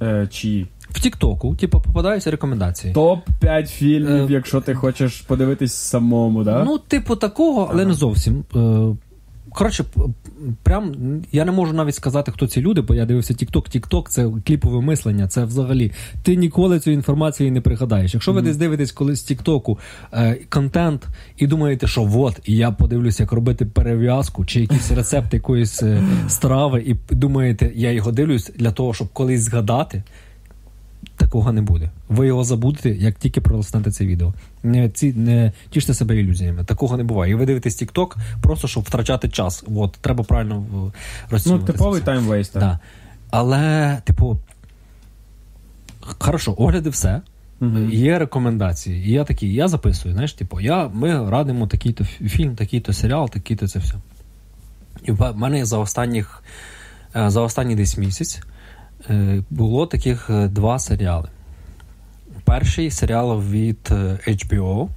Е, 0.02 0.28
чиї? 0.32 0.68
В 0.90 1.00
Тіктоку, 1.00 1.56
типу, 1.56 1.82
попадаються 1.82 2.32
рекомендації. 2.32 2.94
Топ 2.94 3.20
5 3.40 3.70
фільмів, 3.70 4.10
Е, 4.30 4.34
якщо 4.34 4.62
ти 4.62 4.74
хочеш 4.76 5.22
подивитись 5.22 5.74
самому, 5.74 6.44
да? 6.44 6.64
Ну, 6.64 6.78
типу, 6.78 7.16
такого, 7.16 7.68
але 7.72 7.82
Ага. 7.82 7.90
не 7.90 7.94
зовсім. 7.94 8.44
Е, 8.56 8.96
Коротше, 9.56 9.86
прям 10.64 10.95
я 11.32 11.45
не 11.45 11.51
можу 11.51 11.74
навіть 11.74 11.95
сказати, 11.95 12.32
хто 12.32 12.47
ці 12.47 12.62
люди, 12.62 12.82
бо 12.82 12.95
я 12.95 13.06
дивився 13.06 13.34
TikTok. 13.34 13.76
TikTok– 13.78 14.08
це 14.10 14.30
кліпове 14.45 14.82
мислення. 14.82 15.28
Це 15.28 15.45
взагалі 15.45 15.91
ти 16.24 16.36
ніколи 16.36 16.80
цю 16.80 16.91
інформацію 16.91 17.51
не 17.51 17.62
пригадаєш. 17.62 18.14
Якщо 18.14 18.34
ви 18.34 18.39
Мгм. 18.39 18.47
десь 18.47 18.58
дивитесь 18.58 18.91
колись 18.91 19.20
з 19.20 19.24
Тіктоку 19.24 19.80
е, 20.14 20.38
контент 20.49 21.08
і 21.38 21.47
думаєте, 21.47 21.88
що 21.88 22.10
от, 22.16 22.39
і 22.45 22.56
я 22.56 22.72
подивлюся, 22.72 23.24
як 23.24 23.32
робити 23.32 23.66
перев'язку 23.66 24.45
чи 24.45 24.62
якийсь 24.62 24.91
рецепт 24.91 25.34
якоїсь 25.34 25.84
е, 25.84 26.03
страви, 26.28 26.84
і 26.86 27.16
думаєте, 27.16 27.72
я 27.76 27.91
його 27.91 28.12
дивлюсь 28.12 28.51
для 28.56 28.72
того, 28.72 28.93
щоб 28.93 29.08
колись 29.14 29.41
згадати. 29.41 30.03
Такого 31.18 31.51
не 31.51 31.62
буде. 31.62 31.89
Ви 32.10 32.28
його 32.28 32.43
забудете, 32.43 32.89
як 32.89 33.16
тільки 33.16 33.41
пролиснете 33.41 33.91
це 33.91 34.06
відео. 34.06 34.34
Не, 34.64 34.89
ці, 34.89 35.14
не 35.14 35.51
тіште 35.70 35.93
себе 35.93 36.16
ілюзіями. 36.20 36.64
Такого 36.64 36.97
не 36.97 37.03
буває. 37.03 37.32
І 37.32 37.36
ви 37.36 37.45
дивитесь 37.45 37.82
TikTok 37.84 38.16
просто 38.41 38.68
щоб 38.68 38.84
втрачати 38.84 39.30
час. 39.30 39.64
От, 39.76 39.91
треба 40.01 40.24
правильно 40.24 40.60
в- 40.60 40.91
ну 41.45 41.60
типовий 41.60 41.99
це. 41.99 42.06
таймвейстер. 42.06 42.62
Да. 42.62 42.80
Але, 43.30 43.97
типу, 44.03 44.38
хорошо, 45.99 46.56
огляди 46.58 46.89
все. 46.89 47.22
Мгм. 47.60 47.89
Є 47.91 48.20
рекомендації. 48.20 49.08
І 49.08 49.12
я 49.12 49.24
такий, 49.24 49.53
я 49.53 49.68
записую, 49.68 50.14
знаєш, 50.14 50.34
типу, 50.34 50.60
я, 50.60 50.88
ми 50.88 51.30
радимо 51.30 51.68
такий-то 51.68 52.03
фільм, 52.03 52.56
такий-то 52.56 52.93
серіал, 52.93 53.30
такий-то 53.30 53.68
це 53.68 53.80
все. 53.80 53.93
І 55.03 55.12
в 55.12 55.34
мене 55.36 55.66
за 55.66 55.78
останніх, 55.78 56.43
е, 57.16 57.30
за 57.30 57.41
останній 57.41 57.76
десь 57.76 57.97
місяць 57.97 58.39
е, 58.39 58.43
було 59.49 59.88
таких 59.88 60.30
е, 60.30 60.47
два 60.47 60.80
серіали. 60.80 61.30
Перший 62.43 62.91
серіал 62.91 63.41
від 63.41 63.89
е, 63.91 64.20
HBO, 64.28 64.88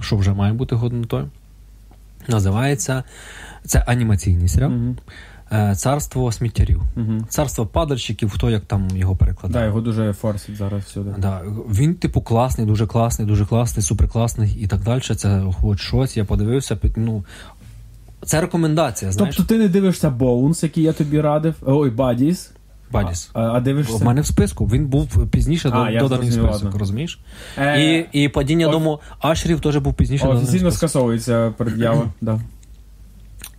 що 0.00 0.16
вже 0.16 0.32
має 0.32 0.52
бути 0.52 0.74
годнотою. 0.74 1.28
Називається 2.28 3.04
це 3.64 3.84
анімаційний 3.86 4.48
серіал 4.48 4.72
е, 5.52 5.74
Царство 5.74 6.32
сміттярів. 6.32 6.82
Мгм. 6.96 7.26
Царство 7.28 7.66
падальщиків, 7.66 8.30
хто 8.30 8.50
як 8.50 8.64
там 8.64 8.88
його 8.94 9.16
перекладає. 9.16 9.64
Да, 9.64 9.66
його 9.66 9.80
дуже 9.80 10.12
форсить 10.12 10.56
зараз 10.56 10.84
всюди. 10.84 11.14
Да, 11.18 11.42
він, 11.70 11.94
типу, 11.94 12.20
класний, 12.20 12.66
дуже 12.66 12.86
класний, 12.86 13.28
дуже 13.28 13.46
класний, 13.46 13.82
суперкласний 13.82 14.58
і 14.60 14.66
так 14.66 14.80
далі. 14.80 15.00
Це 15.00 15.44
хоч 15.60 15.80
щось, 15.80 16.16
я 16.16 16.24
подивився. 16.24 16.78
Ну, 16.96 17.24
це 18.24 18.40
рекомендація, 18.40 19.12
знаєш. 19.12 19.36
Тобто 19.36 19.54
ти 19.54 19.58
не 19.58 19.68
дивишся 19.68 20.10
Bones, 20.10 20.64
який 20.64 20.84
я 20.84 20.92
тобі 20.92 21.20
радив. 21.20 21.54
Ой, 21.66 21.90
Buddies. 21.90 22.50
Бадіс. 22.92 23.30
А, 23.32 23.40
а 23.42 23.60
дивишся. 23.60 23.94
У 23.94 24.04
мене 24.04 24.20
в 24.20 24.26
списку. 24.26 24.66
Він 24.66 24.86
був 24.86 25.26
пізніше 25.30 25.68
А, 25.72 25.90
до- 25.92 25.98
доданий 25.98 26.28
в 26.30 26.32
список, 26.32 26.74
розумієш? 26.74 27.20
Е, 27.58 27.82
І, 28.12 28.22
і 28.22 28.28
падіння 28.28 28.66
оф- 28.68 28.70
дому 28.72 29.00
Ашерів 29.20 29.60
теж 29.60 29.76
був 29.76 29.94
пізніше 29.94 30.26
Офіційно 30.26 30.70
скасовується 30.70 31.50
пред'ява. 31.58 32.06
да. 32.20 32.40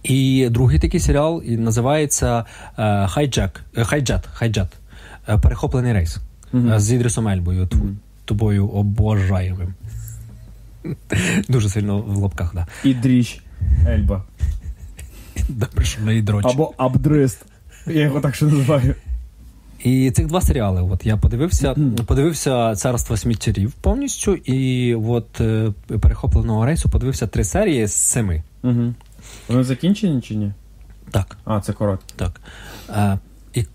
І 0.04 0.48
другий 0.52 0.80
такий 0.80 1.00
серіал 1.00 1.44
і 1.46 1.58
називається 1.58 2.46
е, 2.78 3.08
Хайджек. 3.08 3.62
е, 3.78 3.84
Хайджет. 3.84 4.28
Хайджет. 4.34 4.68
Е, 5.30 5.38
Перехоплений 5.38 5.94
рейс. 5.94 6.18
Е, 6.54 6.80
З 6.80 6.92
Ідрісом 6.92 7.28
Ельбою, 7.28 7.68
Мгм. 7.74 7.98
тобою 8.26 8.68
обожаємим. 8.68 9.74
Дуже 11.50 11.70
сильно 11.70 11.98
в 11.98 12.18
лапках, 12.18 12.52
да. 12.56 12.68
І 12.84 12.94
дріч. 12.94 13.42
Ельба. 13.88 14.24
Добре, 15.50 15.86
що 15.86 16.02
не 16.02 16.16
ідроч. 16.16 16.46
Або 16.50 16.74
Абдрист. 16.78 17.46
Я 17.88 18.02
його 18.02 18.20
так 18.22 18.36
ще 18.36 18.46
називаю. 18.46 18.96
І 19.84 20.12
цих 20.12 20.28
два 20.28 20.42
серіали. 20.42 20.82
От 20.82 21.06
я 21.06 21.18
подивився, 21.18 21.74
Мгм. 21.78 21.96
подивився 21.96 22.76
царство 22.76 23.18
сміттярів 23.18 23.72
повністю, 23.72 24.34
і 24.36 24.96
от 24.96 25.42
е, 25.42 25.72
перехопленого 26.02 26.66
рейсу 26.66 26.90
подивився 26.90 27.28
три 27.28 27.44
серії 27.44 27.88
з 27.88 27.94
семи. 27.94 28.44
Угу. 28.64 28.94
Вони 29.48 29.64
закінчені 29.64 30.22
чи 30.22 30.36
ні? 30.36 30.52
Так, 31.12 31.38
А, 31.46 31.60
це 31.62 31.74
коротко. 31.74 32.06
так. 32.16 32.42
Е, 32.90 33.20
і 33.54 33.66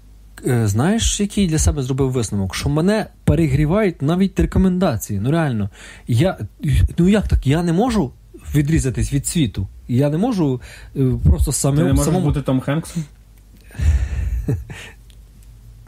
е, 0.47 0.67
знаєш, 0.69 1.21
який 1.21 1.47
для 1.47 1.59
себе 1.59 1.83
зробив 1.83 2.11
висновок? 2.13 2.55
Що 2.55 2.69
мене 2.69 3.07
перегрівають 3.25 4.03
навіть 4.03 4.41
рекомендації. 4.41 5.21
Ну 5.21 5.31
реально, 5.31 5.71
я 6.09 6.39
ну 6.99 7.09
як 7.09 7.29
так? 7.29 7.47
Я 7.47 7.63
не 7.63 7.73
можу 7.73 8.13
відрізатись 8.55 9.13
від 9.13 9.27
світу. 9.27 9.69
Я 9.89 10.11
не 10.11 10.19
можу 10.19 10.61
е, 10.97 11.01
просто 11.25 11.53
самим, 11.53 11.79
Ти 11.79 11.85
не 11.85 11.91
можеш 11.93 12.05
самому. 12.05 12.25
бути 12.27 12.43
Том 12.43 12.61
Хенксом? 12.61 13.05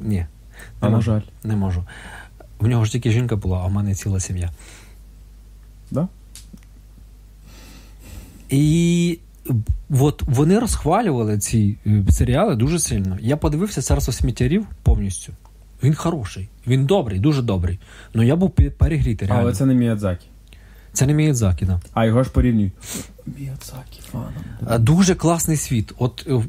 Ні. 0.01 0.27
Не 0.83 0.89
можу. 0.89 1.03
жаль. 1.03 1.21
Не 1.45 1.57
можу. 1.57 1.85
В 2.59 2.67
нього 2.67 2.85
ж 2.85 2.93
тільки 2.93 3.11
жінка 3.11 3.37
була, 3.37 3.59
а 3.59 3.67
в 3.67 3.73
мене 3.73 3.95
ціла 3.95 4.21
сім'я. 4.21 4.51
Да? 5.91 6.09
І 8.51 9.19
от 9.91 10.23
вони 10.27 10.59
розхвалювали 10.59 11.39
ці 11.39 11.77
е, 11.87 12.05
серіали 12.11 12.57
дуже 12.57 12.79
сильно. 12.79 13.19
Я 13.21 13.37
подивився 13.37 13.83
царство 13.83 14.13
сміттярів 14.13 14.67
повністю. 14.83 15.33
Він 15.83 15.95
хороший, 15.95 16.49
він 16.67 16.87
добрий, 16.87 17.19
дуже 17.21 17.43
добрий. 17.43 17.79
Ну 18.15 18.23
я 18.23 18.37
був 18.37 18.51
пе- 18.51 18.71
перегрітий. 18.71 19.29
Реально. 19.29 19.43
Але 19.43 19.53
це 19.53 19.67
не 19.67 19.75
Міядзакі. 19.75 20.27
Це 20.97 21.07
не 21.07 21.15
Міядзакі, 21.15 21.65
да. 21.67 21.81
А 21.95 22.05
його 22.05 22.23
ж 22.25 22.31
порівнюють. 22.31 22.73
Міядзакі, 23.39 24.01
фаном. 24.13 24.85
Дуже 24.85 25.15
класний 25.15 25.57
світ. 25.57 25.93
От 25.99 26.27
е, 26.29 26.43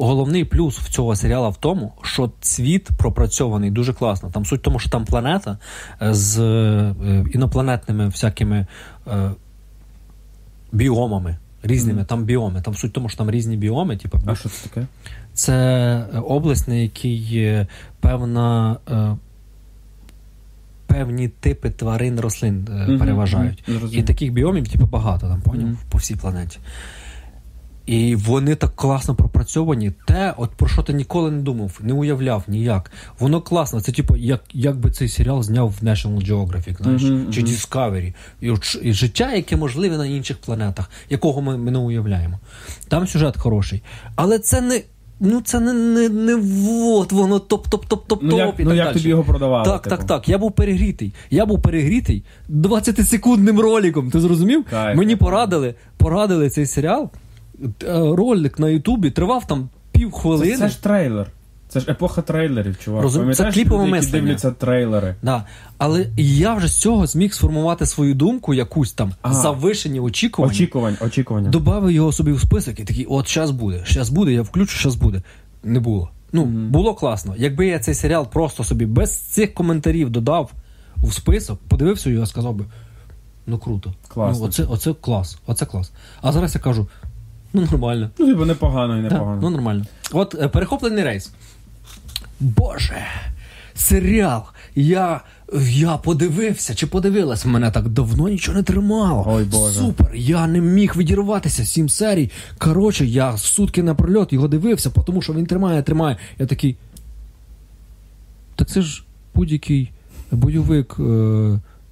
головний 0.00 0.44
плюс 0.44 0.78
в 0.78 0.88
цього 0.92 1.16
серіалу 1.16 1.50
в 1.50 1.56
тому, 1.56 1.92
що 2.02 2.30
світ 2.40 2.88
пропрацьований 2.98 3.70
дуже 3.70 3.92
класно. 3.92 4.30
Там 4.30 4.44
суть 4.46 4.60
в 4.60 4.62
тому, 4.64 4.78
що 4.78 4.90
там 4.90 5.04
планета 5.04 5.58
е, 6.02 6.14
з 6.14 6.38
е, 6.40 6.94
інопланетними 7.34 8.06
всякими 8.08 8.66
біомами. 10.72 11.36
Різними 11.62 11.98
Мгм. 11.98 12.06
там 12.06 12.24
біоми. 12.24 12.62
Там 12.62 12.74
суть 12.74 12.90
в 12.90 12.94
тому, 12.94 13.08
що 13.08 13.18
там 13.18 13.30
різні 13.30 13.56
біоми, 13.56 13.96
типу, 13.96 14.18
А 14.26 14.34
що 14.34 14.48
це 14.48 14.68
таке? 14.68 14.86
це 15.34 16.06
область, 16.26 16.68
на 16.68 16.74
якій 16.74 17.66
певна. 18.00 18.76
е, 18.90 19.16
Певні 20.94 21.28
типи 21.28 21.70
тварин 21.70 22.20
рослин 22.20 22.68
Мгм, 22.70 22.98
переважають. 22.98 23.64
мгм, 23.68 23.88
І 23.92 24.02
таких 24.02 24.32
біомів, 24.32 24.68
типу, 24.68 24.86
багато 24.86 25.28
там, 25.28 25.40
поняв? 25.40 25.66
Мгм. 25.66 25.78
По 25.90 25.98
всій 25.98 26.16
планеті. 26.16 26.58
І 27.86 28.16
вони 28.16 28.54
так 28.54 28.76
класно 28.76 29.14
пропрацьовані. 29.14 29.92
Те, 30.06 30.34
от 30.36 30.50
про 30.50 30.68
що 30.68 30.82
ти 30.82 30.92
ніколи 30.92 31.30
не 31.30 31.42
думав, 31.42 31.78
не 31.82 31.92
уявляв 31.92 32.44
ніяк. 32.48 32.92
Воно 33.18 33.40
класно. 33.40 33.80
Це 33.80 33.92
типу, 33.92 34.16
як, 34.16 34.44
як 34.52 34.76
би 34.76 34.90
цей 34.90 35.08
серіал 35.08 35.42
зняв 35.42 35.68
в 35.80 35.84
National 35.84 36.28
Geographic, 36.30 36.82
знаєш, 36.82 37.02
Мгм, 37.02 37.32
чи. 37.32 37.42
Discovery. 37.42 38.14
І, 38.40 38.50
от 38.50 38.64
ш- 38.64 38.78
і 38.82 38.92
життя, 38.92 39.32
яке 39.32 39.56
можливе 39.56 39.96
на 39.96 40.06
інших 40.06 40.36
планетах, 40.38 40.90
якого 41.10 41.42
ми, 41.42 41.56
ми 41.56 41.70
не 41.70 41.78
уявляємо. 41.78 42.38
Там 42.88 43.06
сюжет 43.06 43.36
хороший. 43.36 43.82
Але 44.16 44.38
це 44.38 44.60
не. 44.60 44.82
Ну, 45.20 45.40
це 45.40 45.60
не, 45.60 45.72
не, 45.72 46.08
не 46.08 46.34
вот 46.34 47.12
воно 47.12 47.38
топ-топ-топ-топ-топ. 47.38 48.18
Ну 48.22 48.38
як, 48.38 48.60
і 48.60 48.64
ну, 48.64 48.68
так 48.70 48.76
як 48.76 48.86
далі. 48.86 48.96
тобі 48.96 49.08
його 49.08 49.22
продавали? 49.22 49.64
Так, 49.64 49.82
типу? 49.82 49.96
так, 49.96 50.04
так. 50.06 50.28
Я 50.28 50.38
був 50.38 50.52
перегрітий. 50.52 51.14
Я 51.30 51.46
був 51.46 51.62
перегрітий 51.62 52.24
20-секундним 52.50 53.60
роликом. 53.60 54.10
Ти 54.10 54.20
зрозумів? 54.20 54.64
Кайф. 54.70 54.98
Мені 54.98 55.16
порадили, 55.16 55.74
порадили 55.96 56.50
цей 56.50 56.66
серіал. 56.66 57.10
Е, 57.62 57.68
Ролик 57.92 58.58
на 58.58 58.68
Ютубі 58.68 59.10
тривав 59.10 59.46
там 59.46 59.68
пів 59.92 60.12
Це, 60.12 60.18
хвилини. 60.18 60.56
це 60.56 60.68
ж 60.68 60.82
трейлер. 60.82 61.26
Це 61.74 61.80
ж 61.80 61.90
епоха 61.90 62.22
трейлерів, 62.22 62.78
чувак. 62.78 63.02
Розум- 63.04 63.20
Пам'ятаєш, 63.20 63.54
це 63.54 63.60
кліпове 63.60 63.86
люди, 63.86 63.96
які 63.96 64.10
дивляться 64.10 64.50
трейлери. 64.50 65.14
Да. 65.22 65.44
Але 65.78 66.06
я 66.16 66.54
вже 66.54 66.68
з 66.68 66.80
цього 66.80 67.06
зміг 67.06 67.32
сформувати 67.34 67.86
свою 67.86 68.14
думку, 68.14 68.54
якусь 68.54 68.92
там 68.92 69.12
Ага. 69.22 69.34
завишені 69.42 70.00
очікування. 70.00 70.52
Очікувань, 70.54 70.96
очікування. 71.00 71.48
Добавив 71.50 71.90
його 71.90 72.12
собі 72.12 72.32
в 72.32 72.40
список 72.40 72.80
і 72.80 72.84
такий, 72.84 73.04
от 73.06 73.28
щас 73.28 73.50
буде, 73.50 73.80
щас 73.84 74.08
буде, 74.10 74.32
я 74.32 74.42
включу, 74.42 74.78
щас 74.78 74.94
буде. 74.94 75.22
Не 75.64 75.80
було. 75.80 76.10
Ну, 76.32 76.44
Мгм. 76.44 76.70
було 76.70 76.94
класно. 76.94 77.34
Якби 77.38 77.66
я 77.66 77.78
цей 77.78 77.94
серіал 77.94 78.26
просто 78.28 78.64
собі 78.64 78.86
без 78.86 79.18
цих 79.18 79.54
коментарів 79.54 80.10
додав 80.10 80.50
в 80.96 81.12
список, 81.12 81.60
подивився 81.68 82.10
його, 82.10 82.26
сказав 82.26 82.54
би, 82.54 82.64
ну 83.46 83.58
круто. 83.58 83.94
Класно. 84.08 84.38
Ну, 84.42 84.46
оце, 84.48 84.64
оце 84.64 84.92
клас, 85.00 85.38
оце 85.46 85.66
клас. 85.66 85.92
А 86.22 86.32
зараз 86.32 86.54
я 86.54 86.60
кажу, 86.60 86.86
ну 87.52 87.60
нормально. 87.60 88.10
Ну, 88.18 88.26
типу, 88.26 88.44
непогано 88.44 88.98
і 88.98 89.00
непогано. 89.00 89.38
ну 89.42 89.50
нормально. 89.50 89.84
От 90.12 90.34
е, 90.42 90.48
перехоплений 90.48 91.04
рейс. 91.04 91.32
Боже, 92.40 93.06
серіал. 93.74 94.42
Я, 94.74 95.20
я 95.70 95.96
подивився 95.96 96.74
чи 96.74 96.86
подивилась. 96.86 97.44
Мене 97.46 97.70
так 97.70 97.88
давно 97.88 98.28
нічого 98.28 98.56
не 98.56 98.62
тримало. 98.62 99.24
Ой, 99.26 99.44
Боже. 99.44 99.80
Супер. 99.80 100.14
Я 100.14 100.46
не 100.46 100.60
міг 100.60 100.96
відірватися. 100.96 101.64
Сім 101.64 101.88
серій. 101.88 102.30
Коротше, 102.58 103.06
я 103.06 103.36
сутки 103.38 103.82
напрольот 103.82 104.32
його 104.32 104.48
дивився, 104.48 104.90
тому 104.90 105.22
що 105.22 105.32
він 105.34 105.46
тримає, 105.46 105.82
тримає. 105.82 106.16
Я 106.38 106.46
такий. 106.46 106.76
Так 108.56 108.68
це 108.68 108.82
ж 108.82 109.04
будь-який 109.34 109.90
бойовик 110.32 110.96
е, 110.98 111.02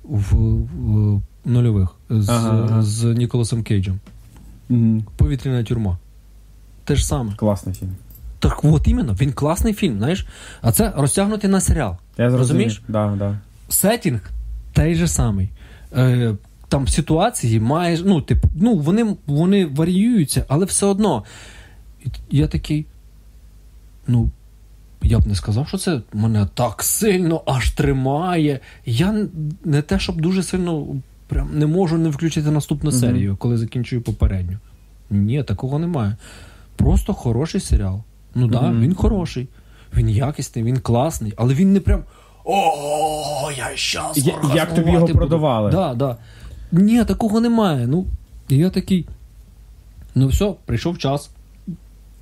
в, 0.04 0.34
в 0.34 1.20
нульових 1.44 1.88
з, 2.10 2.28
Ага, 2.28 2.66
ага. 2.70 2.82
з 2.82 3.04
Ніколасом 3.04 3.62
Кейджем. 3.62 4.00
Мгм. 4.68 5.04
Повітряна 5.16 5.64
тюрма. 5.64 5.98
Те 6.84 6.96
ж 6.96 7.06
саме. 7.06 7.32
Класний 7.36 7.74
фільм. 7.74 7.94
Так 8.42 8.64
от 8.64 8.88
іменно, 8.88 9.12
він 9.20 9.32
класний 9.32 9.74
фільм, 9.74 9.98
знаєш. 9.98 10.26
А 10.62 10.72
це 10.72 10.92
розтягнутий 10.96 11.50
на 11.50 11.60
серіал. 11.60 11.96
Я. 12.18 12.28
Розумієш? 12.28 12.82
Да, 12.88 13.14
да. 13.18 13.38
Сетінг 13.68 14.30
той 14.72 14.94
же 14.94 15.08
самий. 15.08 15.50
Е, 15.96 16.34
там 16.68 16.88
ситуації 16.88 17.60
маєш. 17.60 18.02
Ну, 18.04 18.20
типу, 18.20 18.48
ну, 18.54 18.76
вони, 18.76 19.16
вони 19.26 19.66
варіюються, 19.66 20.44
але 20.48 20.64
все 20.64 20.86
одно. 20.86 21.24
Я 22.30 22.46
такий. 22.46 22.86
Ну, 24.06 24.30
я 25.02 25.18
б 25.18 25.26
не 25.26 25.34
сказав, 25.34 25.68
що 25.68 25.78
це 25.78 26.00
мене 26.12 26.48
так 26.54 26.82
сильно 26.82 27.42
аж 27.46 27.70
тримає. 27.70 28.60
Я 28.86 29.26
не 29.64 29.82
те, 29.82 29.98
щоб 29.98 30.20
дуже 30.20 30.42
сильно 30.42 30.86
прям 31.28 31.58
не 31.58 31.66
можу 31.66 31.98
не 31.98 32.08
включити 32.08 32.50
наступну 32.50 32.90
Мгм. 32.90 33.00
серію, 33.00 33.36
коли 33.36 33.56
закінчую 33.56 34.02
попередню. 34.02 34.58
Ні, 35.10 35.42
такого 35.42 35.78
немає. 35.78 36.16
Просто 36.76 37.14
хороший 37.14 37.60
серіал. 37.60 38.02
Ну 38.34 38.48
так, 38.48 38.60
да, 38.62 38.68
Мгм. 38.70 38.80
він 38.80 38.94
хороший, 38.94 39.48
він 39.96 40.08
якісний, 40.10 40.64
він 40.64 40.76
класний, 40.78 41.32
але 41.36 41.54
він 41.54 41.72
не 41.72 41.80
прям. 41.80 42.02
О, 42.44 43.50
я 43.56 43.70
щас 43.74 44.18
Я- 44.18 44.34
як 44.54 44.74
тобі 44.74 44.90
його 44.92 45.06
буду». 45.06 45.18
продавали? 45.18 45.70
Да, 45.70 45.94
да. 45.94 46.16
Ні, 46.72 47.04
такого 47.04 47.40
немає. 47.40 47.86
Ну, 47.86 48.06
і 48.48 48.56
я 48.56 48.70
такий. 48.70 49.06
Ну, 50.14 50.28
все, 50.28 50.52
прийшов 50.66 50.98
час. 50.98 51.30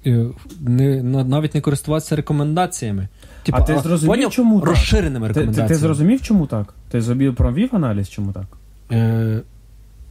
Е, 0.06 0.26
Не, 0.60 1.02
навіть 1.02 1.54
не 1.54 1.60
користуватися 1.60 2.16
рекомендаціями. 2.16 3.08
Типа, 3.42 3.58
А 3.58 3.62
ти 3.62 3.78
зрозумів, 3.78 4.14
поняв? 4.16 4.30
чому 4.30 4.60
так? 4.60 4.68
розширеними 4.68 5.28
Ти, 5.30 5.46
ти, 5.46 5.62
ти 5.62 5.74
зрозумів, 5.74 6.22
чому 6.22 6.46
так? 6.46 6.74
Ти 6.90 7.00
зробив 7.02 7.34
провів 7.34 7.68
аналіз, 7.72 8.08
чому 8.08 8.32
так? 8.32 8.44
Е, 8.92 9.40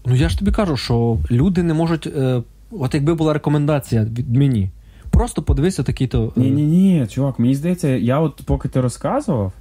ну 0.05 0.15
я 0.15 0.29
ж 0.29 0.39
тобі 0.39 0.51
кажу, 0.51 0.77
що 0.77 1.17
люди 1.31 1.63
не 1.63 1.73
можуть. 1.73 2.07
Е, 2.07 2.41
от 2.71 2.93
якби 2.93 3.15
була 3.15 3.33
рекомендація 3.33 4.03
від 4.03 4.35
мені, 4.35 4.69
просто 5.19 5.41
подивися 5.41 5.83
такий-то. 5.83 6.33
е, 6.37 6.39
Ні, 6.39 6.51
ні, 6.51 6.63
ні, 6.63 7.07
чувак, 7.07 7.39
мені 7.39 7.55
здається, 7.55 7.87
я 7.87 8.19
от 8.19 8.41
поки 8.45 8.69
ти 8.69 8.81
розказував, 8.81 9.53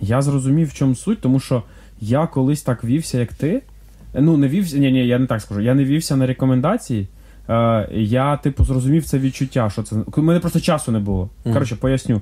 я 0.00 0.22
зрозумів, 0.22 0.68
в 0.68 0.74
чому 0.74 0.94
суть, 0.94 1.20
тому 1.20 1.40
що 1.40 1.62
я 2.00 2.26
колись 2.26 2.62
так 2.62 2.84
вівся, 2.84 3.18
як 3.18 3.32
ти. 3.32 3.62
Ну, 4.14 4.36
не 4.36 4.48
вівся, 4.48 4.78
ні, 4.78 4.92
ні, 4.92 5.06
я 5.06 5.18
не 5.18 5.26
так 5.26 5.40
скажу. 5.40 5.60
Я 5.60 5.74
не 5.74 5.84
вівся 5.84 6.16
на 6.16 6.26
рекомендації. 6.26 7.08
Е, 7.48 7.88
я, 7.92 8.36
типу, 8.36 8.64
зрозумів 8.64 9.04
це 9.04 9.18
відчуття, 9.18 9.70
що 9.70 9.82
це. 9.82 9.96
У 10.16 10.22
мене 10.22 10.40
просто 10.40 10.60
часу 10.60 10.92
не 10.92 10.98
було. 10.98 11.30
Коротше, 11.44 11.76
поясню. 11.76 12.20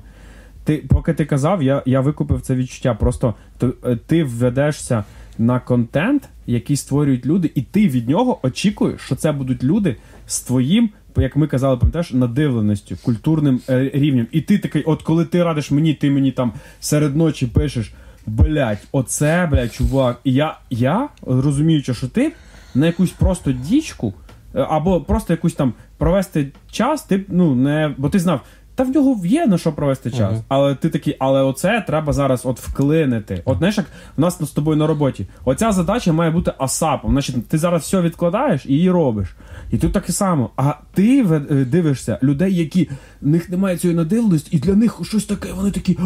Ти, 0.63 0.83
поки 0.89 1.13
ти 1.13 1.25
казав, 1.25 1.63
я, 1.63 1.83
я 1.85 2.01
викупив 2.01 2.41
це 2.41 2.55
відчуття. 2.55 2.93
Просто 2.93 3.33
ти, 3.57 3.67
е, 3.85 3.95
ти 4.07 4.23
введешся 4.23 5.03
на 5.37 5.59
контент, 5.59 6.29
який 6.45 6.75
створюють 6.75 7.25
люди, 7.25 7.51
і 7.55 7.61
ти 7.61 7.87
від 7.87 8.09
нього 8.09 8.39
очікуєш, 8.43 9.01
що 9.01 9.15
це 9.15 9.31
будуть 9.31 9.63
люди 9.63 9.95
з 10.27 10.41
твоїм, 10.41 10.89
як 11.21 11.35
ми 11.35 11.47
казали, 11.47 11.77
пам'ятаєш, 11.77 12.13
надивленістю, 12.13 12.95
культурним 13.03 13.61
е, 13.69 13.91
рівнем. 13.93 14.27
І 14.31 14.41
ти 14.41 14.57
такий, 14.57 14.83
от 14.83 15.01
коли 15.01 15.25
ти 15.25 15.43
радиш 15.43 15.71
мені, 15.71 15.93
ти 15.93 16.11
мені 16.11 16.31
там 16.31 16.53
серед 16.79 17.15
ночі 17.15 17.47
пишеш. 17.47 17.93
Блять, 18.25 18.87
оце, 18.91 19.47
блять, 19.51 19.73
чувак. 19.73 20.19
І 20.23 20.33
я, 20.33 20.57
я 20.69 21.09
розуміючи, 21.21 21.93
що 21.93 22.07
ти 22.07 22.31
на 22.75 22.85
якусь 22.85 23.11
просто 23.11 23.51
дічку, 23.51 24.13
е, 24.55 24.67
або 24.69 25.01
просто 25.01 25.33
якусь 25.33 25.53
там 25.53 25.73
провести 25.97 26.47
час, 26.71 27.03
ти 27.03 27.25
ну 27.27 27.55
не. 27.55 27.95
Бо 27.97 28.09
ти 28.09 28.19
знав, 28.19 28.41
та 28.77 28.83
в 28.83 28.89
нього 28.89 29.25
є 29.25 29.47
на 29.47 29.57
що 29.57 29.73
провести 29.73 30.11
час. 30.11 30.31
Мгм. 30.31 30.43
Але 30.47 30.75
ти 30.75 30.89
такий, 30.89 31.15
але 31.19 31.41
оце 31.41 31.83
треба 31.87 32.13
зараз 32.13 32.45
от 32.45 32.59
вклинити. 32.59 33.41
От 33.45 33.57
знаєш, 33.57 33.77
як 33.77 33.85
в 34.17 34.21
нас 34.21 34.43
з 34.43 34.51
тобою 34.51 34.77
на 34.77 34.87
роботі. 34.87 35.27
Оця 35.45 35.71
задача 35.71 36.13
має 36.13 36.31
бути 36.31 36.53
асапом. 36.57 37.11
Значить, 37.11 37.47
ти 37.47 37.57
зараз 37.57 37.81
все 37.81 38.01
відкладаєш 38.01 38.65
і 38.65 38.73
її 38.73 38.91
робиш. 38.91 39.35
І 39.71 39.77
тут 39.77 39.93
так 39.93 40.09
і 40.09 40.11
само. 40.11 40.49
А 40.57 40.73
ти 40.93 41.21
е, 41.21 41.39
дивишся 41.65 42.19
людей, 42.23 42.55
які 42.55 42.89
в 43.21 43.27
них 43.27 43.49
немає 43.49 43.77
цієї 43.77 43.97
надивленості, 43.97 44.57
і 44.57 44.59
для 44.59 44.73
них 44.73 44.99
щось 45.03 45.25
таке, 45.25 45.53
вони 45.53 45.71
такі. 45.71 45.97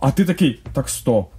А 0.00 0.10
ти 0.10 0.24
такий, 0.24 0.60
так 0.72 0.88
стоп. 0.88 1.30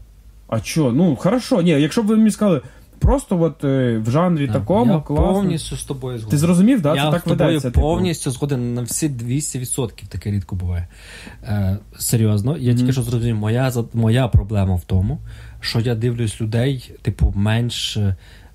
А 0.48 0.60
що? 0.60 0.92
Ну, 0.92 1.16
хорошо, 1.16 1.62
ні, 1.62 1.70
якщо 1.70 2.04
б 2.04 2.06
ви 2.06 2.16
мені 2.16 2.32
сказали, 2.32 2.62
просто 3.04 3.42
от 3.42 3.64
е, 3.64 3.98
в 3.98 4.10
жанрі 4.12 4.48
Да, 4.48 4.54
такому 4.54 4.94
я 4.94 5.00
класно. 5.00 5.26
повністю 5.34 5.76
з 5.78 5.84
тобою 5.86 6.18
згоден. 6.18 6.32
Ти 6.32 6.38
зрозумів, 6.38 6.82
да? 6.82 6.96
Я 6.96 7.06
Це 7.06 7.12
так 7.12 7.22
з 7.22 7.24
тобою 7.24 7.48
ведеться. 7.48 7.70
типу. 7.72 7.82
повністю 7.82 8.32
згоден 8.32 8.74
на 8.74 8.82
всі 8.82 9.10
200%, 9.10 10.08
таке 10.10 10.32
рідко 10.32 10.56
буває. 10.56 10.88
Е, 11.44 11.78
серйозно, 12.00 12.58
я 12.58 12.72
тільки 12.72 12.84
Мгм. 12.84 12.92
що 12.94 13.02
зрозумів, 13.02 13.36
моя, 13.36 13.72
моя 13.94 14.28
проблема 14.28 14.76
в 14.76 14.84
тому, 14.86 15.18
що 15.60 15.80
я 15.80 15.96
дивлюсь 15.96 16.42
людей, 16.42 16.92
типу, 17.02 17.34
менш. 17.36 17.98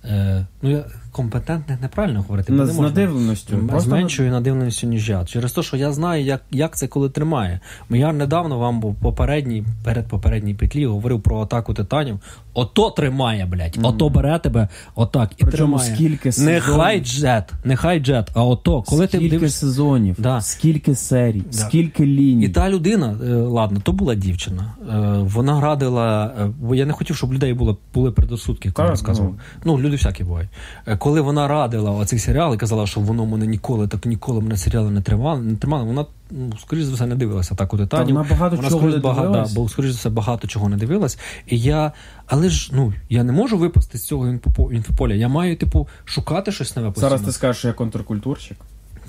Е, 0.05 0.47
ну, 0.63 0.71
я 0.71 0.85
компетентних 1.13 1.81
неправильно 1.83 2.23
говорити. 2.23 2.53
На- 2.53 2.65
не 2.65 2.71
з 2.73 2.79
надивленістю. 2.79 3.57
З 3.67 3.69
Просто 3.69 3.91
меншою 3.91 4.31
надивленістю, 4.31 4.87
ніж 4.87 5.09
я. 5.11 5.25
Через 5.25 5.53
те, 5.53 5.63
що 5.63 5.77
я 5.77 5.93
знаю, 5.93 6.25
як, 6.25 6.43
як 6.51 6.77
це 6.77 6.87
коли 6.87 7.11
тримає. 7.11 7.61
Я 7.91 8.13
недавно 8.13 8.59
вам 8.59 8.81
був 8.81 8.95
попередній, 8.95 9.65
перед 9.85 10.07
попередній 10.09 10.55
петлі 10.55 10.87
говорив 10.87 11.23
про 11.23 11.41
атаку 11.43 11.75
титанів. 11.75 12.21
Ото 12.59 12.91
тримає, 12.91 13.47
блядь. 13.47 13.79
Ото 13.83 14.09
бере 14.09 14.39
тебе 14.39 14.69
отак 14.95 15.31
і 15.37 15.45
Причому 15.45 15.77
тримає. 15.77 15.95
скільки 15.95 16.33
сезонів. 16.33 16.55
Не 16.55 16.61
хай 16.61 17.01
джет, 17.01 17.53
не 17.65 17.77
хай 17.77 18.01
джет, 18.01 18.31
а 18.35 18.45
ото, 18.45 18.83
коли 18.83 19.07
ти 19.07 19.19
дивишся. 19.29 19.59
сезонів, 19.59 20.17
Да. 20.19 20.41
скільки 20.41 20.95
серій, 20.95 21.43
Да. 21.53 21.59
скільки 21.59 22.07
ліній. 22.07 22.45
І 22.45 22.49
та 22.49 22.71
людина, 22.71 23.17
е, 23.25 23.33
ладно, 23.35 23.81
то 23.83 23.93
була 23.93 24.15
дівчина. 24.15 24.75
Е, 24.93 25.19
Вона 25.23 25.61
радила, 25.61 26.35
е, 26.41 26.51
бо 26.61 26.75
я 26.75 26.87
не 26.87 26.93
хотів, 26.93 27.17
щоб 27.17 27.33
людей 27.33 27.55
було, 27.55 27.79
були 27.95 28.11
предосудки, 28.13 28.71
коли 28.71 28.89
розказував. 28.91 29.35
Ну, 29.65 29.79
люди 29.79 29.97
всякі 29.97 30.25
бувають. 30.25 30.49
Е, 30.87 30.97
Коли 30.97 31.21
вона 31.21 31.49
радила 31.49 31.91
оцей 31.91 32.19
серіал 32.19 32.55
і 32.55 32.57
казала, 32.57 32.87
що 32.87 33.01
воно 33.01 33.27
мене 33.27 33.47
ніколи, 33.47 33.89
так 33.89 34.07
ніколи 34.07 34.41
мене 34.41 34.57
серіали 34.57 34.91
не 34.91 35.01
тримали, 35.03 35.41
не 35.43 35.57
тримали, 35.57 35.85
вона, 35.85 36.07
ну, 36.31 36.53
скоріш 36.61 36.85
за 36.85 36.95
все, 36.95 37.07
не 37.07 37.15
дивилася 37.15 37.55
так 37.55 37.75
у 37.75 37.87
Та 37.87 38.03
вона 38.03 38.27
багато 38.31 38.57
Вона 38.57 38.69
чого 38.69 38.81
скоріш, 38.81 38.95
не 38.95 39.01
бага- 39.01 39.33
да, 39.33 39.47
бо 39.55 39.69
скоріш 39.69 39.91
за 39.91 39.97
все 39.97 40.11
багато 40.11 40.49
чого 40.49 40.69
не 40.69 40.77
дивилась. 40.77 41.19
І 41.47 41.61
я, 41.61 41.93
але 42.27 42.49
ж 42.49 42.71
ну 42.75 42.93
я 43.09 43.25
не 43.25 43.33
можу 43.33 43.59
випасти 43.59 43.99
з 43.99 44.07
цього 44.07 44.27
інфопо- 44.27 44.73
інфополя. 44.73 45.15
Я 45.15 45.29
маю, 45.29 45.57
типу, 45.57 45.89
шукати 46.05 46.53
щось 46.53 46.77
нове 46.77 46.89
постійно. 46.89 47.09
Зараз 47.09 47.23
ти 47.27 47.33
скажеш, 47.33 47.57
що 47.59 47.69
я 47.69 47.75
контркультурщик, 47.75 48.59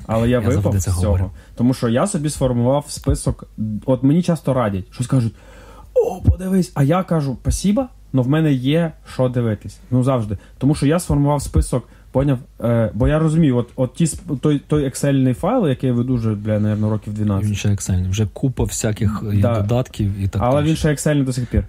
але 0.08 0.30
я, 0.30 0.41
Я 0.41 0.50
випав 0.50 0.80
з 0.80 0.84
цього. 0.84 1.02
говорю. 1.02 1.32
Тому 1.56 1.74
що 1.74 1.90
я 1.90 2.08
собі 2.08 2.30
сформував 2.30 2.86
список. 2.90 3.48
От 3.86 4.04
мені 4.04 4.24
часто 4.24 4.54
радять, 4.54 4.86
щось 4.91 5.08
кажуть: 5.08 5.34
о, 5.94 6.22
подивись, 6.22 6.72
а 6.74 6.84
я 6.84 7.04
кажу, 7.04 7.38
спасіба, 7.41 7.90
але 8.14 8.24
в 8.24 8.28
мене 8.30 8.54
є 8.54 8.91
що 9.14 9.30
дивитись. 9.30 9.78
Ну 9.91 10.04
завжди. 10.04 10.38
Тому 10.58 10.76
що 10.76 10.86
я 10.86 11.00
сформував 11.00 11.41
список. 11.41 11.88
Поняв, 12.11 12.38
е, 12.64 12.91
бо 12.94 13.07
я 13.07 13.19
розумію, 13.19 13.57
от, 13.57 13.69
от 13.76 13.94
ті, 13.94 14.07
той, 14.41 14.61
той 14.68 14.86
ексельний 14.86 15.34
файл, 15.34 15.68
який 15.68 15.88
я 15.90 15.94
веду 15.95 16.15
вже, 16.15 16.30
бля, 16.36 16.60
наверное, 16.60 16.90
років 16.90 17.14
12. 17.14 17.48
Він 17.49 17.56
ще 17.56 17.69
Excel, 17.69 18.10
вже 18.10 18.27
купа 18.34 18.64
всяких 18.64 19.23
е, 19.34 19.38
Да. 19.41 19.61
додатків 19.61 20.11
і 20.23 20.27
так 20.27 20.41
Але 20.45 20.56
далі. 20.56 20.68
він 20.69 20.76
ще 20.76 20.91
ексельний 20.91 21.26
до 21.26 21.34
сих 21.34 21.45
пір. 21.45 21.64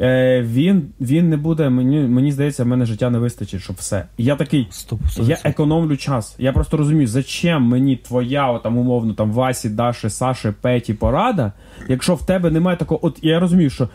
Е, 0.00 0.42
він, 0.42 0.82
він 1.00 1.28
не 1.28 1.36
буде, 1.36 1.70
мені, 1.70 1.98
мені 2.00 2.32
здається, 2.32 2.64
в 2.64 2.66
мене 2.66 2.84
життя 2.84 3.10
не 3.10 3.18
вистачить, 3.18 3.60
щоб 3.62 3.76
все. 3.78 4.04
І 4.16 4.24
я 4.24 4.36
такий, 4.36 4.66
Стоп, 4.70 5.00
я 5.22 5.38
економлю 5.44 5.96
час. 5.96 6.34
Я 6.38 6.52
просто 6.52 6.76
розумію, 6.76 7.06
зачем 7.06 7.62
мені 7.62 7.96
твоя, 7.96 8.50
о, 8.52 8.58
там, 8.58 8.78
умовно, 8.78 9.14
там 9.14 9.32
Васі, 9.32 9.68
Даші, 9.68 10.10
Саші, 10.10 10.52
Петі 10.60 10.94
порада, 10.94 11.52
якщо 11.88 12.14
в 12.14 12.26
тебе 12.26 12.50
немає 12.50 12.76
такого. 12.76 13.06
От 13.06 13.18
я 13.22 13.40
розумію, 13.40 13.70
що. 13.70 13.88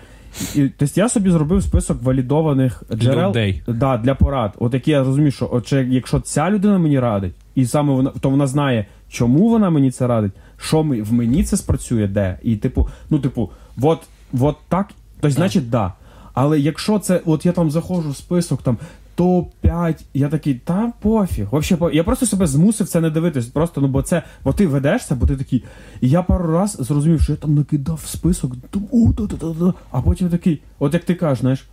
І, 0.55 0.69
тобто 0.77 0.93
я 0.95 1.09
собі 1.09 1.31
зробив 1.31 1.63
список 1.63 2.03
валідованих 2.03 2.83
джерел 2.95 3.29
Людей. 3.29 3.63
да, 3.67 3.97
для 3.97 4.15
порад. 4.15 4.53
От 4.59 4.73
які 4.73 4.91
я 4.91 5.03
розумію, 5.03 5.31
що 5.31 5.49
от, 5.51 5.67
чи, 5.67 5.87
якщо 5.89 6.19
ця 6.19 6.49
людина 6.49 6.77
мені 6.77 6.99
радить, 6.99 7.33
і 7.55 7.65
саме 7.65 7.93
вона, 7.93 8.11
то 8.21 8.29
вона 8.29 8.47
знає, 8.47 8.85
чому 9.09 9.49
вона 9.49 9.69
мені 9.69 9.91
це 9.91 10.07
радить, 10.07 10.31
що 10.57 10.83
ми, 10.83 11.01
в 11.01 11.13
мені 11.13 11.43
це 11.43 11.57
спрацює, 11.57 12.07
де. 12.07 12.39
І 12.43 12.55
типу, 12.55 12.87
ну, 13.09 13.19
типу, 13.19 13.49
от, 13.81 13.99
от 14.39 14.55
так, 14.69 14.89
то 15.19 15.29
значить, 15.29 15.69
да. 15.69 15.93
Але 16.33 16.59
якщо 16.59 16.99
це, 16.99 17.21
от 17.25 17.45
я 17.45 17.51
там 17.51 17.71
заходжу 17.71 18.09
в 18.09 18.17
список, 18.17 18.61
там 18.61 18.77
топ-5, 19.17 19.95
я 20.13 20.29
такий, 20.29 20.53
та 20.55 20.93
пофіг. 21.01 21.47
Вообще, 21.51 21.77
по- 21.77 21.91
я 21.91 22.03
просто 22.03 22.25
себе 22.25 22.47
змусив 22.47 22.87
це 22.87 23.01
не 23.01 23.09
дивитись. 23.09 23.45
Просто, 23.45 23.81
ну 23.81 23.87
бо 23.87 24.01
це, 24.01 24.23
бо 24.43 24.53
ти 24.53 24.67
ведешся, 24.67 25.15
бо 25.15 25.25
ти 25.27 25.35
такий. 25.37 25.63
І 26.01 26.09
я 26.09 26.23
пару 26.23 26.53
раз 26.53 26.77
зрозумів, 26.79 27.21
що 27.21 27.31
я 27.31 27.37
там 27.37 27.55
накидав 27.55 27.99
список, 28.05 28.51
там, 28.71 28.87
да, 29.17 29.23
да, 29.25 29.35
да, 29.37 29.53
да. 29.65 29.73
а 29.91 30.01
потім 30.01 30.29
такий, 30.29 30.61
от 30.79 30.93
як 30.93 31.03
ти 31.03 31.15
кажеш, 31.15 31.39
знаєш. 31.39 31.65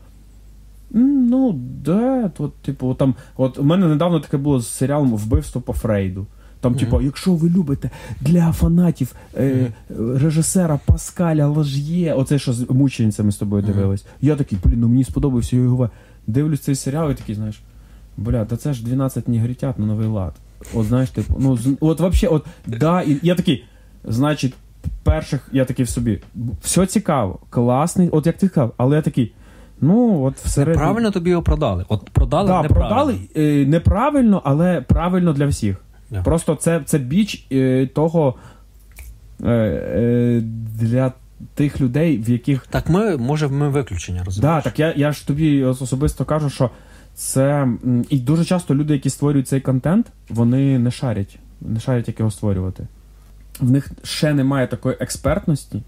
Ну, 0.91 1.61
да, 1.85 2.31
от, 2.39 2.55
типу, 2.57 2.95
там, 2.95 3.15
от 3.37 3.59
у 3.59 3.63
мене 3.63 3.87
недавно 3.89 4.21
таке 4.21 4.37
було 4.37 4.61
з 4.61 4.69
серіалом 4.69 5.11
Вбивство 5.17 5.61
по 5.61 5.73
Фрейду. 5.73 6.27
Там, 6.61 6.73
Мгм. 6.73 6.81
типу, 6.81 7.01
якщо 7.01 7.35
ви 7.35 7.49
любите 7.49 7.91
для 8.21 8.53
фанатів 8.53 9.13
е, 9.37 9.73
режисера 9.99 10.81
Паскаля 10.87 11.47
Лож'є, 11.47 12.15
оце 12.15 12.39
що 12.39 12.53
з 12.53 12.71
мученицями 12.71 13.33
з 13.33 13.37
тобою 13.37 13.63
Мгм. 13.63 13.73
дивились. 13.73 14.05
Я 14.21 14.37
такий, 14.37 14.59
блін, 14.65 14.81
ну 14.81 14.89
мені 14.89 15.05
сподобався 15.05 15.57
його. 15.57 15.91
Дивлюсь 16.27 16.61
цей 16.61 16.75
серіал 16.75 17.11
і 17.11 17.15
такий, 17.15 17.35
знаєш, 17.35 17.61
бля, 18.17 18.45
та 18.45 18.57
це 18.57 18.73
ж 18.73 18.85
12 18.85 19.29
негритят 19.29 19.79
на 19.79 19.87
новий 19.87 20.07
лад. 20.09 20.35
От 20.75 20.87
знаєш, 20.87 21.11
типу, 21.11 21.35
ну 21.39 21.57
з- 21.57 21.77
от 21.81 22.01
вообще, 22.01 22.29
от 22.29 22.47
да, 22.67 23.03
і 23.03 23.17
я 23.23 23.35
такий, 23.35 23.65
значить, 24.05 24.55
перших 25.03 25.49
я 25.53 25.65
такий 25.65 25.85
в 25.85 25.89
собі. 25.89 26.21
Все 26.63 26.87
цікаво, 26.87 27.39
класний, 27.51 28.09
от 28.09 28.27
як 28.27 28.37
ти 28.39 28.49
сказав, 28.49 28.73
але 28.77 28.97
я 28.97 29.03
такий. 29.03 29.33
Ну, 29.81 30.23
от 30.23 30.37
всередині. 30.37 30.79
Правильно 30.85 31.11
тобі 31.11 31.31
його 31.31 31.43
продали. 31.43 31.85
От 31.89 32.11
продали 32.11 32.49
Да, 32.49 32.63
неправильно. 32.63 32.89
продали 32.97 33.19
е, 33.37 33.67
неправильно, 33.67 34.43
але 34.45 34.81
правильно 34.81 35.33
для 35.33 35.47
всіх. 35.47 35.77
Да. 36.11 36.23
Просто 36.23 36.55
це, 36.55 36.81
це 36.85 36.99
біч 36.99 37.47
е, 37.53 37.87
того 37.87 38.35
е, 39.45 39.51
е, 39.51 40.41
для 40.81 41.13
тих 41.55 41.81
людей, 41.81 42.19
в 42.19 42.31
яких. 42.31 42.67
Так 42.67 42.89
ми, 42.89 43.17
може, 43.17 43.49
ми 43.49 43.69
виключення, 43.69 44.19
Да, 44.19 44.25
розумієш? 44.25 44.65
так 44.65 44.79
я, 44.79 44.95
я 44.97 45.13
ж 45.13 45.27
тобі 45.27 45.65
особисто 45.65 46.25
кажу, 46.25 46.51
що 46.51 46.71
це. 47.15 47.69
І 48.11 48.19
дуже 48.19 48.45
часто 48.45 48.75
люди, 48.75 48.93
які 48.95 49.11
створюють 49.11 49.49
цей 49.49 49.61
контент, 49.61 50.07
вони 50.29 50.79
не 50.79 50.91
шарять, 50.91 51.39
не 51.61 51.81
шарять, 51.81 52.09
як 52.09 52.19
його 52.19 52.31
створювати. 52.31 52.87
В 53.61 53.71
них 53.71 53.91
ще 54.03 54.35
немає 54.35 54.67
такої 54.67 54.97
експертності. 55.01 55.83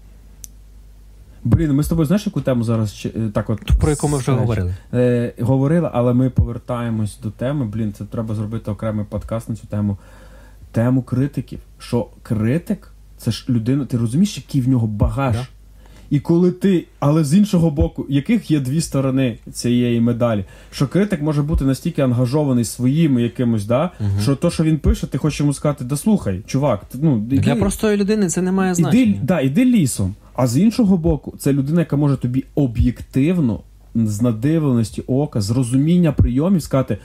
Блін, 1.43 1.73
ми 1.73 1.83
з 1.83 1.87
тобою 1.87 2.05
знаєш, 2.05 2.25
яку 2.25 2.41
тему 2.41 2.63
зараз 2.63 3.07
е, 3.15 3.29
так 3.33 3.49
от. 3.49 3.59
Про 3.79 3.89
яку 3.89 4.07
ми 4.07 4.17
вже 4.17 4.23
скажемо? 4.23 4.41
говорили. 4.41 4.75
Е, 4.93 5.33
говорили, 5.39 5.89
але 5.93 6.13
ми 6.13 6.29
повертаємось 6.29 7.19
до 7.23 7.31
теми. 7.31 7.65
Блін, 7.65 7.93
це 7.93 8.05
треба 8.05 8.35
зробити 8.35 8.71
окремий 8.71 9.05
подкаст 9.09 9.49
на 9.49 9.55
цю 9.55 9.67
тему. 9.67 9.97
Тему 10.71 11.01
критиків. 11.03 11.59
Що 11.79 12.07
критик 12.23 12.91
це 13.17 13.31
ж 13.31 13.45
людина, 13.49 13.85
ти 13.85 13.97
розумієш, 13.97 14.37
який 14.37 14.61
в 14.61 14.69
нього 14.69 14.87
багаж. 14.87 15.35
Да. 15.35 15.47
І 16.09 16.19
коли 16.19 16.51
ти, 16.51 16.85
але 16.99 17.23
з 17.23 17.33
іншого 17.33 17.71
боку, 17.71 18.05
яких 18.09 18.51
є 18.51 18.59
дві 18.59 18.81
сторони 18.81 19.37
цієї 19.53 20.01
медалі, 20.01 20.45
що 20.71 20.87
критик 20.87 21.21
може 21.21 21.41
бути 21.41 21.65
настільки 21.65 22.01
ангажований 22.01 22.65
своїми 22.65 23.21
якимось, 23.23 23.65
да, 23.65 23.91
Мгм. 23.99 24.09
що 24.21 24.35
то, 24.35 24.49
що 24.51 24.63
він 24.63 24.77
пише, 24.77 25.07
ти 25.07 25.17
хочеш 25.17 25.39
йому 25.39 25.53
сказати, 25.53 25.83
да 25.85 25.97
слухай, 25.97 26.41
чувак, 26.47 26.85
ти, 26.91 26.97
ну 27.01 27.17
іди, 27.17 27.39
Для 27.39 27.55
простої 27.55 27.97
людини 27.97 28.29
це 28.29 28.41
не 28.41 28.51
має 28.51 28.71
іди, 28.71 28.81
значення. 28.81 29.19
да, 29.23 29.39
іди 29.41 29.65
лісом. 29.65 30.15
А 30.35 30.47
з 30.47 30.57
іншого 30.57 30.97
боку, 30.97 31.33
це 31.39 31.53
людина, 31.53 31.79
яка 31.79 31.95
може 31.95 32.17
тобі 32.17 32.43
об'єктивно, 32.55 33.59
з 33.95 34.21
надивленості 34.21 35.01
ока, 35.07 35.41
з 35.41 35.51
розуміння 35.51 36.11
прийомів 36.11 36.61
сказати. 36.63 36.97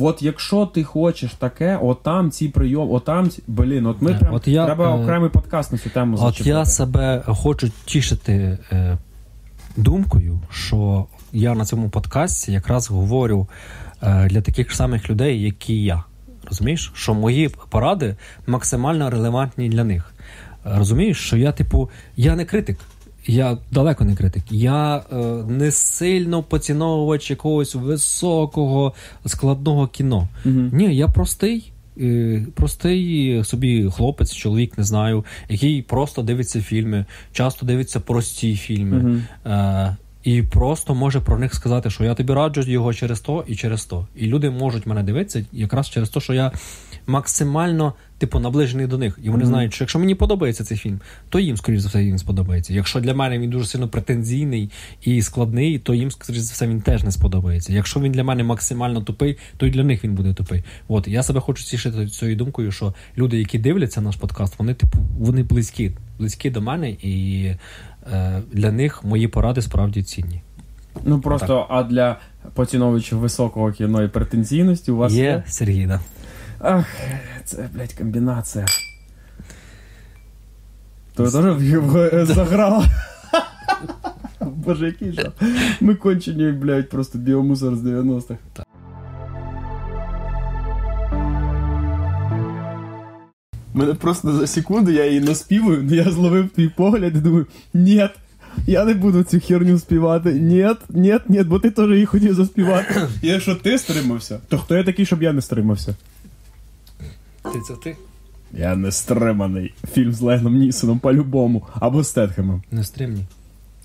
От 0.00 0.22
якщо 0.22 0.66
ти 0.66 0.84
хочеш 0.84 1.32
таке, 1.32 1.78
отам 1.82 2.30
ці 2.30 2.48
прийом, 2.48 2.92
отам 2.92 3.30
ці. 3.30 3.42
Блін, 3.46 3.86
от 3.86 4.02
ми 4.02 4.12
Да, 4.12 4.18
прям 4.18 4.34
от 4.34 4.48
я, 4.48 4.64
треба 4.64 4.84
е, 4.84 5.02
окремий 5.02 5.30
подкаст 5.30 5.72
на 5.72 5.78
цю 5.78 5.90
тему 5.90 6.16
От 6.20 6.46
я 6.46 6.64
себе 6.64 7.22
хочу 7.26 7.70
тішити 7.84 8.58
е, 8.72 8.98
думкою, 9.76 10.40
що 10.50 11.06
я 11.32 11.54
на 11.54 11.64
цьому 11.64 11.88
подкасті 11.88 12.52
якраз 12.52 12.90
говорю 12.90 13.48
е, 14.02 14.28
для 14.28 14.40
таких 14.40 14.70
ж 14.70 14.76
самих 14.76 15.10
людей, 15.10 15.42
як 15.42 15.70
і 15.70 15.84
я. 15.84 16.04
Розумієш, 16.48 16.92
що 16.94 17.14
мої 17.14 17.50
поради 17.70 18.16
максимально 18.46 19.10
релевантні 19.10 19.68
для 19.68 19.84
них. 19.84 20.14
Е, 20.66 20.78
Розумієш, 20.78 21.18
що 21.18 21.36
я, 21.36 21.52
типу, 21.52 21.90
я 22.16 22.36
не 22.36 22.44
критик. 22.44 22.78
Я 23.26 23.58
далеко 23.70 24.04
не 24.04 24.16
критик. 24.16 24.44
Я 24.50 24.96
е, 24.96 25.16
не 25.48 25.70
сильно 25.70 26.42
поціновувач 26.42 27.30
якогось 27.30 27.74
високого 27.74 28.94
складного 29.26 29.86
кіно. 29.86 30.28
Мгм. 30.44 30.70
Ні, 30.72 30.96
я 30.96 31.08
простий. 31.08 31.72
е, 32.00 32.46
Простий 32.54 33.44
собі 33.44 33.90
хлопець, 33.90 34.34
чоловік, 34.34 34.78
не 34.78 34.84
знаю, 34.84 35.24
який 35.48 35.82
просто 35.82 36.22
дивиться 36.22 36.60
фільми, 36.60 37.04
часто 37.32 37.66
дивиться 37.66 38.00
прості 38.00 38.56
фільми. 38.56 38.96
Мгм. 38.96 39.22
Е, 39.46 39.96
і 40.24 40.42
просто 40.42 40.94
може 40.94 41.20
про 41.20 41.38
них 41.38 41.54
сказати, 41.54 41.90
що 41.90 42.04
я 42.04 42.14
тобі 42.14 42.32
раджу 42.32 42.60
його 42.70 42.94
через 42.94 43.20
то 43.20 43.44
і 43.48 43.56
через 43.56 43.84
то. 43.84 44.06
І 44.16 44.26
люди 44.26 44.50
можуть 44.50 44.86
мене 44.86 45.02
дивитися 45.02 45.44
якраз 45.52 45.90
через 45.90 46.08
те, 46.08 46.20
що 46.20 46.34
я 46.34 46.52
максимально 47.06 47.94
типу 48.18 48.38
наближений 48.38 48.86
до 48.86 48.98
них. 48.98 49.18
І 49.22 49.30
вони 49.30 49.44
Мгм. 49.44 49.52
знають, 49.52 49.74
що 49.74 49.84
якщо 49.84 49.98
мені 49.98 50.14
подобається 50.14 50.64
цей 50.64 50.78
фільм, 50.78 51.00
то 51.28 51.38
їм, 51.38 51.56
скоріш 51.56 51.80
за 51.80 51.88
все, 51.88 51.98
він 51.98 52.18
сподобається. 52.18 52.74
Якщо 52.74 53.00
для 53.00 53.14
мене 53.14 53.38
він 53.38 53.50
дуже 53.50 53.66
сильно 53.66 53.88
претензійний 53.88 54.70
і 55.02 55.22
складний, 55.22 55.78
то 55.78 55.94
їм, 55.94 56.10
скоріш 56.10 56.40
за 56.40 56.52
все, 56.52 56.66
він 56.66 56.80
теж 56.80 57.04
не 57.04 57.12
сподобається. 57.12 57.72
Якщо 57.72 58.00
він 58.00 58.12
для 58.12 58.24
мене 58.24 58.44
максимально 58.44 59.00
тупий, 59.00 59.38
то 59.56 59.66
й 59.66 59.70
для 59.70 59.84
них 59.84 60.04
він 60.04 60.14
буде 60.14 60.34
тупий. 60.34 60.64
От 60.88 61.08
я 61.08 61.22
себе 61.22 61.40
хочу 61.40 61.64
тішити 61.64 62.06
цією 62.06 62.36
думкою, 62.36 62.72
що 62.72 62.94
люди, 63.18 63.38
які 63.38 63.58
дивляться 63.58 64.00
наш 64.00 64.16
подкаст, 64.16 64.58
вони 64.58 64.74
типу 64.74 64.98
вони 65.18 65.42
близькі, 65.42 65.92
близькі 66.18 66.50
до 66.50 66.60
мене, 66.60 66.90
і 66.90 67.44
е, 68.12 68.42
для 68.52 68.72
них 68.72 69.04
мої 69.04 69.28
поради 69.28 69.62
справді 69.62 70.02
цінні. 70.02 70.40
Ну 71.04 71.20
просто, 71.20 71.66
а 71.70 71.82
для 71.82 72.16
поціновувачів 72.54 73.18
високого 73.18 73.72
кіно 73.72 74.02
і 74.02 74.08
претензійності 74.08 74.90
у 74.90 74.96
вас 74.96 75.12
Є 75.12 75.22
є. 75.24 75.42
Сергій, 75.46 75.86
да. 75.86 76.00
Ах, 76.66 76.86
це, 77.44 77.68
блядь, 77.74 77.92
комбінація. 77.92 78.66
То 81.14 81.30
теж 81.30 81.56
в 81.56 81.62
його 81.62 82.24
заграла. 82.26 82.84
Боже, 84.40 84.86
який 84.86 85.12
жах. 85.12 85.32
Ми 85.80 85.94
кончені, 85.94 86.52
блядь, 86.52 86.88
просто 86.88 87.18
біомусор 87.18 87.76
з 87.76 87.82
90-х. 87.82 88.64
Мене 93.74 93.94
просто 93.94 94.32
за 94.32 94.46
секунду 94.46 94.90
я 94.90 95.06
її 95.06 95.20
наспівую, 95.20 95.84
але 95.86 95.96
я 95.96 96.10
зловив 96.10 96.48
твій 96.48 96.68
погляд 96.68 97.16
і 97.16 97.20
думаю, 97.20 97.46
ні, 97.74 98.08
я 98.66 98.84
не 98.84 98.94
буду 98.94 99.22
цю 99.22 99.40
херню 99.40 99.78
співати. 99.78 100.32
Ні, 100.32 100.68
ні, 100.88 101.18
ні, 101.28 101.42
бо 101.42 101.58
ти 101.58 101.70
теж 101.70 101.90
її 101.90 102.06
хотів 102.06 102.34
заспівати. 102.34 103.00
І 103.22 103.28
якщо 103.28 103.54
ти 103.54 103.78
стримався, 103.78 104.38
то 104.48 104.58
хто 104.58 104.76
я 104.76 104.84
такий, 104.84 105.06
щоб 105.06 105.22
я 105.22 105.32
не 105.32 105.40
стримався? 105.40 105.94
Ти 107.52 107.60
це 107.60 107.74
ти? 107.74 107.96
Я 108.52 108.76
не 108.76 108.92
стриманий. 108.92 109.74
Фільм 109.92 110.12
з 110.12 110.20
Легном 110.20 110.54
Нісоном 110.54 110.98
по-любому. 110.98 111.62
Або 111.74 112.04
з 112.04 112.12
Тетхемом. 112.12 112.62
Не 112.70 112.84
стримні. 112.84 113.24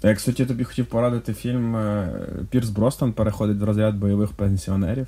Я, 0.04 0.16
кстати, 0.16 0.46
тобі 0.46 0.64
хотів 0.64 0.86
порадити 0.86 1.34
фільм 1.34 1.76
е, 1.76 2.10
Пірс 2.50 2.70
Бростон 2.70 3.14
переходить 3.14 3.58
в 3.58 3.64
розряд 3.64 3.96
бойових 3.96 4.32
пенсіонерів. 4.32 5.08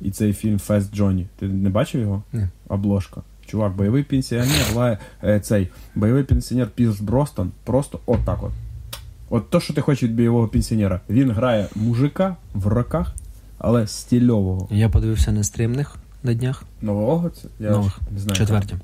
І 0.00 0.10
цей 0.10 0.32
фільм 0.32 0.58
Фест 0.58 0.94
Джонні. 0.94 1.26
Ти 1.38 1.48
не 1.48 1.70
бачив 1.70 2.00
його? 2.00 2.22
Ні. 2.32 2.48
Обложка. 2.68 3.22
Чувак, 3.46 3.76
бойовий 3.76 4.02
пенсіонер, 4.02 4.74
лає, 4.74 4.98
е, 5.24 5.40
цей 5.40 5.68
бойовий 5.94 6.22
пенсіонер 6.22 6.68
Пірс 6.68 7.00
Бростон 7.00 7.52
просто 7.64 8.00
отак 8.06 8.42
от. 8.42 8.52
От 9.30 9.50
то, 9.50 9.60
що 9.60 9.74
ти 9.74 9.80
хочеш 9.80 10.02
від 10.02 10.16
бойового 10.16 10.48
пенсіонера. 10.48 11.00
Він 11.10 11.30
грає 11.30 11.68
мужика 11.74 12.36
в 12.54 12.66
роках, 12.66 13.14
але 13.58 13.86
стільового. 13.86 14.68
Я 14.70 14.88
подивився 14.88 15.32
нестримних 15.32 15.96
на 16.26 16.34
днях. 16.34 16.62
Нового 16.82 17.30
це? 17.30 17.48
Я 17.60 17.70
Нових. 17.70 17.98
не 18.12 18.20
знаю. 18.20 18.38
Четверті. 18.38 18.74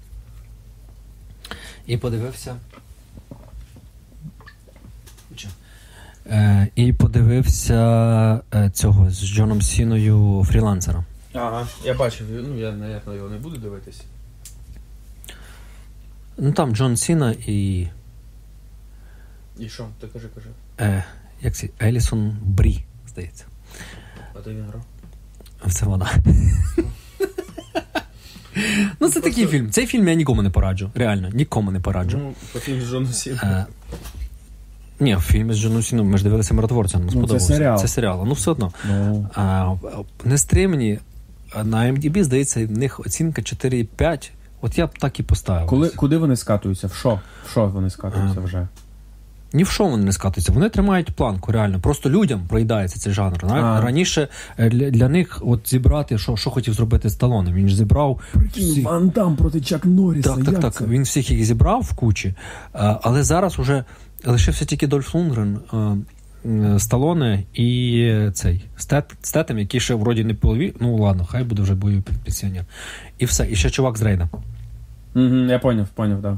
І 1.87 1.97
подивився. 1.97 2.57
Е, 6.27 6.69
і 6.75 6.93
подивився 6.93 8.41
е, 8.55 8.71
цього 8.71 9.11
з 9.11 9.27
Джоном 9.27 9.63
Сіною 9.63 10.45
фрілансера. 10.49 11.05
Ага, 11.35 11.69
я 11.85 11.95
бачив, 11.95 12.27
ну 12.49 12.59
я, 12.59 12.73
навіть, 12.73 13.03
його 13.07 13.29
не 13.29 13.39
буду 13.39 13.57
дивитися. 13.57 14.03
Ну 16.39 16.53
там 16.53 16.77
Джон 16.77 16.97
Сіна 16.97 17.35
і. 17.47 17.89
І 19.59 19.69
що? 19.69 19.87
Ти 20.01 20.07
кажи, 20.07 20.29
кажи. 20.35 20.49
Е, 20.81 21.05
як 21.43 21.55
це? 21.55 21.69
Елісон 21.83 22.37
Брі, 22.43 22.85
здається. 23.09 23.45
А 24.35 24.39
ти 24.39 24.51
він 24.51 24.65
грав? 24.65 24.85
Це 25.73 25.87
вона. 25.87 26.11
Ну, 29.01 29.09
це 29.09 29.21
такий 29.21 29.47
фільм. 29.47 29.71
Цей 29.71 29.87
фільм 29.87 30.09
я 30.09 30.15
нікому 30.15 30.43
не 30.43 30.51
пораджу. 30.51 30.91
Реально, 30.95 31.29
нікому 31.33 31.71
не 31.71 31.81
пораджу. 31.81 32.19
Ну, 32.19 32.33
по 32.53 32.59
фільму 32.59 32.81
з 32.83 32.91
Джоном 32.91 33.13
Сіном. 33.13 33.39
Е, 33.43 33.67
ні, 35.01 35.17
в 35.17 35.21
фільмі 35.21 35.55
з 35.55 35.57
Джоном 35.59 35.83
Сіном 35.83 36.09
ми 36.11 36.19
ж 36.19 36.25
дивилися 36.25 36.55
миротворця, 36.55 36.99
нам 36.99 37.07
це 37.09 37.13
сподобався. 37.13 37.47
серіал. 37.55 37.79
Це 37.79 37.89
серіал. 37.89 38.25
Ну, 38.27 38.33
все 38.33 38.51
одно. 38.51 38.73
Ну, 38.89 39.29
А, 39.35 39.75
нестримні 40.25 40.99
на 41.65 41.79
MDB, 41.93 42.23
здається, 42.25 42.67
в 42.67 42.71
них 42.71 43.01
оцінка 43.01 43.43
4,5. 43.43 44.31
От 44.61 44.79
я 44.79 44.87
б 44.87 44.99
так 44.99 45.21
і 45.21 45.23
поставив. 45.23 45.69
коли, 45.69 45.89
куди 45.89 46.17
вони 46.17 46.37
скатуються? 46.37 46.87
В 46.87 46.95
що? 46.95 47.21
В 47.47 47.51
що 47.51 47.67
вони 47.67 47.91
скатуються 47.91 48.41
вже? 48.41 48.69
Ні 49.55 49.63
в 49.63 49.69
що 49.69 49.85
вони 49.85 50.05
не 50.05 50.13
скатуються. 50.13 50.53
Вони 50.53 50.69
тримають 50.69 51.11
планку, 51.11 51.53
реально. 51.53 51.81
Просто 51.81 52.11
людям 52.11 52.47
проїдається 52.49 52.99
цей 52.99 53.13
жанр. 53.13 53.45
А. 53.49 53.81
Раніше 53.81 54.29
е, 54.59 54.71
для, 54.71 54.91
для 54.91 55.09
них 55.09 55.43
от 55.45 55.69
зібрати, 55.69 56.19
що, 56.19 56.37
що 56.37 56.51
хотів 56.51 56.75
зробити 56.75 57.09
з 57.09 57.13
Сталоне. 57.13 57.53
Він 57.53 57.69
ж 57.69 57.77
зібрав 57.77 58.21
всіх. 58.53 58.85
Ван 58.85 59.09
Дам 59.09 59.37
проти 59.37 59.61
Чак 59.61 59.85
Норріса. 59.85 60.29
Так, 60.29 60.45
так, 60.45 60.53
як 60.53 60.63
так. 60.63 60.75
це? 60.75 60.85
Він 60.85 61.03
всіх 61.03 61.31
їх 61.31 61.45
зібрав 61.45 61.83
в 61.83 61.95
кучі, 61.95 62.35
але 62.73 63.23
зараз 63.23 63.59
уже 63.59 63.85
лишився 64.25 64.65
тільки 64.65 64.87
Дольф 64.87 65.15
Лунгрен, 65.15 65.59
Сталоне 66.79 67.43
і 67.55 68.09
цей 68.33 68.65
Стет, 68.77 69.05
Стетем, 69.23 69.59
який 69.59 69.81
ще 69.81 69.95
вроді 69.95 70.25
не 70.25 70.35
полові. 70.35 70.75
Ну 70.81 70.97
ладно, 70.97 71.27
хай 71.31 71.45
буде 71.45 71.63
вже 71.63 71.75
бойовий 71.75 72.05
пенсіонер. 72.25 72.65
І 73.19 73.25
все. 73.25 73.47
І 73.51 73.57
ще 73.57 73.71
чувак 73.71 73.99
з 73.99 74.03
Рейда. 74.03 74.29
Мгм, 75.15 75.49
я 75.49 75.59
поняв, 75.59 75.89
поняв, 75.89 76.23
так. 76.23 76.35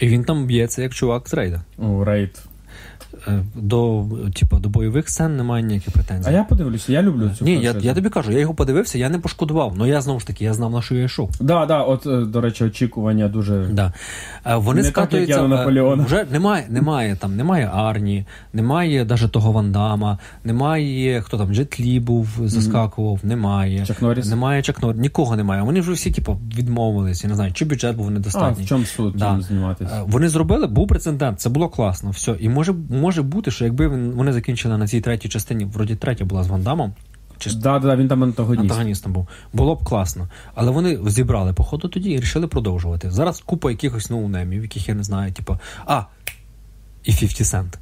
І 0.00 0.08
він 0.08 0.24
там 0.24 0.46
б'ється 0.46 0.82
як 0.82 0.94
чувак 0.94 1.28
з 1.28 1.34
Рейда. 1.34 1.62
О, 1.78 2.04
рейд. 2.04 2.42
Е, 3.28 3.42
До, 3.54 4.04
типу, 4.34 4.56
до 4.56 4.68
бойових 4.68 5.08
сцен 5.08 5.36
немає 5.36 5.62
ніяких 5.64 5.94
претензій. 5.94 6.28
А 6.28 6.32
я 6.32 6.44
подивлюся, 6.44 6.92
я 6.92 7.02
люблю 7.02 7.30
цю 7.38 7.44
Ні, 7.44 7.52
я, 7.62 7.74
я 7.80 7.94
тобі 7.94 8.08
кажу, 8.08 8.32
я 8.32 8.38
його 8.38 8.54
подивився, 8.54 8.98
я 8.98 9.08
не 9.08 9.18
пошкодував. 9.18 9.74
Ну 9.76 9.86
я 9.86 10.00
знову 10.00 10.20
ж 10.20 10.26
таки, 10.26 10.44
я 10.44 10.54
знав, 10.54 10.70
на 10.72 10.82
що 10.82 10.94
я 10.94 11.04
йшов. 11.04 11.30
Да, 11.40 11.66
да, 11.66 11.82
от, 11.82 12.06
е, 12.06 12.20
до 12.20 12.40
речі, 12.40 12.64
очікування 12.64 13.28
дуже. 13.28 13.68
Да. 13.72 13.92
Е, 14.46 14.56
Вони 14.56 14.82
Не 14.82 14.90
так, 14.90 15.12
як 15.12 15.28
я 15.28 15.42
на 15.42 15.48
Наполеона. 15.48 16.04
Вже 16.04 16.26
немає, 16.32 16.66
немає 16.68 17.16
там, 17.20 17.36
немає 17.36 17.70
Арні, 17.74 18.26
немає 18.52 19.04
навіть 19.04 19.32
того 19.32 19.52
Вандама, 19.52 20.18
немає 20.44 21.20
хто 21.22 21.38
там 21.38 21.54
Джет 21.54 21.80
Лі 21.80 22.00
був, 22.00 22.28
заскакував, 22.44 23.18
немає. 23.22 23.86
Чак 23.86 24.02
Норріс? 24.02 24.26
Немає 24.26 24.62
Чак 24.62 24.82
Норріс, 24.82 25.00
нікого 25.00 25.36
немає. 25.36 25.62
Вони 25.62 25.80
вже 25.80 25.92
всі, 25.92 26.10
типу, 26.10 26.38
відмовились. 26.56 27.24
Я 27.24 27.30
не 27.30 27.36
знаю, 27.36 27.52
чи 27.52 27.64
бюджет 27.64 27.96
був 27.96 28.06
А, 28.08 28.10
недостатній. 28.10 28.64
в 28.64 28.68
чому 28.68 28.84
суть 28.84 29.16
Да. 29.16 29.40
зніматися? 29.40 30.02
Вони 30.06 30.28
зробили, 30.28 30.66
був 30.66 30.88
прецедент, 30.88 31.40
це 31.40 31.48
було 31.48 31.68
класно. 31.68 32.10
Все. 32.10 32.34
І 32.40 32.48
може, 32.48 32.74
може 32.90 33.09
бути, 33.18 33.50
що 33.50 33.64
якби 33.64 33.88
вони 33.88 34.32
закінчили 34.32 34.78
на 34.78 34.86
цій 34.88 35.00
третій 35.00 35.28
частині, 35.28 35.64
вроді 35.64 35.96
третя 35.96 36.24
була 36.24 36.44
з 36.44 36.48
Вандамом, 36.48 36.92
чи 37.38 37.50
Да, 37.50 37.78
да, 37.78 37.96
він 37.96 38.08
там 38.08 38.22
антагоніст. 38.22 38.60
антагоністом 38.62 39.12
був. 39.12 39.28
Було 39.52 39.74
б 39.74 39.84
класно. 39.84 40.28
Але 40.54 40.70
вони 40.70 40.98
зібрали 41.06 41.52
походу 41.52 41.88
тоді 41.88 42.10
і 42.10 42.14
вирішили 42.14 42.46
продовжувати. 42.46 43.10
Зараз 43.10 43.40
купа 43.40 43.70
якихось 43.70 44.10
ноунемів, 44.10 44.62
яких 44.62 44.88
я 44.88 44.94
не 44.94 45.02
знаю, 45.02 45.32
типу, 45.32 45.58
а, 45.86 46.02
і 47.04 47.12
50 47.12 47.46
Cent. 47.46 47.74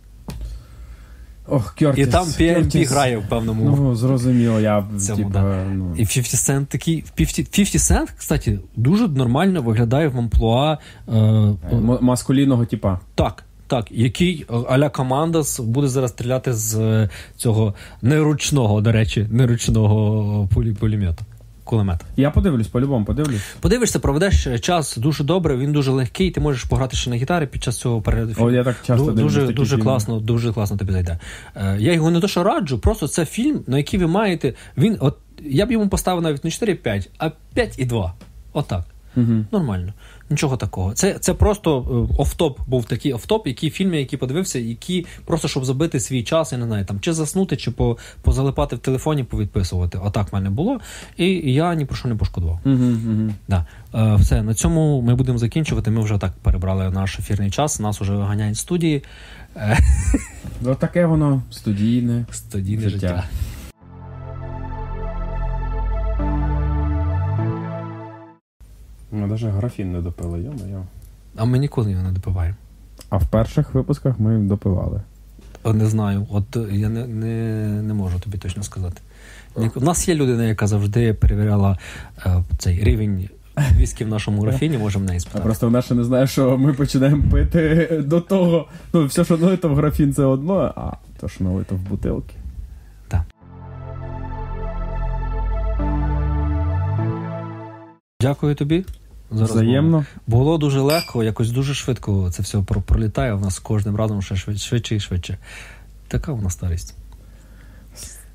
Ох, 1.50 1.74
Кертіс. 1.74 2.08
І 2.08 2.10
там 2.10 2.26
Кертіс. 2.38 2.90
грає 2.90 3.18
в 3.18 3.28
певному. 3.28 3.64
Ну, 3.64 3.94
зрозуміло, 3.94 4.60
я 4.60 4.84
Цьому, 4.98 5.16
типу, 5.18 5.30
да. 5.30 5.64
ну, 5.74 5.92
І 5.96 6.06
50 6.06 6.24
Cent 6.50 6.66
такий. 6.66 7.04
50, 7.14 7.48
50 7.50 7.80
Cent, 7.80 8.08
кстати, 8.18 8.60
дуже 8.76 9.08
нормально 9.08 9.62
виглядає 9.62 10.08
в 10.08 10.18
амплуа. 10.18 10.78
Е, 11.08 11.54
маскулінного 12.00 12.64
типа. 12.66 13.00
так, 13.14 13.44
так, 13.68 13.86
який 13.90 14.46
е, 14.50 14.54
а-ля 14.68 14.88
Командос 14.88 15.60
буде 15.60 15.88
зараз 15.88 16.10
стріляти 16.10 16.52
з 16.52 16.78
е, 16.78 17.08
цього 17.36 17.74
неручного, 18.02 18.80
до 18.80 18.92
речі, 18.92 19.26
неручного 19.30 20.48
пулі 20.54 20.72
пулемета. 20.72 21.24
Кулемета. 21.64 22.06
Я 22.16 22.30
подивлюсь, 22.30 22.68
по-любому 22.68 23.04
подивлюсь. 23.04 23.42
Подивишся, 23.60 23.98
проведеш 23.98 24.60
час 24.60 24.96
дуже 24.96 25.24
добре, 25.24 25.56
він 25.56 25.72
дуже 25.72 25.90
легкий, 25.90 26.30
ти 26.30 26.40
можеш 26.40 26.64
пограти 26.64 26.96
ще 26.96 27.10
на 27.10 27.16
гітарі 27.16 27.46
під 27.46 27.62
час 27.62 27.76
цього 27.76 28.00
перегляду. 28.02 28.34
О, 28.44 28.50
я 28.50 28.64
так 28.64 28.76
часто 28.86 29.06
Ду- 29.06 29.14
дуже, 29.14 29.40
такі 29.40 29.52
дуже 29.54 29.70
фільми. 29.70 29.84
класно, 29.84 30.20
дуже 30.20 30.52
класно 30.52 30.76
тобі 30.76 30.92
зайде. 30.92 31.18
Е, 31.56 31.76
я 31.80 31.92
його 31.92 32.10
не 32.10 32.20
то, 32.20 32.28
що 32.28 32.42
раджу, 32.42 32.78
просто 32.82 33.08
це 33.08 33.24
фільм, 33.26 33.60
на 33.66 33.76
який 33.76 34.00
ви 34.00 34.06
маєте. 34.06 34.54
Він, 34.78 34.96
от 35.00 35.16
я 35.42 35.66
б 35.66 35.72
йому 35.72 35.88
поставив 35.88 36.22
навіть 36.22 36.44
не 36.44 36.50
4,5, 36.50 37.08
а 37.18 37.26
5,2. 37.56 38.10
Отак. 38.52 38.84
Угу. 39.16 39.44
Нормально. 39.52 39.92
Нічого 40.30 40.56
такого. 40.56 40.92
Це, 40.92 41.14
це 41.14 41.34
просто 41.34 41.78
е, 42.10 42.14
офтоп 42.22 42.58
був 42.66 42.84
такий 42.84 43.12
офтоп, 43.12 43.46
які 43.46 43.70
фільми, 43.70 43.98
які 43.98 44.16
подивився, 44.16 44.58
які 44.58 45.06
просто 45.24 45.48
щоб 45.48 45.64
забити 45.64 46.00
свій 46.00 46.22
час, 46.22 46.52
я 46.52 46.58
не 46.58 46.64
знаю, 46.66 46.84
там 46.84 47.00
чи 47.00 47.12
заснути, 47.12 47.56
чи 47.56 47.70
по, 47.70 47.96
позалипати 48.22 48.76
в 48.76 48.78
телефоні, 48.78 49.24
повідписувати. 49.24 49.98
Отак 50.04 50.32
в 50.32 50.34
мене 50.34 50.50
було. 50.50 50.80
І 51.16 51.52
я 51.52 51.74
ні 51.74 51.84
про 51.84 51.96
що 51.96 52.08
не 52.08 52.14
пошкодував. 52.14 52.60
Угу, 52.64 52.74
угу. 52.74 53.32
Да. 53.48 53.66
Е, 53.94 54.14
все, 54.14 54.42
на 54.42 54.54
цьому 54.54 55.00
ми 55.02 55.14
будемо 55.14 55.38
закінчувати. 55.38 55.90
Ми 55.90 56.02
вже 56.02 56.18
так 56.18 56.32
перебрали 56.42 56.90
наш 56.90 57.18
ефірний 57.18 57.50
час, 57.50 57.80
нас 57.80 58.00
вже 58.00 58.16
ганяють 58.16 58.56
з 58.56 58.60
студії. 58.60 59.02
Е, 59.56 59.78
Ну 60.60 60.74
таке 60.74 61.06
воно 61.06 61.42
студійне. 61.50 62.26
студійне 62.32 62.82
Життя. 62.88 62.98
життя. 63.08 63.24
Ми 69.12 69.26
навіть 69.26 69.42
графін 69.42 69.92
не 69.92 70.00
допили, 70.00 70.40
йо-моє. 70.42 70.78
А 71.36 71.44
ми 71.44 71.58
ніколи 71.58 71.90
його 71.90 72.02
не 72.02 72.12
допиваємо. 72.12 72.56
А 73.10 73.16
в 73.16 73.26
перших 73.28 73.74
випусках 73.74 74.20
ми 74.20 74.38
допивали. 74.38 75.00
Не 75.64 75.86
знаю, 75.86 76.26
от 76.30 76.56
е, 76.56 76.66
я 76.72 76.88
не, 76.88 77.06
не, 77.06 77.82
не 77.82 77.94
можу 77.94 78.20
тобі 78.20 78.38
точно 78.38 78.62
сказати. 78.62 79.00
Ні- 79.56 79.70
У 79.74 79.80
нас 79.80 80.08
є 80.08 80.14
людина, 80.14 80.44
яка 80.44 80.66
завжди 80.66 81.14
перевіряла 81.14 81.78
е, 82.26 82.42
цей 82.58 82.84
рівень 82.84 83.28
віскі 83.76 84.04
в 84.04 84.08
нашому 84.08 84.42
графіні, 84.42 84.78
можемо 84.78 85.04
в 85.04 85.08
неї 85.08 85.20
А 85.34 85.38
просто 85.38 85.66
вона 85.66 85.82
ще 85.82 85.94
не 85.94 86.04
знає, 86.04 86.26
що 86.26 86.58
ми 86.58 86.72
починаємо 86.72 87.30
пити 87.30 87.88
до 88.06 88.20
того. 88.20 88.66
Ну, 88.92 89.06
все, 89.06 89.24
що 89.24 89.38
налито 89.38 89.68
в 89.68 89.74
графін, 89.74 90.14
це 90.14 90.24
одно, 90.24 90.72
а 90.76 90.92
то, 91.20 91.28
що 91.28 91.44
налито 91.44 91.74
в 91.74 91.78
бутилки. 91.78 92.34
Дякую 98.22 98.54
тобі. 98.54 98.84
за. 99.30 99.44
Взаємно. 99.44 100.04
Було 100.26 100.58
дуже 100.58 100.80
легко, 100.80 101.24
якось 101.24 101.50
дуже 101.50 101.74
швидко 101.74 102.30
це 102.30 102.42
все 102.42 102.58
пролітає. 102.62 103.34
У 103.34 103.40
нас 103.40 103.54
з 103.54 103.58
кожним 103.58 103.96
разом 103.96 104.22
ще 104.22 104.36
швидше, 104.36 104.66
швидше 104.68 104.96
і 104.96 105.00
швидше. 105.00 105.38
Така 106.08 106.32
у 106.32 106.42
нас 106.42 106.52
старість. 106.52 106.94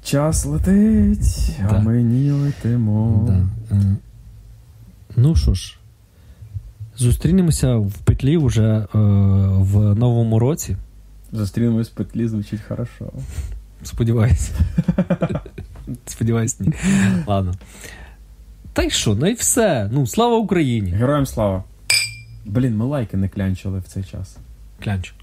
Час 0.03 0.45
летить, 0.45 1.57
а 1.65 1.72
Да. 1.73 1.80
мені 1.80 2.31
летимо. 2.31 3.23
Да. 3.27 3.47
Е, 3.76 3.95
Ну 5.15 5.35
що 5.35 5.53
ж, 5.53 5.77
зустрінемося 6.97 7.76
в 7.76 7.93
петлі 7.93 8.38
вже 8.38 8.64
е, 8.64 8.88
в 9.57 9.95
новому 9.95 10.39
році. 10.39 10.77
Зустрінемось 11.31 11.89
в 11.89 11.93
петлі, 11.93 12.27
звучить 12.27 12.61
хорошо. 12.68 13.11
Сподіваюся. 13.84 14.51
Сподіваюсь, 16.05 16.60
ні. 16.60 16.73
Ладно. 17.27 17.53
Та 18.74 18.84
й 18.84 18.90
що, 18.90 19.16
ну 19.16 19.28
і 19.28 19.34
все. 19.34 19.90
Ну, 19.94 20.08
слава 20.08 20.38
Україні. 20.38 20.91
Героям 20.91 21.26
слава. 21.26 21.64
Блін, 22.45 22.78
ми 22.78 22.86
лайки 22.86 23.18
не 23.18 23.30
клянчили 23.30 23.80
в 23.80 23.84
цей 23.84 24.04
час. 24.04 24.38
Клянч. 24.84 25.14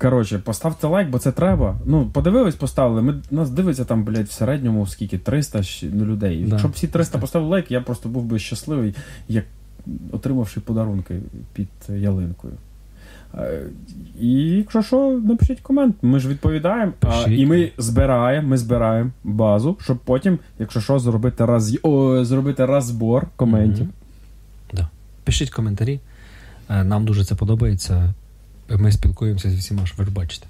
Коротше, 0.00 0.38
поставте 0.38 0.86
лайк, 0.86 1.10
бо 1.10 1.18
це 1.18 1.32
треба. 1.32 1.78
Ну, 1.84 2.06
подивились, 2.06 2.54
поставили. 2.54 3.02
Ми, 3.02 3.22
нас 3.30 3.50
дивиться 3.50 3.84
там, 3.84 4.04
блядь, 4.04 4.26
в 4.26 4.32
середньому 4.32 4.86
скільки? 4.86 5.18
300 5.18 5.62
ну, 5.82 6.04
людей. 6.04 6.44
Да. 6.44 6.50
Якщо 6.50 6.68
б 6.68 6.72
всі 6.72 6.88
300 6.88 7.18
поставили 7.18 7.50
лайк, 7.50 7.70
я 7.70 7.80
просто 7.80 8.08
був 8.08 8.24
би 8.24 8.38
щасливий, 8.38 8.94
як 9.28 9.44
отримавши 10.12 10.60
подарунки 10.60 11.20
під 11.52 11.68
ялинкою. 11.88 12.52
Е, 13.34 13.62
І 14.20 14.32
якщо 14.32 14.82
що, 14.82 15.20
напишіть 15.24 15.60
комент. 15.60 15.96
Ми 16.02 16.18
ж 16.20 16.28
відповідаємо. 16.28 16.92
А, 17.00 17.30
і 17.30 17.46
ми 17.46 17.70
збираємо, 17.78 18.48
ми 18.48 18.56
збираємо 18.58 19.10
базу, 19.24 19.76
щоб 19.80 19.98
потім, 19.98 20.38
якщо 20.58 20.80
що, 20.80 20.98
зробити 20.98 21.46
раз, 21.46 21.78
о, 21.82 22.24
зробити 22.24 22.66
розбор 22.66 23.26
коментів. 23.36 23.82
Мгм. 23.84 23.92
Да. 24.72 24.88
Пишіть 25.24 25.50
коментарі. 25.50 26.00
Е, 26.70 26.84
Нам 26.84 27.04
дуже 27.04 27.24
це 27.24 27.34
подобається. 27.34 28.14
Ми 28.78 28.92
спілкуємося 28.92 29.50
зі 29.50 29.56
всіма, 29.56 29.86
що 29.86 29.94
ви 29.98 30.04
ж 30.04 30.10
бачите. 30.10 30.46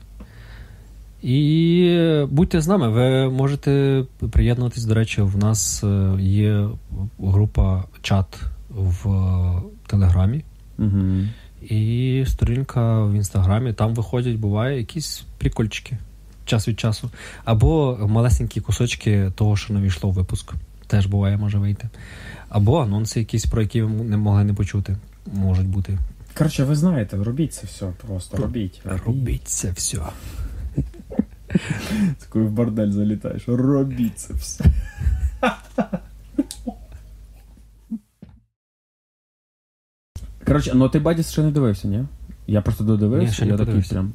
І 1.22 2.24
будьте 2.30 2.60
з 2.60 2.68
нами. 2.68 2.88
Ви 2.88 3.30
можете 3.30 4.04
приєднуватись. 4.30 4.84
До 4.84 4.94
речі, 4.94 5.22
в 5.22 5.36
нас 5.36 5.84
е, 5.84 6.16
є 6.20 6.68
група 7.18 7.84
чат 8.02 8.42
в 8.70 9.06
Телеграмі. 9.86 10.44
Угу. 10.78 11.00
І 11.62 12.24
сторінка 12.28 13.04
в 13.04 13.14
інстаграмі, 13.14 13.72
там 13.72 13.94
виходять, 13.94 14.36
буває, 14.36 14.78
якісь 14.78 15.24
прикольчики 15.38 15.98
час 16.44 16.68
від 16.68 16.80
часу. 16.80 17.10
Або 17.44 17.98
малесенькі 18.08 18.60
кусочки 18.60 19.32
того, 19.34 19.56
що 19.56 19.74
не 19.74 19.80
війшло 19.80 20.10
в 20.10 20.12
випуск. 20.12 20.52
Теж 20.86 21.06
буває, 21.06 21.36
може 21.36 21.58
вийти. 21.58 21.88
Або 22.48 22.80
анонси 22.80 23.20
якісь, 23.20 23.46
про 23.46 23.62
які 23.62 23.82
ви 23.82 24.04
не 24.04 24.16
могли 24.16 24.44
не 24.44 24.54
почути, 24.54 24.96
можуть 25.26 25.68
бути. 25.68 25.98
Коротше, 26.34 26.64
ви 26.64 26.76
знаєте, 26.76 27.16
робіть 27.16 27.54
це 27.54 27.66
все 27.66 27.86
просто. 27.86 28.36
Робіть. 28.36 28.80
Робіть 29.06 29.48
це 29.48 29.72
все. 29.72 29.98
Такою 32.18 32.46
в 32.46 32.50
бордель 32.50 32.90
залітаєш. 32.90 33.42
Робіть 33.46 34.18
це 34.18 34.34
все. 34.34 34.64
Коротше, 40.50 40.72
ну 40.74 40.88
ти 40.88 40.98
Бадіс 40.98 41.30
ще 41.30 41.42
не 41.42 41.50
дивився, 41.50 41.88
ні? 41.88 42.04
Я 42.46 42.60
просто 42.62 42.84
Ні, 42.84 42.88
додивився, 42.90 43.34
ще 43.34 43.44
не 43.44 43.50
я 43.50 43.56
такий 43.56 43.66
подивився. 43.66 43.94
прям. 43.94 44.12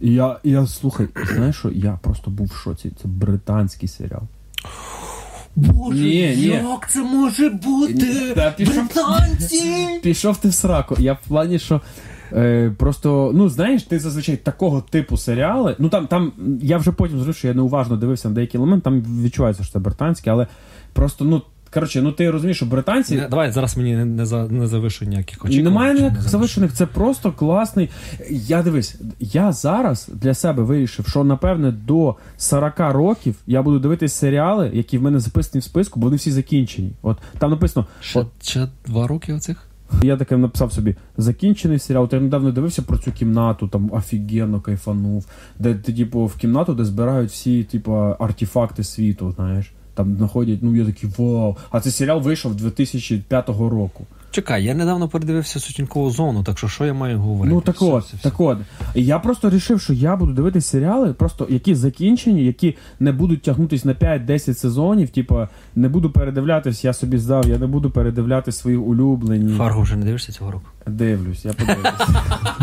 І 0.00 0.14
Я, 0.14 0.36
я 0.44 0.66
слухай, 0.66 1.08
знаєш 1.34 1.56
що? 1.56 1.70
Я 1.70 1.98
просто 2.02 2.30
був 2.30 2.46
в 2.46 2.52
шоці. 2.52 2.92
Це 3.02 3.08
британський 3.08 3.88
серіал. 3.88 4.22
Боже, 5.56 5.98
Ні, 6.04 6.34
ні. 6.36 6.42
як 6.42 6.90
це 6.90 7.02
може 7.02 7.50
бути? 7.50 8.32
Та 8.34 8.50
пішов- 8.58 8.74
Британці! 8.74 9.86
Пішов 10.02 10.36
ти 10.36 10.48
в 10.48 10.54
сраку. 10.54 10.96
Я 10.98 11.12
в 11.12 11.18
плані, 11.28 11.58
що. 11.58 11.80
Е, 12.32 12.72
просто, 12.76 13.30
ну 13.34 13.48
знаєш, 13.48 13.82
ти 13.82 13.98
зазвичай 13.98 14.36
такого 14.36 14.80
типу 14.80 15.16
серіали. 15.16 15.76
Ну 15.78 15.88
там, 15.88 16.06
там 16.06 16.32
я 16.62 16.78
вже 16.78 16.92
потім 16.92 17.16
зрозумів, 17.16 17.36
що 17.36 17.48
я 17.48 17.54
неуважно 17.54 17.96
дивився 17.96 18.28
на 18.28 18.34
деякі 18.34 18.56
елементи, 18.58 18.84
там 18.84 19.00
відчувається, 19.22 19.62
що 19.64 19.72
це 19.72 19.78
британське, 19.78 20.30
але 20.30 20.46
просто, 20.92 21.24
ну, 21.24 21.42
коротше, 21.76 22.02
ну 22.02 22.12
ти 22.12 22.30
розумієш, 22.30 22.56
що 22.56 22.66
британці. 22.66 23.16
Не, 23.16 23.28
Давай 23.28 23.52
зараз 23.52 23.76
мені 23.76 23.96
не, 23.96 24.04
не, 24.04 24.26
за, 24.26 24.48
не 24.48 24.66
завишу 24.66 25.04
ніяких 25.04 25.44
очікувань. 25.44 25.64
Немає 25.64 25.94
ніяких 25.94 26.16
завишу. 26.16 26.30
завищених, 26.30 26.72
це 26.72 26.86
просто 26.86 27.32
класний. 27.32 27.90
Я 28.30 28.62
дивись, 28.62 29.00
я 29.20 29.52
зараз 29.52 30.10
для 30.14 30.34
себе 30.34 30.62
вирішив, 30.62 31.08
що 31.08 31.24
напевне 31.24 31.72
до 31.72 32.16
40 32.36 32.74
років 32.78 33.36
я 33.46 33.62
буду 33.62 33.78
дивитись 33.78 34.12
серіали, 34.12 34.70
які 34.74 34.98
в 34.98 35.02
мене 35.02 35.20
записані 35.20 35.60
в 35.60 35.64
списку, 35.64 36.00
бо 36.00 36.06
вони 36.06 36.16
всі 36.16 36.30
закінчені. 36.30 36.92
От 37.02 37.18
там 37.38 37.50
написано, 37.50 37.86
Ще, 38.00 38.26
ще 38.42 38.68
два 38.86 39.06
роки 39.06 39.32
оцих? 39.32 39.68
я 40.02 40.16
таке 40.16 40.36
написав 40.36 40.72
собі 40.72 40.96
закінчений 41.16 41.78
серіал. 41.78 42.04
От 42.04 42.12
я 42.12 42.20
недавно 42.20 42.50
дивився 42.52 42.82
про 42.82 42.98
цю 42.98 43.12
кімнату, 43.12 43.68
там 43.68 43.90
офігенно 43.92 44.60
кайфанув. 44.60 45.26
Де 45.58 45.74
ти, 45.74 45.92
типу, 45.92 46.26
в 46.26 46.36
кімнату, 46.36 46.74
де 46.74 46.84
збирають 46.84 47.30
всі, 47.30 47.64
типу, 47.64 47.92
артефакти 48.18 48.84
світу, 48.84 49.32
знаєш. 49.36 49.72
Там 49.96 50.16
знаходять, 50.16 50.62
ну 50.62 50.74
я 50.74 50.84
такий 50.84 51.10
вау. 51.18 51.56
А 51.70 51.80
цей 51.80 51.92
серіал 51.92 52.20
вийшов 52.20 52.54
2005 52.54 53.48
року. 53.48 54.06
Чекай, 54.36 54.64
я 54.64 54.74
недавно 54.74 55.08
передивився 55.08 55.60
сутінкову 55.60 56.10
зону, 56.10 56.42
так 56.42 56.58
що 56.58 56.68
що 56.68 56.84
я 56.84 56.94
маю 56.94 57.18
говорити? 57.18 57.54
Ну 57.54 57.60
так 57.60 57.76
Все, 57.76 57.84
от, 57.84 58.04
все, 58.04 58.16
все. 58.16 58.30
так 58.30 58.40
от. 58.40 58.58
Я 58.94 59.18
просто 59.18 59.48
вирішив, 59.48 59.80
що 59.80 59.92
я 59.92 60.16
буду 60.16 60.32
дивитися 60.32 60.68
серіали, 60.68 61.12
просто 61.12 61.46
які 61.50 61.74
закінчені, 61.74 62.44
які 62.44 62.76
не 63.00 63.12
будуть 63.12 63.42
тягнутись 63.42 63.84
на 63.84 63.94
5-10 63.94 64.54
сезонів. 64.54 65.10
Типу, 65.10 65.48
не 65.74 65.88
буду 65.88 66.10
передивлятись, 66.10 66.84
я 66.84 66.92
собі 66.92 67.18
здав, 67.18 67.48
я 67.48 67.58
не 67.58 67.66
буду 67.66 67.90
передивлятись 67.90 68.58
свої 68.58 68.76
улюблені. 68.76 69.54
Фарго 69.54 69.82
вже 69.82 69.96
не 69.96 70.04
дивишся 70.04 70.32
цього 70.32 70.50
року? 70.50 70.66
Дивлюсь, 70.86 71.44
я 71.44 71.52
подивлюсь. 71.52 71.92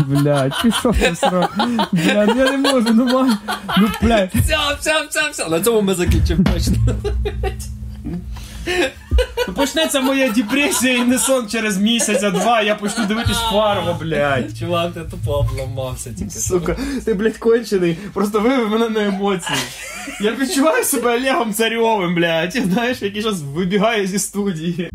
Блядь, 0.22 0.62
пішов 0.62 0.98
ти 0.98 1.14
сра. 1.14 1.48
Блядь, 1.92 2.36
я 2.36 2.56
не 2.56 2.58
можу, 2.58 2.94
ну 2.94 3.04
май. 3.04 3.30
Ну, 3.78 3.88
блядь. 4.02 4.30
Все, 4.34 4.56
все, 4.80 5.06
все, 5.10 5.30
все. 5.32 5.48
На 5.48 5.60
цьому 5.60 5.82
ми 5.82 5.94
закінчимо 5.94 6.44
точно. 6.54 6.76
Почнеться 9.56 10.00
моя 10.00 10.28
депресія 10.30 10.94
і 10.94 11.00
не 11.00 11.18
сон 11.18 11.48
через 11.48 11.78
місяця, 11.78 12.30
два, 12.30 12.62
я 12.62 12.74
почну 12.74 13.04
дивитись 13.06 13.38
фарго, 13.52 13.98
блядь. 14.00 14.58
Чувак, 14.58 14.92
ти 14.94 15.00
тупо 15.00 15.32
обламався 15.32 16.10
тільки. 16.18 16.30
Сука, 16.30 16.76
ти, 17.04 17.14
блядь, 17.14 17.36
кончений. 17.36 17.98
Просто 18.14 18.40
вивів 18.40 18.68
мене 18.68 18.88
на 18.88 19.04
емоції. 19.04 19.58
Я 20.20 20.32
відчуваю 20.34 20.84
себе 20.84 21.16
Олегом 21.16 21.54
Царьовим, 21.54 22.14
блядь. 22.14 22.52
Знаєш, 22.72 23.02
який 23.02 23.22
зараз 23.22 23.42
вибігає 23.42 24.06
зі 24.06 24.18
студії. 24.18 24.90